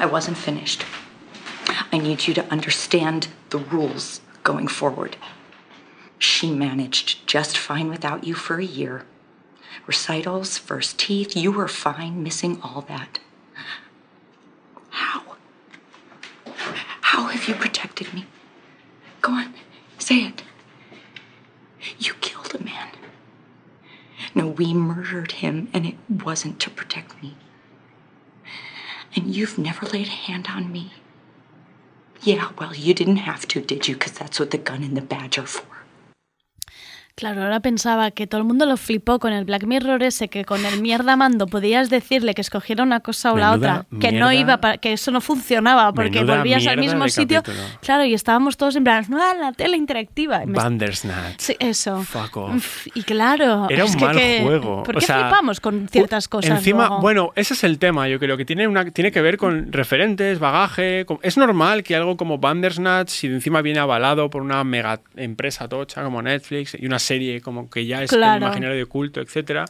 I 0.00 0.04
wasn't 0.06 0.36
finished. 0.36 0.82
I 1.92 1.98
need 1.98 2.18
you 2.26 2.34
to 2.34 2.44
understand 2.50 3.28
the 3.50 3.58
rules 3.70 4.20
going 4.44 4.68
forward. 4.68 5.16
She 6.18 6.48
managed 6.50 7.20
just 7.32 7.56
fine 7.56 7.88
without 7.88 8.24
you 8.24 8.34
for 8.34 8.58
a 8.58 8.64
year. 8.64 9.04
Recitals, 9.86 10.58
first 10.58 10.98
teeth, 10.98 11.34
you 11.36 11.52
were 11.52 11.68
fine 11.68 12.22
missing 12.22 12.58
all 12.62 12.82
that. 12.88 13.20
How? 14.90 15.27
How 17.12 17.24
have 17.28 17.48
you 17.48 17.54
protected 17.54 18.12
me? 18.12 18.26
Go 19.22 19.32
on, 19.32 19.54
say 19.98 20.26
it. 20.26 20.42
You 21.98 22.12
killed 22.20 22.54
a 22.54 22.62
man. 22.62 22.90
No, 24.34 24.48
we 24.48 24.74
murdered 24.74 25.32
him, 25.32 25.70
and 25.72 25.86
it 25.86 25.94
wasn't 26.10 26.60
to 26.60 26.68
protect 26.68 27.22
me. 27.22 27.34
And 29.16 29.34
you've 29.34 29.56
never 29.56 29.86
laid 29.86 30.08
a 30.08 30.20
hand 30.26 30.48
on 30.50 30.70
me. 30.70 30.92
Yeah, 32.20 32.50
well, 32.58 32.74
you 32.74 32.92
didn't 32.92 33.16
have 33.16 33.48
to, 33.48 33.62
did 33.62 33.88
you? 33.88 33.94
Because 33.94 34.12
that's 34.12 34.38
what 34.38 34.50
the 34.50 34.58
gun 34.58 34.82
and 34.82 34.94
the 34.94 35.00
badge 35.00 35.38
are 35.38 35.46
for. 35.46 35.78
Claro, 37.18 37.42
ahora 37.42 37.58
pensaba 37.58 38.12
que 38.12 38.28
todo 38.28 38.40
el 38.40 38.46
mundo 38.46 38.64
lo 38.64 38.76
flipó 38.76 39.18
con 39.18 39.32
el 39.32 39.44
Black 39.44 39.64
Mirror 39.64 40.00
ese, 40.04 40.28
que 40.28 40.44
con 40.44 40.64
el 40.64 40.80
mierda 40.80 41.16
mando 41.16 41.48
podías 41.48 41.90
decirle 41.90 42.32
que 42.32 42.42
escogiera 42.42 42.84
una 42.84 43.00
cosa 43.00 43.32
o 43.32 43.36
la 43.36 43.50
otra, 43.52 43.86
que 44.00 44.12
no 44.12 44.30
iba, 44.32 44.58
pa- 44.60 44.76
que 44.78 44.92
eso 44.92 45.10
no 45.10 45.20
funcionaba, 45.20 45.92
porque 45.92 46.20
Menuda 46.20 46.36
volvías 46.36 46.64
al 46.68 46.78
mismo 46.78 47.08
sitio. 47.08 47.42
capítulo. 47.42 47.64
Claro, 47.80 48.04
y 48.04 48.14
estábamos 48.14 48.56
todos 48.56 48.76
en 48.76 48.84
plan, 48.84 49.04
no, 49.08 49.18
la 49.34 49.50
tele 49.50 49.76
interactiva. 49.76 50.42
Bandersnatch. 50.46 51.40
Sí, 51.40 51.56
eso. 51.58 52.02
Fuck 52.04 52.36
off. 52.36 52.86
Y 52.94 53.02
claro, 53.02 53.66
Era 53.68 53.84
un 53.84 54.00
mal 54.00 54.16
que- 54.16 54.40
juego. 54.44 54.82
¿Por 54.84 54.96
o 54.96 55.00
qué 55.00 55.06
sea, 55.06 55.22
flipamos 55.28 55.58
con 55.60 55.88
ciertas 55.88 56.28
cosas? 56.28 56.58
Encima, 56.58 56.86
luego? 56.86 57.00
bueno, 57.02 57.32
ese 57.34 57.54
es 57.54 57.64
el 57.64 57.80
tema, 57.80 58.08
yo 58.08 58.20
creo 58.20 58.36
que 58.36 58.44
tiene, 58.44 58.68
una, 58.68 58.84
tiene 58.92 59.10
que 59.10 59.20
ver 59.22 59.38
con 59.38 59.72
referentes, 59.72 60.38
bagaje. 60.38 61.04
con- 61.04 61.18
es 61.22 61.36
normal 61.36 61.82
que 61.82 61.96
algo 61.96 62.16
como 62.16 62.38
Bandersnatch, 62.38 63.08
si 63.08 63.26
encima 63.26 63.60
viene 63.60 63.80
avalado 63.80 64.30
por 64.30 64.42
una 64.42 64.62
mega 64.62 65.00
empresa 65.16 65.68
tocha 65.68 66.04
como 66.04 66.22
Netflix 66.22 66.76
y 66.78 66.86
una 66.86 66.98
serie 67.08 67.40
como 67.40 67.68
que 67.70 67.86
ya 67.86 68.02
es 68.02 68.10
Claro. 68.10 68.36
el 68.36 68.42
imaginario 68.42 68.76
de 68.76 68.86
culto, 68.86 69.20
etcétera, 69.20 69.64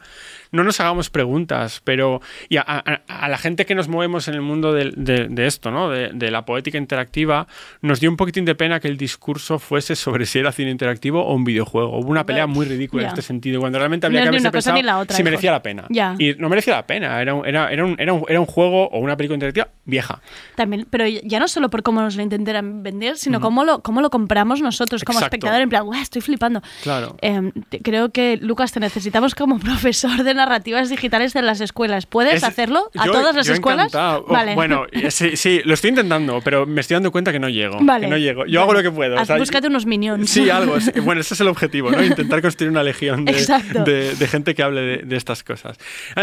no 0.53 0.65
nos 0.65 0.81
hagamos 0.81 1.11
preguntas, 1.11 1.81
pero 1.85 2.21
y 2.49 2.57
a, 2.57 2.65
a- 2.67 3.01
a 3.09 3.29
la 3.29 3.39
gente 3.39 3.67
que 3.67 3.75
nos 3.75 3.89
movemos 3.89 4.29
en 4.29 4.35
el 4.35 4.43
mundo 4.43 4.73
del- 4.73 4.95
de, 4.97 5.29
de 5.29 5.47
esto, 5.47 5.71
¿no? 5.71 5.91
De, 5.91 6.11
de 6.13 6.31
la 6.31 6.45
poética 6.45 6.79
interactiva, 6.79 7.47
nos 7.83 8.01
dio 8.01 8.11
un 8.11 8.17
poquitín 8.17 8.45
de 8.45 8.55
pena 8.55 8.81
que 8.81 8.89
el 8.89 8.97
discurso 8.97 9.59
fuese 9.59 9.97
sobre 9.97 10.27
si 10.27 10.39
era 10.39 10.53
cine 10.53 10.71
interactivo 10.71 11.25
o 11.25 11.35
un 11.35 11.45
videojuego. 11.45 11.99
Hubo 11.99 12.11
una 12.11 12.25
pelea 12.27 12.47
muy 12.47 12.67
ridícula 12.67 13.03
Ya. 13.03 13.09
en 13.09 13.13
este 13.15 13.23
sentido, 13.23 13.61
cuando 13.61 13.79
realmente 13.79 14.07
habría 14.07 14.21
No 14.21 14.25
que 14.25 14.29
haberse 14.31 14.51
pensado 14.51 14.83
la 14.83 14.99
otra, 14.99 15.17
si 15.17 15.23
merecía 15.23 15.51
la 15.53 15.63
pena. 15.63 15.85
Ya. 15.91 16.15
Y 16.19 16.35
no 16.35 16.49
merecía 16.49 16.75
la 16.75 16.87
pena, 16.87 17.21
era 17.21 17.35
un, 17.35 17.47
era, 17.47 17.71
era 17.73 17.85
un, 17.85 17.97
era 17.99 18.13
un- 18.13 18.25
era 18.29 18.41
un 18.41 18.47
juego 18.47 18.89
o 18.89 18.99
una 18.99 19.17
película 19.17 19.35
interactiva 19.35 19.69
vieja. 19.85 20.21
También, 20.55 20.87
pero 20.91 21.07
ya 21.07 21.39
no 21.41 21.49
solo 21.49 21.71
por 21.71 21.83
cómo 21.83 22.01
nos 22.01 22.17
lo 22.17 22.23
intentaran 22.23 22.83
vender, 22.83 23.17
sino 23.17 23.41
cómo, 23.41 23.65
lo, 23.65 23.83
cómo 23.83 24.01
lo 24.01 24.11
compramos 24.11 24.61
nosotros 24.61 25.05
como 25.05 25.19
Exacto. 25.19 25.37
espectador, 25.37 25.61
en 25.63 25.69
plan, 25.69 25.85
"Guau, 25.85 26.01
estoy 26.01 26.23
flipando. 26.23 26.63
Claro. 26.83 27.17
Eh, 27.23 27.53
creo 27.83 28.11
que, 28.11 28.37
Lucas, 28.41 28.73
te 28.73 28.81
necesitamos 28.81 29.35
como 29.35 29.59
profesor 29.61 30.23
de 30.25 30.35
narrativas 30.39 30.89
digitales 30.89 31.37
en 31.37 31.45
las 31.47 31.61
escuelas. 31.61 32.07
¿Puedes 32.07 32.37
Es- 32.37 32.45
hacerlo 32.45 32.91
a 32.97 33.05
yo- 33.07 33.13
todas 33.13 33.37
las 33.37 33.47
yo 33.47 33.53
escuelas? 33.53 33.89
encantado. 33.89 34.25
Oh, 34.27 34.33
Vale. 34.33 34.55
Bueno, 34.55 34.87
sí, 35.11 35.37
sí, 35.37 35.61
lo 35.65 35.75
estoy 35.75 35.91
intentando, 35.91 36.41
pero 36.43 36.65
me 36.67 36.81
estoy 36.81 36.95
dando 36.95 37.13
cuenta 37.13 37.31
que 37.33 37.39
no 37.39 37.49
llego. 37.49 37.79
Vale. 37.83 38.07
que 38.07 38.11
no 38.11 38.17
llego. 38.17 38.47
Yo 38.47 38.63
hago 38.63 38.73
lo 38.73 38.83
que 38.83 38.91
puedo. 38.91 39.17
o 39.17 39.19
Haz- 39.19 39.27
sea, 39.27 39.37
búscate 39.37 39.67
unos 39.67 39.85
minions. 39.87 40.31
Sí, 40.31 40.49
algo. 40.49 40.81
sí. 40.81 40.91
Bueno, 41.01 41.21
ese 41.21 41.35
es 41.35 41.41
el 41.41 41.49
objetivo, 41.49 41.91
¿no? 41.91 42.03
Intentar 42.03 42.41
construir 42.41 42.71
una 42.71 42.83
legión 42.83 43.25
de, 43.25 43.33
Exacto. 43.33 43.85
de- 43.85 44.15
de 44.15 44.27
gente 44.29 44.55
que 44.55 44.63
hable 44.63 44.81
de, 44.81 44.97
de 44.99 45.17
estas 45.17 45.45
cosas. 45.45 45.77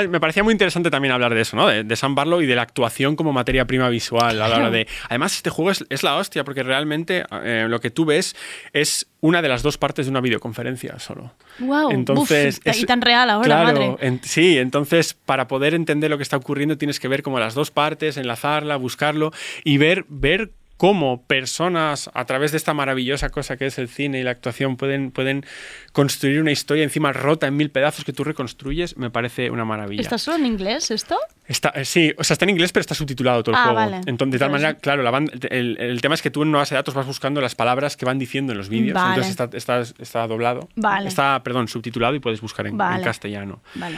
Me 0.10 0.20
parecía 0.20 0.44
muy 0.44 0.52
interesante 0.54 0.90
también 0.90 1.14
hablar 1.14 1.34
de 1.36 1.42
eso, 1.42 1.56
¿no? 1.56 1.68
De, 1.68 1.96
Sam 1.96 2.16
Barlow 2.16 2.42
y 2.42 2.46
de 2.46 2.56
la 2.56 2.62
actuación 2.64 3.16
como 3.16 3.32
materia 3.34 3.66
prima 3.66 3.88
visual 3.90 4.42
a 4.42 4.48
la 4.50 4.56
hora 4.58 4.70
de... 4.70 4.88
Además, 5.10 5.36
este 5.36 5.50
juego 5.50 5.72
es, 5.72 5.86
es 5.90 6.04
la 6.04 6.16
hostia, 6.16 6.44
porque 6.44 6.64
realmente 6.64 7.26
eh, 7.44 7.66
lo 7.70 7.80
que 7.80 7.90
tú 7.92 8.06
ves 8.06 8.36
es 8.74 9.08
una 9.26 9.42
de 9.42 9.50
las 9.50 9.64
dos 9.64 9.78
partes 9.78 10.06
de 10.06 10.12
una 10.12 10.22
videoconferencia 10.22 11.00
solo. 11.00 11.32
Wow, 11.60 11.92
Entonces, 11.92 12.62
uf, 12.66 12.78
y 12.78 12.86
tan 12.86 13.02
real 13.02 13.30
ahora, 13.30 13.46
claro, 13.46 13.74
madre. 13.74 14.08
en- 14.08 14.22
sí, 14.24 14.58
entonces 14.58 15.14
para 15.14 15.48
poder 15.48 15.74
entender 15.74 16.10
lo 16.10 16.18
que 16.18 16.24
está 16.24 16.38
ocurriendo 16.38 16.78
tienes 16.78 17.00
que 17.00 17.08
ver 17.08 17.24
como 17.24 17.40
las 17.40 17.54
dos 17.56 17.72
partes, 17.72 18.18
enlazarla, 18.18 18.76
buscarlo 18.76 19.32
y 19.64 19.78
ver, 19.78 20.06
ver 20.10 20.52
cómo 20.78 21.24
personas 21.24 22.10
a 22.14 22.26
través 22.26 22.52
de 22.52 22.58
esta 22.58 22.74
maravillosa 22.74 23.30
cosa 23.30 23.56
que 23.56 23.66
es 23.68 23.78
el 23.80 23.88
cine 23.88 24.20
y 24.20 24.24
la 24.24 24.32
actuación 24.32 24.76
pueden, 24.76 25.12
pueden 25.12 25.46
construir 25.94 26.42
una 26.42 26.52
historia 26.52 26.84
encima 26.84 27.14
rota 27.14 27.48
en 27.48 27.56
mil 27.56 27.72
pedazos 27.72 28.04
que 28.04 28.12
tú 28.12 28.26
reconstruyes, 28.26 28.98
me 28.98 29.10
parece 29.10 29.50
una 29.52 29.64
maravilla. 29.64 30.02
¿Está 30.02 30.18
solo 30.18 30.38
en 30.38 30.46
inglés 30.48 30.92
esto? 30.92 31.18
Está, 31.48 31.70
eh, 31.70 31.86
sí, 31.86 32.12
o 32.18 32.24
sea, 32.26 32.34
está 32.34 32.44
en 32.46 32.50
inglés, 32.50 32.74
pero 32.74 32.82
está 32.82 32.94
subtitulado 32.96 33.42
todo 33.44 33.56
el 33.56 33.60
Ah, 33.62 33.64
juego. 33.64 33.76
vale. 33.78 34.02
Entonces, 34.06 34.34
de 34.34 34.40
tal 34.40 34.52
manera, 34.52 34.74
claro, 34.74 35.02
la 35.04 35.12
banda- 35.12 35.32
el, 35.50 35.78
el 35.80 36.02
tema 36.02 36.16
es 36.16 36.22
que 36.22 36.32
tú 36.32 36.42
en 36.42 36.50
una 36.50 36.58
base 36.58 36.76
de 36.76 36.80
datos 36.80 36.94
vas 36.94 37.06
buscando 37.06 37.40
las 37.40 37.56
palabras 37.56 37.96
que 37.96 38.04
van 38.06 38.20
diciendo 38.20 38.52
en 38.52 38.58
los 38.58 38.68
vídeos. 38.68 38.96
Vale. 38.96 39.10
Entonces 39.22 39.32
está, 39.32 39.50
está, 39.56 39.80
está 40.02 40.28
doblado. 40.28 40.68
Vale. 40.76 41.08
Está, 41.08 41.42
perdón, 41.44 41.68
subtitulado 41.70 42.16
y 42.16 42.20
puedes 42.20 42.42
buscar 42.42 42.68
en, 42.68 42.78
castellano. 42.78 43.62
Vale. 43.76 43.98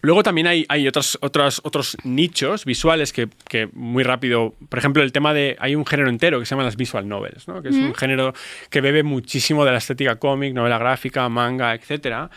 Luego 0.00 0.22
también 0.22 0.46
hay, 0.46 0.64
hay 0.68 0.86
otros, 0.88 1.18
otros, 1.20 1.60
otros 1.64 1.96
nichos 2.04 2.64
visuales 2.64 3.12
que, 3.12 3.28
que 3.48 3.68
muy 3.72 4.02
rápido, 4.04 4.54
por 4.68 4.78
ejemplo, 4.78 5.02
el 5.02 5.12
tema 5.12 5.34
de, 5.34 5.56
hay 5.58 5.74
un 5.74 5.84
género 5.86 6.08
entero 6.08 6.38
que 6.40 6.46
se 6.46 6.50
llama 6.50 6.64
las 6.64 6.76
visual 6.76 7.08
novels, 7.08 7.46
¿no? 7.48 7.62
que 7.62 7.68
es 7.70 7.74
un 7.76 7.94
género 7.94 8.32
que 8.70 8.80
bebe 8.80 9.02
muchísimo 9.02 9.64
de 9.64 9.72
la 9.72 9.78
estética 9.78 10.16
cómic, 10.16 10.54
novela 10.54 10.78
gráfica, 10.78 11.28
manga, 11.28 11.74
etc. 11.74 12.28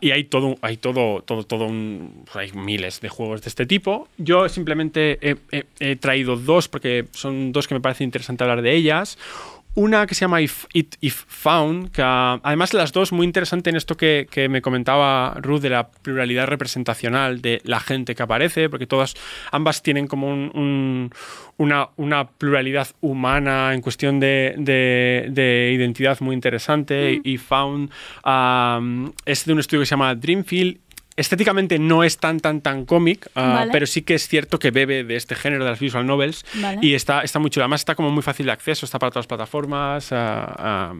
y 0.00 0.10
hay 0.10 0.24
todo, 0.24 0.56
hay 0.62 0.76
todo, 0.76 1.22
todo, 1.22 1.44
todo 1.44 1.64
un, 1.66 2.24
pues 2.32 2.36
hay 2.36 2.52
miles 2.58 3.00
de 3.00 3.08
juegos 3.08 3.42
de 3.42 3.48
este 3.48 3.66
tipo. 3.66 4.08
Yo 4.18 4.48
simplemente 4.48 5.18
he, 5.20 5.36
he- 5.52 5.66
he 5.80 5.96
traído 5.96 6.36
dos 6.36 6.68
porque 6.68 7.06
son 7.12 7.52
dos 7.52 7.68
que 7.68 7.74
me 7.74 7.80
parece 7.80 8.04
interesante 8.04 8.44
hablar 8.44 8.62
de 8.62 8.74
ellas. 8.74 9.18
Una 9.78 10.06
que 10.06 10.14
se 10.14 10.22
llama 10.22 10.40
If, 10.40 10.64
It, 10.72 10.94
If 11.02 11.24
Found, 11.28 11.90
que 11.90 12.00
además 12.02 12.72
las 12.72 12.92
dos 12.92 13.12
muy 13.12 13.26
interesante 13.26 13.68
en 13.68 13.76
esto 13.76 13.94
que, 13.94 14.26
que 14.30 14.48
me 14.48 14.62
comentaba 14.62 15.34
Ruth 15.42 15.60
de 15.60 15.68
la 15.68 15.88
pluralidad 15.90 16.46
representacional 16.46 17.42
de 17.42 17.60
la 17.62 17.78
gente 17.78 18.14
que 18.14 18.22
aparece, 18.22 18.70
porque 18.70 18.86
todas, 18.86 19.14
ambas 19.52 19.82
tienen 19.82 20.06
como 20.06 20.28
un- 20.28 20.50
un- 20.54 21.10
una, 21.58 21.90
una 21.96 22.26
pluralidad 22.26 22.88
humana 23.02 23.74
en 23.74 23.82
cuestión 23.82 24.18
de, 24.18 24.54
de- 24.56 25.26
de 25.30 25.72
identidad 25.74 26.20
muy 26.20 26.34
interesante. 26.34 27.20
Y 27.22 27.36
Found 27.36 27.90
es 29.26 29.44
de 29.44 29.52
un 29.52 29.58
estudio 29.60 29.80
que 29.82 29.86
se 29.86 29.90
llama 29.90 30.14
Dreamfield 30.14 30.78
estéticamente 31.16 31.78
no 31.78 32.04
es 32.04 32.18
tan 32.18 32.40
tan 32.40 32.60
tan 32.60 32.84
cómic, 32.84 33.28
ah, 33.34 33.54
Vale. 33.54 33.72
pero 33.72 33.86
sí 33.86 34.02
que 34.02 34.14
es 34.14 34.28
cierto 34.28 34.58
que 34.58 34.70
bebe 34.70 35.04
de 35.04 35.16
este 35.16 35.34
género 35.34 35.64
de 35.64 35.70
las 35.70 35.80
visual 35.80 36.06
novels 36.06 36.44
Vale. 36.54 36.78
y 36.82 36.94
está, 36.94 37.22
está 37.22 37.38
muy 37.38 37.50
chulo. 37.50 37.64
Además 37.64 37.80
está 37.82 37.94
como 37.94 38.10
muy 38.10 38.22
fácil 38.22 38.46
de 38.46 38.52
acceso, 38.52 38.84
está 38.84 38.98
para 38.98 39.10
todas 39.10 39.24
las 39.24 39.26
plataformas. 39.28 40.12
ah, 40.12 40.54
ah, 40.58 40.94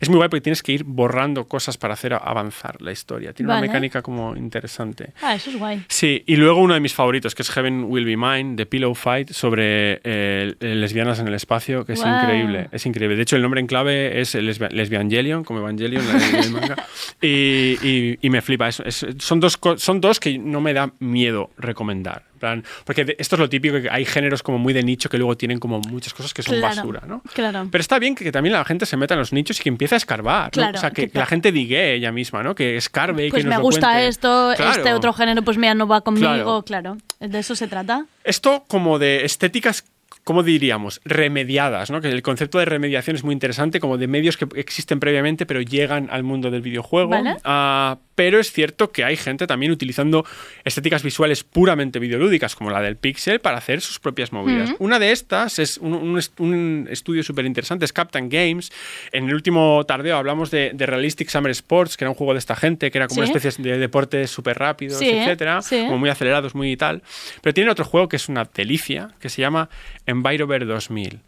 es 0.00 0.08
muy 0.08 0.16
guay 0.16 0.28
porque 0.28 0.40
tienes 0.40 0.62
que 0.62 0.72
ir 0.72 0.84
borrando 0.84 1.46
cosas 1.46 1.76
para 1.76 1.94
hacer 1.94 2.14
avanzar 2.14 2.80
la 2.82 2.92
historia. 2.92 3.32
Tiene 3.32 3.48
Vale. 3.48 3.60
una 3.60 3.68
mecánica 3.68 4.02
como 4.02 4.36
interesante. 4.36 5.12
Ah, 5.22 5.34
eso 5.34 5.50
es 5.50 5.58
guay. 5.58 5.84
Sí, 5.88 6.22
y 6.26 6.36
luego 6.36 6.60
uno 6.60 6.74
de 6.74 6.80
mis 6.80 6.94
favoritos, 6.94 7.34
que 7.34 7.42
es 7.42 7.50
Heaven 7.50 7.84
Will 7.88 8.04
Be 8.04 8.16
Mine, 8.16 8.56
de 8.56 8.66
Pillow 8.66 8.94
Fight, 8.94 9.30
sobre 9.32 10.00
eh, 10.04 10.54
lesbianas 10.60 11.18
en 11.18 11.28
el 11.28 11.34
espacio, 11.34 11.84
que 11.84 11.92
es 11.94 12.00
increíble. 12.00 12.68
Es 12.72 12.86
increíble. 12.86 13.16
De 13.16 13.22
hecho, 13.22 13.36
el 13.36 13.42
nombre 13.42 13.60
en 13.60 13.66
clave 13.66 14.20
es 14.20 14.34
lesbia- 14.34 14.70
Lesbiangelion, 14.70 15.44
como 15.44 15.60
Evangelion, 15.60 16.02
la- 16.06 16.38
el 16.40 16.50
manga. 16.50 16.76
Y, 17.20 17.78
y- 17.82 18.18
y 18.20 18.30
me 18.30 18.42
flipa. 18.42 18.68
Es- 18.68 18.80
es- 18.80 19.06
son, 19.18 19.40
dos, 19.42 19.58
son 19.76 20.00
dos 20.00 20.18
que 20.18 20.38
no 20.38 20.62
me 20.62 20.72
da 20.72 20.90
miedo 21.00 21.50
recomendar. 21.58 22.24
Plan, 22.42 22.64
Porque 22.84 23.14
esto 23.20 23.36
es 23.36 23.38
lo 23.40 23.48
típico, 23.48 23.80
que 23.80 23.88
hay 23.88 24.04
géneros 24.04 24.42
como 24.42 24.58
muy 24.58 24.72
de 24.72 24.82
nicho 24.82 25.08
que 25.08 25.16
luego 25.16 25.36
tienen 25.36 25.60
como 25.60 25.78
muchas 25.78 26.12
cosas 26.12 26.34
que 26.34 26.42
son 26.42 26.56
Claro, 26.56 26.74
basura, 26.74 27.02
¿no? 27.06 27.22
claro. 27.34 27.68
Pero 27.70 27.80
está 27.80 28.00
bien 28.00 28.16
que, 28.16 28.24
que 28.24 28.32
también 28.32 28.52
la 28.54 28.64
gente 28.64 28.84
se 28.84 28.96
meta 28.96 29.14
en 29.14 29.20
los 29.20 29.32
nichos 29.32 29.60
y 29.60 29.62
que 29.62 29.68
empiece 29.68 29.94
a 29.94 29.98
escarbar. 29.98 30.46
¿no? 30.46 30.50
Claro, 30.50 30.76
o 30.76 30.80
sea, 30.80 30.90
que, 30.90 31.02
que 31.02 31.10
que 31.10 31.18
la 31.18 31.24
te- 31.24 31.30
gente 31.30 31.52
digue 31.52 31.94
ella 31.94 32.10
misma, 32.10 32.42
¿no? 32.42 32.56
Que 32.56 32.76
escarbe 32.76 33.26
y 33.28 33.30
Pues 33.30 33.42
que 33.44 33.48
nos 33.48 33.50
me 33.50 33.56
lo 33.58 33.62
gusta 33.62 33.86
cuente. 33.92 34.08
esto, 34.08 34.52
Claro. 34.56 34.72
este 34.72 34.92
otro 34.92 35.12
género, 35.12 35.42
pues 35.42 35.56
mira, 35.56 35.74
no 35.74 35.86
va 35.86 36.00
conmigo, 36.00 36.64
Claro. 36.64 36.64
claro. 36.64 36.96
De 37.20 37.38
eso 37.38 37.54
se 37.54 37.68
trata. 37.68 38.06
Esto 38.24 38.64
como 38.66 38.98
de 38.98 39.24
estéticas 39.24 39.84
¿cómo 40.24 40.42
diríamos? 40.42 41.00
Remediadas, 41.04 41.90
¿no? 41.90 42.00
Que 42.00 42.08
el 42.08 42.22
concepto 42.22 42.58
de 42.58 42.64
remediación 42.64 43.16
es 43.16 43.24
muy 43.24 43.32
interesante, 43.32 43.80
como 43.80 43.98
de 43.98 44.06
medios 44.06 44.36
que 44.36 44.46
existen 44.56 45.00
previamente 45.00 45.46
pero 45.46 45.60
llegan 45.60 46.08
al 46.10 46.22
mundo 46.22 46.50
del 46.50 46.62
videojuego. 46.62 47.10
Vale. 47.10 47.36
Ah, 47.44 47.98
pero 48.14 48.38
es 48.38 48.52
cierto 48.52 48.92
que 48.92 49.04
hay 49.04 49.16
gente 49.16 49.46
también 49.46 49.72
utilizando 49.72 50.24
estéticas 50.64 51.02
visuales 51.02 51.44
puramente 51.44 51.98
videolúdicas, 51.98 52.54
como 52.54 52.70
la 52.70 52.80
del 52.82 52.96
Pixel, 52.96 53.40
para 53.40 53.56
hacer 53.58 53.80
sus 53.80 53.98
propias 53.98 54.32
movidas. 54.32 54.74
Una 54.78 54.98
de 54.98 55.12
estas 55.12 55.58
es 55.58 55.78
un, 55.78 55.94
un 55.94 56.18
est- 56.18 56.38
un 56.38 56.86
estudio 56.90 57.22
súper 57.22 57.46
interesante, 57.46 57.84
es 57.86 57.92
Captain 57.92 58.28
Games. 58.28 58.70
En 59.12 59.28
el 59.28 59.34
último 59.34 59.82
tardeo 59.86 60.18
hablamos 60.18 60.50
de, 60.50 60.72
de 60.74 60.86
Realistic 60.86 61.30
Summer 61.30 61.50
Sports, 61.52 61.96
que 61.96 62.04
era 62.04 62.10
un 62.10 62.14
juego 62.16 62.34
de 62.34 62.38
esta 62.38 62.54
gente, 62.54 62.90
que 62.90 62.98
era 62.98 63.08
como 63.08 63.22
Sí. 63.24 63.30
una 63.30 63.38
especie 63.38 63.64
de 63.64 63.78
deportes 63.78 64.30
súper 64.30 64.58
rápidos, 64.58 64.98
Sí, 64.98 65.08
etcétera, 65.08 65.62
sí. 65.62 65.82
como 65.86 65.98
muy 65.98 66.10
acelerados, 66.10 66.54
muy 66.54 66.72
y 66.72 66.76
tal. 66.76 67.02
Pero 67.40 67.54
tiene 67.54 67.70
otro 67.70 67.84
juego 67.86 68.08
que 68.08 68.16
es 68.16 68.28
una 68.28 68.44
delicia, 68.54 69.08
que 69.20 69.30
se 69.30 69.40
llama 69.40 69.70
Envirover 70.12 70.66
2000. 70.66 71.20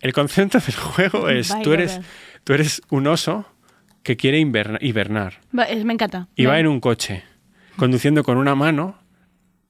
El 0.00 0.12
concepto 0.12 0.58
del 0.66 0.74
juego 0.74 1.28
es, 1.28 1.54
tú 1.62 1.72
eres, 1.72 2.00
tú 2.44 2.54
eres 2.54 2.82
un 2.88 3.06
oso 3.06 3.46
que 4.02 4.16
quiere 4.16 4.38
hibernar 4.40 5.38
Va, 5.56 5.66
Me 5.84 5.92
encanta. 5.92 6.28
y 6.34 6.46
va 6.46 6.58
en 6.58 6.66
un 6.66 6.80
coche, 6.80 7.24
conduciendo 7.76 8.24
con 8.24 8.38
una 8.38 8.54
mano 8.54 8.96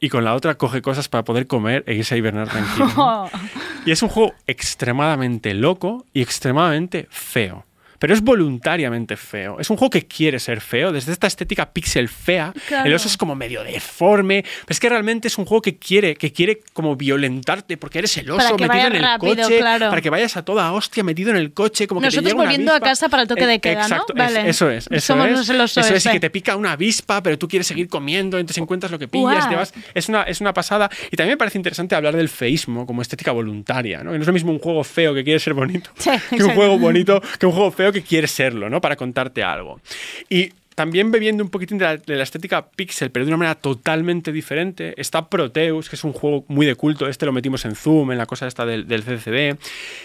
y 0.00 0.10
con 0.10 0.24
la 0.24 0.34
otra 0.34 0.56
coge 0.56 0.80
cosas 0.80 1.08
para 1.08 1.24
poder 1.24 1.46
comer 1.46 1.82
e 1.86 1.94
irse 1.94 2.14
a 2.14 2.18
hibernar 2.18 2.48
tranquilo. 2.48 3.28
Y 3.86 3.90
es 3.90 4.02
un 4.02 4.10
juego 4.10 4.34
extremadamente 4.46 5.54
loco 5.54 6.04
y 6.12 6.20
extremadamente 6.20 7.06
feo. 7.10 7.64
Pero 7.98 8.14
es 8.14 8.20
voluntariamente 8.22 9.16
feo. 9.16 9.58
Es 9.60 9.70
un 9.70 9.76
juego 9.76 9.90
que 9.90 10.06
quiere 10.06 10.38
ser 10.38 10.60
feo, 10.60 10.92
desde 10.92 11.12
esta 11.12 11.26
estética 11.26 11.70
pixel 11.72 12.08
fea. 12.08 12.52
Claro. 12.68 12.86
El 12.86 12.94
oso 12.94 13.08
es 13.08 13.16
como 13.16 13.34
medio 13.34 13.62
deforme. 13.64 14.42
Pero 14.42 14.66
es 14.68 14.80
que 14.80 14.88
realmente 14.88 15.28
es 15.28 15.38
un 15.38 15.44
juego 15.44 15.62
que 15.62 15.76
quiere, 15.78 16.14
que 16.14 16.32
quiere 16.32 16.60
como 16.72 16.96
violentarte 16.96 17.76
porque 17.76 17.98
eres 17.98 18.16
el 18.18 18.30
oso 18.30 18.56
que 18.56 18.66
metido 18.68 18.86
en 18.86 18.96
el 18.96 19.02
rápido, 19.02 19.34
coche. 19.44 19.58
claro. 19.58 19.88
Para 19.90 20.00
que 20.00 20.10
vayas 20.10 20.36
a 20.36 20.44
toda 20.44 20.72
hostia 20.72 21.02
metido 21.04 21.30
en 21.30 21.36
el 21.36 21.52
coche. 21.52 21.86
Como 21.86 22.00
que 22.00 22.06
te 22.08 22.16
Nosotros 22.16 22.32
llega 22.32 22.42
una 22.42 22.50
volviendo 22.50 22.72
a 22.74 22.80
casa 22.80 23.08
para 23.08 23.22
el 23.22 23.28
toque 23.28 23.46
de 23.46 23.58
queda, 23.60 23.80
¿no? 23.88 23.96
Exacto, 23.96 24.14
es- 24.16 24.36
eso 24.46 24.70
es. 24.70 24.86
Eso 24.90 25.14
Somos 25.14 25.40
es. 25.40 25.48
el 25.48 25.60
oso 25.60 25.80
eso 25.80 25.94
es, 25.94 26.06
y 26.06 26.10
que 26.10 26.20
te 26.20 26.30
pica 26.30 26.56
una 26.56 26.72
avispa, 26.72 27.22
pero 27.22 27.38
tú 27.38 27.48
quieres 27.48 27.66
seguir 27.66 27.88
comiendo, 27.88 28.38
entonces 28.38 28.60
encuentras 28.62 28.92
lo 28.92 28.98
que 28.98 29.08
pillas, 29.08 29.48
te 29.48 29.56
vas. 29.56 29.72
Es 29.94 30.08
una, 30.08 30.22
es 30.22 30.40
una 30.40 30.52
pasada. 30.54 30.88
Y 31.10 31.16
también 31.16 31.34
me 31.34 31.36
parece 31.38 31.58
interesante 31.58 31.94
hablar 31.94 32.16
del 32.16 32.28
feísmo 32.28 32.86
como 32.86 33.02
estética 33.02 33.32
voluntaria, 33.32 34.02
¿no? 34.04 34.12
Que 34.12 34.18
no 34.18 34.22
es 34.22 34.26
lo 34.26 34.32
mismo 34.32 34.52
un 34.52 34.58
juego 34.58 34.84
feo 34.84 35.14
que 35.14 35.24
quiere 35.24 35.38
ser 35.40 35.54
bonito 35.54 35.90
Sí, 35.98 36.10
que 36.36 36.42
un 36.44 36.54
juego 36.54 36.78
bonito, 36.78 37.20
que 37.38 37.46
un 37.46 37.52
juego 37.52 37.70
feo 37.70 37.87
que 37.92 38.02
quiere 38.02 38.26
serlo, 38.26 38.68
¿no? 38.68 38.80
Para 38.80 38.96
contarte 38.96 39.42
algo. 39.42 39.80
Y 40.28 40.52
también 40.78 41.10
bebiendo 41.10 41.42
un 41.42 41.50
poquitín 41.50 41.76
de 41.76 41.84
la, 41.86 41.96
de 41.96 42.14
la 42.14 42.22
estética 42.22 42.68
pixel, 42.70 43.10
pero 43.10 43.24
de 43.26 43.30
una 43.32 43.36
manera 43.36 43.56
totalmente 43.56 44.30
diferente, 44.30 44.94
está 44.96 45.28
Proteus, 45.28 45.88
que 45.90 45.96
es 45.96 46.04
un 46.04 46.12
juego 46.12 46.44
muy 46.46 46.66
de 46.66 46.76
culto. 46.76 47.08
Este 47.08 47.26
lo 47.26 47.32
metimos 47.32 47.64
en 47.64 47.74
Zoom, 47.74 48.12
en 48.12 48.18
la 48.18 48.26
cosa 48.26 48.46
esta 48.46 48.64
del, 48.64 48.86
del 48.86 49.02
CCD, 49.02 49.58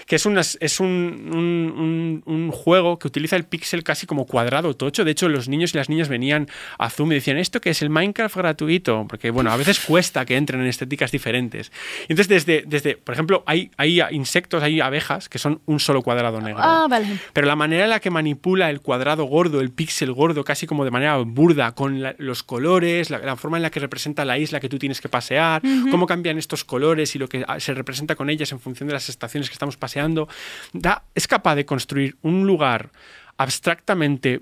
que 0.08 0.16
es, 0.16 0.26
unas- 0.26 0.58
es 0.60 0.80
un, 0.80 0.88
un- 1.32 2.24
un- 2.26 2.34
un 2.34 2.52
juego 2.52 2.98
que 2.98 3.08
utiliza 3.08 3.36
el 3.36 3.44
pixel 3.44 3.84
casi 3.84 4.08
como 4.08 4.26
cuadrado 4.26 4.76
tocho. 4.76 5.06
De 5.06 5.12
hecho, 5.12 5.30
los 5.30 5.48
niños 5.48 5.76
y 5.76 5.78
las 5.78 5.90
niñas 5.90 6.10
venían 6.10 6.48
a 6.80 6.90
Zoom 6.90 7.12
y 7.12 7.16
decían, 7.16 7.38
¿esto 7.38 7.62
qué 7.62 7.70
es 7.70 7.84
el 7.84 7.92
Minecraft 7.92 8.36
gratuito? 8.36 9.06
Porque, 9.08 9.30
bueno, 9.30 9.52
a 9.52 9.58
veces 9.58 9.80
cuesta 9.80 10.26
que 10.26 10.38
entren 10.38 10.60
en 10.62 10.66
estéticas 10.68 11.12
diferentes. 11.12 11.72
Entonces, 12.10 12.28
desde, 12.30 12.64
desde 12.66 12.98
por 12.98 13.14
ejemplo, 13.14 13.44
hay, 13.46 13.70
hay 13.78 14.02
insectos, 14.10 14.64
hay 14.64 14.82
abejas 14.82 15.30
que 15.30 15.38
son 15.38 15.62
un 15.68 15.80
solo 15.80 16.02
cuadrado 16.02 16.42
negro. 16.42 16.64
Ah, 16.64 16.88
vale. 16.90 17.06
Pero 17.32 17.46
la 17.46 17.56
manera 17.56 17.84
en 17.84 17.92
la 17.92 18.00
que 18.00 18.10
manipula 18.10 18.72
el 18.72 18.82
cuadrado 18.82 19.26
gordo, 19.26 19.62
el 19.62 19.70
píxel 19.70 20.12
gordo, 20.12 20.44
casi 20.44 20.63
como 20.68 20.86
de 20.86 20.92
manera 20.92 21.18
burda, 21.18 21.74
con 21.74 22.02
la- 22.02 22.16
los 22.18 22.44
colores, 22.44 23.10
la, 23.10 23.20
la 23.20 23.36
forma 23.36 23.58
en 23.58 23.64
la 23.64 23.70
que 23.70 23.80
representa 23.80 24.26
la 24.26 24.38
isla 24.38 24.60
que 24.60 24.70
tú 24.70 24.78
tienes 24.80 25.02
que 25.02 25.10
pasear, 25.10 25.62
cómo 25.92 26.06
cambian 26.08 26.38
estos 26.38 26.64
colores 26.64 27.16
y 27.16 27.20
lo 27.20 27.28
que 27.30 27.44
ah, 27.48 27.60
se 27.60 27.74
representa 27.74 28.16
con 28.16 28.30
ellas 28.30 28.52
en 28.52 28.60
función 28.60 28.88
de 28.88 28.94
las 28.94 29.10
estaciones 29.10 29.50
que 29.50 29.54
estamos 29.54 29.78
paseando, 29.78 30.28
da- 30.74 31.04
es 31.16 31.28
capaz 31.28 31.56
de 31.56 31.66
construir 31.66 32.16
un 32.22 32.46
lugar 32.48 32.92
abstractamente 33.38 34.42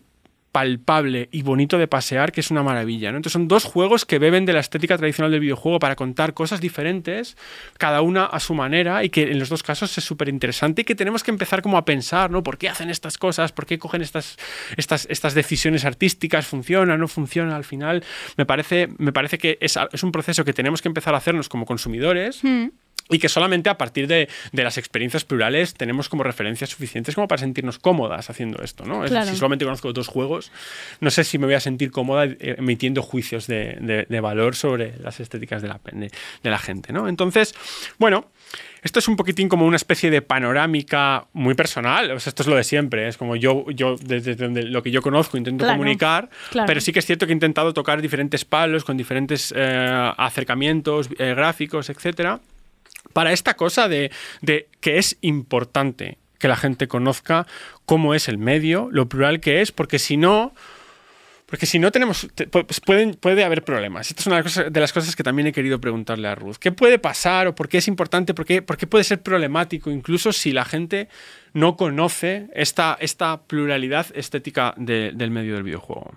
palpable 0.51 1.29
y 1.31 1.43
bonito 1.43 1.77
de 1.77 1.87
pasear, 1.87 2.31
que 2.31 2.41
es 2.41 2.51
una 2.51 2.63
maravilla. 2.63 3.11
¿no? 3.11 3.17
Entonces 3.17 3.33
son 3.33 3.47
dos 3.47 3.63
juegos 3.63 4.05
que 4.05 4.19
beben 4.19 4.45
de 4.45 4.53
la 4.53 4.59
estética 4.59 4.97
tradicional 4.97 5.31
del 5.31 5.39
videojuego 5.39 5.79
para 5.79 5.95
contar 5.95 6.33
cosas 6.33 6.61
diferentes, 6.61 7.37
cada 7.77 8.01
una 8.01 8.25
a 8.25 8.39
su 8.39 8.53
manera, 8.53 9.03
y 9.03 9.09
que 9.09 9.23
en 9.23 9.39
los 9.39 9.49
dos 9.49 9.63
casos 9.63 9.97
es 9.97 10.03
súper 10.03 10.29
interesante 10.29 10.81
y 10.81 10.85
que 10.85 10.95
tenemos 10.95 11.23
que 11.23 11.31
empezar 11.31 11.61
como 11.61 11.77
a 11.77 11.85
pensar, 11.85 12.31
¿no? 12.31 12.43
¿Por 12.43 12.57
qué 12.57 12.69
hacen 12.69 12.89
estas 12.89 13.17
cosas? 13.17 13.51
¿Por 13.51 13.65
qué 13.65 13.79
cogen 13.79 14.01
estas, 14.01 14.37
estas, 14.77 15.07
estas 15.09 15.33
decisiones 15.33 15.85
artísticas? 15.85 16.47
¿Funciona? 16.47 16.97
¿No 16.97 17.07
funciona? 17.07 17.55
Al 17.55 17.63
final 17.63 18.03
me 18.37 18.45
parece, 18.45 18.89
me 18.97 19.13
parece 19.13 19.37
que 19.37 19.57
es, 19.61 19.77
es 19.91 20.03
un 20.03 20.11
proceso 20.11 20.43
que 20.43 20.53
tenemos 20.53 20.81
que 20.81 20.89
empezar 20.89 21.13
a 21.13 21.17
hacernos 21.17 21.49
como 21.49 21.65
consumidores. 21.65 22.41
Y 23.11 23.19
que 23.19 23.29
solamente 23.29 23.69
a 23.69 23.77
partir 23.77 24.07
de, 24.07 24.29
de 24.51 24.63
las 24.63 24.77
experiencias 24.77 25.25
plurales 25.25 25.73
tenemos 25.73 26.09
como 26.09 26.23
referencias 26.23 26.69
suficientes 26.69 27.13
como 27.15 27.27
para 27.27 27.39
sentirnos 27.39 27.77
cómodas 27.77 28.29
haciendo 28.29 28.63
esto, 28.63 28.85
¿no? 28.85 29.01
Claro. 29.03 29.29
Si 29.29 29.35
solamente 29.35 29.65
conozco 29.65 29.91
dos 29.93 30.07
juegos, 30.07 30.51
no 30.99 31.11
sé 31.11 31.23
si 31.23 31.37
me 31.37 31.45
voy 31.45 31.55
a 31.55 31.59
sentir 31.59 31.91
cómoda 31.91 32.25
eh, 32.25 32.37
emitiendo 32.57 33.01
juicios 33.01 33.47
de, 33.47 33.77
de- 33.81 34.05
de 34.07 34.19
valor 34.21 34.55
sobre 34.55 34.97
las 34.99 35.19
estéticas 35.19 35.61
de 35.61 35.67
la, 35.67 35.79
de, 35.91 36.09
la 36.49 36.57
gente, 36.59 36.93
¿no? 36.93 37.07
Entonces, 37.07 37.53
bueno, 37.97 38.31
esto 38.83 38.99
es 38.99 39.07
un 39.07 39.15
poquitín 39.15 39.47
como 39.49 39.65
una 39.65 39.75
especie 39.75 40.09
de 40.09 40.21
panorámica 40.21 41.25
muy 41.33 41.53
personal. 41.53 42.11
O 42.11 42.19
sea, 42.19 42.31
esto 42.31 42.43
es 42.43 42.47
lo 42.47 42.55
de 42.55 42.63
siempre. 42.63 43.07
Es 43.07 43.17
como 43.17 43.35
yo, 43.35 43.65
yo 43.71 43.95
desde 43.97 44.35
donde, 44.35 44.63
lo 44.63 44.81
que 44.81 44.89
yo 44.91 45.01
conozco, 45.01 45.37
intento 45.37 45.63
Claro, 45.65 45.77
comunicar. 45.77 46.29
claro. 46.49 46.65
Pero 46.67 46.81
sí 46.81 46.91
que 46.91 46.99
es 46.99 47.05
cierto 47.05 47.25
que 47.27 47.31
he 47.31 47.35
intentado 47.35 47.73
tocar 47.73 48.01
diferentes 48.01 48.43
palos 48.45 48.83
con 48.83 48.97
diferentes 48.97 49.53
eh, 49.55 50.11
acercamientos 50.17 51.09
eh, 51.19 51.33
gráficos, 51.35 51.89
etcétera 51.89 52.39
para 53.11 53.31
esta 53.31 53.55
cosa 53.55 53.87
de, 53.87 54.11
que 54.79 54.97
es 54.97 55.17
importante 55.21 56.17
que 56.39 56.47
la 56.47 56.55
gente 56.55 56.87
conozca 56.87 57.45
cómo 57.85 58.15
es 58.15 58.27
el 58.27 58.37
medio, 58.37 58.89
lo 58.91 59.07
plural 59.07 59.39
que 59.39 59.61
es, 59.61 59.71
porque 59.71 59.99
si 59.99 60.17
no, 60.17 60.53
porque 61.45 61.65
si 61.65 61.79
no 61.79 61.91
tenemos, 61.91 62.27
te- 62.33 62.47
pues 62.47 62.79
puede 62.79 63.43
haber 63.43 63.63
problemas. 63.63 64.09
Esta 64.09 64.21
es 64.21 64.27
una 64.27 64.41
de 64.69 64.79
las, 64.79 64.93
cosas, 64.93 65.15
que 65.15 65.21
también 65.21 65.47
he 65.47 65.51
querido 65.51 65.79
preguntarle 65.81 66.27
a 66.29 66.33
Ruth. 66.33 66.55
¿Qué 66.55 66.71
puede 66.71 66.97
pasar 66.97 67.47
o 67.47 67.53
por 67.53 67.67
qué 67.67 67.77
es 67.79 67.87
importante? 67.87 68.33
¿Por 68.33 68.45
qué, 68.45 68.61
puede 68.61 69.03
ser 69.03 69.21
problemático 69.21 69.91
incluso 69.91 70.31
si 70.31 70.51
la 70.53 70.63
gente 70.65 71.09
no 71.53 71.75
conoce 71.75 72.47
esta, 72.53 72.97
pluralidad 73.47 74.07
estética 74.15 74.73
de- 74.77 75.11
del 75.13 75.29
medio 75.29 75.55
del 75.55 75.63
videojuego? 75.63 76.15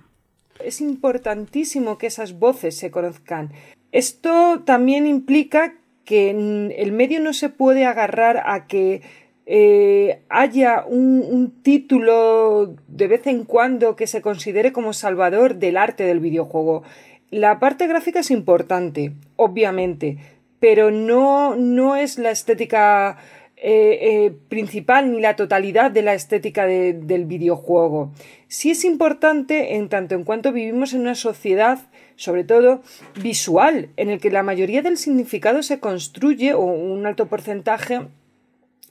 Es 0.61 0.81
importantísimo 0.81 1.99
que 1.99 2.07
esas 2.07 2.39
voces 2.39 2.79
se 2.79 2.91
conozcan. 2.91 3.53
Esto 3.93 4.63
también 4.65 5.07
implica 5.07 5.75
que 6.05 6.31
el 6.31 6.93
medio 6.93 7.21
no 7.21 7.33
se 7.33 7.49
puede 7.49 7.87
agarrar 7.87 8.43
a 8.47 8.67
que 8.67 9.03
eh, 9.47 10.21
haya 10.29 10.85
un, 10.87 11.53
título 11.63 12.75
de 12.89 13.09
vez 13.09 13.27
en 13.27 13.45
cuando 13.45 13.97
que 13.97 14.07
se 14.07 14.23
considere 14.23 14.73
como 14.73 14.93
salvador 14.93 15.57
del 15.57 15.77
arte 15.77 16.05
del 16.05 16.21
videojuego. 16.21 16.83
La 17.31 17.59
parte 17.59 17.87
gráfica 17.87 18.21
es 18.21 18.31
importante, 18.31 19.13
obviamente, 19.37 20.19
pero 20.61 20.91
no, 20.91 21.57
no 21.57 21.97
es 21.97 22.19
la 22.19 22.31
estética 22.31 23.19
eh, 23.57 23.99
eh, 24.27 24.33
principal 24.49 25.11
ni 25.13 25.21
la 25.21 25.37
totalidad 25.37 25.91
de 25.91 26.03
la 26.03 26.15
estética 26.15 26.67
de- 26.67 26.93
del 26.93 27.25
videojuego. 27.25 28.13
Sí 28.49 28.71
es 28.71 28.85
importante 28.85 29.75
en 29.77 29.89
tanto 29.89 30.15
en 30.15 30.25
cuanto 30.25 30.53
vivimos 30.53 30.93
en 30.93 31.01
una 31.01 31.15
sociedad, 31.15 31.79
sobre 32.17 32.45
todo 32.45 32.83
visual, 33.21 33.89
en 33.97 34.11
el 34.11 34.21
que 34.21 34.31
la 34.31 34.43
mayoría 34.43 34.83
del 34.83 34.97
significado 34.97 35.63
se 35.63 35.81
construye, 35.81 36.55
o 36.55 36.61
un 36.61 37.07
alto 37.07 37.27
porcentaje, 37.27 38.09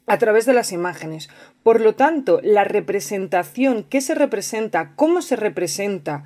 a 0.05 0.17
través 0.17 0.45
de 0.45 0.53
las 0.53 0.71
imágenes. 0.71 1.30
Por 1.63 1.80
lo 1.80 1.95
tanto, 1.95 2.39
la 2.43 2.63
representación, 2.63 3.86
qué 3.89 4.01
se 4.01 4.15
representa, 4.15 4.93
cómo 4.95 5.21
se 5.21 5.36
representa, 5.36 6.26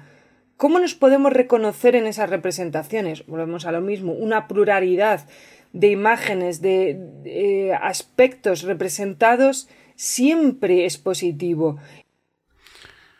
cómo 0.57 0.79
nos 0.79 0.95
podemos 0.95 1.31
reconocer 1.31 1.95
en 1.95 2.07
esas 2.07 2.29
representaciones, 2.29 3.25
volvemos 3.27 3.65
a 3.65 3.71
lo 3.71 3.81
mismo, 3.81 4.13
una 4.13 4.47
pluralidad 4.47 5.27
de 5.73 5.87
imágenes, 5.89 6.61
de, 6.61 6.97
de, 7.23 7.67
eh, 7.69 7.73
aspectos 7.73 8.63
representados, 8.63 9.69
siempre 9.95 10.85
es 10.85 10.97
positivo. 10.97 11.77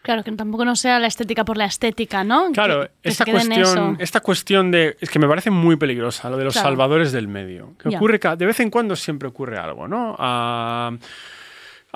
Claro, 0.07 0.23
que 0.23 0.31
tampoco 0.31 0.63
no 0.63 0.77
sea 0.77 0.99
la 0.99 1.07
estética 1.07 1.43
por 1.43 1.57
la 1.57 1.65
estética, 1.65 2.23
¿no? 2.23 2.53
Claro, 2.53 2.83
Que- 3.03 3.09
esta, 3.09 3.25
cuestión, 3.25 3.97
esta 3.99 4.21
cuestión 4.21 4.71
de. 4.71 4.95
Es 5.01 5.09
que 5.09 5.19
me 5.19 5.27
parece 5.27 5.51
muy 5.51 5.75
peligrosa, 5.75 6.29
lo 6.29 6.37
de 6.37 6.45
los 6.45 6.53
Claro. 6.53 6.69
salvadores 6.69 7.11
del 7.11 7.27
medio. 7.27 7.73
Que 7.77 7.89
ocurre 7.93 8.17
de 8.37 8.45
vez 8.45 8.57
en 8.61 8.69
cuando 8.69 8.95
siempre 8.95 9.27
ocurre 9.27 9.57
algo, 9.57 9.85
¿no? 9.85 10.15
Ah, 10.17 10.93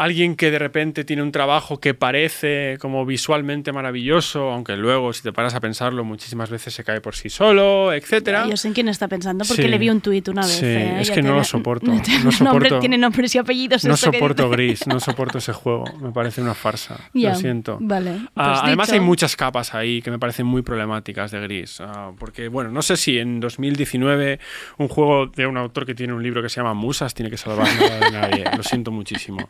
alguien 0.03 0.35
que 0.35 0.51
de 0.51 0.59
repente 0.59 1.03
tiene 1.03 1.21
un 1.21 1.31
trabajo 1.31 1.79
que 1.79 1.93
parece 1.93 2.77
como 2.79 3.05
visualmente 3.05 3.71
maravilloso, 3.71 4.51
aunque 4.51 4.75
luego 4.75 5.13
si 5.13 5.21
te 5.23 5.31
paras 5.31 5.53
a 5.55 5.59
pensarlo 5.59 6.03
muchísimas 6.03 6.49
veces 6.49 6.73
se 6.73 6.83
cae 6.83 7.01
por 7.01 7.15
sí 7.15 7.29
solo, 7.29 7.93
etcétera. 7.93 8.47
Yo 8.49 8.57
sé 8.57 8.67
en 8.69 8.73
quién 8.73 8.87
está 8.89 9.07
pensando 9.07 9.45
porque 9.47 9.61
Sí. 9.63 9.67
le 9.67 9.77
vi 9.77 9.89
un 9.89 10.01
tuit 10.01 10.27
una 10.27 10.41
vez. 10.41 10.51
Sí, 10.57 10.65
eh, 10.65 11.01
es 11.01 11.11
que 11.11 11.21
no 11.21 11.35
lo 11.35 11.43
soporto, 11.43 11.85
No 12.23 12.31
soporto. 12.31 12.43
nombre- 12.43 12.79
tiene 12.79 12.97
nombres 12.97 13.35
y 13.35 13.37
apellidos. 13.37 13.85
No 13.85 13.91
que 13.93 13.97
soporto. 13.97 14.49
Gris, 14.49 14.87
no 14.87 14.99
soporto 14.99 15.37
ese 15.37 15.53
juego. 15.53 15.85
Me 16.01 16.11
parece 16.11 16.41
una 16.41 16.53
farsa. 16.53 16.99
Lo 17.13 17.35
siento. 17.35 17.77
vale, 17.79 18.11
Ah, 18.35 18.51
pues 18.53 18.59
además, 18.63 18.91
hay 18.91 18.99
muchas 18.99 19.35
capas 19.35 19.73
ahí 19.73 20.01
que 20.01 20.09
me 20.11 20.19
parecen 20.19 20.45
muy 20.45 20.61
problemáticas 20.61 21.31
de 21.31 21.39
Gris. 21.41 21.79
Ah, 21.81 22.11
porque, 22.17 22.47
bueno, 22.47 22.71
no 22.71 22.81
sé 22.81 22.97
si 22.97 23.19
en 23.19 23.39
2019 23.39 24.39
un 24.77 24.87
juego 24.87 25.27
de 25.27 25.45
un 25.47 25.57
autor 25.57 25.85
que 25.85 25.93
tiene 25.95 26.13
un 26.13 26.23
libro 26.23 26.41
que 26.41 26.49
se 26.49 26.57
llama 26.59 26.73
Musas 26.73 27.13
tiene 27.13 27.29
que 27.29 27.37
salvar 27.37 27.67
nada 27.79 27.99
de 27.99 28.11
nadie. 28.11 28.43
Lo 28.57 28.63
siento 28.63 28.91
muchísimo. 28.91 29.47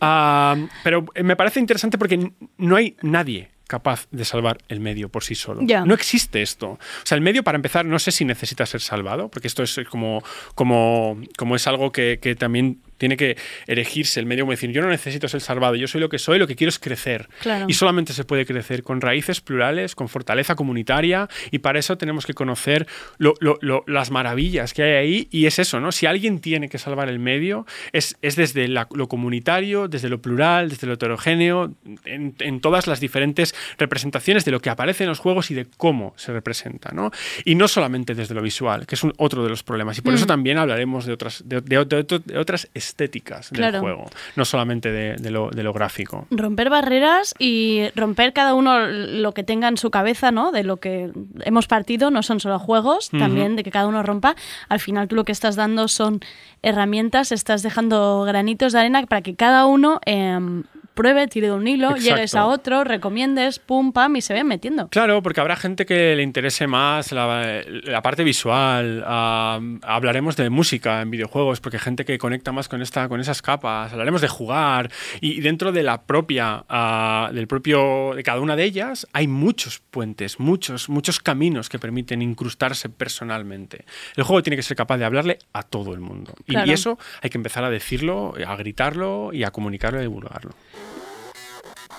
Ah, 0.00 0.56
pero 0.84 1.04
me 1.22 1.36
parece 1.36 1.60
interesante 1.60 1.98
porque 1.98 2.32
no 2.56 2.76
hay 2.76 2.96
nadie 3.02 3.50
capaz 3.68 4.08
de 4.10 4.24
salvar 4.24 4.58
el 4.68 4.80
medio 4.80 5.10
por 5.10 5.22
sí 5.22 5.34
solo. 5.34 5.60
No 5.62 5.94
existe 5.94 6.42
esto. 6.42 6.70
O 6.70 6.78
sea, 7.04 7.16
el 7.16 7.22
medio, 7.22 7.44
para 7.44 7.56
empezar, 7.56 7.84
no 7.84 7.98
sé 7.98 8.10
si 8.10 8.24
necesita 8.24 8.66
ser 8.66 8.80
salvado, 8.80 9.28
porque 9.28 9.46
esto 9.46 9.62
es 9.62 9.78
como, 9.90 10.24
como, 10.54 11.20
como 11.36 11.54
es 11.54 11.66
algo 11.66 11.92
que, 11.92 12.18
que 12.20 12.34
también 12.34 12.80
tiene 12.98 13.16
que 13.16 13.36
erigirse 13.66 14.20
el 14.20 14.26
medio 14.26 14.44
como 14.44 14.52
decir, 14.52 14.70
yo 14.70 14.82
no 14.82 14.88
necesito 14.88 15.28
ser 15.28 15.40
salvado, 15.40 15.74
yo 15.76 15.88
soy 15.88 16.00
lo 16.00 16.08
que 16.08 16.18
soy, 16.18 16.38
lo 16.38 16.46
que 16.46 16.56
quiero 16.56 16.68
es 16.68 16.78
crecer. 16.78 17.28
Claro. 17.40 17.66
Y 17.68 17.74
solamente 17.74 18.12
se 18.12 18.24
puede 18.24 18.44
crecer 18.44 18.82
con 18.82 19.00
raíces 19.00 19.40
plurales, 19.40 19.94
con 19.94 20.08
fortaleza 20.08 20.54
comunitaria, 20.54 21.28
y 21.50 21.58
para 21.58 21.78
eso 21.78 21.96
tenemos 21.96 22.26
que 22.26 22.34
conocer 22.34 22.86
lo- 23.18 23.34
lo- 23.40 23.58
lo- 23.62 23.84
las 23.86 24.10
maravillas 24.10 24.74
que 24.74 24.82
hay 24.82 24.92
ahí, 24.92 25.28
y 25.30 25.46
es 25.46 25.58
eso, 25.58 25.80
¿no? 25.80 25.92
Si 25.92 26.06
alguien 26.06 26.40
tiene 26.40 26.68
que 26.68 26.78
salvar 26.78 27.08
el 27.08 27.18
medio, 27.18 27.66
es, 27.92 28.16
es 28.22 28.36
desde 28.36 28.68
la- 28.68 28.88
lo 28.92 29.08
comunitario, 29.08 29.88
desde 29.88 30.08
lo 30.08 30.20
plural, 30.20 30.68
desde 30.68 30.86
lo 30.86 30.94
heterogéneo, 30.94 31.74
en, 32.04 32.34
en 32.40 32.60
todas 32.60 32.86
las 32.86 33.00
diferentes 33.00 33.54
representaciones 33.78 34.44
de 34.44 34.50
lo 34.50 34.60
que 34.60 34.70
aparece 34.70 35.04
en 35.04 35.08
los 35.10 35.18
juegos 35.18 35.50
y 35.50 35.54
de 35.54 35.66
cómo 35.76 36.14
se 36.16 36.32
representa, 36.32 36.90
¿no? 36.92 37.10
Y 37.44 37.54
no 37.54 37.68
solamente 37.68 38.14
desde 38.14 38.34
lo 38.34 38.42
visual, 38.42 38.86
que 38.86 38.94
es 38.94 39.02
un- 39.04 39.12
otro 39.18 39.42
de 39.44 39.50
los 39.50 39.62
problemas, 39.62 39.98
y 39.98 40.00
por 40.02 40.12
Mm. 40.12 40.16
eso 40.16 40.26
también 40.26 40.58
hablaremos 40.58 41.06
de 41.06 41.12
otras, 41.12 41.42
de, 41.46 41.60
de- 41.60 41.84
de- 41.84 42.20
de 42.24 42.38
otras 42.38 42.68
estéticas 42.88 43.50
del 43.50 43.58
Claro. 43.60 43.80
juego, 43.80 44.10
no 44.36 44.44
solamente 44.44 44.90
de, 44.92 45.16
de 45.16 45.30
lo, 45.30 45.50
de 45.50 45.62
lo 45.62 45.72
gráfico. 45.72 46.26
Romper 46.30 46.70
barreras 46.70 47.34
y 47.38 47.88
romper 47.94 48.32
cada 48.32 48.54
uno 48.54 48.78
lo 48.88 49.32
que 49.32 49.44
tenga 49.44 49.68
en 49.68 49.76
su 49.76 49.90
cabeza, 49.90 50.30
¿no? 50.30 50.52
De 50.52 50.64
lo 50.64 50.78
que 50.78 51.10
hemos 51.44 51.66
partido, 51.66 52.10
no 52.10 52.22
son 52.22 52.40
solo 52.40 52.58
juegos, 52.58 53.10
también 53.10 53.56
de 53.56 53.62
que 53.64 53.70
cada 53.70 53.86
uno 53.86 54.02
rompa. 54.02 54.34
Al 54.68 54.80
final 54.80 55.08
tú 55.08 55.16
lo 55.16 55.24
que 55.24 55.32
estás 55.32 55.56
dando 55.56 55.88
son 55.88 56.20
herramientas, 56.62 57.32
estás 57.32 57.62
dejando 57.62 58.24
granitos 58.26 58.72
de 58.72 58.80
arena 58.80 59.04
para 59.06 59.22
que 59.22 59.34
cada 59.36 59.66
uno 59.66 60.00
em, 60.04 60.64
pruebe, 60.98 61.28
tire 61.28 61.46
de 61.46 61.52
un 61.52 61.66
hilo, 61.68 61.90
Exacto. 61.90 62.02
llegues 62.16 62.34
a 62.34 62.46
otro, 62.46 62.82
recomiendes, 62.82 63.60
pum, 63.60 63.92
pam, 63.92 64.16
y 64.16 64.20
se 64.20 64.32
vayan 64.32 64.48
metiendo. 64.48 64.88
Claro, 64.88 65.22
porque 65.22 65.40
habrá 65.40 65.54
gente 65.54 65.86
que 65.86 66.16
le 66.16 66.24
interese 66.24 66.66
más 66.66 67.12
la, 67.12 67.62
la 67.84 68.02
parte 68.02 68.24
visual. 68.24 69.04
ah, 69.06 69.60
hablaremos 69.82 70.36
de 70.36 70.50
música 70.50 71.00
en 71.00 71.10
videojuegos, 71.10 71.60
porque 71.60 71.76
hay 71.76 71.82
gente 71.82 72.04
que 72.04 72.18
conecta 72.18 72.50
más 72.50 72.68
con 72.68 72.82
esta, 72.82 73.08
con 73.08 73.20
esas 73.20 73.42
capas. 73.42 73.92
Hablaremos 73.92 74.20
de 74.20 74.28
jugar 74.28 74.90
y 75.20 75.40
dentro 75.40 75.70
de 75.70 75.84
la 75.84 76.02
propia, 76.02 76.64
ah, 76.68 77.30
del 77.32 77.46
propio, 77.46 78.12
de 78.16 78.22
cada 78.24 78.40
una 78.40 78.56
de 78.56 78.64
ellas, 78.64 79.06
hay 79.12 79.28
muchos 79.28 79.78
puentes, 79.90 80.40
muchos, 80.40 80.88
muchos 80.88 81.20
caminos 81.20 81.68
que 81.68 81.78
permiten 81.78 82.22
incrustarse 82.22 82.88
personalmente. 82.88 83.84
El 84.16 84.24
juego 84.24 84.42
tiene 84.42 84.56
que 84.56 84.62
ser 84.64 84.76
capaz 84.76 84.98
de 84.98 85.04
hablarle 85.04 85.38
a 85.52 85.62
todo 85.62 85.94
el 85.94 86.00
mundo. 86.00 86.34
Y- 86.46 86.52
Claro. 86.52 86.68
y 86.70 86.72
eso 86.74 86.98
hay 87.22 87.30
que 87.30 87.38
empezar 87.38 87.62
a 87.62 87.70
decirlo, 87.70 88.34
a 88.46 88.56
gritarlo 88.56 89.30
y 89.32 89.44
a 89.44 89.50
comunicarlo 89.52 89.98
y 89.98 90.00
a 90.00 90.02
divulgarlo. 90.02 90.50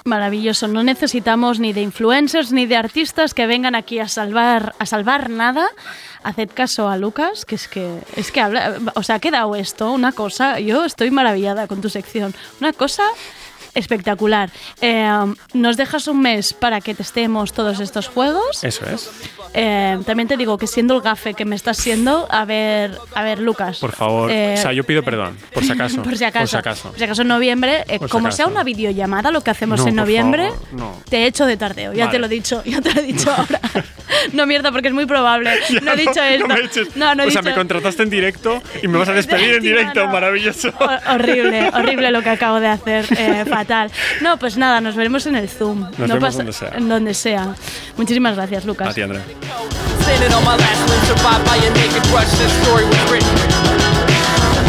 Maravilloso. 0.05 0.67
No 0.67 0.83
necesitamos 0.83 1.59
ni 1.59 1.73
de 1.73 1.81
influencers 1.81 2.51
ni 2.51 2.65
de 2.65 2.75
artistas 2.75 3.33
que 3.33 3.47
vengan 3.47 3.75
aquí 3.75 3.99
a 3.99 4.07
salvar, 4.07 4.75
a 4.79 4.85
salvar 4.85 5.29
nada. 5.29 5.67
Haced 6.23 6.49
caso 6.53 6.89
a 6.89 6.97
Lucas, 6.97 7.45
que 7.45 7.55
es 7.55 7.67
que 7.67 7.99
es 8.15 8.31
que 8.31 8.41
habla, 8.41 8.77
o 8.95 9.03
sea, 9.03 9.15
ha 9.15 9.19
quedado 9.19 9.55
esto, 9.55 9.91
una 9.91 10.11
cosa. 10.11 10.59
Yo 10.59 10.85
estoy 10.85 11.11
maravillada 11.11 11.67
con 11.67 11.81
tu 11.81 11.89
sección. 11.89 12.33
Una 12.59 12.73
cosa 12.73 13.03
espectacular. 13.75 14.49
Eh, 14.81 15.09
nos 15.53 15.77
dejas 15.77 16.07
un 16.07 16.21
mes 16.21 16.53
para 16.53 16.81
que 16.81 16.93
testemos 16.95 17.53
todos 17.53 17.79
estos 17.79 18.07
juegos. 18.07 18.63
Eso 18.63 18.85
es. 18.85 19.09
Eh, 19.53 19.97
también 20.05 20.27
te 20.27 20.37
digo 20.37 20.57
que 20.57 20.67
siendo 20.67 20.95
el 20.95 21.01
gafe 21.01 21.33
que 21.33 21.43
me 21.45 21.55
estás 21.55 21.77
siendo, 21.77 22.27
a 22.29 22.45
ver, 22.45 22.97
a 23.15 23.23
ver, 23.23 23.39
Lucas. 23.39 23.79
Por 23.79 23.91
favor. 23.93 24.29
eh, 24.31 24.55
o 24.57 24.61
sea, 24.61 24.73
yo 24.73 24.83
pido 24.83 25.03
perdón, 25.03 25.37
por 25.53 25.63
si 25.63 25.71
acaso. 25.71 26.03
por 26.03 26.15
si 26.17 26.23
acaso. 26.23 26.41
Por 26.41 26.47
si 26.49 26.57
acaso. 26.57 26.89
Por 26.89 26.97
si 26.99 27.03
acaso 27.03 27.21
en 27.23 27.27
noviembre, 27.29 27.83
eh, 27.87 27.97
si 27.99 28.07
como 28.09 28.31
sea 28.31 28.45
acaso. 28.45 28.51
una 28.55 28.63
videollamada, 28.63 29.31
lo 29.31 29.41
que 29.41 29.49
hacemos 29.51 29.79
No, 29.81 29.87
en 29.87 29.95
noviembre, 29.95 30.49
favor, 30.49 30.67
no. 30.73 31.03
te 31.09 31.17
he 31.23 31.25
hecho 31.25 31.45
de 31.47 31.57
tardeo. 31.57 31.93
Ya 31.93 32.05
Vale. 32.05 32.15
te 32.15 32.19
lo 32.19 32.25
he 32.27 32.29
dicho, 32.29 32.61
ya 32.63 32.79
te 32.81 32.93
lo 32.93 32.99
he 33.01 33.03
dicho 33.03 33.31
ahora. 33.35 33.59
no 34.33 34.45
mierda, 34.45 34.71
porque 34.71 34.89
es 34.89 34.93
muy 34.93 35.05
probable. 35.05 35.49
No 35.81 35.93
he 35.93 35.95
dicho 35.95 36.21
esto. 36.21 36.47
me 36.47 36.59
eches. 36.59 36.95
No, 36.95 37.15
no 37.15 37.23
he 37.23 37.27
o 37.27 37.31
sea, 37.31 37.41
dicho- 37.41 37.49
me 37.51 37.55
contrataste 37.55 38.03
en 38.03 38.09
directo 38.09 38.61
y 38.83 38.87
me 38.87 38.97
vas 38.99 39.09
a 39.09 39.13
despedir 39.13 39.55
en 39.55 39.63
directo. 39.63 40.05
no. 40.05 40.11
Maravilloso. 40.11 40.69
Hor- 40.79 40.99
horrible, 41.15 41.69
horrible 41.73 42.11
lo 42.11 42.21
que 42.21 42.29
acabo 42.29 42.59
de 42.59 42.67
hacer, 42.67 43.05
eh, 43.17 43.45
fatal. 43.59 43.91
No, 44.21 44.37
pues 44.37 44.57
nada, 44.57 44.81
nos 44.81 44.95
veremos 44.95 45.25
en 45.25 45.35
el 45.35 45.49
Zoom. 45.49 45.81
Nos 45.81 45.97
no 45.99 46.15
vemos 46.15 46.21
pasa- 46.21 46.37
donde 46.37 46.53
sea. 46.53 46.69
En 46.75 46.89
donde 46.89 47.13
sea. 47.13 47.55
Muchísimas 47.97 48.35
gracias, 48.35 48.65
Lucas. 48.65 48.87
A 48.89 48.93
ti, 48.93 49.01
Andrea. 49.01 49.23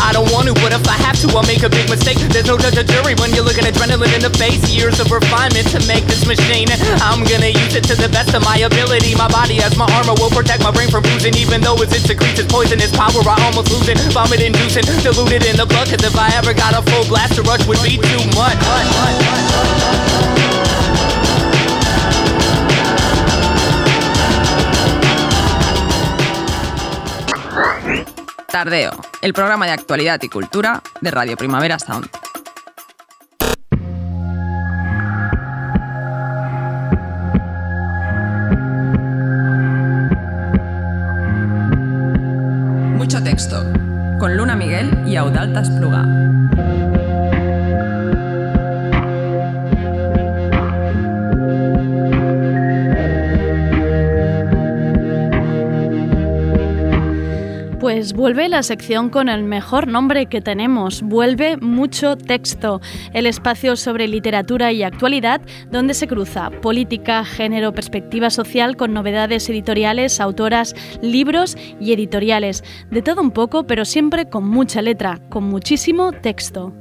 I 0.00 0.12
don't 0.12 0.28
want 0.32 0.48
to, 0.48 0.54
but 0.58 0.72
if 0.72 0.82
I 0.88 0.96
have 1.04 1.16
to, 1.20 1.28
I'll 1.36 1.44
make 1.44 1.62
a 1.62 1.68
big 1.68 1.88
mistake. 1.88 2.18
There's 2.32 2.48
no 2.48 2.56
judge 2.56 2.76
or 2.76 2.84
jury 2.84 3.14
when 3.20 3.30
you're 3.36 3.44
looking 3.44 3.64
adrenaline 3.64 4.12
in 4.16 4.22
the 4.24 4.32
face. 4.34 4.60
Years 4.72 4.98
of 5.00 5.12
refinement 5.12 5.68
to 5.76 5.80
make 5.86 6.04
this 6.08 6.26
machine. 6.26 6.68
I'm 7.04 7.22
gonna 7.24 7.52
use 7.52 7.74
it 7.76 7.84
to 7.92 7.94
the 7.94 8.08
best 8.08 8.34
of 8.34 8.42
my 8.42 8.56
ability. 8.64 9.14
My 9.14 9.28
body 9.28 9.60
as 9.62 9.76
my 9.76 9.86
armor 10.00 10.16
will 10.16 10.32
protect 10.32 10.62
my 10.62 10.72
brain 10.72 10.88
from 10.88 11.02
bruising. 11.02 11.36
Even 11.36 11.60
though 11.60 11.76
it's, 11.78 11.92
it 11.92 12.02
secretes 12.02 12.40
its 12.40 12.50
poisonous 12.50 12.90
power, 12.96 13.20
I 13.22 13.36
almost 13.44 13.70
lose 13.70 13.88
it. 13.88 13.98
Vomit 14.16 14.40
inducing, 14.40 14.88
diluted 15.04 15.44
in 15.44 15.56
the 15.56 15.66
blood. 15.66 15.88
Cause 15.92 16.02
if 16.02 16.16
I 16.16 16.32
ever 16.36 16.54
got 16.54 16.72
a 16.72 16.82
full 16.82 17.04
blast, 17.06 17.36
the 17.36 17.42
rush 17.42 17.66
would 17.68 17.80
be 17.84 18.00
too 18.00 18.22
much. 18.32 18.58
Tardeo, 28.50 28.90
el 29.22 29.32
programa 29.32 29.66
de 29.66 29.72
actualidad 29.72 30.20
y 30.22 30.28
cultura 30.28 30.82
de 31.00 31.10
Radio 31.12 31.36
Primavera 31.36 31.78
Sound. 31.78 32.08
Mucho 42.96 43.22
texto, 43.22 43.64
con 44.18 44.36
Luna 44.36 44.56
Miguel 44.56 44.90
y 45.06 45.14
Audaltas 45.14 45.70
Pluga. 45.70 45.89
Vuelve 58.20 58.50
la 58.50 58.62
sección 58.62 59.08
con 59.08 59.30
el 59.30 59.44
mejor 59.44 59.88
nombre 59.88 60.26
que 60.26 60.42
tenemos. 60.42 61.00
Vuelve 61.00 61.56
mucho 61.56 62.16
texto, 62.16 62.82
el 63.14 63.24
espacio 63.24 63.76
sobre 63.76 64.08
literatura 64.08 64.72
y 64.72 64.82
actualidad 64.82 65.40
donde 65.70 65.94
se 65.94 66.06
cruza 66.06 66.50
política, 66.50 67.24
género, 67.24 67.72
perspectiva 67.72 68.28
social 68.28 68.76
con 68.76 68.92
novedades 68.92 69.48
editoriales, 69.48 70.20
autoras, 70.20 70.74
libros 71.00 71.56
y 71.80 71.94
editoriales. 71.94 72.62
De 72.90 73.00
todo 73.00 73.22
un 73.22 73.30
poco, 73.30 73.66
pero 73.66 73.86
siempre 73.86 74.28
con 74.28 74.46
mucha 74.46 74.82
letra, 74.82 75.18
con 75.30 75.44
muchísimo 75.44 76.12
texto. 76.12 76.74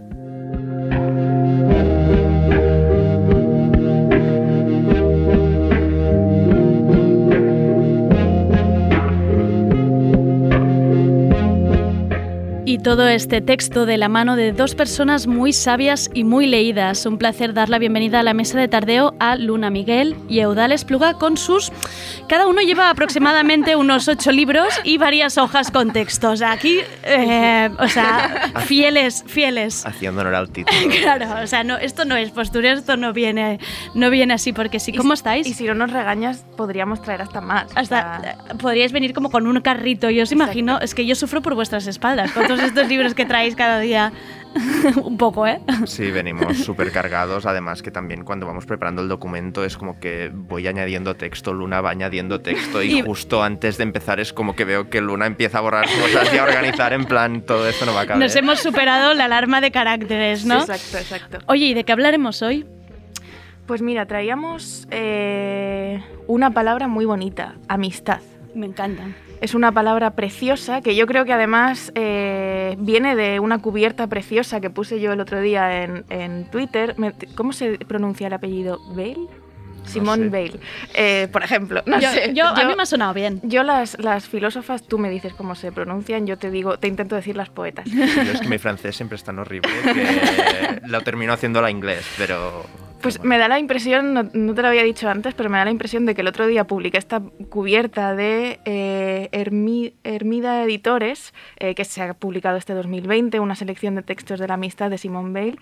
Y 12.79 12.81
todo 12.81 13.09
este 13.09 13.41
texto 13.41 13.85
de 13.85 13.97
la 13.97 14.07
mano 14.07 14.37
de 14.37 14.53
dos 14.53 14.73
personas 14.73 15.27
muy 15.27 15.51
sabias 15.51 16.09
y 16.13 16.23
muy 16.23 16.47
leídas. 16.47 17.05
Un 17.05 17.17
placer 17.17 17.53
dar 17.53 17.67
la 17.67 17.77
bienvenida 17.77 18.21
a 18.21 18.23
la 18.23 18.33
mesa 18.33 18.57
de 18.57 18.69
tardeo 18.69 19.15
a 19.19 19.35
Luna 19.35 19.69
Miguel 19.69 20.15
y 20.29 20.39
Eudales 20.39 20.85
Pluga 20.85 21.15
con 21.15 21.35
sus... 21.35 21.73
Cada 22.29 22.45
uno 22.47 22.61
lleva 22.61 22.91
aproximadamente 22.91 23.75
unos 23.75 24.07
ocho 24.07 24.31
libros 24.31 24.79
y 24.83 24.99
varias 24.99 25.39
hojas 25.39 25.71
con 25.71 25.91
textos. 25.91 26.43
Aquí, 26.43 26.77
eh, 27.03 27.71
o 27.79 27.87
sea, 27.87 28.51
fieles, 28.65 29.23
fieles. 29.25 29.83
Haciendo 29.85 30.21
honor 30.21 30.35
al 30.35 30.49
título. 30.49 30.77
Claro, 31.01 31.43
o 31.43 31.47
sea, 31.47 31.63
no, 31.63 31.75
esto 31.77 32.05
no 32.05 32.15
es 32.15 32.29
postura, 32.29 32.73
esto 32.73 32.97
no 32.97 33.13
viene, 33.13 33.59
no 33.95 34.11
viene 34.11 34.35
así 34.35 34.53
porque 34.53 34.79
sí. 34.79 34.93
¿Cómo 34.93 35.13
estáis? 35.13 35.47
Y 35.47 35.55
si 35.55 35.65
no 35.65 35.73
nos 35.73 35.91
regañas, 35.91 36.45
podríamos 36.55 37.01
traer 37.01 37.23
hasta 37.23 37.41
más. 37.41 37.65
o 37.75 37.79
Hasta 37.79 38.21
sea, 38.21 38.37
podríais 38.59 38.91
venir 38.91 39.13
como 39.13 39.31
con 39.31 39.47
un 39.47 39.59
carrito. 39.61 40.11
Yo 40.11 40.23
os 40.23 40.31
imagino, 40.31 40.79
es 40.79 40.93
que 40.93 41.07
yo 41.07 41.15
sufro 41.15 41.41
por 41.41 41.55
vuestras 41.55 41.87
espaldas. 41.87 42.31
Con 42.31 42.45
todos 42.45 42.68
estos 42.69 42.87
libros 42.87 43.13
que 43.13 43.25
traéis 43.25 43.55
cada 43.55 43.79
día 43.79 44.11
un 45.03 45.15
poco, 45.17 45.45
¿eh? 45.45 45.59
Sí, 45.85 46.09
venimos 46.09 46.57
súper 46.57 46.91
cargados. 46.91 47.45
Además 47.45 47.83
que 47.83 47.91
también 47.91 48.23
cuando 48.23 48.47
vamos 48.47 48.65
preparando 48.65 49.01
el 49.03 49.07
documento 49.07 49.63
es 49.63 49.77
como 49.77 49.99
que 49.99 50.31
voy 50.33 50.65
añadiendo 50.67 51.15
texto, 51.15 51.53
Luna 51.53 51.81
va 51.81 51.91
añadiendo 51.91 52.41
texto 52.41 52.81
y, 52.81 52.99
Y- 52.99 53.01
justo 53.01 53.43
antes 53.43 53.77
de 53.77 53.83
empezar 53.83 54.19
es 54.19 54.33
como 54.33 54.55
que 54.55 54.65
veo 54.65 54.89
que 54.89 55.01
Luna 55.01 55.27
empieza 55.27 55.59
a 55.59 55.61
borrar 55.61 55.85
cosas 55.85 56.33
y 56.33 56.37
a 56.37 56.43
organizar 56.43 56.93
en 56.93 57.05
plan 57.05 57.41
todo 57.41 57.67
esto 57.69 57.85
no 57.85 57.93
va 57.93 58.01
a 58.01 58.05
caber. 58.07 58.23
Nos 58.23 58.35
hemos 58.35 58.59
superado 58.59 59.13
la 59.13 59.25
alarma 59.25 59.61
de 59.61 59.69
caracteres, 59.71 60.45
¿no? 60.45 60.55
Exacto, 60.61 60.97
exacto. 60.97 61.37
Oye, 61.45 61.65
¿y 61.67 61.73
de 61.75 61.83
qué 61.83 61.91
hablaremos 61.91 62.41
hoy? 62.41 62.65
Pues 63.67 63.83
mira, 63.83 64.07
traíamos 64.07 64.87
eh, 64.89 66.01
una 66.25 66.49
palabra 66.49 66.87
muy 66.87 67.05
bonita, 67.05 67.53
amistad. 67.67 68.19
Me 68.55 68.65
encanta. 68.65 69.03
Es 69.41 69.53
una 69.55 69.71
palabra 69.71 70.11
preciosa 70.11 70.81
que 70.81 70.95
yo 70.95 71.07
creo 71.07 71.23
que 71.25 71.31
además 71.33 71.91
eh, 71.95 72.75
viene 72.79 73.15
de 73.15 73.39
una 73.39 73.59
cubierta 73.59 74.07
preciosa 74.07 74.59
que 74.59 74.69
puse 74.69 74.99
yo 74.99 75.13
el 75.13 75.21
otro 75.21 75.39
día 75.39 75.83
en, 75.83 76.03
en 76.09 76.45
Twitter. 76.51 76.95
¿Cómo 77.35 77.53
se 77.53 77.77
pronuncia 77.79 78.27
el 78.27 78.33
apellido? 78.33 78.79
¿Bale? 78.89 79.17
Simone 79.85 80.25
sé. 80.25 80.29
Bale, 80.29 80.59
eh, 80.93 81.27
por 81.31 81.41
ejemplo. 81.41 81.81
No 81.85 81.99
yo, 81.99 82.09
sé. 82.11 82.31
yo- 82.35 82.45
a 82.47 82.65
mí 82.65 82.75
me 82.75 82.83
ha 82.83 82.85
sonado 82.85 83.13
bien. 83.13 83.39
yo 83.43 83.63
las, 83.63 83.97
las 83.97 84.27
filósofas, 84.27 84.83
tú 84.83 84.99
me 84.99 85.09
dices 85.09 85.33
cómo 85.33 85.55
se 85.55 85.71
pronuncian, 85.71 86.27
yo 86.27 86.37
te 86.37 86.51
digo, 86.51 86.77
te 86.77 86.87
intento 86.89 87.15
decir 87.15 87.35
las 87.37 87.49
poetas. 87.49 87.85
Yo 87.89 88.03
es 88.03 88.41
que 88.41 88.47
mi 88.49 88.57
francés 88.59 88.95
siempre 88.97 89.15
es 89.15 89.23
tan 89.23 89.39
horrible 89.39 89.71
que 89.83 90.81
lo 90.85 91.01
termino 91.01 91.31
haciendo 91.33 91.61
la 91.61 91.71
inglés, 91.71 92.05
pero... 92.17 92.65
Pues 93.01 93.23
me 93.23 93.37
da 93.37 93.47
la 93.47 93.59
impresión, 93.59 94.13
no, 94.13 94.29
no 94.33 94.53
te 94.53 94.61
lo 94.61 94.67
había 94.67 94.83
dicho 94.83 95.07
antes, 95.07 95.33
pero 95.33 95.49
me 95.49 95.57
da 95.57 95.63
la 95.65 95.71
impresión 95.71 96.05
de 96.05 96.15
que 96.15 96.21
el 96.21 96.27
otro 96.27 96.47
día 96.47 96.65
publiqué 96.65 96.97
esta 96.97 97.21
cubierta 97.49 98.13
de 98.13 98.59
eh, 98.65 99.29
Hermi- 99.31 99.93
Hermida 100.03 100.61
Editores, 100.63 101.33
eh, 101.59 101.75
que 101.75 101.85
se 101.85 102.01
ha 102.01 102.13
publicado 102.13 102.57
este 102.57 102.73
2020, 102.73 103.39
una 103.39 103.55
selección 103.55 103.95
de 103.95 104.01
textos 104.01 104.37
de 104.39 104.47
la 104.49 104.55
amistad 104.55 104.89
de 104.89 104.97
Simone 104.97 105.31
Bale, 105.31 105.55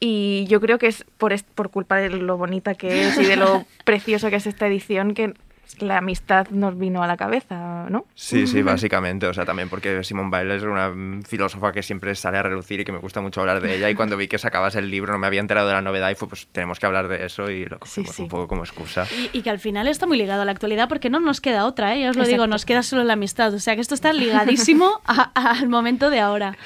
y 0.00 0.46
yo 0.48 0.60
creo 0.60 0.78
que 0.78 0.88
es 0.88 1.04
por, 1.16 1.32
por 1.54 1.70
culpa 1.70 1.96
de 1.98 2.10
lo 2.10 2.36
bonita 2.36 2.74
que 2.74 3.06
es 3.08 3.18
y 3.18 3.24
de 3.24 3.36
lo 3.36 3.64
precioso 3.84 4.28
que 4.28 4.36
es 4.36 4.46
esta 4.48 4.66
edición 4.66 5.14
que 5.14 5.34
la 5.80 5.98
amistad 5.98 6.48
nos 6.50 6.78
vino 6.78 7.02
a 7.02 7.06
la 7.06 7.16
cabeza, 7.16 7.86
¿no? 7.88 8.06
Sí, 8.14 8.46
sí, 8.46 8.62
básicamente. 8.62 9.26
O 9.26 9.34
sea, 9.34 9.44
también 9.44 9.68
porque 9.68 10.02
Simone 10.04 10.28
Weil 10.30 10.50
es 10.50 10.62
una 10.62 10.92
filósofa 11.26 11.72
que 11.72 11.82
siempre 11.82 12.14
sale 12.14 12.38
a 12.38 12.42
relucir 12.42 12.80
y 12.80 12.84
que 12.84 12.92
me 12.92 12.98
gusta 12.98 13.20
mucho 13.20 13.40
hablar 13.40 13.60
de 13.60 13.76
ella. 13.76 13.88
Y 13.90 13.94
cuando 13.94 14.16
vi 14.16 14.28
que 14.28 14.38
sacabas 14.38 14.74
el 14.76 14.90
libro 14.90 15.12
no 15.12 15.18
me 15.18 15.26
había 15.26 15.40
enterado 15.40 15.68
de 15.68 15.74
la 15.74 15.82
novedad 15.82 16.10
y 16.10 16.14
fue, 16.14 16.28
pues 16.28 16.46
tenemos 16.52 16.78
que 16.78 16.86
hablar 16.86 17.08
de 17.08 17.24
eso 17.24 17.50
y 17.50 17.64
lo 17.66 17.78
cogimos 17.78 18.18
un 18.18 18.28
poco 18.28 18.48
como 18.48 18.62
excusa. 18.64 19.06
Y, 19.16 19.38
y 19.38 19.42
que 19.42 19.50
al 19.50 19.58
final 19.58 19.88
está 19.88 20.06
muy 20.06 20.18
ligado 20.18 20.42
a 20.42 20.44
la 20.44 20.52
actualidad 20.52 20.88
porque 20.88 21.10
no 21.10 21.20
nos 21.20 21.40
queda 21.40 21.66
otra, 21.66 21.94
¿eh? 21.94 22.00
Ya 22.02 22.10
os 22.10 22.16
lo 22.16 22.24
digo, 22.26 22.46
nos 22.46 22.64
queda 22.64 22.82
solo 22.82 23.04
la 23.04 23.14
amistad. 23.14 23.52
O 23.54 23.58
sea 23.58 23.74
que 23.74 23.80
esto 23.80 23.94
está 23.94 24.12
ligadísimo 24.12 25.00
a- 25.06 25.30
al 25.34 25.68
momento 25.68 26.10
de 26.10 26.20
ahora. 26.20 26.56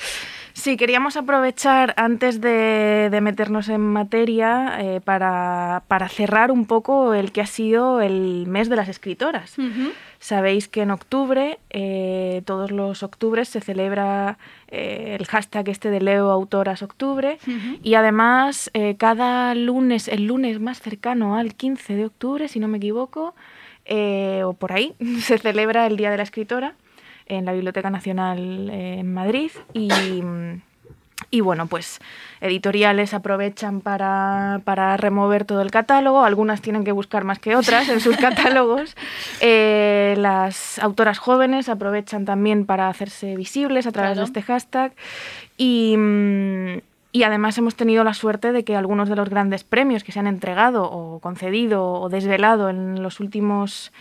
Sí, 0.55 0.77
queríamos 0.77 1.17
aprovechar 1.17 1.95
antes 1.97 2.41
de, 2.41 3.09
de 3.11 3.21
meternos 3.21 3.69
en 3.69 3.81
materia 3.81 4.79
eh, 4.79 5.01
para, 5.01 5.83
para 5.89 6.09
cerrar 6.09 6.53
un 6.53 6.67
poco 6.67 7.13
el 7.13 7.33
que 7.33 7.41
ha 7.41 7.47
sido 7.47 8.01
el 8.01 8.47
mes 8.47 8.69
de 8.69 8.77
las 8.77 8.89
escritoras. 8.89 9.57
Sabéis 10.21 10.69
que 10.69 10.83
en 10.83 10.93
octubre, 10.93 11.59
eh, 11.71 12.43
todos 12.47 12.71
los 12.71 13.03
octubres, 13.03 13.49
se 13.49 13.61
celebra 13.61 14.39
eh, 14.69 15.17
el 15.19 15.27
hashtag 15.27 15.69
este 15.71 15.91
de 15.91 16.01
Leo 16.01 16.31
Autoras 16.31 16.83
Octubre. 16.83 17.39
Y 17.83 17.95
además 17.95 18.71
cada 18.97 19.57
lunes, 19.57 20.07
el 20.07 20.27
lunes 20.27 20.61
más 20.61 20.81
cercano 20.81 21.37
al 21.37 21.57
15 21.57 21.97
de 21.97 22.07
octubre, 22.07 22.47
si 22.47 22.61
no 22.61 22.69
me 22.69 22.79
equivoco, 22.79 23.35
o 23.91 24.53
por 24.53 24.73
ahí, 24.73 24.95
se 25.21 25.37
celebra 25.37 25.89
el 25.89 25.97
Día 25.97 26.13
de 26.13 26.17
la 26.17 26.23
Escritora 26.23 26.75
en 27.27 27.45
la 27.45 27.53
Biblioteca 27.53 27.91
Nacional 27.91 28.69
eh, 28.71 28.99
en 29.01 29.13
Madrid 29.15 29.51
y, 29.73 30.23
y 31.31 31.41
bueno, 31.41 31.67
pues 31.67 32.01
editoriales 32.41 33.15
aprovechan 33.15 33.81
para, 33.81 34.61
para 34.65 34.97
remover 34.97 35.45
todo 35.45 35.63
el 35.63 35.71
catálogo, 35.71 36.25
algunas 36.25 36.61
tienen 36.61 36.85
que 36.85 36.93
buscar 36.93 37.25
más 37.25 37.39
que 37.39 37.57
otras 37.57 37.89
en 37.89 38.01
sus 38.01 38.17
catálogos, 38.27 38.97
Eh, 39.41 40.15
las 40.19 40.79
autoras 40.79 41.19
jóvenes 41.19 41.69
aprovechan 41.69 42.25
también 42.25 42.67
para 42.67 42.89
hacerse 42.89 43.37
visibles 43.37 43.87
a 43.87 43.93
través 43.93 44.13
Claro. 44.13 44.21
de 44.21 44.25
este 44.27 44.43
hashtag. 44.43 44.93
Y... 45.57 45.97
y 47.13 47.23
además 47.23 47.57
hemos 47.59 47.77
tenido 47.77 48.03
la 48.05 48.13
suerte 48.13 48.51
de 48.53 48.65
que 48.65 48.75
algunos 48.77 49.09
de 49.09 49.15
los 49.17 49.29
grandes 49.31 49.63
premios 49.65 50.03
que 50.05 50.13
se 50.13 50.19
han 50.19 50.27
entregado 50.27 50.83
o 50.91 51.21
concedido 51.21 51.85
o 51.93 52.09
desvelado 52.09 52.69
en 52.69 53.03
los 53.03 53.21
últimos 53.21 53.93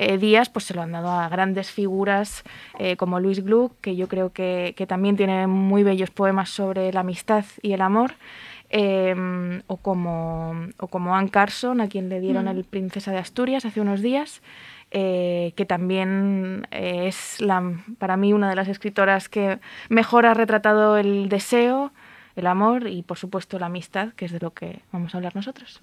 eh, 0.00 0.16
días, 0.16 0.48
pues 0.48 0.64
se 0.64 0.74
lo 0.74 0.80
han 0.82 0.92
dado 0.92 1.10
a 1.10 1.28
grandes 1.28 1.70
figuras 1.70 2.44
eh, 2.78 2.96
como 2.96 3.18
Luis 3.20 3.44
Gluck, 3.44 3.72
que 3.80 3.96
yo 3.96 4.06
creo 4.08 4.32
que, 4.32 4.72
que 4.76 4.86
también 4.86 5.16
tiene 5.16 5.46
muy 5.48 5.82
bellos 5.82 6.10
poemas 6.10 6.48
sobre 6.50 6.92
la 6.92 7.00
amistad 7.00 7.44
y 7.62 7.72
el 7.72 7.82
amor, 7.82 8.12
eh, 8.70 9.60
o, 9.66 9.76
como, 9.78 10.52
o 10.78 10.86
como 10.86 11.16
Anne 11.16 11.30
Carson, 11.30 11.80
a 11.80 11.88
quien 11.88 12.08
le 12.08 12.20
dieron 12.20 12.44
Mm. 12.44 12.48
el 12.48 12.64
Princesa 12.64 13.10
de 13.12 13.18
Asturias 13.18 13.64
hace 13.64 13.80
unos 13.80 14.00
días. 14.00 14.40
eh, 14.90 15.52
que 15.54 15.66
también 15.66 16.66
eh, 16.70 17.08
es 17.08 17.42
la, 17.42 17.62
para 17.98 18.16
mí 18.16 18.32
una 18.32 18.48
de 18.48 18.56
las 18.56 18.68
escritoras 18.68 19.28
que 19.28 19.58
mejor 19.90 20.24
ha 20.24 20.32
retratado 20.32 20.96
el 20.96 21.28
deseo, 21.28 21.92
el 22.36 22.46
amor 22.46 22.86
y 22.86 23.02
por 23.02 23.18
supuesto 23.18 23.58
la 23.58 23.66
amistad, 23.66 24.14
que 24.14 24.24
es 24.24 24.32
de 24.32 24.40
lo 24.40 24.52
que 24.54 24.80
vamos 24.90 25.12
a 25.14 25.18
hablar 25.18 25.36
nosotros. 25.36 25.82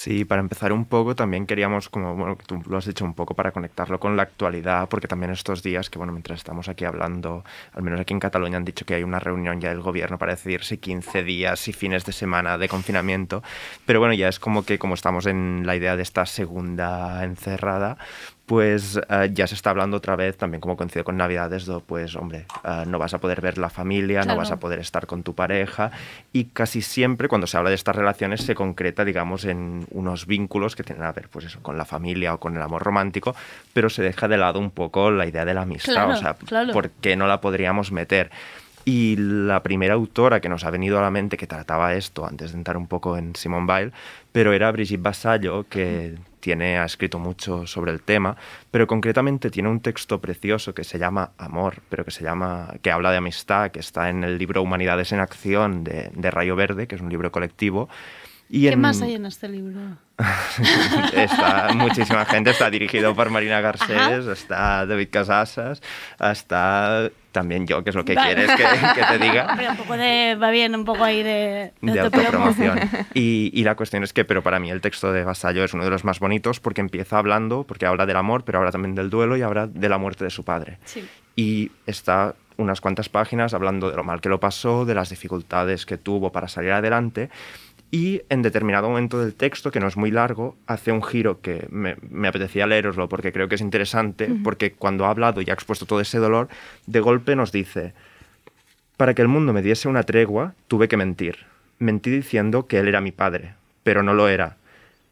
Sí, 0.00 0.24
para 0.24 0.40
empezar 0.40 0.72
un 0.72 0.84
poco 0.84 1.16
también 1.16 1.44
queríamos, 1.44 1.88
como 1.88 2.14
bueno, 2.14 2.38
tú 2.46 2.62
lo 2.68 2.78
has 2.78 2.86
dicho 2.86 3.04
un 3.04 3.14
poco, 3.14 3.34
para 3.34 3.50
conectarlo 3.50 3.98
con 3.98 4.16
la 4.16 4.22
actualidad, 4.22 4.88
porque 4.88 5.08
también 5.08 5.32
estos 5.32 5.60
días, 5.60 5.90
que 5.90 5.98
bueno, 5.98 6.12
mientras 6.12 6.38
estamos 6.38 6.68
aquí 6.68 6.84
hablando, 6.84 7.42
al 7.72 7.82
menos 7.82 7.98
aquí 7.98 8.14
en 8.14 8.20
Cataluña 8.20 8.58
han 8.58 8.64
dicho 8.64 8.86
que 8.86 8.94
hay 8.94 9.02
una 9.02 9.18
reunión 9.18 9.60
ya 9.60 9.70
del 9.70 9.80
gobierno 9.80 10.16
para 10.16 10.36
decidir 10.36 10.62
si 10.62 10.78
15 10.78 11.24
días 11.24 11.66
y 11.66 11.72
fines 11.72 12.04
de 12.04 12.12
semana 12.12 12.58
de 12.58 12.68
confinamiento, 12.68 13.42
pero 13.86 13.98
bueno, 13.98 14.14
ya 14.14 14.28
es 14.28 14.38
como 14.38 14.64
que 14.64 14.78
como 14.78 14.94
estamos 14.94 15.26
en 15.26 15.66
la 15.66 15.74
idea 15.74 15.96
de 15.96 16.04
esta 16.04 16.26
segunda 16.26 17.24
encerrada, 17.24 17.98
pues 18.48 18.98
ya 19.34 19.46
se 19.46 19.54
está 19.54 19.70
hablando 19.70 19.98
otra 19.98 20.16
vez, 20.16 20.36
también 20.38 20.60
como 20.62 20.76
coincide 20.76 21.04
con 21.04 21.16
Navidades, 21.18 21.66
do, 21.66 21.80
pues 21.80 22.16
hombre, 22.16 22.46
eh, 22.64 22.84
no 22.86 22.98
vas 22.98 23.12
a 23.12 23.18
poder 23.18 23.40
ver 23.42 23.58
la 23.58 23.68
familia, 23.70 24.22
Claro. 24.22 24.32
no 24.34 24.38
vas 24.38 24.50
a 24.50 24.56
poder 24.58 24.78
estar 24.80 25.06
con 25.06 25.22
tu 25.22 25.34
pareja 25.34 25.90
y 26.32 26.44
casi 26.46 26.80
siempre 26.82 27.28
cuando 27.28 27.46
se 27.46 27.58
habla 27.58 27.68
de 27.68 27.76
estas 27.76 27.94
relaciones 27.94 28.40
se 28.40 28.54
concreta, 28.54 29.04
digamos, 29.04 29.44
en 29.44 29.86
unos 29.90 30.26
vínculos 30.26 30.74
que 30.74 30.82
tienen 30.82 31.04
a 31.04 31.12
ver, 31.12 31.28
pues 31.28 31.44
eso, 31.44 31.60
con 31.62 31.76
la 31.76 31.84
familia 31.84 32.32
o 32.34 32.40
con 32.40 32.56
el 32.56 32.62
amor 32.62 32.82
romántico, 32.82 33.36
pero 33.74 33.90
se 33.90 34.02
deja 34.02 34.26
de 34.28 34.38
lado 34.38 34.58
un 34.58 34.70
poco 34.70 35.10
la 35.10 35.26
idea 35.26 35.44
de 35.44 35.52
la 35.54 35.62
amistad, 35.62 35.92
Claro, 35.92 36.12
o 36.12 36.16
sea, 36.16 36.34
claro. 36.34 36.72
¿por 36.72 36.88
qué 36.90 37.16
no 37.16 37.26
la 37.26 37.40
podríamos 37.42 37.92
meter? 37.92 38.30
Y 38.90 39.16
la 39.18 39.62
primera 39.62 39.92
autora 39.92 40.40
que 40.40 40.48
nos 40.48 40.64
ha 40.64 40.70
venido 40.70 40.98
a 40.98 41.02
la 41.02 41.10
mente 41.10 41.36
que 41.36 41.46
trataba 41.46 41.92
esto, 41.92 42.24
antes 42.24 42.52
de 42.52 42.56
entrar 42.56 42.78
un 42.78 42.86
poco 42.86 43.18
en 43.18 43.36
Simone 43.36 43.66
Weil, 43.66 43.92
pero 44.32 44.54
era 44.54 44.72
Brigitte 44.72 45.02
Vassallo, 45.02 45.66
que 45.68 46.16
tiene, 46.40 46.78
ha 46.78 46.86
escrito 46.86 47.18
mucho 47.18 47.66
sobre 47.66 47.92
el 47.92 48.00
tema, 48.00 48.38
pero 48.70 48.86
concretamente 48.86 49.50
tiene 49.50 49.68
un 49.68 49.80
texto 49.80 50.22
precioso 50.22 50.72
que 50.72 50.84
se 50.84 50.98
llama 50.98 51.32
Amor, 51.36 51.82
pero 51.90 52.02
que 52.02 52.10
se 52.10 52.24
llama, 52.24 52.76
que 52.80 52.90
habla 52.90 53.10
de 53.10 53.18
amistad, 53.18 53.72
que 53.72 53.80
está 53.80 54.08
en 54.08 54.24
el 54.24 54.38
libro 54.38 54.62
Humanidades 54.62 55.12
en 55.12 55.20
Acción 55.20 55.84
de, 55.84 56.10
de 56.14 56.30
Rayo 56.30 56.56
Verde, 56.56 56.86
que 56.86 56.94
es 56.94 57.02
un 57.02 57.10
libro 57.10 57.30
colectivo. 57.30 57.90
Y 58.50 58.62
¿Qué 58.62 58.68
en- 58.72 58.80
más 58.80 59.02
hay 59.02 59.14
en 59.14 59.26
este 59.26 59.48
libro? 59.48 59.78
está 61.12 61.68
muchísima 61.74 62.24
gente, 62.24 62.50
está 62.50 62.70
dirigido 62.70 63.14
por 63.14 63.30
Marina 63.30 63.60
Garcés, 63.60 64.26
está 64.26 64.84
David 64.86 65.08
Casasas, 65.12 65.80
está 66.18 67.10
también 67.30 67.66
yo, 67.66 67.84
que 67.84 67.90
es 67.90 67.96
lo 67.96 68.04
que 68.04 68.14
Vale. 68.14 68.34
quieres 68.34 68.56
que, 68.56 68.64
que 69.00 69.06
te 69.06 69.18
diga. 69.18 69.46
Hombre, 69.50 69.68
un 69.68 69.76
poco 69.76 69.96
de, 69.96 70.34
va 70.42 70.50
bien, 70.50 70.74
un 70.74 70.84
poco 70.84 71.04
ahí 71.04 71.22
de, 71.22 71.72
de 71.80 72.00
autopromo. 72.00 72.46
autopromoción. 72.46 72.80
Y, 73.14 73.50
y 73.54 73.62
la 73.64 73.74
cuestión 73.76 74.02
es 74.02 74.12
que, 74.12 74.24
pero 74.24 74.42
para 74.42 74.58
mí 74.58 74.70
el 74.70 74.80
texto 74.80 75.12
de 75.12 75.24
Vasallo 75.24 75.62
es 75.64 75.74
uno 75.74 75.84
de 75.84 75.90
los 75.90 76.04
más 76.04 76.18
bonitos 76.18 76.58
porque 76.58 76.80
empieza 76.80 77.18
hablando, 77.18 77.64
porque 77.64 77.86
habla 77.86 78.06
del 78.06 78.16
amor, 78.16 78.44
pero 78.44 78.58
habla 78.58 78.72
también 78.72 78.94
del 78.94 79.10
duelo 79.10 79.36
y 79.36 79.42
habla 79.42 79.66
de 79.66 79.88
la 79.88 79.98
muerte 79.98 80.24
de 80.24 80.30
su 80.30 80.44
padre. 80.44 80.78
Sí. 80.84 81.06
Y 81.36 81.70
está 81.86 82.34
unas 82.56 82.80
cuantas 82.80 83.08
páginas 83.08 83.54
hablando 83.54 83.88
de 83.88 83.96
lo 83.96 84.02
mal 84.02 84.20
que 84.20 84.28
lo 84.28 84.40
pasó, 84.40 84.84
de 84.84 84.94
las 84.94 85.10
dificultades 85.10 85.86
que 85.86 85.96
tuvo 85.96 86.32
para 86.32 86.48
salir 86.48 86.72
adelante. 86.72 87.30
Y 87.90 88.22
en 88.28 88.42
determinado 88.42 88.88
momento 88.88 89.18
del 89.18 89.34
texto, 89.34 89.70
que 89.70 89.80
no 89.80 89.88
es 89.88 89.96
muy 89.96 90.10
largo, 90.10 90.56
hace 90.66 90.92
un 90.92 91.02
giro 91.02 91.40
que 91.40 91.66
me, 91.70 91.96
me 92.10 92.28
apetecía 92.28 92.66
leeroslo 92.66 93.08
porque 93.08 93.32
creo 93.32 93.48
que 93.48 93.54
es 93.54 93.62
interesante, 93.62 94.30
porque 94.44 94.72
cuando 94.72 95.06
ha 95.06 95.10
hablado 95.10 95.40
y 95.40 95.48
ha 95.48 95.54
expuesto 95.54 95.86
todo 95.86 96.00
ese 96.00 96.18
dolor, 96.18 96.48
de 96.86 97.00
golpe 97.00 97.34
nos 97.34 97.50
dice, 97.50 97.94
para 98.98 99.14
que 99.14 99.22
el 99.22 99.28
mundo 99.28 99.52
me 99.52 99.62
diese 99.62 99.88
una 99.88 100.02
tregua, 100.02 100.54
tuve 100.66 100.88
que 100.88 100.96
mentir. 100.96 101.46
Mentí 101.78 102.10
diciendo 102.10 102.66
que 102.66 102.78
él 102.78 102.88
era 102.88 103.00
mi 103.00 103.12
padre, 103.12 103.54
pero 103.84 104.02
no 104.02 104.12
lo 104.12 104.28
era. 104.28 104.56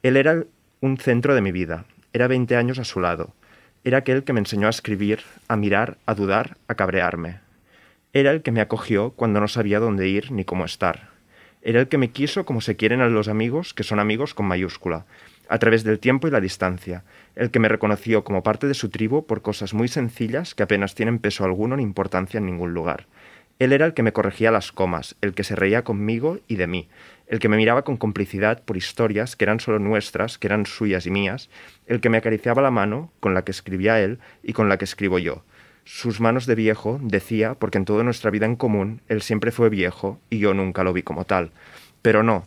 Él 0.02 0.16
era 0.16 0.42
un 0.80 0.98
centro 0.98 1.34
de 1.34 1.40
mi 1.40 1.52
vida. 1.52 1.84
Era 2.12 2.26
20 2.26 2.56
años 2.56 2.78
a 2.78 2.84
su 2.84 3.00
lado. 3.00 3.32
Era 3.84 3.98
aquel 3.98 4.24
que 4.24 4.32
me 4.32 4.40
enseñó 4.40 4.66
a 4.66 4.70
escribir, 4.70 5.20
a 5.48 5.56
mirar, 5.56 5.96
a 6.06 6.14
dudar, 6.14 6.56
a 6.66 6.74
cabrearme. 6.74 7.38
Era 8.12 8.32
el 8.32 8.42
que 8.42 8.50
me 8.50 8.60
acogió 8.60 9.10
cuando 9.10 9.40
no 9.40 9.48
sabía 9.48 9.78
dónde 9.78 10.08
ir 10.08 10.32
ni 10.32 10.44
cómo 10.44 10.64
estar. 10.64 11.15
Era 11.66 11.80
el 11.80 11.88
que 11.88 11.98
me 11.98 12.12
quiso 12.12 12.46
como 12.46 12.60
se 12.60 12.76
quieren 12.76 13.00
a 13.00 13.08
los 13.08 13.26
amigos, 13.26 13.74
que 13.74 13.82
son 13.82 13.98
amigos 13.98 14.34
con 14.34 14.46
mayúscula, 14.46 15.04
a 15.48 15.58
través 15.58 15.82
del 15.82 15.98
tiempo 15.98 16.28
y 16.28 16.30
la 16.30 16.40
distancia. 16.40 17.02
El 17.34 17.50
que 17.50 17.58
me 17.58 17.68
reconoció 17.68 18.22
como 18.22 18.44
parte 18.44 18.68
de 18.68 18.74
su 18.74 18.88
tribu 18.88 19.26
por 19.26 19.42
cosas 19.42 19.74
muy 19.74 19.88
sencillas 19.88 20.54
que 20.54 20.62
apenas 20.62 20.94
tienen 20.94 21.18
peso 21.18 21.44
alguno 21.44 21.76
ni 21.76 21.82
importancia 21.82 22.38
en 22.38 22.46
ningún 22.46 22.72
lugar. 22.72 23.08
Él 23.58 23.72
era 23.72 23.84
el 23.84 23.94
que 23.94 24.04
me 24.04 24.12
corregía 24.12 24.52
las 24.52 24.70
comas, 24.70 25.16
el 25.22 25.34
que 25.34 25.42
se 25.42 25.56
reía 25.56 25.82
conmigo 25.82 26.38
y 26.46 26.54
de 26.54 26.68
mí, 26.68 26.88
el 27.26 27.40
que 27.40 27.48
me 27.48 27.56
miraba 27.56 27.82
con 27.82 27.96
complicidad 27.96 28.62
por 28.62 28.76
historias 28.76 29.34
que 29.34 29.44
eran 29.44 29.58
solo 29.58 29.80
nuestras, 29.80 30.38
que 30.38 30.46
eran 30.46 30.66
suyas 30.66 31.04
y 31.04 31.10
mías, 31.10 31.50
el 31.88 32.00
que 32.00 32.10
me 32.10 32.18
acariciaba 32.18 32.62
la 32.62 32.70
mano 32.70 33.10
con 33.18 33.34
la 33.34 33.42
que 33.42 33.50
escribía 33.50 34.00
él 34.00 34.20
y 34.44 34.52
con 34.52 34.68
la 34.68 34.78
que 34.78 34.84
escribo 34.84 35.18
yo. 35.18 35.42
Sus 35.88 36.20
manos 36.20 36.46
de 36.46 36.56
viejo, 36.56 36.98
decía, 37.00 37.54
porque 37.54 37.78
en 37.78 37.84
toda 37.84 38.02
nuestra 38.02 38.32
vida 38.32 38.44
en 38.44 38.56
común, 38.56 39.02
él 39.06 39.22
siempre 39.22 39.52
fue 39.52 39.68
viejo 39.68 40.18
y 40.28 40.38
yo 40.40 40.52
nunca 40.52 40.82
lo 40.82 40.92
vi 40.92 41.04
como 41.04 41.24
tal. 41.24 41.52
Pero 42.02 42.24
no, 42.24 42.44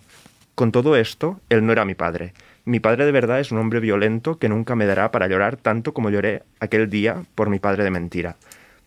con 0.56 0.74
todo 0.74 0.98
esto, 0.98 1.40
él 1.48 1.66
no 1.66 1.72
era 1.72 1.86
mi 1.86 1.96
padre. 1.96 2.34
Mi 2.66 2.82
padre 2.82 3.06
de 3.06 3.14
verdad 3.14 3.40
es 3.40 3.54
un 3.54 3.60
hombre 3.60 3.80
violento 3.80 4.40
que 4.40 4.50
nunca 4.50 4.76
me 4.76 4.86
dará 4.86 5.14
para 5.14 5.30
llorar 5.30 5.56
tanto 5.56 5.94
como 5.94 6.10
lloré 6.10 6.44
aquel 6.60 6.90
día 6.90 7.24
por 7.34 7.50
mi 7.50 7.60
padre 7.60 7.86
de 7.86 7.92
mentira. 7.92 8.36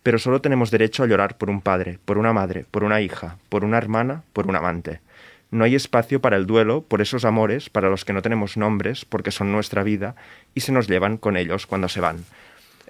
Pero 0.02 0.18
solo 0.18 0.42
tenemos 0.42 0.70
derecho 0.70 1.02
a 1.02 1.06
llorar 1.06 1.38
por 1.38 1.48
un 1.48 1.62
padre, 1.62 1.98
por 2.04 2.18
una 2.18 2.34
madre, 2.34 2.66
por 2.70 2.84
una 2.84 3.00
hija, 3.00 3.38
por 3.48 3.64
una 3.64 3.78
hermana, 3.78 4.22
por 4.34 4.48
un 4.48 4.56
amante. 4.56 5.00
No 5.50 5.64
hay 5.64 5.74
espacio 5.74 6.20
para 6.20 6.36
el 6.36 6.44
duelo 6.44 6.82
por 6.82 7.00
esos 7.00 7.24
amores 7.24 7.70
para 7.70 7.88
los 7.88 8.04
que 8.04 8.12
no 8.12 8.20
tenemos 8.20 8.58
nombres 8.58 9.06
porque 9.06 9.30
son 9.30 9.50
nuestra 9.50 9.82
vida 9.82 10.14
y 10.54 10.60
se 10.60 10.72
nos 10.72 10.88
llevan 10.88 11.16
con 11.16 11.38
ellos 11.38 11.66
cuando 11.66 11.88
se 11.88 12.02
van. 12.02 12.18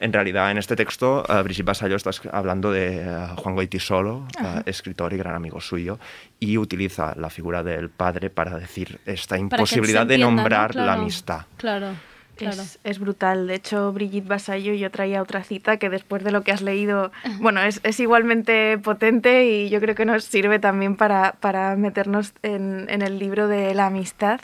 En 0.02 0.12
realidad, 0.12 0.50
en 0.50 0.58
este 0.58 0.74
texto, 0.74 1.24
uh, 1.28 1.44
Brigitte 1.44 1.64
Basallo 1.64 1.94
está 1.94 2.10
hablando 2.32 2.72
de 2.72 3.06
uh, 3.06 3.36
Juan 3.36 3.54
Goitisolo, 3.54 4.26
uh, 4.40 4.62
escritor 4.66 5.12
y 5.12 5.16
gran 5.16 5.36
amigo 5.36 5.60
suyo, 5.60 6.00
y 6.40 6.58
utiliza 6.58 7.14
la 7.16 7.30
figura 7.30 7.62
del 7.62 7.88
padre 7.88 8.28
para 8.28 8.58
decir 8.58 8.98
esta 9.06 9.38
imposibilidad 9.38 10.04
de 10.04 10.18
nombrar 10.18 10.70
¿no? 10.70 10.82
claro, 10.82 10.86
la 10.86 10.92
amistad. 10.94 11.42
Claro. 11.56 11.94
Claro. 12.34 12.62
Es, 12.62 12.80
es, 12.82 12.98
brutal. 12.98 13.46
De 13.46 13.54
hecho, 13.54 13.92
Brigitte 13.92 14.26
Basallo, 14.26 14.72
yo 14.72 14.90
traía 14.90 15.22
otra 15.22 15.44
cita 15.44 15.76
que 15.76 15.90
después 15.90 16.24
de 16.24 16.32
lo 16.32 16.42
que 16.42 16.50
has 16.50 16.62
leído, 16.62 17.12
bueno, 17.38 17.62
es, 17.62 17.80
es 17.84 18.00
igualmente 18.00 18.78
potente 18.78 19.44
y 19.44 19.68
yo 19.68 19.80
creo 19.80 19.94
que 19.94 20.06
nos 20.06 20.24
sirve 20.24 20.58
también 20.58 20.96
para, 20.96 21.36
para 21.40 21.76
meternos 21.76 22.32
en, 22.42 22.86
en, 22.88 23.02
el 23.02 23.18
libro 23.18 23.48
de 23.48 23.74
la 23.74 23.86
amistad. 23.86 24.40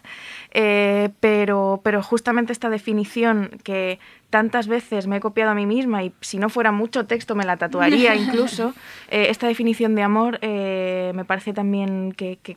Eh, 0.52 1.08
pero, 1.20 1.80
pero 1.82 2.02
justamente 2.02 2.52
esta 2.52 2.68
definición 2.68 3.58
que 3.64 3.98
tantas 4.30 4.68
veces 4.68 5.06
me 5.06 5.16
he 5.16 5.20
copiado 5.20 5.52
a 5.52 5.54
mí 5.54 5.66
misma 5.66 6.04
y 6.04 6.12
si 6.20 6.38
no 6.38 6.48
fuera 6.48 6.72
mucho 6.72 7.06
texto 7.06 7.34
me 7.34 7.44
la 7.44 7.56
tatuaría 7.56 8.14
incluso, 8.16 8.74
eh, 9.10 9.26
esta 9.30 9.46
definición 9.46 9.94
de 9.94 10.02
amor 10.02 10.38
eh, 10.42 11.12
me 11.14 11.24
parece 11.24 11.52
también 11.52 12.12
que, 12.12 12.38
que, 12.42 12.56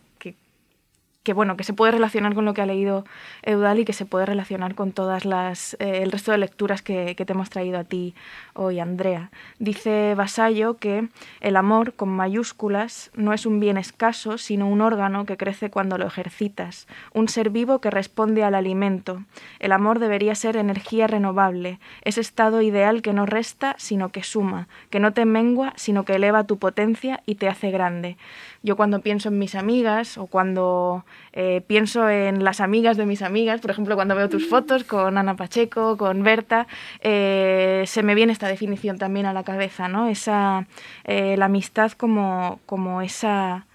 que 1.23 1.33
bueno, 1.33 1.55
que 1.55 1.63
se 1.63 1.73
puede 1.73 1.91
relacionar 1.91 2.33
con 2.33 2.45
lo 2.45 2.53
que 2.53 2.61
ha 2.61 2.65
leído 2.65 3.05
Eudal 3.43 3.79
y 3.79 3.85
que 3.85 3.93
se 3.93 4.05
puede 4.05 4.25
relacionar 4.25 4.73
con 4.73 4.91
todas 4.91 5.23
las 5.23 5.75
eh, 5.75 6.01
el 6.01 6.11
resto 6.11 6.31
de 6.31 6.39
lecturas 6.39 6.81
que, 6.81 7.15
que, 7.15 7.25
te 7.25 7.33
hemos 7.33 7.49
traído 7.49 7.77
a 7.77 7.83
ti 7.83 8.15
hoy, 8.53 8.79
Andrea. 8.79 9.29
Dice 9.59 10.15
Vasallo 10.15 10.77
que 10.77 11.09
el 11.39 11.55
amor 11.57 11.93
con 11.93 12.09
mayúsculas 12.09 13.11
no 13.13 13.33
es 13.33 13.45
un 13.45 13.59
bien 13.59 13.77
escaso, 13.77 14.39
sino 14.39 14.67
un 14.67 14.81
órgano 14.81 15.25
que 15.25 15.37
crece 15.37 15.69
cuando 15.69 15.99
lo 15.99 16.07
ejercitas, 16.07 16.87
un 17.13 17.29
ser 17.29 17.51
vivo 17.51 17.79
que 17.79 17.91
responde 17.91 18.43
al 18.43 18.55
alimento. 18.55 19.23
El 19.59 19.73
amor 19.73 19.99
debería 19.99 20.33
ser 20.33 20.57
energía 20.57 21.05
renovable, 21.05 21.79
ese 22.01 22.21
estado 22.21 22.61
ideal 22.61 23.03
que 23.03 23.13
no 23.13 23.27
resta, 23.27 23.75
sino 23.77 24.09
que 24.09 24.23
suma, 24.23 24.67
que 24.89 24.99
no 24.99 25.13
te 25.13 25.25
mengua, 25.25 25.73
sino 25.75 26.03
que 26.03 26.15
eleva 26.15 26.45
tu 26.45 26.57
potencia 26.57 27.21
y 27.27 27.35
te 27.35 27.47
hace 27.47 27.69
grande. 27.69 28.17
Yo 28.63 28.75
cuando 28.75 29.01
pienso 29.01 29.29
en 29.29 29.39
mis 29.39 29.55
amigas 29.55 30.17
o 30.17 30.27
cuando 30.27 31.03
eh, 31.33 31.61
pienso 31.65 32.09
en 32.09 32.43
las 32.43 32.59
amigas 32.59 32.97
de 32.97 33.05
mis 33.05 33.21
amigas, 33.21 33.61
por 33.61 33.71
ejemplo, 33.71 33.95
cuando 33.95 34.15
veo 34.15 34.29
tus 34.29 34.47
fotos 34.47 34.83
con 34.83 35.17
Ana 35.17 35.35
Pacheco, 35.35 35.97
con 35.97 36.23
Berta, 36.23 36.67
eh, 36.99 37.83
se 37.87 38.03
me 38.03 38.15
viene 38.15 38.33
esta 38.33 38.47
definición 38.47 38.97
también 38.97 39.25
a 39.25 39.33
la 39.33 39.43
cabeza, 39.43 39.87
¿no? 39.87 40.07
Esa, 40.07 40.67
eh, 41.03 41.35
la 41.37 41.45
amistad 41.45 41.91
como, 41.93 42.59
como 42.65 43.01
esa, 43.01 43.65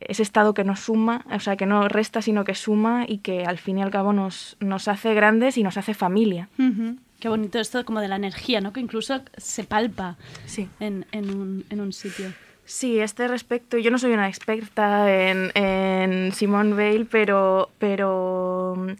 ese 0.00 0.22
estado 0.22 0.54
que 0.54 0.64
nos 0.64 0.80
suma, 0.80 1.24
o 1.32 1.40
sea, 1.40 1.56
que 1.56 1.66
no 1.66 1.88
resta, 1.88 2.22
sino 2.22 2.44
que 2.44 2.54
suma 2.54 3.04
y 3.06 3.18
que 3.18 3.44
al 3.44 3.58
fin 3.58 3.78
y 3.78 3.82
al 3.82 3.90
cabo 3.90 4.12
nos, 4.12 4.56
nos 4.60 4.88
hace 4.88 5.14
grandes 5.14 5.58
y 5.58 5.62
nos 5.62 5.76
hace 5.76 5.94
familia. 5.94 6.48
Uh 6.58 6.62
-huh. 6.62 6.98
Qué 7.20 7.28
bonito 7.28 7.60
esto 7.60 7.84
como 7.84 8.00
de 8.00 8.08
la 8.08 8.16
energía, 8.16 8.60
¿no? 8.60 8.72
Que 8.72 8.80
incluso 8.80 9.20
se 9.36 9.62
palpa 9.62 10.16
sí. 10.44 10.68
en, 10.80 11.06
en, 11.12 11.30
un, 11.30 11.64
en 11.70 11.80
un 11.80 11.92
sitio. 11.92 12.32
Sí, 12.64 13.00
este 13.00 13.28
respecto, 13.28 13.76
yo 13.76 13.90
no 13.90 13.98
soy 13.98 14.12
una 14.12 14.28
experta 14.28 15.12
en, 15.12 15.50
en 15.54 16.32
Simone 16.32 16.74
Weil, 16.74 17.06
pero, 17.06 17.70
pero 17.78 18.74
mm, 18.76 18.92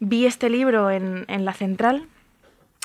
vi 0.00 0.26
este 0.26 0.48
libro 0.48 0.90
en, 0.90 1.24
en 1.28 1.44
la 1.44 1.52
central 1.52 2.06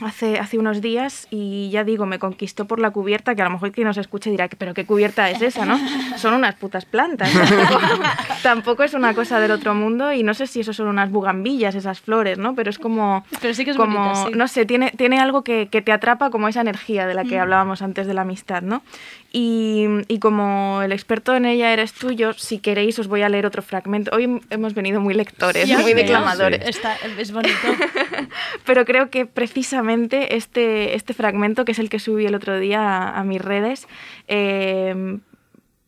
hace, 0.01 0.39
hace 0.39 0.57
unos 0.57 0.81
días 0.81 1.27
y 1.29 1.69
ya 1.69 1.83
digo, 1.83 2.05
me 2.05 2.17
conquistó 2.17 2.65
por 2.65 2.79
la 2.79 2.91
cubierta, 2.91 3.35
que 3.35 3.41
a 3.41 3.45
lo 3.45 3.51
mejor 3.51 3.71
quien 3.71 3.87
nos 3.87 3.97
escuche 3.97 4.31
dirá, 4.31 4.49
pero 4.57 4.73
¿qué 4.73 4.85
cubierta 4.85 5.29
es 5.29 5.41
esa, 5.41 5.65
no? 5.65 5.79
Son 6.17 6.33
unas 6.33 6.55
putas 6.55 6.85
plantas. 6.85 7.29
Tampoco, 8.43 8.83
es 8.83 8.93
una 8.93 9.13
cosa 9.13 9.39
del 9.39 9.51
otro 9.51 9.75
mundo 9.75 10.11
y 10.11 10.23
no 10.23 10.33
sé 10.33 10.47
si 10.47 10.61
eso 10.61 10.73
son 10.73 10.87
unas 10.87 11.11
bugambillas, 11.11 11.75
esas 11.75 12.01
flores, 12.01 12.37
¿no? 12.37 12.55
Pero 12.55 12.69
es 12.69 12.79
como... 12.79 13.25
Pero 13.41 13.53
sí 13.53 13.63
que 13.63 13.71
es 13.71 13.77
como, 13.77 13.99
bonita, 13.99 14.25
sí. 14.25 14.31
No 14.35 14.47
sé, 14.47 14.65
tiene, 14.65 14.91
tiene 14.91 15.19
algo 15.19 15.43
que, 15.43 15.69
que, 15.69 15.81
te 15.81 15.91
atrapa 15.91 16.29
como 16.29 16.47
esa 16.47 16.61
energía 16.61 17.05
de 17.07 17.13
la 17.13 17.23
que 17.23 17.37
mm. 17.37 17.41
hablábamos 17.41 17.81
antes 17.81 18.07
de 18.07 18.13
la 18.13 18.21
amistad, 18.21 18.61
¿no? 18.61 18.81
Y, 19.31 19.87
y, 20.09 20.19
como 20.19 20.81
el 20.83 20.91
experto 20.91 21.35
en 21.35 21.45
ella 21.45 21.73
eres 21.73 21.93
tú, 21.93 22.11
yo, 22.11 22.33
si 22.33 22.59
queréis, 22.59 22.99
os 22.99 23.07
voy 23.07 23.23
a 23.23 23.29
leer 23.29 23.47
otro 23.47 23.63
fragmento. 23.63 24.15
Hoy 24.15 24.41
hemos 24.51 24.75
venido 24.75 25.01
muy 25.01 25.15
lectores, 25.15 25.67
ya 25.67 25.79
muy 25.79 25.95
declamadores. 25.95 26.61
Sí. 26.61 26.69
Está, 26.69 26.95
es 27.17 27.31
bonito. 27.31 27.55
Pero 28.65 28.85
creo 28.85 29.09
que 29.09 29.25
precisamente 29.25 29.82
este, 29.91 30.95
este 30.95 31.13
fragmento, 31.13 31.65
que 31.65 31.73
es 31.73 31.79
el 31.79 31.89
que 31.89 31.99
subí 31.99 32.25
el 32.25 32.36
otro 32.36 32.59
día 32.59 32.81
a, 32.81 33.19
a 33.19 33.23
mis 33.23 33.41
redes, 33.41 33.88
eh, 34.27 35.19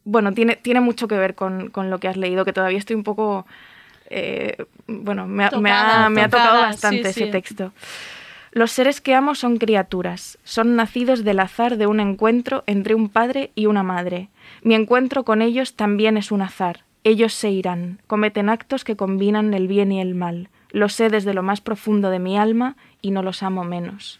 bueno, 0.05 0.33
tiene, 0.33 0.55
tiene 0.55 0.79
mucho 0.79 1.07
que 1.07 1.17
ver 1.17 1.35
con, 1.35 1.69
con, 1.69 1.89
lo 1.89 1.99
que 1.99 2.07
has 2.07 2.15
leído, 2.15 2.45
que 2.45 2.53
todavía 2.53 2.77
estoy 2.77 2.95
un 2.95 3.03
poco... 3.03 3.45
Eh, 4.09 4.55
bueno, 4.87 5.25
me, 5.25 5.49
tocada, 5.49 5.59
me, 5.61 5.71
ha, 5.71 6.09
me, 6.09 6.21
ha, 6.21 6.29
tocado 6.29 6.61
bastante 6.61 7.11
sí, 7.11 7.23
ese 7.23 7.31
texto. 7.31 7.73
Los 8.51 8.71
seres 8.71 9.01
que 9.01 9.15
amo 9.15 9.33
son 9.33 9.57
criaturas, 9.57 10.37
son 10.43 10.75
nacidos 10.75 11.23
del 11.23 11.39
azar 11.39 11.75
de 11.75 11.87
un 11.87 11.99
encuentro 11.99 12.63
entre 12.67 12.93
un 12.93 13.09
padre 13.09 13.51
y 13.55 13.65
una 13.65 13.83
madre. 13.83 14.29
Mi 14.61 14.75
encuentro 14.75 15.25
con 15.25 15.41
ellos 15.41 15.75
también 15.75 16.17
es 16.17 16.31
un 16.31 16.43
azar. 16.43 16.85
Ellos 17.03 17.33
se 17.33 17.49
irán, 17.49 17.99
cometen 18.07 18.47
actos 18.47 18.83
que 18.83 18.95
combinan 18.95 19.53
el 19.53 19.67
bien 19.67 19.91
y 19.91 19.99
el 19.99 20.15
mal. 20.15 20.49
Lo 20.69 20.87
sé 20.87 21.09
desde 21.09 21.33
lo 21.33 21.43
más 21.43 21.61
profundo 21.61 22.09
de 22.09 22.19
mi 22.19 22.37
alma 22.37 22.77
y 23.05 23.11
no 23.11 23.21
los 23.21 23.43
amo 23.43 23.63
menos. 23.63 24.19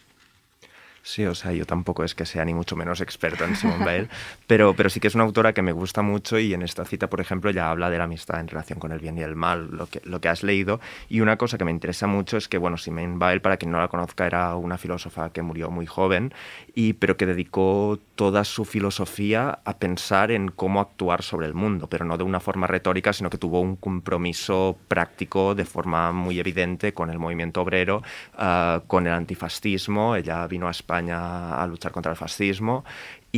Sí, 1.02 1.24
o 1.24 1.34
sea, 1.34 1.52
yo 1.52 1.66
tampoco 1.66 2.04
es 2.04 2.14
que 2.14 2.24
sea 2.24 2.44
ni 2.44 2.54
mucho 2.54 2.76
menos 2.76 3.00
experto 3.00 3.44
en 3.44 3.56
Simone 3.56 3.84
Weil, 3.84 4.08
pero, 4.46 4.74
pero 4.74 4.90
sí 4.90 5.00
que 5.00 5.08
es 5.08 5.14
una 5.16 5.24
autora 5.24 5.52
que 5.52 5.62
me 5.62 5.72
gusta 5.72 6.02
mucho 6.02 6.38
y 6.38 6.54
en 6.54 6.62
esta 6.62 6.84
cita, 6.84 7.08
por 7.08 7.20
ejemplo, 7.20 7.50
ya 7.50 7.70
habla 7.70 7.90
de 7.90 7.98
la 7.98 8.04
amistad 8.04 8.38
en 8.38 8.46
relación 8.46 8.78
con 8.78 8.92
el 8.92 9.00
bien 9.00 9.18
y 9.18 9.22
el 9.22 9.34
mal, 9.34 9.70
lo 9.70 9.86
que, 9.86 10.00
lo 10.04 10.20
que 10.20 10.28
has 10.28 10.44
leído. 10.44 10.80
Y 11.08 11.20
una 11.20 11.36
cosa 11.36 11.58
que 11.58 11.64
me 11.64 11.72
interesa 11.72 12.06
mucho 12.06 12.36
es 12.36 12.46
que, 12.46 12.58
bueno, 12.58 12.76
Simone 12.76 13.16
Weil, 13.18 13.40
para 13.40 13.56
quien 13.56 13.72
no 13.72 13.78
la 13.80 13.88
conozca, 13.88 14.24
era 14.24 14.54
una 14.54 14.78
filósofa 14.78 15.30
que 15.30 15.42
murió 15.42 15.70
muy 15.70 15.86
joven, 15.86 16.32
y, 16.74 16.92
pero 16.92 17.16
que 17.16 17.26
dedicó 17.26 17.98
toda 18.16 18.44
su 18.44 18.64
filosofía 18.64 19.60
a 19.64 19.78
pensar 19.78 20.30
en 20.30 20.48
cómo 20.48 20.80
actuar 20.80 21.22
sobre 21.22 21.46
el 21.46 21.54
mundo, 21.54 21.86
pero 21.88 22.04
no 22.04 22.16
de 22.16 22.24
una 22.24 22.40
forma 22.40 22.66
retórica, 22.66 23.12
sino 23.12 23.30
que 23.30 23.38
tuvo 23.38 23.60
un 23.60 23.76
compromiso 23.76 24.76
práctico 24.88 25.54
de 25.54 25.64
forma 25.64 26.10
muy 26.12 26.40
evidente 26.40 26.94
con 26.94 27.10
el 27.10 27.18
movimiento 27.18 27.62
obrero, 27.62 28.02
uh, 28.38 28.80
con 28.86 29.06
el 29.06 29.12
antifascismo. 29.12 30.16
Ella 30.16 30.46
vino 30.46 30.66
a 30.66 30.70
España 30.70 31.62
a 31.62 31.66
luchar 31.66 31.92
contra 31.92 32.10
el 32.10 32.16
fascismo 32.16 32.84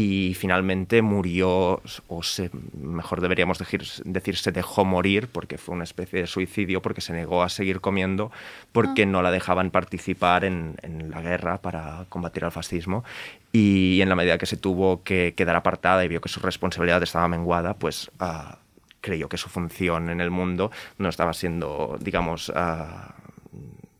y 0.00 0.34
finalmente 0.34 1.02
murió, 1.02 1.82
o 2.06 2.22
se, 2.22 2.50
mejor 2.80 3.20
deberíamos 3.20 3.58
decir, 3.58 3.82
decir, 4.04 4.36
se 4.36 4.52
dejó 4.52 4.84
morir 4.84 5.26
porque 5.26 5.58
fue 5.58 5.74
una 5.74 5.82
especie 5.82 6.20
de 6.20 6.28
suicidio 6.28 6.80
porque 6.80 7.00
se 7.00 7.12
negó 7.12 7.42
a 7.42 7.48
seguir 7.48 7.80
comiendo 7.80 8.30
porque 8.70 9.02
ah. 9.02 9.06
no 9.06 9.22
la 9.22 9.32
dejaban 9.32 9.72
participar 9.72 10.44
en, 10.44 10.76
en, 10.82 11.10
la 11.10 11.20
guerra 11.20 11.58
para 11.58 12.06
combatir 12.10 12.44
al 12.44 12.52
fascismo 12.52 13.02
y 13.50 14.00
en 14.00 14.08
la 14.08 14.14
medida 14.14 14.38
que 14.38 14.46
se 14.46 14.56
tuvo 14.56 15.02
que 15.02 15.34
quedar 15.36 15.56
apartada 15.56 16.04
y 16.04 16.08
vio 16.08 16.20
que 16.20 16.28
su 16.28 16.38
responsabilidad 16.38 17.02
estaba 17.02 17.26
menguada, 17.26 17.74
pues 17.74 18.08
uh, 18.20 18.54
creyó 19.00 19.28
que 19.28 19.36
su 19.36 19.48
función 19.48 20.10
en 20.10 20.20
el 20.20 20.30
mundo 20.30 20.70
no 20.98 21.08
estaba 21.08 21.32
siendo, 21.32 21.98
digamos, 22.00 22.50
uh, 22.50 22.52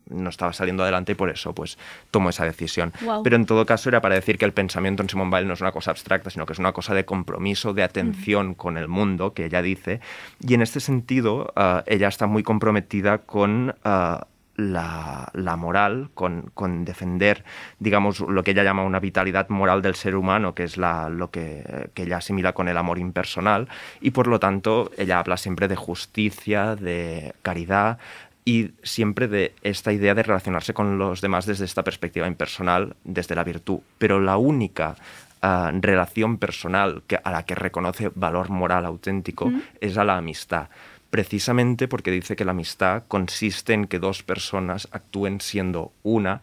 no 0.09 0.29
estaba 0.29 0.53
saliendo 0.53 0.83
adelante 0.83 1.13
y 1.13 1.15
por 1.15 1.29
eso 1.29 1.53
pues 1.53 1.77
tomó 2.11 2.29
esa 2.29 2.45
decisión. 2.45 2.93
Wow. 3.01 3.23
Pero 3.23 3.35
en 3.35 3.45
todo 3.45 3.65
caso 3.65 3.89
era 3.89 4.01
para 4.01 4.15
decir 4.15 4.37
que 4.37 4.45
el 4.45 4.53
pensamiento 4.53 5.03
en 5.03 5.09
Simone 5.09 5.31
Weil 5.31 5.47
no 5.47 5.53
es 5.53 5.61
una 5.61 5.71
cosa 5.71 5.91
abstracta, 5.91 6.29
sino 6.29 6.45
que 6.45 6.53
es 6.53 6.59
una 6.59 6.71
cosa 6.71 6.93
de 6.93 7.05
compromiso, 7.05 7.73
de 7.73 7.83
atención 7.83 8.49
mm. 8.49 8.53
con 8.55 8.77
el 8.77 8.87
mundo, 8.87 9.33
que 9.33 9.45
ella 9.45 9.61
dice. 9.61 9.99
Y 10.39 10.53
en 10.53 10.61
este 10.61 10.79
sentido, 10.79 11.53
uh, 11.55 11.81
ella 11.85 12.07
está 12.07 12.27
muy 12.27 12.43
comprometida 12.43 13.19
con... 13.19 13.75
Uh, 13.85 14.23
la, 14.59 15.29
la, 15.33 15.55
moral, 15.55 16.09
con, 16.13 16.51
con, 16.53 16.85
defender, 16.85 17.43
digamos, 17.79 18.19
lo 18.19 18.43
que 18.43 18.51
ella 18.51 18.63
llama 18.63 18.83
una 18.83 18.99
vitalidad 18.99 19.49
moral 19.49 19.81
del 19.81 19.95
ser 19.95 20.15
humano, 20.15 20.53
que 20.53 20.63
es 20.63 20.77
la, 20.77 21.09
lo 21.09 21.31
que, 21.31 21.89
que, 21.93 22.03
ella 22.03 22.17
asimila 22.17 22.53
con 22.53 22.67
el 22.67 22.77
amor 22.77 22.99
impersonal, 22.99 23.67
y 24.01 24.11
por 24.11 24.27
lo 24.27 24.39
tanto 24.39 24.91
ella 24.97 25.19
habla 25.19 25.37
siempre 25.37 25.67
de 25.67 25.75
justicia, 25.75 26.75
de 26.75 27.33
caridad, 27.41 27.99
y 28.49 28.71
siempre 28.81 29.27
de 29.27 29.53
esta 29.61 29.93
idea 29.93 30.15
de 30.15 30.23
relacionarse 30.23 30.73
con 30.73 30.97
los 30.97 31.21
demás 31.21 31.45
desde 31.45 31.65
esta 31.65 31.83
perspectiva 31.83 32.25
impersonal, 32.25 32.95
desde 33.03 33.35
la 33.35 33.43
virtud. 33.43 33.81
Pero 33.99 34.19
la 34.19 34.37
única 34.37 34.95
ah, 35.43 35.71
relación 35.71 36.39
personal 36.39 37.03
que, 37.05 37.19
a 37.23 37.29
la 37.29 37.45
que 37.45 37.53
reconoce 37.53 38.09
valor 38.15 38.49
moral 38.49 38.87
auténtico 38.87 39.51
es 39.81 39.99
a 39.99 40.03
la 40.03 40.17
amistad. 40.17 40.69
Precisamente 41.11 41.87
porque 41.87 42.09
dice 42.09 42.35
que 42.35 42.43
la 42.43 42.51
amistad 42.51 43.03
consiste 43.07 43.73
en 43.73 43.85
que 43.85 43.99
dos 43.99 44.23
personas 44.23 44.87
actúen 44.91 45.41
siendo 45.41 45.91
una 46.01 46.41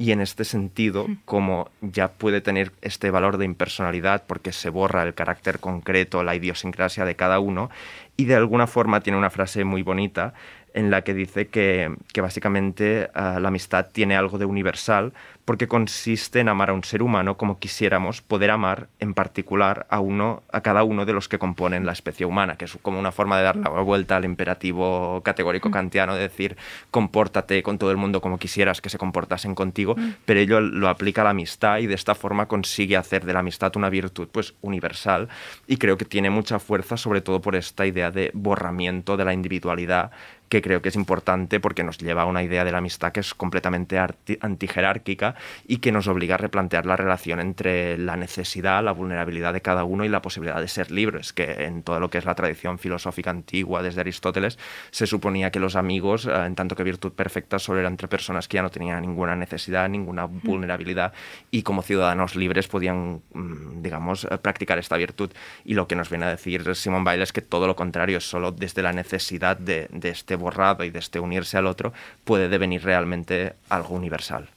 y 0.00 0.12
en 0.12 0.20
este 0.20 0.44
sentido, 0.44 1.08
como 1.24 1.70
ya 1.80 2.12
puede 2.12 2.40
tener 2.40 2.70
este 2.82 3.10
valor 3.10 3.36
de 3.36 3.46
impersonalidad 3.46 4.22
porque 4.28 4.52
se 4.52 4.70
borra 4.70 5.02
el 5.02 5.14
carácter 5.14 5.58
concreto, 5.58 6.22
la 6.22 6.36
idiosincrasia 6.36 7.04
de 7.04 7.16
cada 7.16 7.40
uno, 7.40 7.68
y 8.16 8.26
de 8.26 8.36
alguna 8.36 8.68
forma 8.68 9.00
tiene 9.00 9.18
una 9.18 9.30
frase 9.30 9.64
muy 9.64 9.82
bonita 9.82 10.34
en 10.74 10.90
la 10.90 11.02
que 11.02 11.14
dice 11.14 11.48
que, 11.48 11.94
que 12.12 12.20
básicamente 12.20 13.10
ah, 13.14 13.38
la 13.40 13.48
amistad 13.48 13.86
tiene 13.92 14.16
algo 14.16 14.38
de 14.38 14.44
universal 14.44 15.12
porque 15.44 15.66
consiste 15.66 16.40
en 16.40 16.50
amar 16.50 16.68
a 16.68 16.74
un 16.74 16.84
ser 16.84 17.02
humano 17.02 17.38
como 17.38 17.58
quisiéramos 17.58 18.20
poder 18.20 18.50
amar 18.50 18.88
en 19.00 19.14
particular 19.14 19.86
a 19.88 19.98
uno 19.98 20.42
a 20.52 20.60
cada 20.60 20.82
uno 20.82 21.06
de 21.06 21.14
los 21.14 21.26
que 21.26 21.38
componen 21.38 21.86
la 21.86 21.92
especie 21.92 22.26
humana, 22.26 22.56
que 22.56 22.66
es 22.66 22.76
como 22.82 22.98
una 22.98 23.12
forma 23.12 23.38
de 23.38 23.44
dar 23.44 23.56
la 23.56 23.70
vuelta 23.70 24.16
al 24.16 24.26
imperativo 24.26 25.22
categórico 25.24 25.70
kantiano 25.70 26.14
de 26.14 26.20
decir 26.20 26.58
compórtate 26.90 27.62
con 27.62 27.78
todo 27.78 27.90
el 27.90 27.96
mundo 27.96 28.20
como 28.20 28.38
quisieras 28.38 28.82
que 28.82 28.90
se 28.90 28.98
comportasen 28.98 29.54
contigo, 29.54 29.96
pero 30.26 30.38
ello 30.38 30.60
lo 30.60 30.88
aplica 30.88 31.22
a 31.22 31.24
la 31.24 31.30
amistad 31.30 31.78
y 31.78 31.86
de 31.86 31.94
esta 31.94 32.14
forma 32.14 32.46
consigue 32.46 32.96
hacer 32.96 33.24
de 33.24 33.32
la 33.32 33.40
amistad 33.40 33.74
una 33.76 33.88
virtud 33.88 34.28
pues 34.30 34.54
universal. 34.60 35.28
Y 35.66 35.78
creo 35.78 35.96
que 35.96 36.04
tiene 36.04 36.28
mucha 36.30 36.58
fuerza 36.58 36.96
sobre 36.96 37.20
todo 37.20 37.40
por 37.40 37.56
esta 37.56 37.86
idea 37.86 38.10
de 38.10 38.30
borramiento 38.34 39.16
de 39.16 39.24
la 39.24 39.32
individualidad 39.32 40.10
que 40.48 40.62
creo 40.62 40.82
que 40.82 40.88
es 40.88 40.96
importante 40.96 41.60
porque 41.60 41.84
nos 41.84 41.98
lleva 41.98 42.22
a 42.22 42.26
una 42.26 42.42
idea 42.42 42.64
de 42.64 42.72
la 42.72 42.78
amistad 42.78 43.12
que 43.12 43.20
es 43.20 43.34
completamente 43.34 43.98
antijerárquica 44.40 45.34
y 45.66 45.78
que 45.78 45.92
nos 45.92 46.08
obliga 46.08 46.34
a 46.36 46.38
replantear 46.38 46.86
la 46.86 46.96
relación 46.96 47.40
entre 47.40 47.98
la 47.98 48.16
necesidad, 48.16 48.82
la 48.82 48.92
vulnerabilidad 48.92 49.52
de 49.52 49.60
cada 49.60 49.84
uno 49.84 50.04
y 50.04 50.08
la 50.08 50.22
posibilidad 50.22 50.60
de 50.60 50.68
ser 50.68 50.90
libres, 50.90 51.32
que 51.32 51.64
en 51.64 51.82
todo 51.82 52.00
lo 52.00 52.10
que 52.10 52.18
es 52.18 52.24
la 52.24 52.34
tradición 52.34 52.78
filosófica 52.78 53.30
antigua 53.30 53.82
desde 53.82 54.00
Aristóteles 54.00 54.58
se 54.90 55.06
suponía 55.06 55.50
que 55.50 55.60
los 55.60 55.76
amigos, 55.76 56.26
eh, 56.26 56.32
en 56.46 56.54
tanto 56.54 56.76
que 56.76 56.84
virtud 56.84 57.12
perfecta, 57.12 57.58
solo 57.58 57.80
eran 57.80 57.92
entre 57.92 58.08
personas 58.08 58.48
que 58.48 58.56
ya 58.56 58.62
no 58.62 58.70
tenían 58.70 59.00
ninguna 59.02 59.36
necesidad, 59.36 59.88
ninguna 59.88 60.26
vulnerabilidad 60.26 61.12
y 61.50 61.62
como 61.62 61.82
ciudadanos 61.82 62.36
libres 62.36 62.68
podían, 62.68 63.22
mm, 63.32 63.82
digamos, 63.82 64.24
eh, 64.24 64.38
practicar 64.38 64.78
esta 64.78 64.96
virtud. 64.96 65.30
Y 65.64 65.74
lo 65.74 65.86
que 65.86 65.96
nos 65.96 66.08
viene 66.10 66.26
a 66.26 66.30
decir 66.30 66.74
Simón 66.74 67.04
Weil 67.04 67.22
es 67.22 67.32
que 67.32 67.42
todo 67.42 67.66
lo 67.66 67.76
contrario, 67.76 68.18
es 68.18 68.28
solo 68.28 68.52
desde 68.52 68.82
la 68.82 68.92
necesidad 68.92 69.56
de, 69.56 69.88
de 69.90 70.08
este 70.10 70.36
borrado 70.38 70.84
y 70.84 70.90
de 70.90 70.98
este 70.98 71.20
unirse 71.20 71.56
al 71.58 71.66
otro 71.66 71.92
puede 72.24 72.48
devenir 72.48 72.82
realmente 72.84 73.54
algo 73.68 73.94
universal. 73.94 74.48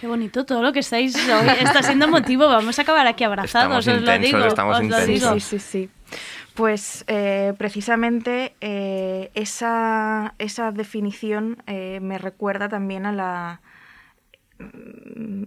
Qué 0.00 0.06
bonito 0.06 0.44
todo 0.44 0.62
lo 0.62 0.72
que 0.72 0.80
estáis 0.80 1.16
hoy. 1.16 1.48
Está 1.60 1.82
siendo 1.82 2.06
motivo. 2.08 2.46
Vamos 2.48 2.78
a 2.78 2.82
acabar 2.82 3.06
aquí 3.06 3.24
abrazados, 3.24 3.86
Estamos 3.86 3.86
os 3.86 3.94
lo 3.94 4.14
intensos, 4.14 4.40
digo. 4.40 4.46
estamos 4.48 4.74
os 4.74 4.80
lo 4.80 4.84
intensos. 4.84 5.06
digo. 5.08 5.40
Sí, 5.40 5.40
sí, 5.40 5.58
sí. 5.58 5.90
Pues 6.54 7.04
eh, 7.06 7.54
precisamente 7.56 8.54
eh, 8.60 9.30
esa, 9.34 10.34
esa 10.38 10.70
definición 10.72 11.62
eh, 11.66 11.98
me 12.02 12.18
recuerda 12.18 12.68
también 12.68 13.06
a 13.06 13.12
la 13.12 13.60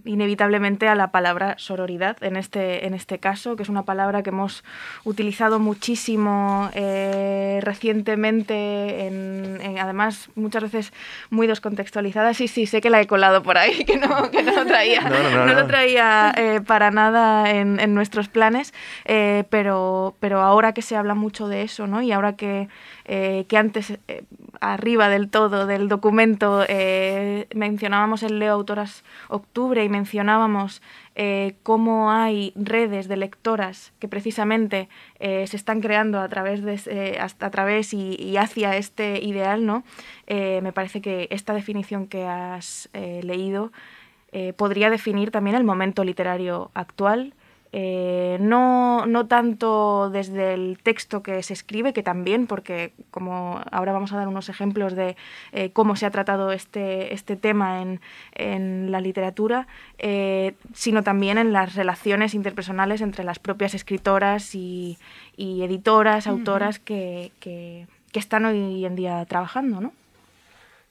inevitablemente 0.04 0.88
a 0.88 0.94
la 0.94 1.10
palabra 1.10 1.54
sororidad 1.58 2.16
en 2.22 2.36
este, 2.36 2.86
en 2.86 2.94
este 2.94 3.18
caso, 3.18 3.56
que 3.56 3.62
es 3.62 3.68
una 3.68 3.84
palabra 3.84 4.22
que 4.22 4.30
hemos 4.30 4.64
utilizado 5.04 5.58
muchísimo 5.58 6.70
eh, 6.74 7.60
recientemente, 7.62 9.06
en, 9.06 9.58
en- 9.62 9.78
además 9.78 10.30
muchas 10.34 10.62
veces 10.64 10.92
muy 11.30 11.46
descontextualizada. 11.46 12.34
Sí, 12.34 12.48
sí, 12.48 12.66
sé 12.66 12.80
que 12.80 12.90
la 12.90 13.00
he 13.00 13.06
colado 13.06 13.42
por 13.42 13.58
ahí, 13.58 13.84
que 13.86 13.96
no, 13.96 14.30
que 14.30 14.42
no 14.42 14.52
lo 14.52 14.66
traía, 14.66 15.02
No, 15.02 15.22
no, 15.22 15.30
no, 15.30 15.46
no 15.46 15.54
lo 15.54 15.66
traía 15.66 16.32
eh, 16.36 16.60
para 16.66 16.90
nada 16.90 17.50
en, 17.50 17.78
en 17.80 17.94
nuestros 17.94 18.28
planes, 18.28 18.72
eh, 19.04 19.44
pero, 19.50 20.16
pero 20.20 20.40
ahora 20.40 20.72
que 20.72 20.82
se 20.82 20.96
habla 20.96 21.14
mucho 21.14 21.48
de 21.48 21.62
eso, 21.62 21.86
¿no? 21.86 22.02
Y 22.02 22.12
ahora 22.12 22.34
que, 22.36 22.68
eh, 23.12 23.44
que 23.48 23.56
antes, 23.56 23.98
eh, 24.06 24.22
arriba 24.60 25.08
del 25.08 25.30
todo 25.30 25.66
del 25.66 25.88
documento, 25.88 26.64
eh, 26.68 27.48
mencionábamos 27.52 28.22
el 28.22 28.38
Leo 28.38 28.52
Autoras 28.52 29.02
Octubre 29.26 29.82
y 29.82 29.88
mencionábamos 29.88 30.80
cómo 31.64 32.12
hay 32.12 32.52
redes 32.54 33.06
de 33.08 33.16
lectoras 33.16 33.92
que 33.98 34.08
precisamente 34.08 34.88
se 35.18 35.54
están 35.54 35.82
creando 35.82 36.18
a 36.18 36.28
través 36.28 36.62
de 36.62 37.18
hasta 37.20 37.46
a 37.46 37.50
través 37.50 37.92
y, 37.92 38.14
y 38.14 38.38
hacia 38.38 38.74
este 38.76 39.22
ideal, 39.22 39.66
¿no? 39.66 39.84
Me 40.26 40.72
parece 40.72 41.02
que 41.02 41.28
esta 41.30 41.52
definición 41.52 42.06
que 42.06 42.24
has 42.24 42.88
leído 42.94 43.70
podría 44.56 44.88
definir 44.88 45.30
también 45.30 45.56
el 45.56 45.64
momento 45.64 46.04
literario 46.04 46.70
actual. 46.72 47.34
Eh, 47.72 48.36
no, 48.40 49.06
no 49.06 49.26
tanto 49.26 50.10
desde 50.10 50.54
el 50.54 50.78
texto 50.82 51.22
que 51.22 51.42
se 51.42 51.52
escribe, 51.52 51.92
que 51.92 52.02
también, 52.02 52.46
porque 52.46 52.92
como 53.10 53.60
ahora 53.70 53.92
vamos 53.92 54.12
a 54.12 54.16
dar 54.16 54.26
unos 54.28 54.48
ejemplos 54.48 54.94
de 54.96 55.16
eh, 55.52 55.70
cómo 55.72 55.94
se 55.96 56.06
ha 56.06 56.10
tratado 56.10 56.50
este, 56.52 57.14
este 57.14 57.36
tema 57.36 57.80
en, 57.82 58.00
en 58.34 58.90
la 58.90 59.00
literatura, 59.00 59.68
eh, 59.98 60.54
sino 60.74 61.02
también 61.02 61.38
en 61.38 61.52
las 61.52 61.74
relaciones 61.74 62.34
interpersonales 62.34 63.00
entre 63.02 63.22
las 63.24 63.38
propias 63.38 63.74
escritoras 63.74 64.54
y, 64.54 64.98
y 65.36 65.62
editoras, 65.62 66.26
autoras 66.26 66.78
que, 66.78 67.30
que- 67.40 67.86
que 68.12 68.18
están 68.18 68.44
hoy 68.44 68.84
en 68.84 68.96
día 68.96 69.24
trabajando, 69.26 69.80
¿no? 69.80 69.92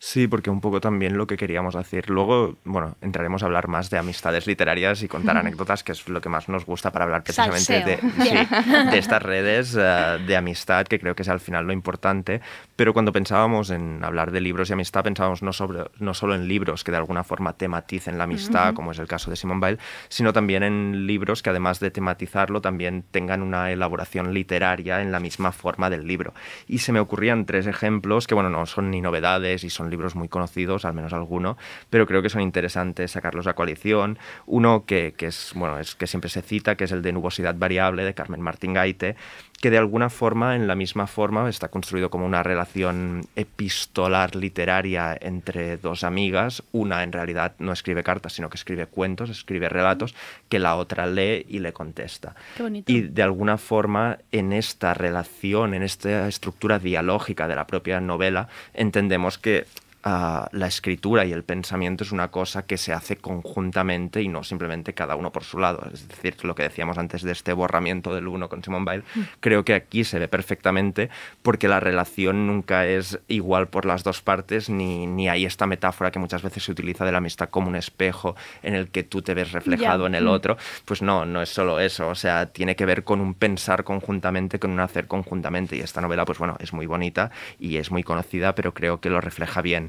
Sí, 0.01 0.29
porque 0.29 0.49
un 0.49 0.61
poco 0.61 0.79
también 0.79 1.17
lo 1.17 1.27
que 1.27 1.35
queríamos 1.35 1.75
decir. 1.75 2.09
Luego, 2.09 2.55
bueno, 2.63 2.95
entraremos 3.01 3.43
a 3.43 3.47
hablar 3.47 3.67
más 3.67 3.89
de 3.89 3.97
amistades 3.97 4.47
literarias 4.47 5.03
y 5.03 5.09
contar 5.09 5.35
anécdotas, 5.35 5.83
que 5.83 5.91
es 5.91 6.07
lo 6.07 6.21
que 6.21 6.29
más 6.29 6.47
nos 6.47 6.65
gusta 6.65 6.89
para 6.93 7.03
hablar 7.03 7.21
precisamente 7.21 7.83
de, 7.83 7.97
sí, 8.23 8.89
de 8.91 8.97
estas 8.97 9.21
redes 9.21 9.75
eh, 9.77 10.19
de 10.25 10.37
amistad, 10.37 10.87
que 10.87 11.01
creo 11.01 11.15
que 11.15 11.23
es 11.23 11.27
al 11.27 11.41
final 11.41 11.67
lo 11.67 11.73
importante. 11.73 12.39
Pero 12.77 12.93
cuando 12.93 13.11
pensábamos 13.11 13.71
en 13.71 14.01
hablar 14.01 14.31
de 14.31 14.39
libros 14.39 14.69
y 14.69 14.73
amistad, 14.73 15.03
pensábamos 15.03 15.43
no, 15.43 15.51
sobre, 15.51 15.83
no 15.99 16.13
solo 16.13 16.33
en 16.33 16.47
libros 16.47 16.85
que 16.85 16.91
de 16.91 16.97
alguna 16.97 17.25
forma 17.25 17.57
tematicen 17.57 18.17
la 18.17 18.23
amistad, 18.23 18.67
Ujú. 18.67 18.75
como 18.75 18.91
es 18.93 18.99
el 18.99 19.07
caso 19.07 19.29
de 19.29 19.35
Simone 19.35 19.59
Weil, 19.59 19.79
sino 20.07 20.31
también 20.31 20.63
en 20.63 21.07
libros 21.07 21.43
que 21.43 21.49
además 21.49 21.81
de 21.81 21.91
tematizarlo, 21.91 22.61
también 22.61 23.03
tengan 23.11 23.41
una 23.41 23.69
elaboración 23.69 24.33
literaria 24.33 25.01
en 25.01 25.11
la 25.11 25.19
misma 25.19 25.51
forma 25.51 25.89
del 25.89 26.07
libro. 26.07 26.33
Y 26.67 26.77
se 26.77 26.93
me 26.93 27.01
ocurrían 27.01 27.45
tres 27.45 27.67
ejemplos 27.67 28.27
que, 28.27 28.33
bueno, 28.33 28.49
no 28.49 28.65
son 28.65 28.91
ni 28.91 29.01
novedades 29.01 29.65
y 29.65 29.69
son 29.69 29.88
libros 29.89 30.15
muy 30.15 30.27
conocidos, 30.27 30.85
al 30.85 30.93
menos 30.93 31.13
alguno, 31.13 31.57
pero 31.89 32.05
creo 32.07 32.21
que 32.21 32.29
son 32.29 32.41
interesantes 32.41 33.11
sacarlos 33.11 33.47
a 33.47 33.53
coalición. 33.53 34.17
Uno 34.45 34.85
que, 34.85 35.13
que 35.17 35.27
es, 35.27 35.51
bueno, 35.55 35.79
es 35.79 35.95
que 35.95 36.07
siempre 36.07 36.29
se 36.29 36.41
cita, 36.41 36.75
que 36.75 36.85
es 36.85 36.91
el 36.91 37.01
de 37.01 37.11
Nubosidad 37.11 37.55
Variable 37.55 38.03
de 38.03 38.13
Carmen 38.13 38.41
Martín 38.41 38.73
Gaite, 38.73 39.15
que 39.59 39.69
de 39.69 39.77
alguna 39.77 40.09
forma, 40.09 40.55
en 40.55 40.67
la 40.67 40.75
misma 40.75 41.07
forma, 41.07 41.49
está 41.49 41.67
construido 41.67 42.09
como 42.09 42.25
una 42.25 42.43
relación 42.43 43.25
epistolar 43.35 44.35
literaria 44.35 45.17
entre 45.19 45.77
dos 45.77 46.03
amigas. 46.03 46.63
Una 46.71 47.03
en 47.03 47.11
realidad 47.11 47.53
no 47.59 47.73
escribe 47.73 48.03
cartas, 48.03 48.33
sino 48.33 48.49
que 48.49 48.57
escribe 48.57 48.87
cuentos, 48.87 49.29
escribe 49.29 49.67
relatos, 49.67 50.15
que 50.47 50.59
la 50.59 50.75
otra 50.75 51.07
lee 51.07 51.45
y 51.49 51.59
le 51.59 51.73
contesta. 51.73 52.35
Qué 52.55 52.63
bonito. 52.63 52.91
Y 52.91 53.01
de 53.01 53.23
alguna 53.23 53.57
forma, 53.57 54.19
en 54.31 54.53
esta 54.53 54.93
relación, 54.93 55.73
en 55.73 55.83
esta 55.83 56.27
estructura 56.27 56.79
dialógica 56.79 57.47
de 57.47 57.55
la 57.55 57.67
propia 57.67 57.99
novela, 57.99 58.47
entendemos 58.73 59.37
que 59.37 59.65
ah, 60.03 60.47
la 60.51 60.67
escritura 60.67 61.25
y 61.25 61.31
el 61.33 61.43
pensamiento 61.43 62.03
es 62.03 62.11
una 62.11 62.29
cosa 62.29 62.65
que 62.65 62.77
se 62.77 62.93
hace 62.93 63.17
conjuntamente 63.17 64.21
y 64.21 64.27
no 64.27 64.43
simplemente 64.43 64.93
cada 64.93 65.15
uno 65.15 65.31
por 65.31 65.43
su 65.43 65.59
lado. 65.59 65.85
Es 65.93 66.07
decir, 66.07 66.35
lo 66.43 66.55
que 66.55 66.63
decíamos 66.63 66.97
antes 66.97 67.21
de 67.23 67.31
este 67.31 67.53
borramiento 67.53 68.13
del 68.13 68.27
uno 68.27 68.49
con 68.49 68.63
Simone 68.63 68.85
Weil, 68.85 69.03
Mm. 69.15 69.19
creo 69.39 69.65
que 69.65 69.73
aquí 69.73 70.03
se 70.03 70.19
ve 70.19 70.27
perfectamente 70.27 71.09
porque 71.41 71.67
la 71.67 71.79
relación 71.79 72.47
nunca 72.47 72.85
es 72.85 73.19
igual 73.27 73.67
por 73.67 73.85
las 73.85 74.03
dos 74.03 74.21
partes, 74.21 74.69
ni, 74.69 75.07
ni 75.07 75.27
hay 75.29 75.45
esta 75.45 75.65
metáfora 75.65 76.11
que 76.11 76.19
muchas 76.19 76.41
veces 76.43 76.63
se 76.63 76.71
utiliza 76.71 77.05
de 77.05 77.11
la 77.11 77.17
amistad 77.19 77.49
como 77.49 77.67
un 77.67 77.75
espejo 77.75 78.35
en 78.63 78.75
el 78.75 78.89
que 78.89 79.03
tú 79.03 79.21
te 79.21 79.33
ves 79.33 79.51
reflejado 79.51 80.05
en 80.07 80.15
el 80.15 80.25
Mm. 80.25 80.29
otro. 80.29 80.57
Pues 80.85 81.01
no, 81.01 81.25
no 81.25 81.41
es 81.41 81.49
solo 81.49 81.79
eso, 81.79 82.07
o 82.09 82.15
sea, 82.15 82.47
tiene 82.47 82.75
que 82.75 82.85
ver 82.85 83.03
con 83.03 83.19
un 83.21 83.33
pensar 83.33 83.83
conjuntamente, 83.83 84.59
con 84.59 84.71
un 84.71 84.79
hacer 84.79 85.07
conjuntamente. 85.07 85.75
Y 85.75 85.81
esta 85.81 86.01
novela, 86.01 86.25
pues 86.25 86.37
bueno, 86.37 86.55
es 86.59 86.73
muy 86.73 86.85
bonita 86.85 87.31
y 87.59 87.77
es 87.77 87.91
muy 87.91 88.03
conocida, 88.03 88.55
pero 88.55 88.73
creo 88.73 88.99
que 89.01 89.09
lo 89.09 89.21
refleja 89.21 89.61
bien. 89.61 89.88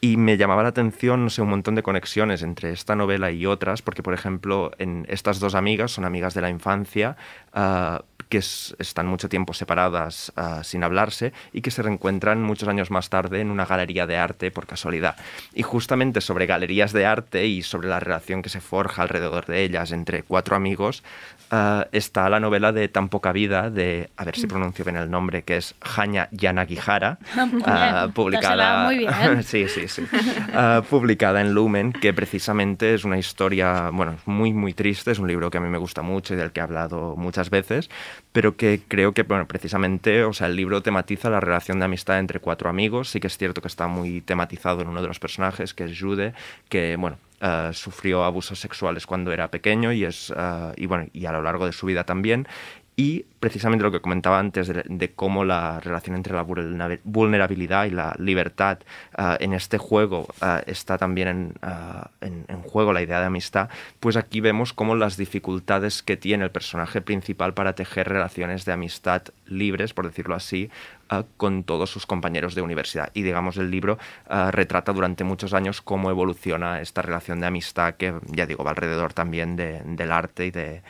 Y 0.00 0.18
me 0.18 0.36
llamaba 0.36 0.62
la 0.62 0.68
atención, 0.68 1.24
no 1.24 1.30
sé, 1.30 1.40
un 1.40 1.48
montón 1.48 1.76
de 1.76 1.82
conexiones 1.82 2.42
entre 2.42 2.72
esta 2.72 2.94
novela 2.94 3.30
y 3.30 3.46
otras, 3.46 3.80
porque, 3.80 4.02
por 4.02 4.12
ejemplo, 4.12 4.70
en 4.78 5.06
estas 5.08 5.40
dos 5.40 5.54
amigas 5.54 5.92
son 5.92 6.04
amigas 6.04 6.34
de 6.34 6.42
la 6.42 6.50
infancia, 6.50 7.16
ah, 7.54 8.02
que 8.28 8.38
es- 8.38 8.74
están 8.78 9.06
mucho 9.06 9.28
tiempo 9.28 9.54
separadas 9.54 10.32
ah, 10.36 10.62
sin 10.64 10.82
hablarse 10.82 11.32
y 11.52 11.60
que 11.62 11.70
se 11.70 11.82
reencuentran 11.82 12.42
muchos 12.42 12.68
años 12.68 12.90
más 12.90 13.08
tarde 13.08 13.40
en 13.40 13.50
una 13.50 13.64
galería 13.64 14.06
de 14.06 14.16
arte 14.16 14.50
por 14.50 14.66
casualidad. 14.66 15.16
Y 15.54 15.62
justamente 15.62 16.20
sobre 16.20 16.46
galerías 16.46 16.92
de 16.92 17.06
arte 17.06 17.46
y 17.46 17.62
sobre 17.62 17.88
la 17.88 18.00
relación 18.00 18.42
que 18.42 18.48
se 18.48 18.60
forja 18.60 19.02
alrededor 19.02 19.46
de 19.46 19.62
ellas 19.62 19.92
entre 19.92 20.22
cuatro 20.22 20.56
amigos, 20.56 21.02
ah, 21.50 21.86
está 21.92 22.28
la 22.28 22.40
novela 22.40 22.72
de 22.72 22.88
Tan 22.88 23.08
poca 23.08 23.32
vida, 23.32 23.70
de, 23.70 24.10
a 24.16 24.24
ver 24.24 24.36
si 24.36 24.46
Mm. 24.46 24.48
pronuncio 24.48 24.84
bien 24.84 24.96
el 24.96 25.10
nombre, 25.10 25.42
que 25.42 25.56
es 25.56 25.74
Hanya 25.96 26.28
Yanagihara, 26.32 27.18
bien, 27.34 27.62
ah, 27.66 28.08
publicada... 28.14 28.56
dado 28.56 28.84
muy 28.86 28.98
bien. 28.98 29.42
sí, 29.44 29.68
sí, 29.68 29.88
sí. 29.88 30.02
Uh, 30.02 30.82
publicada 30.82 31.40
en 31.40 31.52
Lumen, 31.54 31.92
que 31.92 32.12
precisamente 32.12 32.94
es 32.94 33.04
una 33.04 33.18
historia, 33.18 33.90
bueno, 33.90 34.16
muy, 34.26 34.52
muy 34.52 34.72
triste, 34.74 35.10
es 35.10 35.18
un 35.18 35.28
libro 35.28 35.50
que 35.50 35.58
a 35.58 35.60
mí 35.60 35.68
me 35.68 35.78
gusta 35.78 36.02
mucho 36.02 36.34
y 36.34 36.36
del 36.36 36.52
que 36.52 36.60
he 36.60 36.62
hablado 36.62 37.16
muchas 37.16 37.50
veces, 37.50 37.90
pero 38.32 38.56
que 38.56 38.80
creo 38.86 39.12
que, 39.12 39.22
bueno, 39.22 39.46
precisamente, 39.46 40.24
o 40.24 40.32
sea, 40.32 40.46
el 40.46 40.56
libro 40.56 40.82
tematiza 40.82 41.30
la 41.30 41.40
relación 41.40 41.78
de 41.78 41.86
amistad 41.86 42.18
entre 42.18 42.40
cuatro 42.40 42.68
amigos, 42.68 43.10
sí 43.10 43.20
que 43.20 43.26
es 43.28 43.36
cierto 43.38 43.60
que 43.62 43.68
está 43.68 43.86
muy 43.86 44.20
tematizado 44.20 44.82
en 44.82 44.88
uno 44.88 45.02
de 45.02 45.08
los 45.08 45.18
personajes, 45.18 45.74
que 45.74 45.84
es 45.84 45.98
Jude, 45.98 46.34
que, 46.68 46.96
bueno, 46.96 47.16
Uh, 47.44 47.74
sufrió 47.74 48.24
abusos 48.24 48.58
sexuales 48.58 49.06
cuando 49.06 49.30
era 49.30 49.50
pequeño 49.50 49.92
y, 49.92 50.06
es, 50.06 50.30
uh, 50.30 50.72
y, 50.76 50.86
bueno, 50.86 51.08
y 51.12 51.26
a 51.26 51.32
lo 51.32 51.42
largo 51.42 51.66
de 51.66 51.72
su 51.72 51.84
vida 51.84 52.04
también. 52.04 52.48
Y 52.96 53.26
precisamente 53.38 53.82
lo 53.82 53.92
que 53.92 54.00
comentaba 54.00 54.38
antes 54.38 54.72
de, 54.72 55.12
cómo 55.14 55.44
la 55.44 55.78
relación 55.80 56.16
entre 56.16 56.32
la 56.32 56.46
vulnerabilidad 57.04 57.84
y 57.84 57.90
la 57.90 58.14
libertad 58.18 58.78
uh, 59.18 59.34
en 59.40 59.52
este 59.52 59.76
juego 59.76 60.26
está 60.66 60.96
también 60.96 61.54
en, 62.22 62.46
en, 62.48 62.62
juego 62.62 62.94
la 62.94 63.02
idea 63.02 63.20
de 63.20 63.26
amistad, 63.26 63.68
pues 64.00 64.16
aquí 64.16 64.40
vemos 64.40 64.72
cómo 64.72 64.94
las 64.94 65.16
dificultades 65.18 66.02
que 66.02 66.16
tiene 66.16 66.44
el 66.44 66.50
personaje 66.50 67.02
principal 67.02 67.52
para 67.52 67.74
tejer 67.74 68.08
relaciones 68.08 68.64
de 68.64 68.72
amistad 68.72 69.22
libres, 69.46 69.92
por 69.92 70.06
decirlo 70.06 70.34
así, 70.34 70.70
con 71.36 71.64
todos 71.64 71.90
sus 71.90 72.06
compañeros 72.06 72.54
de 72.54 72.62
universidad. 72.62 73.10
Y 73.14 73.22
digamos, 73.22 73.56
el 73.56 73.70
libro 73.70 73.98
retrata 74.50 74.92
durante 74.92 75.24
muchos 75.24 75.54
años 75.54 75.80
cómo 75.82 76.10
evoluciona 76.10 76.80
esta 76.80 77.02
relación 77.02 77.40
de 77.40 77.46
amistad 77.46 77.94
que, 77.94 78.14
ya 78.26 78.46
digo, 78.46 78.64
va 78.64 78.70
alrededor 78.70 79.12
también 79.12 79.56
de, 79.56 79.82
del 79.84 80.12
arte 80.12 80.46
y 80.46 80.50
de 80.50 80.82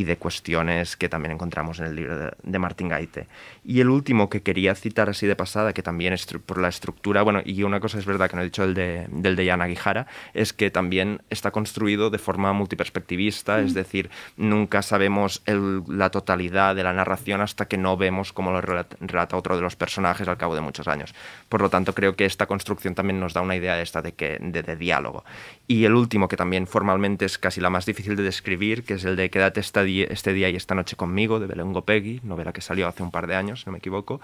y 0.00 0.04
de 0.04 0.16
cuestiones 0.16 0.96
que 0.96 1.10
también 1.10 1.32
encontramos 1.32 1.78
en 1.78 1.84
el 1.84 1.94
libro 1.94 2.16
de, 2.16 2.32
de 2.42 2.58
Martín 2.58 2.88
Gaite. 2.88 3.26
Y 3.62 3.80
el 3.80 3.90
último 3.90 4.30
que 4.30 4.40
quería 4.40 4.74
citar 4.74 5.10
así 5.10 5.26
de 5.26 5.36
pasada, 5.36 5.74
que 5.74 5.82
también 5.82 6.14
es 6.14 6.26
por 6.46 6.58
la 6.58 6.68
estructura, 6.68 7.20
bueno, 7.20 7.42
y 7.44 7.62
una 7.64 7.80
cosa 7.80 7.98
es 7.98 8.06
verdad 8.06 8.30
que 8.30 8.36
no 8.36 8.40
he 8.40 8.46
dicho 8.46 8.64
el 8.64 8.72
de, 8.72 9.08
del 9.10 9.36
de 9.36 9.44
Yana 9.44 9.66
Guijara, 9.66 10.06
es 10.32 10.54
que 10.54 10.70
también 10.70 11.20
está 11.28 11.50
construido 11.50 12.08
de 12.08 12.16
forma 12.16 12.54
multiperspectivista, 12.54 13.58
mm. 13.58 13.66
es 13.66 13.74
decir, 13.74 14.08
nunca 14.38 14.80
sabemos 14.80 15.42
el, 15.44 15.82
la 15.86 16.08
totalidad 16.08 16.74
de 16.74 16.82
la 16.82 16.94
narración 16.94 17.42
hasta 17.42 17.68
que 17.68 17.76
no 17.76 17.98
vemos 17.98 18.32
cómo 18.32 18.52
lo 18.52 18.62
relata, 18.62 18.96
relata, 19.00 19.36
otro 19.36 19.56
de 19.56 19.62
los 19.62 19.76
personajes 19.76 20.28
al 20.28 20.38
cabo 20.38 20.54
de 20.54 20.62
muchos 20.62 20.88
años. 20.88 21.14
Por 21.50 21.60
lo 21.60 21.68
tanto, 21.68 21.94
creo 21.94 22.16
que 22.16 22.24
esta 22.24 22.46
construcción 22.46 22.94
también 22.94 23.20
nos 23.20 23.34
da 23.34 23.42
una 23.42 23.56
idea 23.56 23.78
esta 23.82 24.00
de, 24.00 24.12
que, 24.12 24.38
de, 24.40 24.62
de 24.62 24.76
diálogo. 24.76 25.24
Y 25.68 25.84
el 25.84 25.92
último, 25.92 26.26
que 26.26 26.38
también 26.38 26.66
formalmente 26.66 27.26
es 27.26 27.36
casi 27.36 27.60
la 27.60 27.68
más 27.68 27.84
difícil 27.84 28.16
de 28.16 28.22
describir, 28.22 28.82
que 28.82 28.94
es 28.94 29.04
el 29.04 29.16
de 29.16 29.28
Quédate 29.28 29.60
esta 29.60 29.82
este 29.98 30.32
día 30.32 30.48
y 30.48 30.56
esta 30.56 30.74
noche 30.74 30.96
conmigo, 30.96 31.40
de 31.40 31.46
Belén 31.46 31.72
Gopegui, 31.72 32.20
novela 32.22 32.52
que 32.52 32.60
salió 32.60 32.88
hace 32.88 33.02
un 33.02 33.10
par 33.10 33.26
de 33.26 33.36
años, 33.36 33.60
si 33.60 33.66
no 33.66 33.72
me 33.72 33.78
equivoco, 33.78 34.20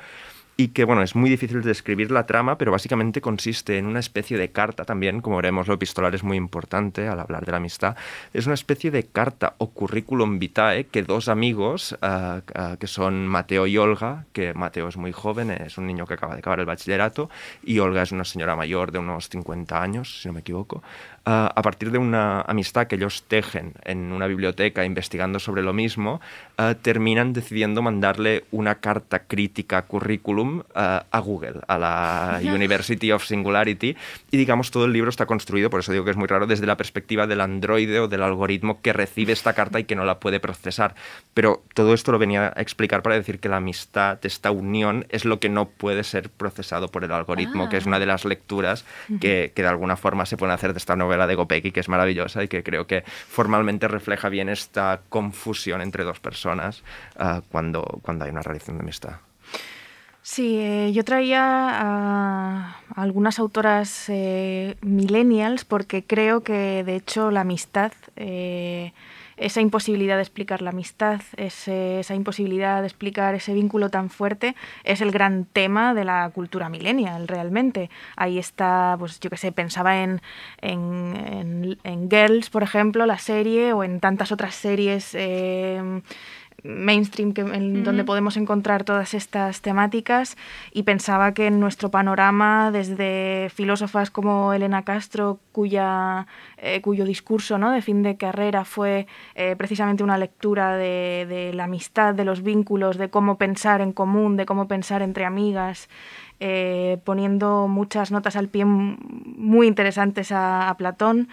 y 0.59 0.68
que 0.68 0.84
bueno, 0.84 1.02
es 1.02 1.14
muy 1.14 1.28
difícil 1.28 1.61
de 1.61 1.68
describir 1.68 2.11
la 2.11 2.24
trama, 2.24 2.57
pero 2.57 2.72
básicamente 2.72 3.20
consiste 3.20 3.76
en 3.76 3.86
una 3.86 4.00
especie 4.00 4.38
de 4.38 4.50
carta 4.52 4.84
también, 4.84 5.20
como 5.20 5.36
veremos, 5.36 5.68
lo 5.68 5.74
epistolar 5.74 6.14
es 6.14 6.24
muy 6.24 6.38
importante 6.38 7.09
al 7.09 7.20
hablar 7.20 7.44
de 7.44 7.50
la 7.52 7.59
amistad, 7.59 7.94
es 8.32 8.46
una 8.46 8.54
especie 8.54 8.90
de 8.90 9.04
carta 9.04 9.54
o 9.59 9.70
currículum 9.70 10.38
vitae 10.38 10.84
que 10.86 11.02
dos 11.02 11.28
amigos, 11.28 11.96
uh, 12.00 12.38
uh, 12.38 12.76
que 12.78 12.86
son 12.86 13.26
Mateo 13.26 13.66
y 13.66 13.76
Olga, 13.76 14.24
que 14.32 14.54
Mateo 14.54 14.88
es 14.88 14.96
muy 14.96 15.12
joven, 15.12 15.50
es 15.50 15.76
un 15.76 15.86
niño 15.86 16.07
que 16.07 16.14
acaba 16.14 16.32
de 16.32 16.38
acabar 16.38 16.61
el 16.61 16.66
bachillerato, 16.66 17.28
y 17.62 17.78
Olga 17.78 18.02
es 18.02 18.12
una 18.12 18.24
señora 18.24 18.57
mayor 18.57 18.92
de 18.92 18.98
unos 18.98 19.28
50 19.28 19.82
años, 19.82 20.22
si 20.22 20.28
no 20.28 20.32
me 20.32 20.40
equivoco, 20.40 20.78
uh, 20.78 21.52
a 21.54 21.62
partir 21.62 21.90
de 21.90 21.98
una 21.98 22.40
amistad 22.40 22.86
que 22.86 22.96
ellos 22.96 23.24
tejen 23.28 23.74
en 23.84 24.11
una 24.11 24.26
biblioteca 24.26 24.86
investigando 24.86 25.38
sobre 25.38 25.62
lo 25.62 25.74
mismo, 25.74 26.20
terminan 26.80 27.34
decidiendo 27.34 27.82
mandarle 27.82 28.44
una 28.50 28.76
carta 28.76 29.24
crítica 29.24 29.82
currículum 29.82 30.45
a 30.74 31.18
Google, 31.20 31.61
a 31.66 31.78
la 31.78 32.40
University 32.44 33.11
of 33.12 33.24
Singularity, 33.24 33.97
y 34.30 34.36
digamos 34.36 34.70
todo 34.70 34.84
el 34.84 34.92
libro 34.92 35.09
está 35.09 35.24
construido, 35.26 35.70
por 35.70 35.80
eso 35.80 35.92
digo 35.92 36.05
que 36.05 36.11
es 36.11 36.16
muy 36.16 36.26
raro, 36.26 36.47
desde 36.47 36.66
la 36.66 36.76
perspectiva 36.76 37.26
del 37.26 37.40
androide 37.40 38.01
o 38.01 38.09
del 38.09 38.22
algoritmo 38.22 38.80
que 38.82 38.92
recibe 38.92 39.32
esta 39.32 39.55
carta 39.55 39.80
y 39.80 39.84
que 39.84 39.97
no 39.97 40.05
la 40.05 40.20
puede 40.20 40.38
procesar. 40.38 40.94
Pero 41.32 41.62
todo 41.74 41.94
esto 41.94 42.12
lo 42.12 42.18
venía 42.18 42.53
a 42.55 42.61
explicar 42.61 43.03
para 43.03 43.14
decir 43.14 43.40
que 43.40 43.49
la 43.49 43.57
amistad, 43.57 44.18
esta 44.22 44.51
unión, 44.51 45.07
es 45.09 45.24
lo 45.24 45.40
que 45.40 45.49
no 45.49 45.68
puede 45.68 46.05
ser 46.05 46.28
procesado 46.28 46.88
por 46.88 47.05
el 47.05 47.12
algoritmo, 47.12 47.64
ah. 47.64 47.68
que 47.68 47.78
es 47.78 47.86
una 47.86 47.99
de 47.99 48.07
las 48.07 48.24
lecturas 48.24 48.84
que, 49.20 49.53
que 49.55 49.62
de 49.62 49.68
alguna 49.68 49.97
forma 49.97 50.26
se 50.26 50.36
pueden 50.36 50.53
hacer 50.53 50.72
de 50.72 50.78
esta 50.78 50.94
novela 50.94 51.07
novela 51.07 51.26
de 51.26 51.34
Gopeki, 51.34 51.72
que 51.72 51.80
es 51.80 51.88
maravillosa 51.88 52.42
y 52.42 52.49
que 52.49 52.62
creo 52.62 52.86
que 52.86 53.03
formalmente 53.07 53.88
refleja 53.88 54.28
bien 54.28 54.49
esta 54.49 55.01
confusión 55.09 55.80
entre 55.80 56.05
dos 56.05 56.20
personas 56.20 56.82
uh, 57.18 57.40
cuando, 57.51 57.82
cuando 58.03 58.24
hay 58.24 58.30
una 58.30 58.42
relación 58.42 58.76
de 58.76 58.82
amistad. 58.82 59.26
Sí, 60.29 60.59
eh, 60.59 60.91
yo 60.93 61.05
traía 61.05 61.41
a, 61.41 62.81
algunas 62.97 63.39
autoras 63.39 64.07
eh, 64.09 64.77
millennials 64.81 65.64
porque 65.64 66.03
creo 66.05 66.43
que 66.43 66.83
de 66.83 66.97
hecho 66.97 67.31
la 67.31 67.43
amistad 67.43 67.93
eh, 68.16 68.93
esa 69.37 69.61
imposibilidad 69.61 70.16
de 70.16 70.22
explicar 70.22 70.62
la 70.62 70.70
amistad, 70.70 71.20
ese, 71.37 72.01
esa 72.01 72.16
imposibilidad 72.16 72.81
de 72.81 72.89
explicar 72.89 73.37
ese 73.37 73.55
vínculo 73.55 73.89
tan 73.89 74.11
fuerte, 74.11 74.57
es 74.83 75.01
el 75.01 75.12
gran 75.12 75.45
tema 75.45 75.95
de 75.95 76.05
la 76.05 76.29
cultura 76.35 76.68
millennial, 76.70 77.29
realmente. 77.29 77.89
Ahí 78.16 78.39
está, 78.39 78.97
pues 78.99 79.20
yo 79.20 79.31
qué 79.31 79.37
sé, 79.37 79.53
pensaba 79.53 80.03
en, 80.03 80.22
en, 80.61 81.16
en, 81.16 81.79
en, 81.85 82.11
Girls, 82.11 82.51
por 82.51 82.62
ejemplo, 82.62 83.05
la 83.07 83.18
serie, 83.18 83.74
o 83.74 83.85
en 83.85 84.01
tantas 84.01 84.33
otras 84.33 84.55
series. 84.55 85.14
Eh, 86.62 86.68
mainstream 86.68 87.32
que, 87.32 87.42
en 87.42 87.84
donde 87.84 88.04
podemos 88.04 88.36
encontrar 88.36 88.84
todas 88.84 89.14
estas 89.14 89.61
temáticas 89.61 90.36
y 90.72 90.82
pensaba 90.82 91.32
que 91.32 91.46
en 91.46 91.61
nuestro 91.61 91.90
panorama, 91.90 92.70
desde 92.70 93.50
filósofas 93.54 94.11
como 94.11 94.52
Elena 94.52 94.82
Castro, 94.84 95.38
cuya, 95.52 96.26
eh, 96.59 96.80
cuyo 96.80 97.04
discurso 97.04 97.59
¿no? 97.59 97.70
de 97.70 97.82
fin 97.82 98.02
de 98.02 98.16
carrera 98.16 98.64
fue 98.64 99.07
eh, 99.34 99.54
precisamente 99.57 100.02
una 100.04 100.18
lectura 100.18 100.76
de, 100.76 101.26
de, 101.28 101.52
la 101.52 101.64
amistad, 101.64 102.14
de 102.14 102.24
los 102.24 102.42
vínculos, 102.42 102.98
de 102.98 103.11
cómo 103.11 103.38
pensar 103.38 103.80
en 103.80 103.92
común, 103.92 104.36
de 104.36 104.46
cómo 104.46 104.68
pensar 104.68 105.02
entre 105.02 105.24
amigas, 105.24 105.88
eh, 106.40 106.98
poniendo 107.04 107.66
muchas 107.68 108.11
notas 108.11 108.36
al 108.36 108.48
pie 108.48 108.64
muy 108.66 109.66
interesantes 109.66 110.32
a, 110.32 110.68
a 110.68 110.76
Platón 110.76 111.28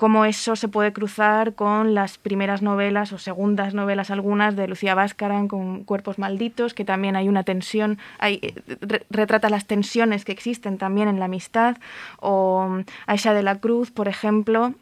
cómo 0.00 0.24
eso 0.24 0.56
se 0.56 0.66
puede 0.66 0.94
cruzar 0.94 1.54
con 1.54 1.92
las 1.92 2.16
primeras 2.16 2.62
novelas 2.62 3.12
o 3.12 3.18
segundas 3.18 3.74
novelas 3.74 4.10
algunas 4.10 4.56
de 4.56 4.66
Lucía 4.66 4.94
Vázcara 4.94 5.46
con 5.46 5.84
Cuerpos 5.84 6.18
Malditos, 6.18 6.72
que 6.72 6.86
también 6.86 7.16
hay 7.16 7.28
una 7.28 7.42
tensión, 7.42 7.98
eh, 8.22 8.54
re, 8.80 9.04
retrata 9.10 9.50
las 9.50 9.66
tensiones 9.66 10.24
que 10.24 10.32
existen 10.32 10.78
también 10.78 11.08
en 11.08 11.18
la 11.18 11.26
amistad, 11.26 11.76
o 12.18 12.80
Aisha 13.04 13.34
de 13.34 13.42
la 13.42 13.56
Cruz, 13.56 13.90
por 13.90 14.08
ejemplo, 14.08 14.72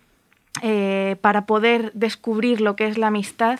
eh, 0.62 1.16
para 1.20 1.46
poder 1.46 1.90
descubrir 1.94 2.60
lo 2.60 2.76
que 2.76 2.86
es 2.86 2.96
la 2.96 3.08
amistad, 3.08 3.58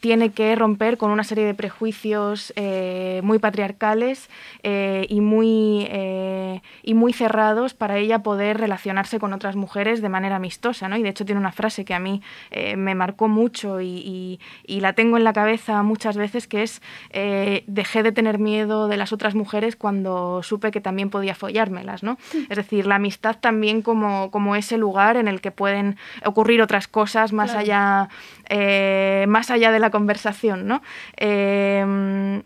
tiene 0.00 0.30
que 0.30 0.54
romper 0.56 0.96
con 0.96 1.10
una 1.10 1.24
serie 1.24 1.44
de 1.44 1.54
prejuicios 1.54 2.52
eh, 2.56 3.20
muy 3.22 3.38
patriarcales 3.38 4.30
eh, 4.62 5.06
y, 5.08 5.20
muy, 5.20 5.86
eh, 5.90 6.62
y 6.82 6.94
muy 6.94 7.12
cerrados 7.12 7.74
para 7.74 7.98
ella 7.98 8.20
poder 8.20 8.58
relacionarse 8.58 9.18
con 9.18 9.34
otras 9.34 9.56
mujeres 9.56 10.00
de 10.00 10.08
manera 10.08 10.36
amistosa. 10.36 10.88
¿no? 10.88 10.96
Y 10.96 11.02
de 11.02 11.10
hecho 11.10 11.26
tiene 11.26 11.40
una 11.40 11.52
frase 11.52 11.84
que 11.84 11.94
a 11.94 12.00
mí 12.00 12.22
me 12.76 12.94
marcó 12.94 13.28
mucho 13.28 13.80
y, 13.80 13.86
y, 13.86 14.40
y, 14.66 14.80
la 14.80 14.94
tengo 14.94 15.16
en 15.16 15.24
la 15.24 15.32
cabeza 15.32 15.82
muchas 15.82 16.16
veces, 16.16 16.46
que 16.46 16.62
es 16.62 16.80
dejé 17.66 18.02
de 18.02 18.12
tener 18.12 18.38
miedo 18.38 18.88
de 18.88 18.96
las 18.96 19.12
otras 19.12 19.34
mujeres 19.34 19.76
cuando 19.76 20.42
supe 20.42 20.70
que 20.70 20.80
también 20.80 21.10
podía 21.10 21.34
follármelas. 21.34 22.02
¿no? 22.02 22.16
Es 22.48 22.56
decir, 22.56 22.86
la 22.86 22.96
amistad 22.96 23.36
también 23.38 23.82
como, 23.82 24.30
como 24.30 24.56
ese 24.56 24.78
lugar 24.78 25.16
en 25.16 25.28
el 25.28 25.40
que 25.40 25.50
pueden 25.50 25.96
ocurrir 26.24 26.62
otras 26.62 26.88
cosas 26.88 27.32
más, 27.32 27.50
claro. 27.50 27.60
allá, 27.60 28.08
eh, 28.50 29.24
más 29.28 29.50
allá 29.50 29.72
de 29.72 29.78
la 29.78 29.90
conversación, 29.90 30.66
¿no? 30.66 30.82
Eh, 31.16 32.42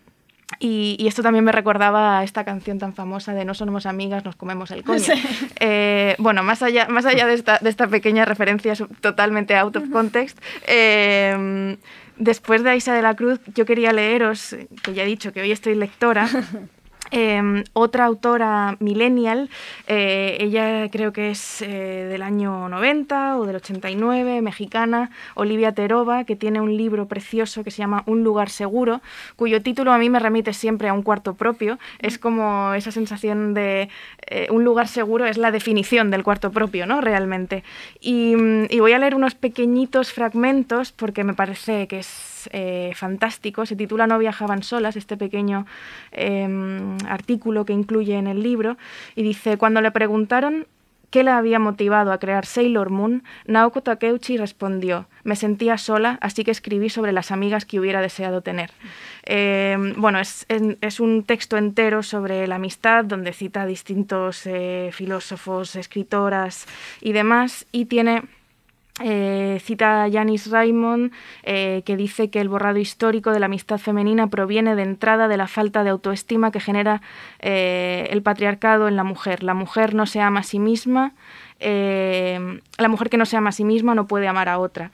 y, 0.60 0.96
y, 0.98 1.06
esto 1.06 1.22
también 1.22 1.44
me 1.44 1.52
recordaba 1.52 2.18
a 2.18 2.24
esta 2.24 2.44
canción 2.44 2.78
tan 2.78 2.94
famosa 2.94 3.34
de 3.34 3.44
No 3.44 3.54
somos 3.54 3.86
amigas, 3.86 4.24
nos 4.24 4.36
comemos 4.36 4.70
el 4.70 4.84
coño. 4.84 5.00
Sí. 5.04 5.12
Eh, 5.60 6.14
bueno, 6.18 6.42
más 6.42 6.62
allá, 6.62 6.86
más 6.88 7.06
allá 7.06 7.26
de, 7.26 7.34
esta, 7.34 7.58
de 7.58 7.70
esta 7.70 7.88
pequeña 7.88 8.24
referencia 8.24 8.74
totalmente 9.00 9.56
out 9.56 9.76
of 9.76 9.90
context, 9.90 10.38
eh, 10.66 11.76
después 12.16 12.62
de 12.62 12.70
Aisa 12.70 12.94
de 12.94 13.02
la 13.02 13.14
Cruz, 13.14 13.40
yo 13.54 13.64
quería 13.64 13.92
leeros, 13.92 14.56
que 14.82 14.94
ya 14.94 15.02
he 15.02 15.06
dicho 15.06 15.32
que 15.32 15.40
hoy 15.40 15.52
estoy 15.52 15.74
lectora, 15.74 16.28
Eh, 17.16 17.62
otra 17.74 18.06
autora 18.06 18.76
millennial, 18.80 19.48
eh, 19.86 20.36
ella 20.40 20.90
creo 20.90 21.12
que 21.12 21.30
es 21.30 21.62
eh, 21.62 22.08
del 22.10 22.22
año 22.22 22.68
90 22.68 23.38
o 23.38 23.46
del 23.46 23.54
89, 23.54 24.42
mexicana, 24.42 25.12
Olivia 25.36 25.70
Terova, 25.70 26.24
que 26.24 26.34
tiene 26.34 26.60
un 26.60 26.76
libro 26.76 27.06
precioso 27.06 27.62
que 27.62 27.70
se 27.70 27.78
llama 27.78 28.02
Un 28.06 28.24
lugar 28.24 28.50
seguro, 28.50 29.00
cuyo 29.36 29.62
título 29.62 29.92
a 29.92 29.98
mí 29.98 30.10
me 30.10 30.18
remite 30.18 30.52
siempre 30.52 30.88
a 30.88 30.92
un 30.92 31.02
cuarto 31.02 31.34
propio. 31.34 31.78
Es 32.00 32.18
como 32.18 32.74
esa 32.74 32.90
sensación 32.90 33.54
de 33.54 33.90
eh, 34.26 34.48
un 34.50 34.64
lugar 34.64 34.88
seguro, 34.88 35.24
es 35.24 35.38
la 35.38 35.52
definición 35.52 36.10
del 36.10 36.24
cuarto 36.24 36.50
propio, 36.50 36.84
¿no? 36.84 37.00
Realmente. 37.00 37.62
Y 38.00 38.34
voy 38.76 38.92
a 38.92 38.98
leer 38.98 39.14
unos 39.14 39.36
pequeñitos 39.36 40.12
fragmentos 40.12 40.90
porque 40.90 41.22
me 41.22 41.34
parece 41.34 41.86
que 41.86 42.00
es 42.00 42.33
eh, 42.52 42.92
fantástico. 42.94 43.66
Se 43.66 43.76
titula 43.76 44.06
No 44.06 44.18
viajaban 44.18 44.62
solas, 44.62 44.96
este 44.96 45.16
pequeño 45.16 45.66
em, 46.12 46.96
artículo 47.08 47.64
que 47.64 47.72
incluye 47.72 48.16
en 48.16 48.26
el 48.26 48.42
libro. 48.42 48.76
Y 49.14 49.22
dice, 49.22 49.56
cuando 49.56 49.80
le 49.80 49.90
preguntaron 49.90 50.66
qué 51.14 51.22
le 51.22 51.30
había 51.30 51.60
motivado 51.60 52.10
a 52.10 52.18
crear 52.18 52.44
Sailor 52.44 52.90
Moon, 52.90 53.22
Naoko 53.46 53.82
Takeuchi 53.82 54.36
respondió, 54.36 55.06
me 55.22 55.36
sentía 55.36 55.78
sola, 55.78 56.18
así 56.20 56.42
que 56.42 56.50
escribí 56.50 56.88
sobre 56.90 57.12
las 57.12 57.30
amigas 57.30 57.64
que 57.64 57.78
hubiera 57.78 58.00
deseado 58.00 58.40
tener. 58.40 58.72
Eh, 59.24 59.76
bueno, 59.96 60.18
es, 60.18 60.44
es 60.48 60.98
un 60.98 61.22
texto 61.22 61.56
entero 61.56 62.02
sobre 62.02 62.48
la 62.48 62.56
amistad, 62.56 63.04
donde 63.04 63.32
cita 63.32 63.62
a 63.62 63.66
distintos 63.66 64.44
eh, 64.46 64.90
filósofos, 64.92 65.76
escritoras 65.76 66.66
y 67.00 67.12
demás, 67.12 67.64
y 67.70 67.84
tiene 67.84 68.24
eh, 69.02 69.58
cita 69.60 70.04
a 70.04 70.10
Janis 70.10 70.50
Raymond, 70.50 71.12
eh, 71.42 71.82
que 71.84 71.96
dice 71.96 72.30
que 72.30 72.40
el 72.40 72.48
borrado 72.48 72.78
histórico 72.78 73.32
de 73.32 73.40
la 73.40 73.46
amistad 73.46 73.78
femenina 73.78 74.28
proviene 74.28 74.76
de 74.76 74.82
entrada 74.82 75.26
de 75.26 75.36
la 75.36 75.48
falta 75.48 75.82
de 75.82 75.90
autoestima 75.90 76.52
que 76.52 76.60
genera 76.60 77.02
eh, 77.40 78.06
el 78.10 78.22
patriarcado 78.22 78.86
en 78.86 78.94
la 78.94 79.02
mujer. 79.02 79.42
La 79.42 79.54
mujer 79.54 79.94
no 79.94 80.06
se 80.06 80.20
ama 80.20 80.40
a 80.40 80.44
sí 80.44 80.60
misma, 80.60 81.12
eh, 81.58 82.60
la 82.78 82.88
mujer 82.88 83.10
que 83.10 83.16
no 83.16 83.26
se 83.26 83.36
ama 83.36 83.48
a 83.48 83.52
sí 83.52 83.64
misma 83.64 83.94
no 83.94 84.06
puede 84.06 84.28
amar 84.28 84.48
a 84.48 84.58
otra. 84.58 84.92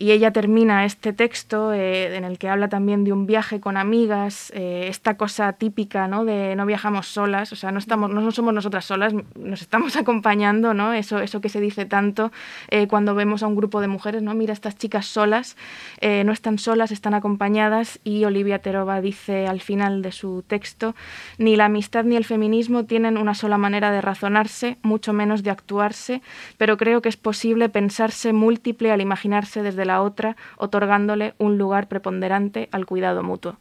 Y 0.00 0.12
ella 0.12 0.30
termina 0.30 0.86
este 0.86 1.12
texto 1.12 1.74
eh, 1.74 2.16
en 2.16 2.24
el 2.24 2.38
que 2.38 2.48
habla 2.48 2.70
también 2.70 3.04
de 3.04 3.12
un 3.12 3.26
viaje 3.26 3.60
con 3.60 3.76
amigas, 3.76 4.50
eh, 4.56 4.86
esta 4.88 5.18
cosa 5.18 5.52
típica 5.52 6.08
¿no? 6.08 6.24
de 6.24 6.56
no 6.56 6.64
viajamos 6.64 7.06
solas, 7.06 7.52
o 7.52 7.56
sea, 7.56 7.70
no, 7.70 7.78
estamos, 7.78 8.08
no 8.08 8.30
somos 8.30 8.54
nosotras 8.54 8.86
solas, 8.86 9.12
nos 9.36 9.60
estamos 9.60 9.96
acompañando, 10.02 10.72
¿no? 10.72 10.94
eso, 10.94 11.18
eso 11.18 11.42
que 11.42 11.50
se 11.50 11.60
dice 11.60 11.84
tanto 11.84 12.32
eh, 12.68 12.86
cuando 12.86 13.14
vemos 13.14 13.42
a 13.42 13.46
un 13.46 13.56
grupo 13.56 13.82
de 13.82 13.88
mujeres, 13.88 14.22
¿no? 14.22 14.32
mira, 14.32 14.54
estas 14.54 14.78
chicas 14.78 15.04
solas, 15.04 15.58
no 16.00 16.32
están 16.32 16.58
solas, 16.58 16.92
están 16.92 17.12
acompañadas 17.12 18.00
y 18.02 18.24
Olivia 18.24 18.60
Terova 18.60 19.02
dice 19.02 19.46
al 19.46 19.60
final 19.60 20.00
de 20.00 20.12
su 20.12 20.42
texto, 20.46 20.94
ni 21.36 21.56
la 21.56 21.66
amistad 21.66 22.04
ni 22.04 22.16
el 22.16 22.24
feminismo 22.24 22.86
tienen 22.86 23.18
una 23.18 23.34
sola 23.34 23.58
manera 23.58 23.90
de 23.92 24.00
razonarse, 24.00 24.78
mucho 24.80 25.12
menos 25.12 25.42
de 25.42 25.50
actuarse, 25.50 26.22
pero 26.56 26.78
creo 26.78 27.02
que 27.02 27.10
es 27.10 27.18
posible 27.18 27.68
pensarse 27.68 28.32
múltiple 28.32 28.92
al 28.92 29.02
imaginarse 29.02 29.62
desde 29.62 29.84
la 29.84 29.89
otra, 29.98 30.36
otorgándole 30.56 31.34
un 31.38 31.58
lugar 31.58 31.88
preponderante 31.88 32.68
al 32.70 32.86
cuidado 32.86 33.22
mutuo. 33.22 33.56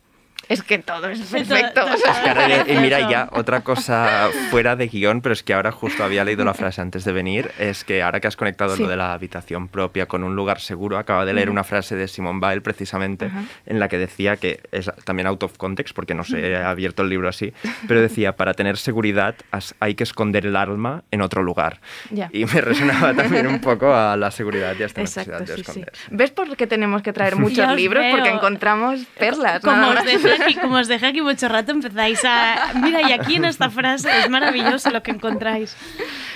Es 0.50 0.64
que 0.64 0.80
todo 0.80 1.08
es 1.10 1.20
perfecto. 1.22 1.82
Es 1.88 2.02
que 2.04 2.30
ahora- 2.30 2.66
y 2.68 2.78
mira, 2.78 3.08
ya 3.10 3.30
otra 3.32 3.62
cosa 3.62 4.30
fuera 4.50 4.76
de 4.76 4.88
guion, 4.88 5.22
pero 5.22 5.32
es 5.34 5.44
que 5.44 5.54
ahora 5.54 5.72
justo 5.72 6.04
había 6.04 6.26
leído 6.26 6.44
la 6.44 6.54
frase 6.56 6.82
antes 6.82 7.04
de 7.06 7.12
venir, 7.12 7.52
es 7.60 7.84
que 7.84 8.02
ahora 8.02 8.20
que 8.20 8.28
has 8.28 8.36
conectado 8.36 8.76
Sí. 8.76 8.82
lo 8.84 8.90
de 8.90 8.98
la 8.98 9.14
habitación 9.14 9.68
propia 9.68 10.08
con 10.08 10.24
un 10.24 10.36
lugar 10.36 10.60
seguro, 10.60 10.98
acaba 10.98 11.24
de 11.26 11.34
leer 11.34 11.50
una 11.52 11.64
frase 11.64 11.96
de 11.96 12.08
Simone 12.08 12.40
Weil 12.42 12.62
precisamente 12.64 13.26
Ajá. 13.28 13.44
en 13.68 13.80
la 13.80 13.88
que 13.90 13.98
decía 14.00 14.38
que 14.38 14.60
es 14.72 14.92
también 15.06 15.28
out 15.28 15.44
of 15.44 15.56
context, 15.58 15.96
porque 15.96 16.16
no 16.16 16.24
se 16.24 16.56
ha 16.56 16.70
abierto 16.72 17.04
el 17.04 17.10
libro 17.10 17.30
así, 17.30 17.54
pero 17.88 18.02
decía, 18.02 18.36
para 18.36 18.54
tener 18.56 18.78
seguridad 18.78 19.36
hay 19.80 19.94
que 19.96 20.04
esconder 20.04 20.46
el 20.48 20.56
alma 20.56 21.04
en 21.12 21.22
otro 21.22 21.44
lugar. 21.44 21.80
Ya. 22.10 22.30
Y 22.34 22.46
me 22.46 22.60
resonaba 22.62 23.14
también 23.14 23.46
un 23.46 23.62
poco 23.62 23.94
a 23.94 24.18
la 24.18 24.32
seguridad 24.32 24.76
y 24.80 24.84
a 24.84 24.86
esta 24.88 25.02
Exacto, 25.02 25.32
necesidad 25.32 25.40
de 25.40 25.48
sí, 25.48 25.54
sí. 25.56 25.62
esconder. 25.82 25.94
¿Ves 26.10 26.32
por 26.32 26.58
qué 26.58 26.66
tenemos 26.66 27.04
que 27.04 27.14
traer 27.14 27.36
muchos 27.36 27.68
os 27.68 27.76
libros? 27.76 28.04
veo. 28.04 28.16
Porque 28.16 28.30
encontramos 28.30 29.02
perlas. 29.18 29.62
Como 29.62 29.76
nada 29.78 30.02
os. 30.02 30.39
Aquí, 30.40 30.56
como 30.56 30.76
os 30.76 30.88
dejé 30.88 31.08
aquí 31.08 31.22
mucho 31.22 31.48
rato, 31.48 31.72
empezáis 31.72 32.24
a... 32.26 32.74
Mira, 32.82 33.08
y 33.08 33.12
aquí 33.12 33.36
en 33.36 33.46
esta 33.46 33.70
frase 33.70 34.10
es 34.20 34.30
maravilloso 34.30 34.90
lo 34.92 35.04
que 35.04 35.12
encontráis. 35.12 35.76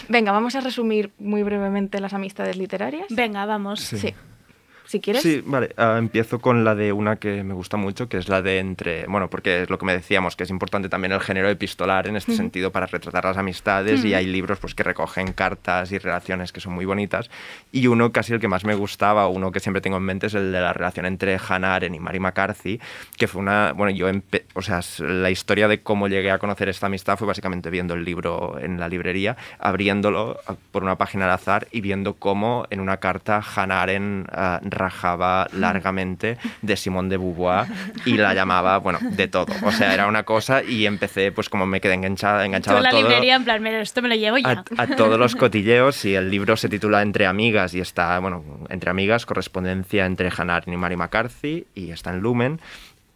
Venga, 0.10 0.32
vamos 0.32 0.56
a 0.56 0.62
resumir 0.62 1.12
muy 1.20 1.44
brevemente 1.44 2.00
las 2.00 2.14
amistades 2.14 2.58
literarias. 2.58 3.08
Venga, 3.10 3.46
vamos. 3.46 3.80
Sí. 3.82 4.14
Si 4.86 5.00
quieres. 5.00 5.24
Sí, 5.24 5.42
vale. 5.46 5.74
ah, 5.78 5.96
empiezo 5.98 6.40
con 6.40 6.64
la 6.64 6.76
de 6.76 6.92
una 6.94 7.16
que 7.16 7.44
me 7.44 7.54
gusta 7.54 7.78
mucho, 7.78 8.08
que 8.10 8.18
es 8.18 8.28
la 8.30 8.42
de 8.42 8.60
entre. 8.60 9.06
Bueno, 9.08 9.30
porque 9.30 9.64
es 9.64 9.70
lo 9.70 9.78
que 9.80 9.86
me 9.86 9.94
decíamos, 9.94 10.36
que 10.36 10.44
es 10.44 10.50
importante 10.50 10.90
también 10.90 11.12
el 11.14 11.20
género 11.22 11.50
epistolar 11.50 12.08
en 12.08 12.16
este 12.16 12.32
Ujú. 12.32 12.38
sentido 12.38 12.72
para 12.72 12.86
retratar 12.86 13.24
las 13.26 13.38
amistades. 13.38 14.04
Y 14.04 14.10
Ujú. 14.10 14.18
hay 14.18 14.26
libros 14.28 14.60
pues, 14.60 14.76
que 14.76 14.84
recogen 14.84 15.34
cartas 15.34 15.92
y 15.92 15.98
relaciones 15.98 16.52
que 16.52 16.60
son 16.60 16.74
muy 16.74 16.86
bonitas. 16.86 17.30
Y 17.72 17.88
uno, 17.88 18.12
casi 18.12 18.34
el 18.34 18.40
que 18.40 18.48
más 18.48 18.66
me 18.66 18.76
gustaba, 18.76 19.28
uno 19.28 19.52
que 19.52 19.60
siempre 19.60 19.82
tengo 19.82 19.98
en 19.98 20.04
mente, 20.04 20.28
es 20.28 20.34
el 20.36 20.52
de 20.52 20.62
la 20.62 20.74
relación 20.74 21.06
entre 21.06 21.38
Hannah 21.38 21.76
Arendt 21.76 21.96
y 21.96 22.00
Mary 22.00 22.20
McCarthy, 22.20 22.80
que 23.18 23.28
fue 23.28 23.42
una. 23.42 23.74
Bueno, 23.74 23.96
yo. 23.96 24.10
empe- 24.10 24.44
o 24.54 24.62
sea, 24.62 24.82
la 25.00 25.32
historia 25.32 25.68
de 25.68 25.82
cómo 25.82 26.08
llegué 26.08 26.30
a 26.30 26.38
conocer 26.40 26.70
esta 26.70 26.86
amistad 26.88 27.18
fue 27.18 27.26
básicamente 27.28 27.70
viendo 27.70 27.94
el 27.96 28.04
libro 28.06 28.60
en 28.60 28.80
la 28.80 28.88
librería, 28.88 29.38
abriéndolo 29.60 30.38
ah, 30.48 30.56
por 30.72 30.84
una 30.84 30.98
página 30.98 31.26
al 31.26 31.32
azar 31.32 31.68
y 31.72 31.82
viendo 31.82 32.14
cómo 32.16 32.66
en 32.70 32.80
una 32.80 32.98
carta 32.98 33.42
Hannah 33.56 33.82
Arendt 33.82 34.28
ah, 34.32 34.60
rajaba 34.74 35.48
largamente 35.54 36.38
de 36.62 36.76
Simone 36.76 37.10
de 37.10 37.18
Beauvoir 37.18 37.68
y 38.06 38.18
la 38.18 38.34
llamaba, 38.34 38.78
bueno, 38.78 39.00
de 39.02 39.28
todo. 39.28 39.54
O 39.64 39.72
sea, 39.72 39.94
era 39.94 40.08
una 40.08 40.24
cosa 40.24 40.64
y 40.64 40.86
empecé, 40.86 41.32
pues 41.32 41.50
como 41.50 41.66
me 41.66 41.82
quedé 41.82 41.94
enganchada, 41.96 42.46
enganchado 42.46 42.78
en 42.78 42.84
la 42.84 42.90
todo 42.90 43.02
librería, 43.02 43.36
en 43.36 43.44
plan, 43.44 43.62
"Mira, 43.62 43.82
esto 43.82 44.02
me 44.02 44.10
lo 44.10 44.16
llevo 44.16 44.38
ya. 44.38 44.64
a, 44.78 44.82
a 44.84 44.88
todos 44.88 45.20
los 45.20 45.36
cotilleos 45.36 46.06
y 46.06 46.16
el 46.16 46.30
libro 46.30 46.56
se 46.58 46.70
titula 46.70 47.02
Entre 47.02 47.26
amigas 47.26 47.74
y 47.74 47.80
está, 47.80 48.18
bueno, 48.20 48.44
Entre 48.70 48.90
amigas, 48.90 49.26
correspondencia 49.26 50.06
entre 50.06 50.30
Hannah 50.36 50.58
Arendt 50.58 50.74
y 50.74 50.78
Mary 50.78 50.96
McCarthy 50.96 51.68
y 51.76 51.92
está 51.92 52.12
en 52.12 52.20
Lumen. 52.20 52.60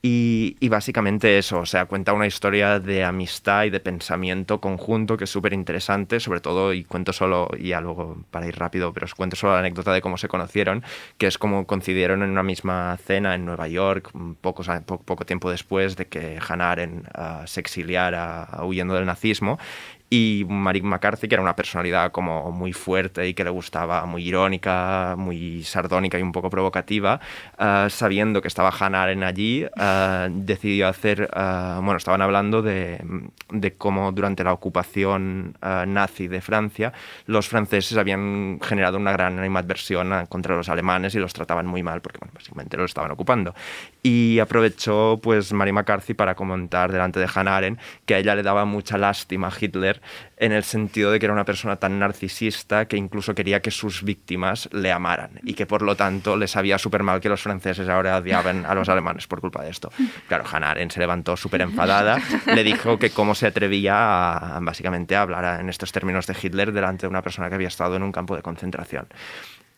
Y, 0.03 0.55
básicamente 0.69 1.37
eso, 1.37 1.59
o 1.59 1.65
sea, 1.65 1.85
cuenta 1.85 2.13
una 2.13 2.27
historia 2.27 2.79
de 2.79 3.03
amistad 3.03 3.65
y 3.65 3.69
de 3.71 3.79
pensamiento 3.79 4.61
conjunto 4.61 5.17
que 5.17 5.23
es 5.25 5.29
súper 5.29 5.53
interesante, 5.53 6.19
sobre 6.19 6.39
todo, 6.39 6.71
y 6.71 6.83
cuento 6.83 7.11
solo, 7.13 7.49
y 7.57 7.69
ya 7.69 7.81
luego 7.81 8.17
para 8.31 8.47
ir 8.47 8.57
rápido, 8.57 8.93
pero 8.93 9.05
os 9.05 9.15
cuento 9.15 9.35
solo 9.35 9.53
la 9.53 9.59
anécdota 9.59 9.91
de 9.91 10.01
cómo 10.01 10.17
se 10.17 10.27
conocieron, 10.27 10.83
que 11.17 11.27
es 11.27 11.37
como 11.37 11.65
coincidieron 11.65 12.21
en 12.23 12.29
una 12.29 12.43
misma 12.43 12.95
cena 13.05 13.35
en 13.35 13.45
Nueva 13.45 13.67
York, 13.67 14.11
pocos, 14.39 14.69
a- 14.69 14.81
po- 14.81 15.01
poco 15.01 15.25
tiempo 15.25 15.49
después 15.49 15.95
de 15.97 16.05
que 16.05 16.39
Hannah 16.47 16.71
Arendt 16.71 17.07
ah, 17.13 17.43
se 17.47 17.59
exiliara 17.59 18.43
ah, 18.43 18.65
huyendo 18.65 18.93
del 18.93 19.05
nazismo, 19.05 19.57
y 20.09 20.45
Mary 20.47 20.81
McCarthy, 20.81 21.27
que 21.27 21.35
era 21.35 21.41
una 21.41 21.55
personalidad 21.55 22.11
como 22.11 22.51
muy 22.51 22.71
fuerte 22.71 23.27
y 23.27 23.33
que 23.33 23.43
le 23.43 23.49
gustaba, 23.49 24.05
muy 24.05 24.25
irónica, 24.25 25.15
muy 25.17 25.63
sardónica 25.63 26.17
y 26.17 26.21
un 26.21 26.31
poco 26.31 26.49
provocativa, 26.49 27.19
ah, 27.57 27.87
sabiendo 27.89 28.41
que 28.41 28.47
estaba 28.47 28.69
Hannah 28.69 29.03
Arendt 29.03 29.23
allí, 29.23 29.65
ah, 29.77 30.29
decidió 30.31 30.87
hacer, 30.87 31.29
ah, 31.33 31.79
bueno, 31.83 31.97
estaban 31.97 32.21
hablando 32.21 32.61
de, 32.61 33.03
de 33.49 33.73
cómo 33.73 34.11
durante 34.13 34.43
la 34.43 34.53
ocupación 34.53 35.55
nazi 35.61 36.27
de 36.27 36.41
Francia, 36.41 36.93
los 37.25 37.47
franceses 37.47 37.97
habían 37.97 38.59
generado 38.61 38.97
una 38.97 39.11
gran 39.11 39.37
animadversión 39.37 40.25
contra 40.27 40.55
los 40.55 40.69
alemanes 40.69 41.15
y 41.15 41.19
los 41.19 41.33
trataban 41.33 41.65
muy 41.65 41.83
mal 41.83 42.01
porque, 42.01 42.19
bueno, 42.19 42.31
básicamente 42.33 42.77
los 42.77 42.91
estaban 42.91 43.11
ocupando. 43.11 43.53
Y 44.01 44.39
aprovechó, 44.39 45.19
pues, 45.21 45.51
Mary 45.51 45.71
McCarthy 45.71 46.13
para 46.13 46.35
comentar 46.35 46.91
delante 46.91 47.19
de 47.19 47.27
Hannah 47.33 47.57
Arendt 47.57 47.79
que 48.05 48.15
a 48.15 48.19
ella 48.19 48.35
le 48.35 48.43
daba 48.43 48.65
mucha 48.65 48.97
lástima 48.97 49.47
a 49.47 49.51
En 50.37 50.51
el 50.51 50.63
sentido 50.63 51.11
de 51.11 51.19
que 51.19 51.25
era 51.25 51.33
una 51.33 51.45
persona 51.45 51.77
tan 51.77 51.99
narcisista 51.99 52.87
que 52.87 52.97
incluso 52.97 53.33
quería 53.33 53.61
que 53.61 53.71
sus 53.71 54.03
víctimas 54.03 54.69
le 54.71 54.91
amaran 54.91 55.31
y 55.43 55.53
que 55.53 55.65
por 55.65 55.81
lo 55.81 55.95
tanto 55.95 56.37
le 56.37 56.47
sabía 56.47 56.77
súper 56.77 57.03
mal 57.03 57.19
que 57.19 57.29
los 57.29 57.41
franceses 57.41 57.89
ahora 57.89 58.17
odiaban 58.17 58.65
a 58.65 58.75
los 58.75 58.89
alemanes 58.89 59.27
por 59.27 59.41
culpa 59.41 59.63
de 59.63 59.69
esto. 59.69 59.91
Claro, 60.27 60.43
Hannah 60.49 60.71
Arendt 60.71 60.93
se 60.93 60.99
levantó 60.99 61.35
súper 61.37 61.61
enfadada, 61.61 62.19
le 62.45 62.63
dijo 62.63 62.99
que 62.99 63.09
cómo 63.09 63.35
se 63.35 63.47
atrevía 63.47 64.55
a, 64.55 64.59
básicamente 64.61 65.15
a 65.15 65.21
hablar 65.21 65.59
en 65.59 65.69
estos 65.69 65.91
términos 65.91 66.27
de 66.27 66.35
Hitler 66.41 66.71
delante 66.71 67.01
de 67.01 67.09
una 67.09 67.21
persona 67.21 67.49
que 67.49 67.55
había 67.55 67.67
estado 67.67 67.95
en 67.95 68.03
un 68.03 68.11
campo 68.11 68.35
de 68.35 68.41
concentración. 68.41 69.07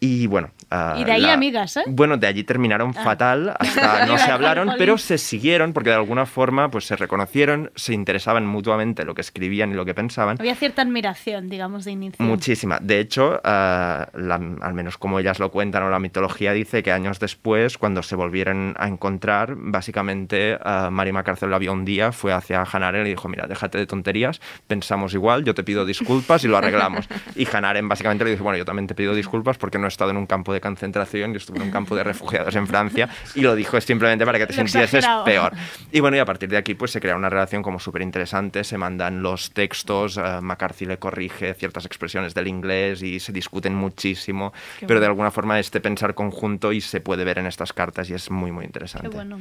Y 0.01 0.27
bueno. 0.27 0.51
ah, 0.71 0.95
Y 0.97 1.03
de 1.03 1.11
ahí 1.11 1.21
la- 1.21 1.33
amigas, 1.33 1.75
¿eh? 1.75 1.83
Bueno, 1.87 2.15
de 2.15 2.25
allí 2.27 2.43
terminaron 2.45 2.93
Ah. 2.95 3.03
fatal, 3.03 3.53
hasta 3.59 4.05
no 4.05 4.17
se 4.17 4.31
hablaron, 4.31 4.71
pero 4.77 4.97
se 4.97 5.17
siguieron 5.17 5.73
porque 5.73 5.89
de 5.89 5.97
alguna 5.97 6.25
forma 6.25 6.71
pues 6.71 6.85
se 6.85 6.95
reconocieron, 6.95 7.69
se 7.75 7.93
interesaban 7.93 8.45
mutuamente 8.45 9.03
lo 9.03 9.13
que 9.13 9.19
escribían 9.21 9.71
y 9.71 9.73
lo 9.73 9.83
que 9.83 9.93
pensaban. 9.93 10.37
Había 10.39 10.55
cierta 10.55 10.83
admiración, 10.83 11.49
digamos, 11.49 11.83
de 11.83 11.91
inicio. 11.91 12.23
Muchísima. 12.25 12.79
De 12.79 12.99
hecho, 13.01 13.41
ah, 13.43 14.07
la- 14.13 14.35
al 14.61 14.73
menos 14.73 14.97
como 14.97 15.19
ellas 15.19 15.37
lo 15.39 15.51
cuentan 15.51 15.83
o 15.83 15.89
la 15.89 15.99
mitología 15.99 16.53
dice 16.53 16.81
que 16.81 16.93
años 16.93 17.19
después, 17.19 17.77
cuando 17.77 18.01
se 18.01 18.15
volvieron 18.15 18.75
a 18.79 18.87
encontrar, 18.87 19.55
básicamente 19.57 20.57
ah, 20.63 20.89
Mary 20.91 21.11
McCarthy 21.11 21.47
la 21.47 21.57
vio 21.57 21.73
un 21.73 21.83
día, 21.83 22.13
fue 22.13 22.31
hacia 22.31 22.61
Hannah 22.61 22.87
Arendt 22.89 23.07
y 23.07 23.09
dijo, 23.09 23.27
mira, 23.27 23.47
déjate 23.47 23.77
de 23.77 23.85
tonterías, 23.85 24.39
pensamos 24.67 25.13
igual, 25.13 25.43
yo 25.43 25.53
te 25.53 25.63
pido 25.63 25.85
disculpas 25.85 26.43
y 26.45 26.47
lo 26.47 26.57
arreglamos. 26.57 27.05
Y 27.35 27.45
Hannah 27.51 27.71
Arendt 27.71 27.89
básicamente 27.89 28.23
le 28.23 28.31
dijo, 28.31 28.43
bueno, 28.45 28.57
yo 28.57 28.63
también 28.65 28.87
te 28.87 28.95
pido 28.95 29.13
disculpas 29.13 29.57
porque 29.57 29.77
no 29.77 29.88
he 29.89 29.93
estado 29.93 30.11
en 30.11 30.17
un 30.17 30.25
campo 30.25 30.53
de 30.53 30.61
concentración, 30.61 31.33
yo 31.33 31.37
estuve 31.37 31.57
en 31.57 31.63
un 31.63 31.71
campo 31.71 31.95
de 31.95 32.03
refugiados 32.05 32.55
en 32.55 32.67
Francia 32.67 33.09
y 33.35 33.41
lo 33.41 33.55
dijo 33.55 33.79
simplemente 33.81 34.25
para 34.25 34.39
que 34.39 34.47
te 34.47 34.53
sintieses 34.53 35.05
peor. 35.25 35.53
Y 35.91 35.99
bueno, 35.99 36.17
y 36.17 36.19
a 36.19 36.25
partir 36.25 36.49
de 36.49 36.57
aquí 36.57 36.75
pues 36.75 36.91
se 36.91 37.01
crea 37.01 37.15
una 37.15 37.29
relación 37.29 37.61
como 37.61 37.79
súper 37.79 38.01
interesante, 38.01 38.63
se 38.63 38.77
mandan 38.77 39.21
los 39.21 39.51
textos, 39.51 40.17
eh, 40.17 40.41
McCarthy 40.41 40.85
le 40.85 40.97
corrige 40.97 41.53
ciertas 41.53 41.85
expresiones 41.85 42.33
del 42.33 42.47
inglés 42.47 43.01
y 43.01 43.19
se 43.19 43.31
discuten 43.31 43.75
muchísimo, 43.75 44.53
Qué 44.79 44.87
pero 44.87 44.99
de 44.99 45.07
alguna 45.07 45.31
forma 45.31 45.59
este 45.59 45.81
pensar 45.81 46.13
conjunto 46.13 46.71
y 46.71 46.81
se 46.81 47.01
puede 47.01 47.23
ver 47.23 47.39
en 47.39 47.47
estas 47.47 47.73
cartas 47.73 48.09
y 48.09 48.13
es 48.13 48.31
muy 48.31 48.51
muy 48.51 48.65
interesante. 48.65 49.09
Qué 49.09 49.15
bueno. 49.15 49.39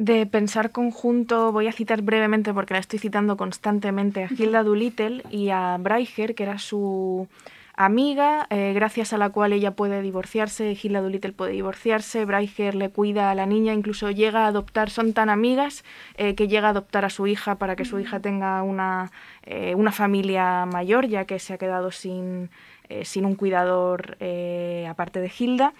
De 0.00 0.24
pensar 0.24 0.70
conjunto, 0.70 1.52
voy 1.52 1.66
a 1.66 1.72
citar 1.72 2.00
brevemente 2.00 2.54
porque 2.54 2.72
la 2.72 2.80
estoy 2.80 2.98
citando 2.98 3.36
constantemente 3.36 4.24
a 4.24 4.28
Hilda 4.30 4.62
Doolittle 4.62 5.22
y 5.28 5.50
a 5.50 5.76
Breicher, 5.78 6.34
que 6.34 6.44
era 6.44 6.58
su 6.58 7.28
amiga, 7.76 8.46
eh, 8.50 8.72
gracias 8.74 9.12
a 9.12 9.18
la 9.18 9.30
cual 9.30 9.52
ella 9.52 9.72
puede 9.72 10.02
divorciarse, 10.02 10.76
Hilda 10.80 11.00
Doolittle 11.00 11.32
puede 11.32 11.52
divorciarse, 11.52 12.24
Breicher 12.24 12.74
le 12.74 12.90
cuida 12.90 13.30
a 13.30 13.34
la 13.34 13.46
niña, 13.46 13.72
incluso 13.72 14.10
llega 14.10 14.44
a 14.44 14.48
adoptar, 14.48 14.90
son 14.90 15.12
tan 15.12 15.30
amigas 15.30 15.84
eh, 16.16 16.34
que 16.34 16.48
llega 16.48 16.68
a 16.68 16.70
adoptar 16.70 17.04
a 17.04 17.10
su 17.10 17.26
hija 17.26 17.56
para 17.56 17.76
que 17.76 17.84
su 17.84 17.98
hija 17.98 18.20
tenga 18.20 18.62
una, 18.62 19.10
eh, 19.42 19.74
una 19.74 19.92
familia 19.92 20.66
mayor, 20.66 21.06
ya 21.06 21.24
que 21.24 21.38
se 21.38 21.54
ha 21.54 21.58
quedado 21.58 21.90
sin, 21.90 22.50
eh, 22.90 23.04
sin 23.04 23.24
un 23.24 23.36
cuidador 23.36 24.16
eh, 24.18 24.84
aparte 24.90 25.20
de 25.20 25.30
Hilda. 25.38 25.74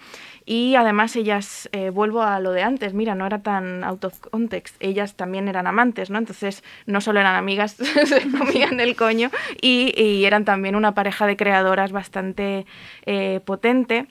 Y 0.45 0.75
además 0.75 1.13
ellas, 1.17 1.67
eh, 1.73 1.89
vuelvo 1.89 2.23
a 2.23 2.39
lo 2.39 2.53
de 2.53 2.63
antes, 2.63 2.93
mira, 2.93 3.15
no 3.15 3.25
era 3.25 3.43
tan 3.43 3.83
out 3.83 4.05
of 4.05 4.17
context, 4.21 4.77
ellas 4.79 5.15
también 5.15 5.49
eran 5.49 5.67
amantes, 5.67 6.09
¿no? 6.09 6.17
Entonces 6.17 6.63
no 6.85 7.01
solo 7.01 7.19
eran 7.19 7.35
amigas, 7.35 7.73
se 8.05 8.21
comían 8.31 8.79
el 8.79 8.95
coño 8.95 9.29
y, 9.61 9.93
y 10.01 10.23
eran 10.23 10.45
también 10.45 10.75
una 10.75 10.93
pareja 10.93 11.27
de 11.27 11.35
creadoras 11.35 11.91
bastante 11.91 12.65
potente 13.45 14.07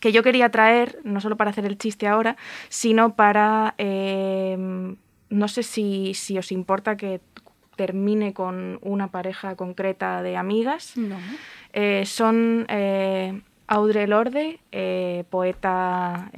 que 0.00 0.12
yo 0.12 0.22
quería 0.22 0.48
traer, 0.50 1.00
no 1.02 1.20
solo 1.20 1.36
para 1.36 1.50
hacer 1.50 1.64
el 1.66 1.76
chiste 1.76 2.06
ahora, 2.06 2.36
sino 2.68 3.16
para, 3.16 3.74
no 3.78 5.48
sé 5.48 5.62
si, 5.64 6.14
si 6.14 6.38
os 6.38 6.52
importa 6.52 6.96
que 6.96 7.20
termine 7.78 8.34
con 8.34 8.80
una 8.82 9.06
pareja 9.12 9.54
concreta 9.54 10.20
de 10.20 10.36
amigas. 10.36 10.96
No. 10.96 11.16
Eh, 11.72 12.04
son 12.04 12.66
eh, 12.68 13.40
Audre 13.68 14.08
Lorde, 14.08 14.58
eh, 14.72 15.24
poeta 15.30 16.30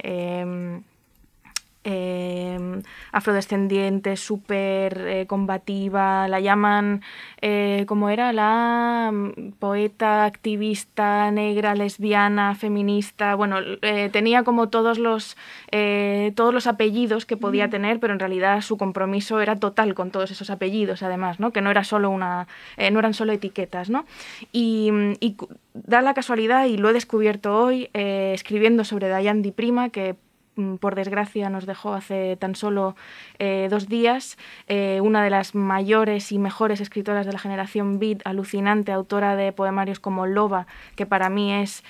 eh, 1.83 2.41
eh, 2.51 2.81
afrodescendiente, 3.11 4.15
súper 4.17 4.97
eh, 5.07 5.25
combativa, 5.27 6.27
la 6.27 6.39
llaman, 6.39 7.01
eh, 7.41 7.85
¿cómo 7.87 8.09
era? 8.09 8.33
La 8.33 9.11
mm, 9.11 9.53
poeta, 9.59 10.25
activista, 10.25 11.29
negra, 11.31 11.75
lesbiana, 11.75 12.55
feminista, 12.55 13.35
bueno, 13.35 13.57
eh, 13.81 14.09
tenía 14.11 14.43
como 14.43 14.69
todos 14.69 14.97
los, 14.97 15.37
todos 16.35 16.53
los 16.53 16.67
apellidos 16.67 17.25
que 17.25 17.37
podía 17.37 17.69
tener, 17.69 17.99
pero 17.99 18.13
en 18.13 18.19
realidad 18.19 18.61
su 18.61 18.77
compromiso 18.77 19.39
era 19.41 19.55
total 19.55 19.93
con 19.93 20.11
todos 20.11 20.31
esos 20.31 20.49
apellidos, 20.49 21.03
además, 21.03 21.39
¿no? 21.39 21.51
Que 21.51 21.61
no 21.61 21.71
era 21.71 21.83
solo 21.83 22.09
una, 22.09 22.47
no 22.77 22.99
eran 22.99 23.13
solo 23.13 23.31
etiquetas, 23.33 23.89
¿no? 23.89 24.05
Y, 24.51 24.91
y 25.19 25.37
da 25.73 26.01
la 26.01 26.13
casualidad, 26.13 26.65
y 26.65 26.77
lo 26.77 26.89
he 26.89 26.93
descubierto 26.93 27.57
hoy, 27.57 27.89
escribiendo 27.93 28.83
sobre 28.83 29.07
Dayan 29.07 29.41
Di 29.41 29.51
Prima, 29.51 29.89
que 29.89 30.15
por 30.79 30.95
desgracia 30.95 31.49
nos 31.49 31.65
dejó 31.65 31.93
hace 31.93 32.35
tan 32.37 32.55
solo 32.55 32.95
eh, 33.39 33.67
dos 33.69 33.87
días, 33.87 34.37
eh, 34.67 34.99
una 35.01 35.23
de 35.23 35.29
las 35.29 35.55
mayores 35.55 36.31
y 36.31 36.39
mejores 36.39 36.81
escritoras 36.81 37.25
de 37.25 37.33
la 37.33 37.39
generación 37.39 37.99
Beat, 37.99 38.21
alucinante, 38.25 38.91
autora 38.91 39.35
de 39.35 39.53
poemarios 39.53 39.99
como 39.99 40.25
Loba, 40.25 40.67
que 40.95 41.05
para 41.05 41.29
mí 41.29 41.53
es 41.53 41.83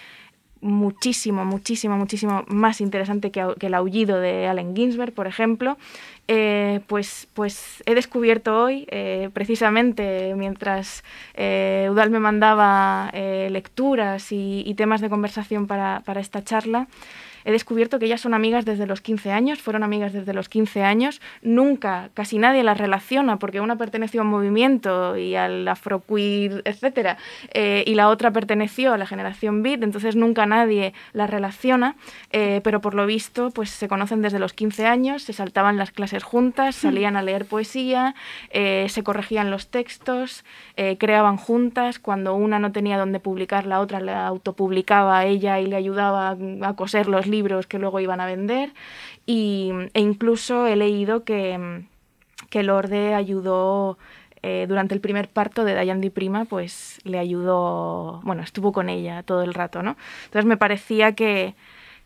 muchísimo, 0.64 1.44
muchísimo, 1.44 1.98
muchísimo 1.98 2.44
más 2.48 2.82
interesante 2.82 3.32
que, 3.32 3.44
el 3.60 3.74
aullido 3.74 4.20
de 4.20 4.46
Allen 4.46 4.76
Ginsberg, 4.76 5.12
por 5.12 5.26
ejemplo, 5.26 5.80
eh, 6.28 6.82
pues, 6.86 7.28
pues 7.34 7.82
he 7.88 7.96
descubierto 7.96 8.62
hoy, 8.62 8.86
precisamente 9.34 10.36
mientras 10.38 11.04
Udal 11.36 12.12
me 12.12 12.20
mandaba 12.20 13.10
lecturas 13.12 14.32
y, 14.32 14.62
y 14.64 14.76
temas 14.76 15.02
de 15.02 15.10
conversación 15.10 15.66
para, 15.66 16.04
para 16.06 16.22
esta 16.22 16.44
charla, 16.44 16.88
he 17.46 17.52
descubierto 17.52 18.00
que 18.00 18.06
ellas 18.06 18.22
son 18.22 18.34
amigas 18.34 18.66
desde 18.66 18.86
los 18.86 19.02
15 19.02 19.32
años, 19.32 19.60
fueron 19.60 19.84
amigas 19.84 20.14
desde 20.14 20.34
los 20.34 20.50
15 20.50 20.84
años, 20.84 21.22
nunca, 21.42 22.10
casi 22.14 22.38
nadie 22.38 22.64
las 22.64 22.78
relaciona 22.78 23.38
porque 23.38 23.62
una 23.62 23.78
perteneció 23.78 24.22
a 24.22 24.24
un 24.24 24.30
movimiento 24.30 25.18
y 25.18 25.36
al 25.36 25.68
afroqueer, 25.68 26.62
etc. 26.66 27.18
y 27.86 27.96
la 27.96 28.10
otra 28.10 28.32
perteneció 28.32 28.94
a 28.94 28.98
la 28.98 29.06
generación 29.06 29.64
beat, 29.64 29.84
entonces 29.84 30.16
nunca 30.16 30.46
nadie 30.46 30.94
las 31.14 31.30
relaciona, 31.30 31.96
eh, 32.32 32.62
pero 32.64 32.82
por 32.82 32.94
lo 32.94 33.06
visto 33.06 33.52
pues 33.52 33.70
se 33.70 33.88
conocen 33.88 34.22
desde 34.22 34.40
los 34.40 34.54
15 34.54 34.86
años, 34.86 35.24
se 35.24 35.34
saltaban 35.34 35.78
las 35.78 35.92
clases 35.92 36.24
juntas, 36.24 36.76
salían 36.76 37.16
a 37.16 37.22
leer 37.22 37.46
poesía, 37.46 38.16
eh, 38.50 38.88
se 38.90 39.04
corregían 39.04 39.52
los 39.52 39.68
textos, 39.68 40.44
eh, 40.78 40.98
creaban 40.98 41.38
juntas, 41.38 42.00
cuando 42.00 42.36
una 42.36 42.60
no 42.60 42.72
tenía 42.72 42.98
dónde 42.98 43.20
publicar, 43.20 43.66
la 43.66 43.80
otra 43.80 44.00
la 44.00 44.28
autopublicaba 44.28 45.20
a 45.20 45.26
ella 45.26 45.60
y 45.60 45.68
le 45.68 45.76
ayudaba 45.76 46.38
a 46.62 46.74
coser 46.76 47.08
los 47.08 47.28
libros 47.32 47.66
que 47.66 47.80
luego 47.80 48.00
iban 48.00 48.22
a 48.22 48.26
vender. 48.26 48.74
Y, 49.26 49.72
e 49.94 50.02
incluso 50.02 50.68
he 50.68 50.76
leído 50.76 51.24
que, 51.24 51.86
que 52.50 52.64
Lorde 52.64 53.16
ayudó 53.16 53.98
eh, 54.44 54.66
durante 54.68 54.96
el 54.96 55.02
primer 55.02 55.30
parto 55.30 55.64
de 55.64 55.74
Dayan 55.74 56.02
Di 56.02 56.10
Prima, 56.10 56.46
pues 56.46 57.00
le 57.04 57.20
ayudó, 57.20 58.22
bueno, 58.24 58.42
estuvo 58.42 58.72
con 58.72 58.90
ella 58.90 59.22
todo 59.22 59.44
el 59.44 59.54
rato, 59.54 59.84
¿no? 59.84 59.98
Entonces 60.26 60.46
me 60.46 60.58
parecía 60.58 61.14
que, 61.14 61.54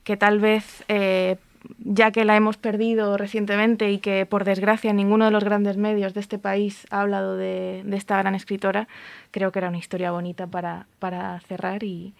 que 0.03 0.17
tal 0.17 0.39
vez, 0.39 0.83
eh, 0.89 1.37
ya 1.79 2.11
que 2.11 2.25
la 2.25 2.35
hemos 2.35 2.57
perdido 2.57 3.15
recientemente 3.15 3.89
y 3.89 3.99
que 3.99 4.25
por 4.25 4.43
desgracia 4.43 4.91
ninguno 4.91 5.25
de 5.25 5.31
los 5.31 5.45
grandes 5.45 5.77
medios 5.77 6.13
de 6.13 6.19
este 6.19 6.37
país 6.37 6.85
ha 6.89 7.01
hablado 7.01 7.37
de, 7.37 7.83
de 7.85 7.95
esta 7.95 8.17
gran 8.17 8.35
escritora, 8.35 8.89
creo 9.31 9.53
que 9.53 9.59
era 9.59 9.69
una 9.69 9.77
historia 9.77 10.11
bonita 10.11 10.45
para, 10.45 10.87
para 10.99 11.39
cerrar 11.39 11.83
y, 11.83 12.13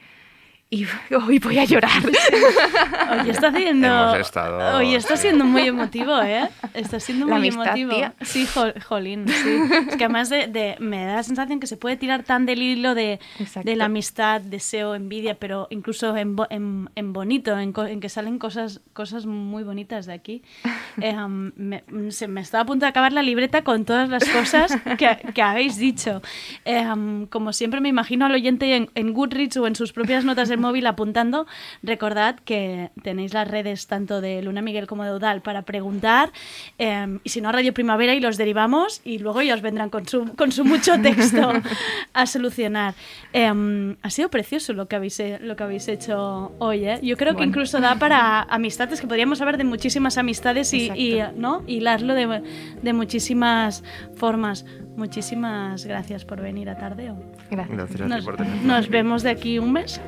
y 0.69 0.85
hoy 1.15 1.39
voy 1.39 1.57
a 1.59 1.63
llorar. 1.65 2.01
Oye, 3.21 3.31
está 3.31 3.47
haciendo. 3.49 4.15
Estado- 4.15 4.77
Oye, 4.77 4.95
está 4.95 5.15
siendo 5.15 5.45
muy 5.45 5.63
emotivo, 5.67 6.19
¿eh? 6.21 6.49
Está 6.73 6.99
siendo 6.99 7.27
La 7.27 7.35
muy 7.37 7.47
amistad, 7.49 7.77
emotivo. 7.77 7.91
tía. 7.95 8.13
Sí, 8.21 8.45
jo- 8.47 8.73
jolín, 8.87 9.25
sí. 9.27 9.59
Es 9.89 9.95
que 9.95 10.05
además 10.05 10.29
de, 10.29 10.47
de- 10.47 10.75
me 10.79 11.05
da 11.05 11.15
la 11.17 11.23
sensación 11.23 11.59
que 11.59 11.67
se 11.67 11.77
puede 11.77 11.97
tirar 11.97 12.23
tan 12.23 12.45
del 12.45 12.61
hilo 12.61 12.95
de, 12.95 13.19
de 13.63 13.75
la 13.75 13.85
amistad, 13.85 14.41
deseo, 14.41 14.95
envidia, 14.95 15.35
pero 15.35 15.67
incluso 15.69 16.15
en, 16.17 16.35
en, 16.49 16.89
en 16.95 17.13
bonito, 17.13 17.57
en, 17.59 17.73
en 17.87 17.99
que 18.01 18.09
salen 18.09 18.39
cosas, 18.39 18.81
cosas 18.93 19.25
muy 19.25 19.63
bonitas 19.63 20.05
de 20.05 20.13
aquí. 20.13 20.41
Eh, 21.01 21.13
me, 21.27 21.83
se 22.09 22.29
me 22.29 22.39
estaba 22.39 22.61
a 22.63 22.65
punto 22.65 22.85
de 22.85 22.89
acabar 22.89 23.11
la 23.11 23.21
libreta 23.21 23.63
con 23.65 23.83
todas 23.83 24.07
las 24.07 24.23
cosas 24.29 24.71
que, 24.97 25.17
que 25.33 25.41
habéis 25.41 25.75
dicho. 25.75 26.21
Eh, 26.63 26.85
como 27.29 27.51
siempre 27.51 27.81
me 27.81 27.89
imagino 27.89 28.25
al 28.25 28.33
oyente 28.33 28.73
en, 28.77 28.89
en 28.95 29.11
Goodreads 29.13 29.57
o 29.57 29.67
en 29.67 29.75
sus 29.75 29.91
propias 29.91 30.23
notas 30.23 30.49
del 30.55 30.61
móvil 30.61 30.87
apuntando, 30.87 31.45
recordad 31.83 32.35
que 32.45 32.89
tenéis 33.03 33.33
las 33.33 33.47
redes 33.47 33.87
tanto 33.87 34.21
de 34.21 34.41
Luna 34.41 34.61
Miguel 34.61 34.87
como 34.87 35.03
de 35.03 35.13
Udal 35.13 35.41
para 35.41 35.63
preguntar 35.63 36.31
eh, 36.79 37.19
y 37.23 37.29
si 37.29 37.41
no 37.41 37.49
a 37.49 37.51
Radio 37.51 37.73
Primavera 37.73 38.13
y 38.15 38.19
los 38.19 38.37
derivamos 38.37 39.01
y 39.03 39.19
luego 39.19 39.41
ellos 39.41 39.61
vendrán 39.61 39.89
con 39.89 40.07
su, 40.07 40.33
con 40.35 40.51
su 40.51 40.63
mucho 40.65 40.99
texto 41.01 41.51
a 42.13 42.25
solucionar. 42.25 42.93
Eh, 43.33 43.95
ha 44.01 44.09
sido 44.09 44.29
precioso 44.29 44.73
lo 44.73 44.87
que 44.87 44.95
habéis, 44.95 45.19
eh, 45.19 45.39
lo 45.41 45.55
que 45.55 45.63
habéis 45.63 45.87
hecho 45.87 46.53
hoy. 46.59 46.85
¿eh? 46.85 46.99
Yo 47.03 47.17
creo 47.17 47.33
que 47.33 47.37
Bueno. 47.37 47.49
incluso 47.49 47.79
da 47.81 47.95
para 47.95 48.41
amistades, 48.43 49.01
que 49.01 49.07
podríamos 49.07 49.41
hablar 49.41 49.57
de 49.57 49.65
muchísimas 49.65 50.17
amistades 50.17 50.73
y, 50.73 50.89
y. 50.95 51.19
¿no? 51.35 51.63
hilarlo 51.67 52.13
de, 52.13 52.41
de 52.81 52.93
muchísimas 52.93 53.83
formas. 54.15 54.65
Muchísimas 54.95 55.85
gracias 55.85 56.23
por 56.23 56.41
venir 56.41 56.69
a 56.69 56.77
Tardeo. 56.77 57.17
Gracias. 57.51 57.77
Gracias 57.77 58.01
a 58.01 58.05
ti 58.05 58.09
Nos, 58.09 58.25
por 58.25 58.39
nos 58.45 58.89
vemos 58.89 59.23
de 59.23 59.29
aquí 59.29 59.59
un 59.59 59.73
mes. 59.73 59.99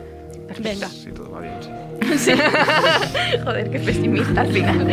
Venga. 0.60 0.88
Si 0.90 1.11
todo 1.11 1.32
va 1.32 1.41
bien, 1.41 1.56
sí. 1.61 1.69
Sí. 2.18 2.32
Joder, 3.44 3.69
qué 3.69 3.80
pesimista 3.80 4.41
al 4.41 4.52
final. 4.53 4.88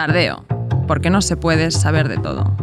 Tardeo, 0.00 0.46
porque 0.88 1.10
no 1.10 1.20
se 1.20 1.36
puede 1.36 1.70
saber 1.70 2.08
de 2.08 2.16
todo. 2.16 2.56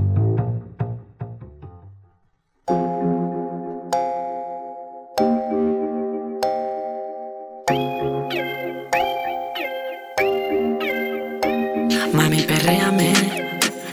Mami, 12.12 12.42
perréame, 12.42 13.14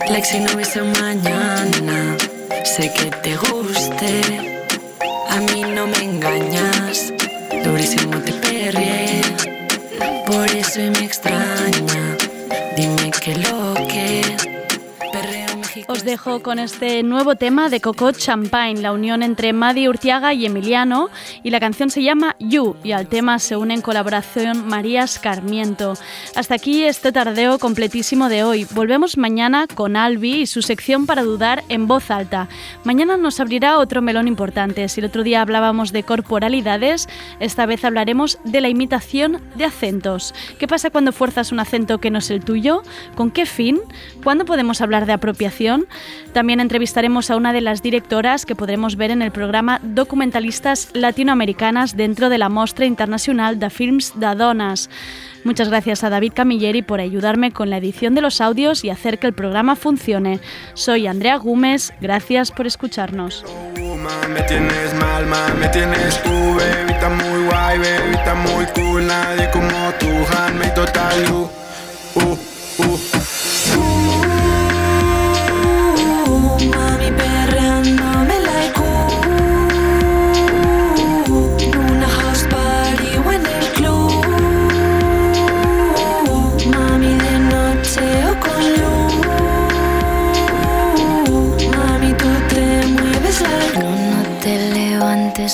like 0.09 0.25
si 0.25 0.39
no 0.39 0.51
hubiese 0.55 0.81
mañana. 0.81 2.17
Sé 2.63 2.91
que 2.97 3.11
te 3.11 3.37
guste, 3.37 4.44
dejo 16.15 16.41
con 16.41 16.59
este 16.59 17.03
nuevo 17.03 17.35
tema 17.35 17.67
de 17.67 17.81
Cocot 17.81 18.15
Champagne, 18.15 18.81
la 18.81 18.93
unión 18.93 19.21
entre 19.21 19.51
Madi 19.51 19.89
Urtiaga 19.89 20.33
y 20.33 20.45
Emiliano, 20.45 21.09
y 21.43 21.49
la 21.49 21.59
canción 21.59 21.89
se 21.89 22.03
llama 22.03 22.37
You, 22.39 22.77
y 22.85 22.93
al 22.93 23.07
tema 23.07 23.37
se 23.37 23.57
une 23.57 23.73
en 23.73 23.81
colaboración 23.81 24.65
María 24.65 25.03
Escarmiento. 25.03 25.95
Hasta 26.33 26.55
aquí 26.55 26.85
este 26.85 27.11
tardeo 27.11 27.59
completísimo 27.59 28.29
de 28.29 28.45
hoy. 28.45 28.65
Volvemos 28.71 29.17
mañana 29.17 29.67
con 29.67 29.97
Albi 29.97 30.35
y 30.35 30.47
su 30.47 30.61
sección 30.61 31.05
para 31.05 31.21
dudar 31.21 31.65
en 31.67 31.85
voz 31.85 32.09
alta. 32.09 32.47
Mañana 32.85 33.17
nos 33.17 33.41
abrirá 33.41 33.77
otro 33.77 34.01
melón 34.01 34.29
importante. 34.29 34.87
Si 34.87 35.01
el 35.01 35.07
otro 35.07 35.21
día 35.21 35.41
hablábamos 35.41 35.91
de 35.91 36.03
corporalidades, 36.03 37.09
esta 37.41 37.65
vez 37.65 37.83
hablaremos 37.83 38.39
de 38.45 38.61
la 38.61 38.69
imitación 38.69 39.41
de 39.55 39.65
acentos. 39.65 40.33
¿Qué 40.59 40.65
pasa 40.65 40.91
cuando 40.91 41.11
fuerzas 41.11 41.51
un 41.51 41.59
acento 41.59 41.97
que 41.97 42.09
no 42.09 42.19
es 42.19 42.29
el 42.29 42.45
tuyo? 42.45 42.83
¿Con 43.15 43.31
qué 43.31 43.45
fin? 43.45 43.81
¿Cuándo 44.23 44.45
podemos 44.45 44.79
hablar 44.79 45.05
de 45.05 45.11
apropiación? 45.11 45.87
También 46.33 46.59
entrevistaremos 46.59 47.31
a 47.31 47.37
una 47.37 47.53
de 47.53 47.61
las 47.61 47.81
directoras 47.81 48.45
que 48.45 48.55
podremos 48.55 48.95
ver 48.95 49.11
en 49.11 49.21
el 49.21 49.31
programa 49.31 49.79
Documentalistas 49.83 50.89
Latinoamericanas 50.93 51.95
dentro 51.95 52.29
de 52.29 52.37
la 52.37 52.49
Mostra 52.49 52.85
Internacional 52.85 53.59
de 53.59 53.69
Films 53.69 54.19
de 54.19 54.35
Donas. 54.35 54.89
Muchas 55.45 55.69
gracias 55.69 56.03
a 56.03 56.09
David 56.09 56.33
Camilleri 56.33 56.81
por 56.81 56.99
ayudarme 56.99 57.51
con 57.51 57.69
la 57.69 57.77
edición 57.77 58.15
de 58.15 58.21
los 58.21 58.41
audios 58.41 58.83
y 58.83 58.89
hacer 58.89 59.19
que 59.19 59.27
el 59.27 59.33
programa 59.33 59.75
funcione. 59.75 60.39
Soy 60.73 61.05
Andrea 61.05 61.37
Gómez, 61.37 61.93
gracias 62.01 62.51
por 62.51 62.65
escucharnos. 62.65 63.45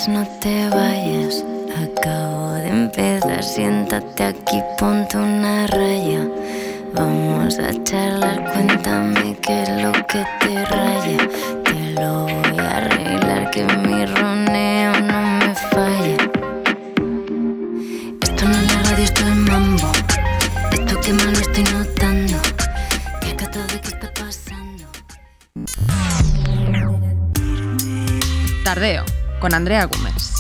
No 0.08 0.26
te 0.40 0.70
vayas. 0.70 1.44
Acabo 1.76 2.54
de 2.54 2.70
empezar, 2.70 3.44
siéntate 3.44 4.24
aquí, 4.24 4.62
ponte 4.80 5.18
una 5.18 5.68
raya. 5.68 6.30
Vamos 6.94 7.60
a 7.60 7.72
charlar, 7.84 8.42
cuéntame 8.54 9.36
qué 9.42 9.64
es 9.64 9.70
lo 9.84 9.92
que 9.92 10.26
te 10.40 10.66
raya. 10.66 11.18
Te 11.66 11.92
lo 12.00 12.24
voy 12.24 12.60
a 12.60 12.78
arreglar, 12.78 13.52
que 13.52 13.66
mi 13.66 14.06
roneo 14.06 14.94
no 15.02 15.22
me 15.40 15.56
falle. 15.56 16.18
Esto 18.22 18.46
no 18.46 18.56
es 18.56 18.74
la 18.74 18.84
radio, 18.84 19.04
esto 19.04 19.22
es 19.28 19.36
mambo. 19.36 19.92
Esto 20.72 21.02
que 21.02 21.14
mal 21.14 21.34
estoy 21.34 21.64
notando. 21.66 22.38
Que 23.20 23.32
acá 23.32 23.52
todo 23.52 23.68
que 23.68 23.90
está 23.90 24.10
pasando. 24.14 24.86
Tardeo, 28.64 29.04
con 29.42 29.54
Andrea 29.56 29.86
Gómez. 29.88 30.32